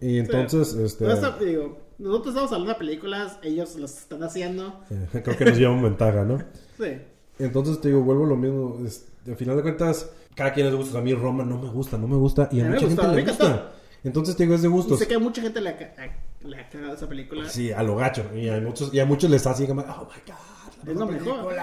y 0.00 0.18
entonces 0.18 0.74
este 0.74 1.06
digo, 1.44 1.78
nosotros 1.98 2.28
estamos 2.34 2.52
hablando 2.52 2.72
de 2.72 2.78
películas, 2.78 3.38
ellos 3.42 3.74
las 3.76 3.98
están 3.98 4.22
haciendo. 4.22 4.80
Creo 5.24 5.36
que 5.36 5.44
nos 5.44 5.58
llevan 5.58 5.82
ventaja, 5.82 6.24
¿no? 6.24 6.38
Sí. 6.78 6.98
Entonces 7.40 7.80
te 7.80 7.88
digo, 7.88 8.02
vuelvo 8.02 8.24
a 8.24 8.28
lo 8.28 8.36
mismo. 8.36 8.78
es- 8.86 9.06
al 9.30 9.36
final 9.36 9.56
de 9.56 9.62
cuentas, 9.62 10.10
cada 10.34 10.52
quien 10.52 10.66
les 10.66 10.74
gusta. 10.76 10.98
A 10.98 11.02
mí 11.02 11.14
Roma 11.14 11.44
no 11.44 11.58
me 11.58 11.68
gusta, 11.68 11.96
no 11.98 12.06
me 12.08 12.16
gusta. 12.16 12.48
Y 12.52 12.60
a, 12.60 12.66
A 12.66 12.68
mucha 12.70 12.86
gente 12.86 13.02
a 13.02 13.12
le 13.12 13.22
gusta. 13.24 13.72
Entonces 14.04 14.36
te 14.36 14.44
digo, 14.44 14.54
es 14.54 14.62
de 14.62 14.68
Y 14.68 14.70
gustos. 14.70 14.98
sé 14.98 15.08
que 15.08 15.14
a 15.14 15.18
mucha 15.18 15.42
gente 15.42 15.60
le 15.60 15.70
ha, 15.70 15.72
a- 15.72 16.68
cagado 16.70 16.94
esa 16.94 17.08
película. 17.08 17.48
Sí, 17.48 17.72
a 17.72 17.82
lo 17.82 17.96
gacho. 17.96 18.24
Y 18.34 18.48
a 18.48 18.60
muchos, 18.60 18.92
y 18.94 19.00
a 19.00 19.06
muchos 19.06 19.28
les 19.30 19.46
así 19.46 19.66
como, 19.66 19.82
oh 19.82 19.84
my 19.84 20.22
god, 20.26 20.84
la 20.84 20.92
Es 20.92 20.96
lo 20.98 21.06
mejor 21.06 21.54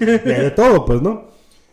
y 0.00 0.04
hay 0.04 0.40
de 0.42 0.50
todo, 0.50 0.84
pues, 0.84 1.00
¿no? 1.00 1.28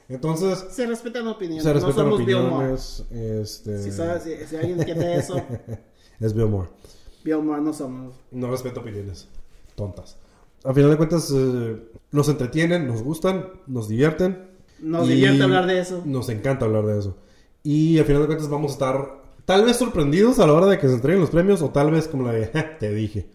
Entonces, 0.09 0.65
Se 0.69 0.85
respetan 0.85 1.27
opiniones. 1.27 1.63
se 1.63 1.73
respetan 1.73 2.05
no 2.05 2.11
somos 2.11 2.21
opiniones. 2.21 3.05
Este, 3.09 3.81
Si, 3.83 3.91
sabes, 3.91 4.23
si, 4.23 4.45
si 4.45 4.55
alguien 4.57 4.79
entiende 4.79 5.15
eso, 5.15 5.41
es. 6.19 6.33
Bill 6.33 7.41
Maher 7.41 7.61
no 7.63 7.73
somos. 7.73 8.13
No 8.31 8.51
respeto 8.51 8.81
opiniones 8.81 9.27
tontas. 9.75 10.17
Al 10.63 10.75
final 10.75 10.91
de 10.91 10.97
cuentas, 10.97 11.31
eh, 11.35 11.81
nos 12.11 12.29
entretienen, 12.29 12.87
nos 12.87 13.01
gustan, 13.01 13.47
nos 13.65 13.87
divierten. 13.87 14.52
Nos 14.83 15.07
Y 15.09 15.13
divierte 15.13 15.43
hablar 15.43 15.65
de 15.65 15.79
eso. 15.79 16.01
Nos 16.05 16.29
encanta 16.29 16.65
hablar 16.65 16.85
de 16.85 16.99
eso. 16.99 17.17
Y 17.63 17.97
al 17.99 18.05
final 18.05 18.21
de 18.21 18.27
cuentas 18.27 18.49
vamos 18.49 18.71
a 18.71 18.73
estar 18.73 19.23
tal 19.45 19.63
vez 19.65 19.77
sorprendidos 19.77 20.39
a 20.39 20.47
la 20.47 20.53
hora 20.53 20.65
de 20.67 20.77
que 20.77 20.87
se 20.87 20.93
entreguen 20.95 21.21
los 21.21 21.29
premios 21.29 21.61
o 21.61 21.69
tal 21.69 21.89
vez 21.91 22.07
como 22.07 22.23
la 22.27 22.33
de, 22.33 22.47
"Ja, 22.47 22.77
te 22.77 22.93
dije. 22.93 23.27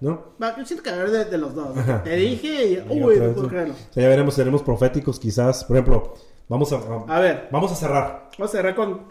¿No? 0.00 0.32
Va, 0.42 0.56
yo 0.56 0.64
siento 0.64 0.82
que 0.82 0.90
hablar 0.90 1.10
de, 1.10 1.24
de 1.26 1.36
los 1.38 1.54
dos. 1.54 1.76
Ajá. 1.76 2.02
Te 2.02 2.16
dije 2.16 2.48
y, 2.66 2.72
Y 2.96 3.02
uy, 3.02 3.16
no 3.18 3.48
creerlo. 3.48 3.74
O 3.74 3.92
sea, 3.92 4.02
ya 4.02 4.08
veremos, 4.08 4.32
seremos 4.34 4.62
proféticos 4.62 5.18
quizás. 5.20 5.62
Por 5.64 5.76
ejemplo, 5.76 6.14
vamos 6.48 6.72
a, 6.72 6.76
a- 6.76 7.16
A 7.16 7.20
ver, 7.20 7.48
vamos 7.52 7.70
a 7.72 7.74
cerrar. 7.74 8.30
vamos 8.38 8.54
a 8.54 8.56
cerrar 8.56 8.74
con 8.74 9.02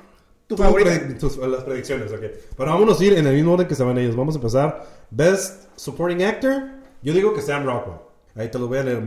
tu 0.47 0.55
predi- 0.55 1.19
tus- 1.19 1.37
las 1.37 1.63
predicciones, 1.63 2.11
ok. 2.11 2.21
Pero 2.57 2.71
vámonos 2.71 2.99
a 2.99 3.05
ir 3.05 3.13
en 3.13 3.27
el 3.27 3.35
mismo 3.35 3.53
orden 3.53 3.67
que 3.67 3.75
se 3.75 3.83
van 3.83 3.99
ellos. 3.99 4.15
Vamos 4.15 4.33
a 4.33 4.37
empezar. 4.39 4.83
Best 5.11 5.67
Supporting 5.75 6.23
Actor. 6.23 6.63
Yo 7.03 7.13
digo 7.13 7.33
que 7.35 7.41
Sam 7.43 7.65
Rockwell. 7.65 7.97
Ahí 8.35 8.49
te 8.49 8.57
lo 8.57 8.67
voy 8.67 8.79
a 8.79 8.83
leer. 8.83 9.03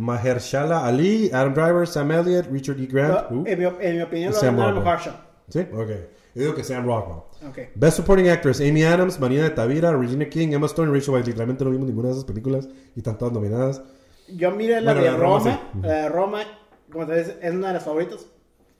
Ma- 0.00 0.14
Mahershala 0.14 0.86
Ali, 0.86 1.30
Adam 1.32 1.54
Driver, 1.54 1.86
Sam 1.86 2.10
Elliott, 2.12 2.46
Richard 2.50 2.80
E. 2.80 2.86
Grant. 2.86 3.30
No, 3.30 3.44
en, 3.46 3.58
mi, 3.58 3.64
en 3.80 3.96
mi 3.96 4.02
opinión, 4.02 4.32
lo 4.32 4.38
Sam 4.38 4.56
Rockwell. 4.58 4.84
Mahershala. 4.84 5.26
¿Sí? 5.48 5.60
Ok. 5.72 5.88
Yo 6.34 6.42
digo 6.42 6.54
que 6.54 6.64
Sam 6.64 6.86
Rockwell. 6.86 7.18
Ok. 7.48 7.58
Best 7.74 7.96
Supporting 7.96 8.28
Actress, 8.28 8.60
Amy 8.60 8.84
Adams, 8.84 9.18
Marina 9.18 9.42
de 9.44 9.50
Tavira, 9.50 9.92
Regina 9.92 10.28
King, 10.28 10.48
Emma 10.52 10.66
Stone 10.66 10.90
y 10.90 10.94
Rachel 10.94 11.14
Weisz. 11.14 11.26
Literalmente 11.26 11.64
no 11.64 11.70
vimos 11.70 11.86
ninguna 11.88 12.08
de 12.08 12.14
esas 12.14 12.24
películas 12.24 12.68
y 12.94 13.00
están 13.00 13.18
todas 13.18 13.34
nominadas. 13.34 13.82
Yo 14.28 14.50
miré 14.52 14.80
la 14.80 14.92
Bueno, 14.92 15.00
de 15.00 15.06
la 15.06 15.12
de 15.12 15.18
Roma, 15.18 15.38
Roma. 15.38 15.60
sí. 15.72 15.78
La 15.82 15.92
de 15.94 16.08
Roma, 16.08 16.40
como 16.92 17.06
te 17.06 17.18
dices, 17.18 17.36
es 17.42 17.52
una 17.52 17.68
de 17.68 17.74
las 17.74 17.84
favoritas. 17.84 18.26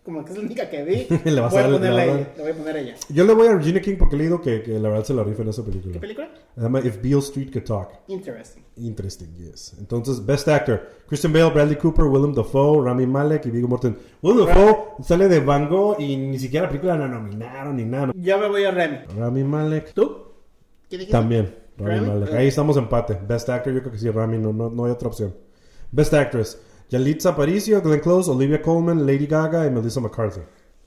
Como 0.02 0.24
que 0.24 0.32
es 0.32 0.38
la 0.38 0.44
única 0.44 0.70
que 0.70 0.82
vi. 0.82 1.06
Le 1.30 1.40
vas 1.40 1.52
voy, 1.52 1.62
a 1.62 1.66
ponerla 1.66 2.04
le 2.04 2.10
a 2.10 2.14
ella. 2.14 2.32
Le 2.36 2.42
voy 2.42 2.52
a 2.52 2.54
poner 2.54 2.76
a 2.76 2.80
ella. 2.80 2.94
Yo 3.10 3.24
le 3.24 3.34
voy 3.34 3.48
a 3.48 3.54
Regina 3.54 3.80
King 3.80 3.96
porque 3.98 4.16
he 4.16 4.18
leído 4.18 4.40
que, 4.40 4.62
que 4.62 4.78
la 4.78 4.88
verdad 4.88 5.04
se 5.04 5.12
la 5.12 5.22
rifa 5.24 5.42
en 5.42 5.48
esa 5.50 5.62
película. 5.62 5.92
¿Qué 5.92 6.00
película? 6.00 6.30
Se 6.54 6.60
llama 6.62 6.80
If 6.80 7.02
Beale 7.02 7.18
Street 7.18 7.52
Could 7.52 7.64
Talk. 7.64 7.90
Interesting. 8.08 8.62
Interesting, 8.76 9.28
yes. 9.36 9.74
Entonces, 9.78 10.24
Best 10.24 10.48
Actor: 10.48 10.88
Christian 11.06 11.32
Bale, 11.34 11.50
Bradley 11.50 11.76
Cooper, 11.76 12.06
Willem 12.06 12.32
Dafoe, 12.34 12.82
Rami 12.82 13.06
Malek 13.06 13.44
y 13.46 13.50
Viggo 13.50 13.68
Mortensen. 13.68 14.00
Willem 14.22 14.46
Dafoe 14.46 15.02
sale 15.04 15.28
de 15.28 15.40
Van 15.40 15.68
Gogh 15.68 16.00
y 16.00 16.16
ni 16.16 16.38
siquiera 16.38 16.64
la 16.64 16.70
película 16.70 16.96
la 16.96 17.06
nominaron 17.06 17.76
ni 17.76 17.84
nada. 17.84 18.12
Yo 18.16 18.38
me 18.38 18.48
voy 18.48 18.64
a 18.64 18.70
Remy. 18.70 18.98
Rami 19.18 19.44
Malek 19.44 19.92
¿Tú? 19.92 20.16
¿Quién 20.88 21.00
dijiste? 21.00 21.12
también. 21.12 21.54
Rami 21.76 21.96
Rami? 21.96 22.06
Malek. 22.08 22.30
Ah. 22.32 22.38
Ahí 22.38 22.48
estamos 22.48 22.76
empate. 22.78 23.18
Best 23.28 23.50
Actor, 23.50 23.74
yo 23.74 23.80
creo 23.80 23.92
que 23.92 23.98
sí, 23.98 24.10
Rami, 24.10 24.38
no, 24.38 24.52
no, 24.52 24.70
no 24.70 24.86
hay 24.86 24.92
otra 24.92 25.08
opción. 25.08 25.34
Best 25.92 26.14
Actress: 26.14 26.58
Yalitza 26.90 27.30
Aparicio, 27.30 27.80
Glenn 27.82 28.00
Close, 28.00 28.30
Olivia 28.30 28.60
Colman, 28.60 29.06
Lady 29.06 29.26
Gaga 29.26 29.66
y 29.66 29.70
Melissa 29.70 30.00
McCarthy. 30.00 30.40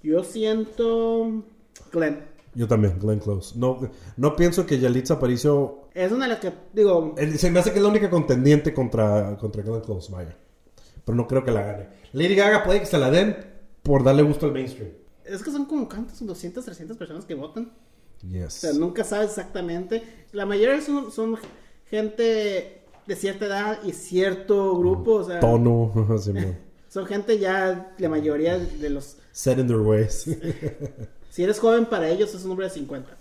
Yo 0.03 0.23
siento. 0.23 1.43
Glenn. 1.91 2.25
Yo 2.55 2.67
también, 2.67 2.99
Glenn 2.99 3.19
Close. 3.19 3.57
No, 3.57 3.79
no 4.17 4.35
pienso 4.35 4.65
que 4.65 4.77
Yalitza 4.79 5.15
Aparicio 5.15 5.87
Es 5.93 6.11
una 6.11 6.25
de 6.25 6.33
las 6.33 6.39
que. 6.39 6.51
Digo. 6.73 7.15
Se 7.37 7.49
me 7.49 7.59
hace 7.59 7.71
que 7.71 7.77
es 7.77 7.83
la 7.83 7.89
única 7.89 8.09
contendiente 8.09 8.73
contra, 8.73 9.37
contra 9.37 9.63
Glenn 9.63 9.81
Close, 9.81 10.11
vaya. 10.11 10.35
Pero 11.05 11.15
no 11.15 11.25
creo 11.27 11.43
que 11.43 11.51
la 11.51 11.61
gane. 11.63 11.87
Lady 12.13 12.35
Gaga 12.35 12.63
puede 12.63 12.79
que 12.81 12.85
se 12.85 12.97
la 12.97 13.09
den 13.09 13.35
por 13.81 14.03
darle 14.03 14.23
gusto 14.23 14.45
al 14.45 14.51
mainstream. 14.51 14.91
Es 15.25 15.41
que 15.41 15.51
son 15.51 15.65
como 15.65 15.87
cuántas, 15.87 16.25
200, 16.25 16.63
300 16.65 16.97
personas 16.97 17.25
que 17.25 17.35
votan. 17.35 17.71
O 18.23 18.27
Yes. 18.27 18.53
sea, 18.53 18.73
nunca 18.73 19.03
sabes 19.03 19.29
exactamente. 19.31 20.01
La 20.31 20.45
mayoría 20.45 20.79
son, 20.81 21.11
son 21.11 21.37
gente 21.89 22.82
de 23.07 23.15
cierta 23.15 23.45
edad 23.45 23.79
y 23.83 23.91
cierto 23.93 24.77
grupo. 24.77 25.15
O 25.15 25.23
sea, 25.23 25.39
Tono. 25.39 25.91
Son 26.89 27.05
gente 27.05 27.39
ya, 27.39 27.93
la 27.97 28.09
mayoría 28.09 28.57
de 28.59 28.89
los. 28.89 29.17
Set 29.31 29.57
in 29.57 29.67
their 29.67 29.79
ways. 29.79 30.27
Si 31.31 31.43
eres 31.43 31.59
joven 31.59 31.87
para 31.87 32.07
ellos, 32.09 32.35
es 32.35 32.45
un 32.45 32.51
hombre 32.51 32.67
de 32.67 32.73
50. 32.73 33.17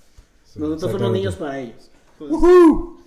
Nosotros 0.57 0.93
somos 0.93 1.13
niños 1.13 1.35
para 1.37 1.59
ellos. 1.59 1.91
Pues, 2.19 2.31
Woohoo! 2.31 2.99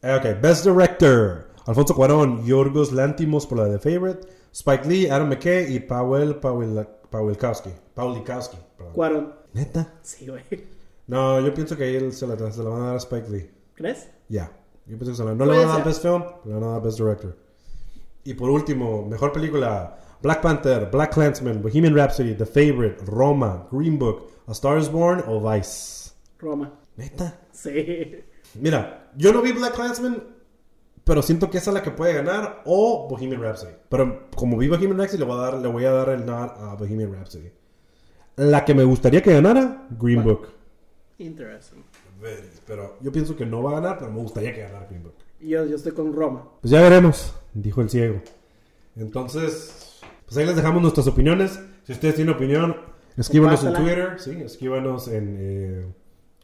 Eh, 0.00 0.14
Ok, 0.14 0.40
Best 0.40 0.64
Director. 0.64 1.48
Alfonso 1.66 1.94
Cuarón, 1.96 2.46
Yorgos 2.46 2.92
Lantimos 2.92 3.46
por 3.46 3.58
la 3.58 3.64
de 3.64 3.80
Favorite, 3.80 4.26
Spike 4.52 4.88
Lee, 4.88 5.08
Adam 5.08 5.28
McKay 5.28 5.74
y 5.74 5.80
Powell 5.80 6.36
Pawelkowski. 6.36 7.70
Pawlikowski. 7.94 8.56
Cuarón. 8.94 9.34
¿Neta? 9.52 9.92
Sí, 10.02 10.28
güey. 10.28 10.44
No, 11.08 11.40
yo 11.40 11.52
pienso 11.52 11.76
que 11.76 11.84
ahí 11.84 11.96
él 11.96 12.12
se 12.12 12.26
la, 12.26 12.36
se 12.52 12.62
la 12.62 12.68
van 12.70 12.82
a 12.82 12.86
dar 12.86 12.94
a 12.94 12.98
Spike 12.98 13.28
Lee. 13.30 13.50
¿Crees? 13.74 14.08
Ya. 14.28 14.52
Yo 14.88 14.96
pienso 14.96 15.12
que 15.12 15.16
se 15.16 15.24
la, 15.24 15.34
no 15.34 15.44
le 15.44 15.58
van 15.58 15.68
a 15.68 15.72
dar. 15.74 15.84
Best 15.84 16.02
Film, 16.02 16.24
le 16.44 16.54
van 16.54 16.62
a 16.64 16.66
dar 16.72 16.82
Best 16.82 16.98
Director. 16.98 17.36
Y 18.24 18.34
por 18.34 18.48
último, 18.48 19.06
mejor 19.06 19.32
película: 19.32 19.98
Black 20.22 20.40
Panther, 20.40 20.90
Black 20.90 21.12
Clansman, 21.12 21.60
Bohemian 21.60 21.94
Rhapsody, 21.94 22.34
The 22.34 22.46
Favorite, 22.46 23.04
Roma, 23.04 23.68
Green 23.70 23.98
Book, 23.98 24.30
A 24.46 24.52
Star 24.52 24.78
is 24.78 24.90
Born 24.90 25.22
o 25.26 25.40
Vice. 25.40 26.12
Roma. 26.38 26.72
Neta. 26.96 27.38
Sí. 27.52 28.24
Mira, 28.54 29.10
yo 29.16 29.32
no 29.32 29.42
vi 29.42 29.52
Black 29.52 29.74
Clansman, 29.74 30.22
pero 31.04 31.22
siento 31.22 31.50
que 31.50 31.58
esa 31.58 31.70
es 31.70 31.74
la 31.74 31.82
que 31.82 31.90
puede 31.90 32.14
ganar 32.14 32.62
o 32.64 33.06
Bohemian 33.08 33.42
Rhapsody. 33.42 33.74
Pero 33.88 34.28
como 34.34 34.56
vi 34.56 34.68
Bohemian 34.68 34.98
Rhapsody, 34.98 35.18
le 35.18 35.24
voy 35.24 35.38
a 35.38 35.42
dar, 35.42 35.54
le 35.54 35.68
voy 35.68 35.84
a 35.84 35.92
dar 35.92 36.08
el 36.08 36.24
nod 36.24 36.50
a 36.58 36.74
Bohemian 36.76 37.12
Rhapsody. 37.12 37.52
La 38.36 38.64
que 38.64 38.74
me 38.74 38.84
gustaría 38.84 39.22
que 39.22 39.32
ganara, 39.32 39.86
Green. 39.90 40.22
Book. 40.22 40.48
Interesting. 41.18 41.82
Pero 42.66 42.96
yo 43.00 43.12
pienso 43.12 43.36
que 43.36 43.46
no 43.46 43.62
va 43.62 43.72
a 43.72 43.80
ganar, 43.80 43.98
pero 43.98 44.10
me 44.10 44.20
gustaría 44.20 44.52
que 44.54 44.60
ganara 44.60 44.86
Green 44.86 45.02
Book. 45.02 45.14
Yo, 45.40 45.64
yo 45.66 45.76
estoy 45.76 45.92
con 45.92 46.12
Roma. 46.12 46.44
Pues 46.60 46.70
ya 46.70 46.80
veremos, 46.80 47.32
dijo 47.54 47.80
el 47.80 47.90
ciego. 47.90 48.20
Entonces, 48.96 50.00
pues 50.26 50.36
ahí 50.36 50.46
les 50.46 50.56
dejamos 50.56 50.82
nuestras 50.82 51.06
opiniones. 51.06 51.60
Si 51.84 51.92
ustedes 51.92 52.16
tienen 52.16 52.34
opinión, 52.34 52.76
escríbanos 53.16 53.64
en. 53.64 53.74
Twitter, 53.74 54.14
sí, 54.18 54.32
escríbanos 54.42 55.08
en 55.08 55.36
eh, 55.38 55.86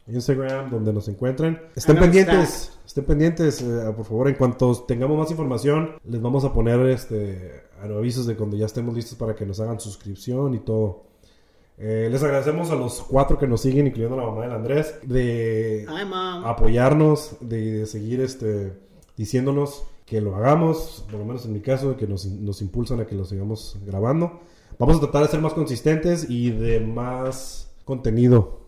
Instagram, 0.07 0.71
donde 0.71 0.93
nos 0.93 1.07
encuentren. 1.07 1.61
Estén 1.75 1.99
pendientes, 1.99 2.79
estén 2.85 3.03
pendientes, 3.03 3.61
eh, 3.61 3.91
por 3.95 4.05
favor, 4.05 4.29
en 4.29 4.35
cuanto 4.35 4.73
tengamos 4.87 5.17
más 5.17 5.29
información, 5.29 5.95
les 6.05 6.21
vamos 6.21 6.45
a 6.45 6.53
poner 6.53 6.79
este 6.87 7.65
avisos 7.81 8.25
de 8.25 8.35
cuando 8.35 8.57
ya 8.57 8.65
estemos 8.65 8.95
listos 8.95 9.17
para 9.17 9.35
que 9.35 9.45
nos 9.45 9.59
hagan 9.59 9.79
suscripción 9.79 10.55
y 10.55 10.59
todo. 10.59 11.03
Eh, 11.77 12.07
les 12.09 12.23
agradecemos 12.23 12.71
a 12.71 12.75
los 12.75 13.01
cuatro 13.01 13.37
que 13.37 13.47
nos 13.47 13.61
siguen, 13.61 13.87
incluyendo 13.87 14.17
a 14.17 14.21
la 14.23 14.29
mamá 14.29 14.43
del 14.43 14.51
Andrés, 14.53 14.95
de 15.03 15.85
mam. 16.07 16.45
apoyarnos, 16.45 17.35
de, 17.41 17.79
de 17.79 17.85
seguir 17.85 18.21
este, 18.21 18.73
diciéndonos 19.17 19.83
que 20.05 20.21
lo 20.21 20.35
hagamos, 20.35 21.03
por 21.09 21.19
lo 21.19 21.25
menos 21.25 21.45
en 21.45 21.53
mi 21.53 21.59
caso, 21.61 21.97
que 21.97 22.07
nos, 22.07 22.25
nos 22.27 22.61
impulsan 22.61 23.01
a 23.01 23.05
que 23.05 23.15
lo 23.15 23.25
sigamos 23.25 23.77
grabando. 23.85 24.39
Vamos 24.79 24.97
a 24.97 24.99
tratar 25.01 25.23
de 25.23 25.29
ser 25.29 25.41
más 25.41 25.53
consistentes 25.53 26.29
y 26.29 26.51
de 26.51 26.79
más 26.79 27.71
contenido 27.85 28.61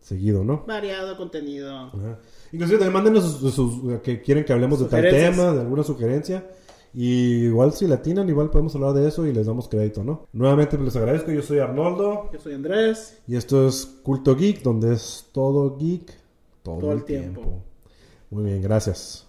seguido, 0.00 0.44
¿no? 0.44 0.64
Variado 0.66 1.16
contenido. 1.16 1.76
Ajá. 1.76 2.18
Inclusive 2.52 2.78
también 2.78 2.92
mándenos 2.92 3.24
sus, 3.38 3.54
sus- 3.54 4.00
que 4.02 4.20
quieren 4.20 4.44
que 4.44 4.52
hablemos 4.52 4.80
de 4.80 4.86
tal 4.86 5.02
tema, 5.08 5.52
de 5.52 5.60
alguna 5.60 5.82
sugerencia. 5.84 6.46
Y 6.94 7.44
igual 7.46 7.72
si 7.72 7.86
latinan, 7.86 8.28
igual 8.28 8.50
podemos 8.50 8.74
hablar 8.74 8.92
de 8.92 9.08
eso 9.08 9.26
y 9.26 9.32
les 9.32 9.46
damos 9.46 9.68
crédito, 9.68 10.04
¿no? 10.04 10.26
Nuevamente 10.32 10.76
pues, 10.76 10.86
les 10.86 10.96
agradezco, 10.96 11.30
yo 11.30 11.40
soy 11.42 11.58
Arnoldo 11.58 12.28
Yo 12.32 12.38
soy 12.38 12.54
Andrés. 12.54 13.18
y 13.26 13.36
esto 13.36 13.66
es 13.66 13.86
Culto 14.02 14.36
Geek, 14.36 14.62
donde 14.62 14.92
es 14.92 15.26
todo 15.32 15.76
geek 15.78 16.12
todo, 16.62 16.78
Todo 16.78 16.92
el 16.92 17.04
tiempo. 17.04 17.40
tiempo. 17.40 17.62
Muy 18.30 18.44
bien, 18.44 18.62
gracias. 18.62 19.26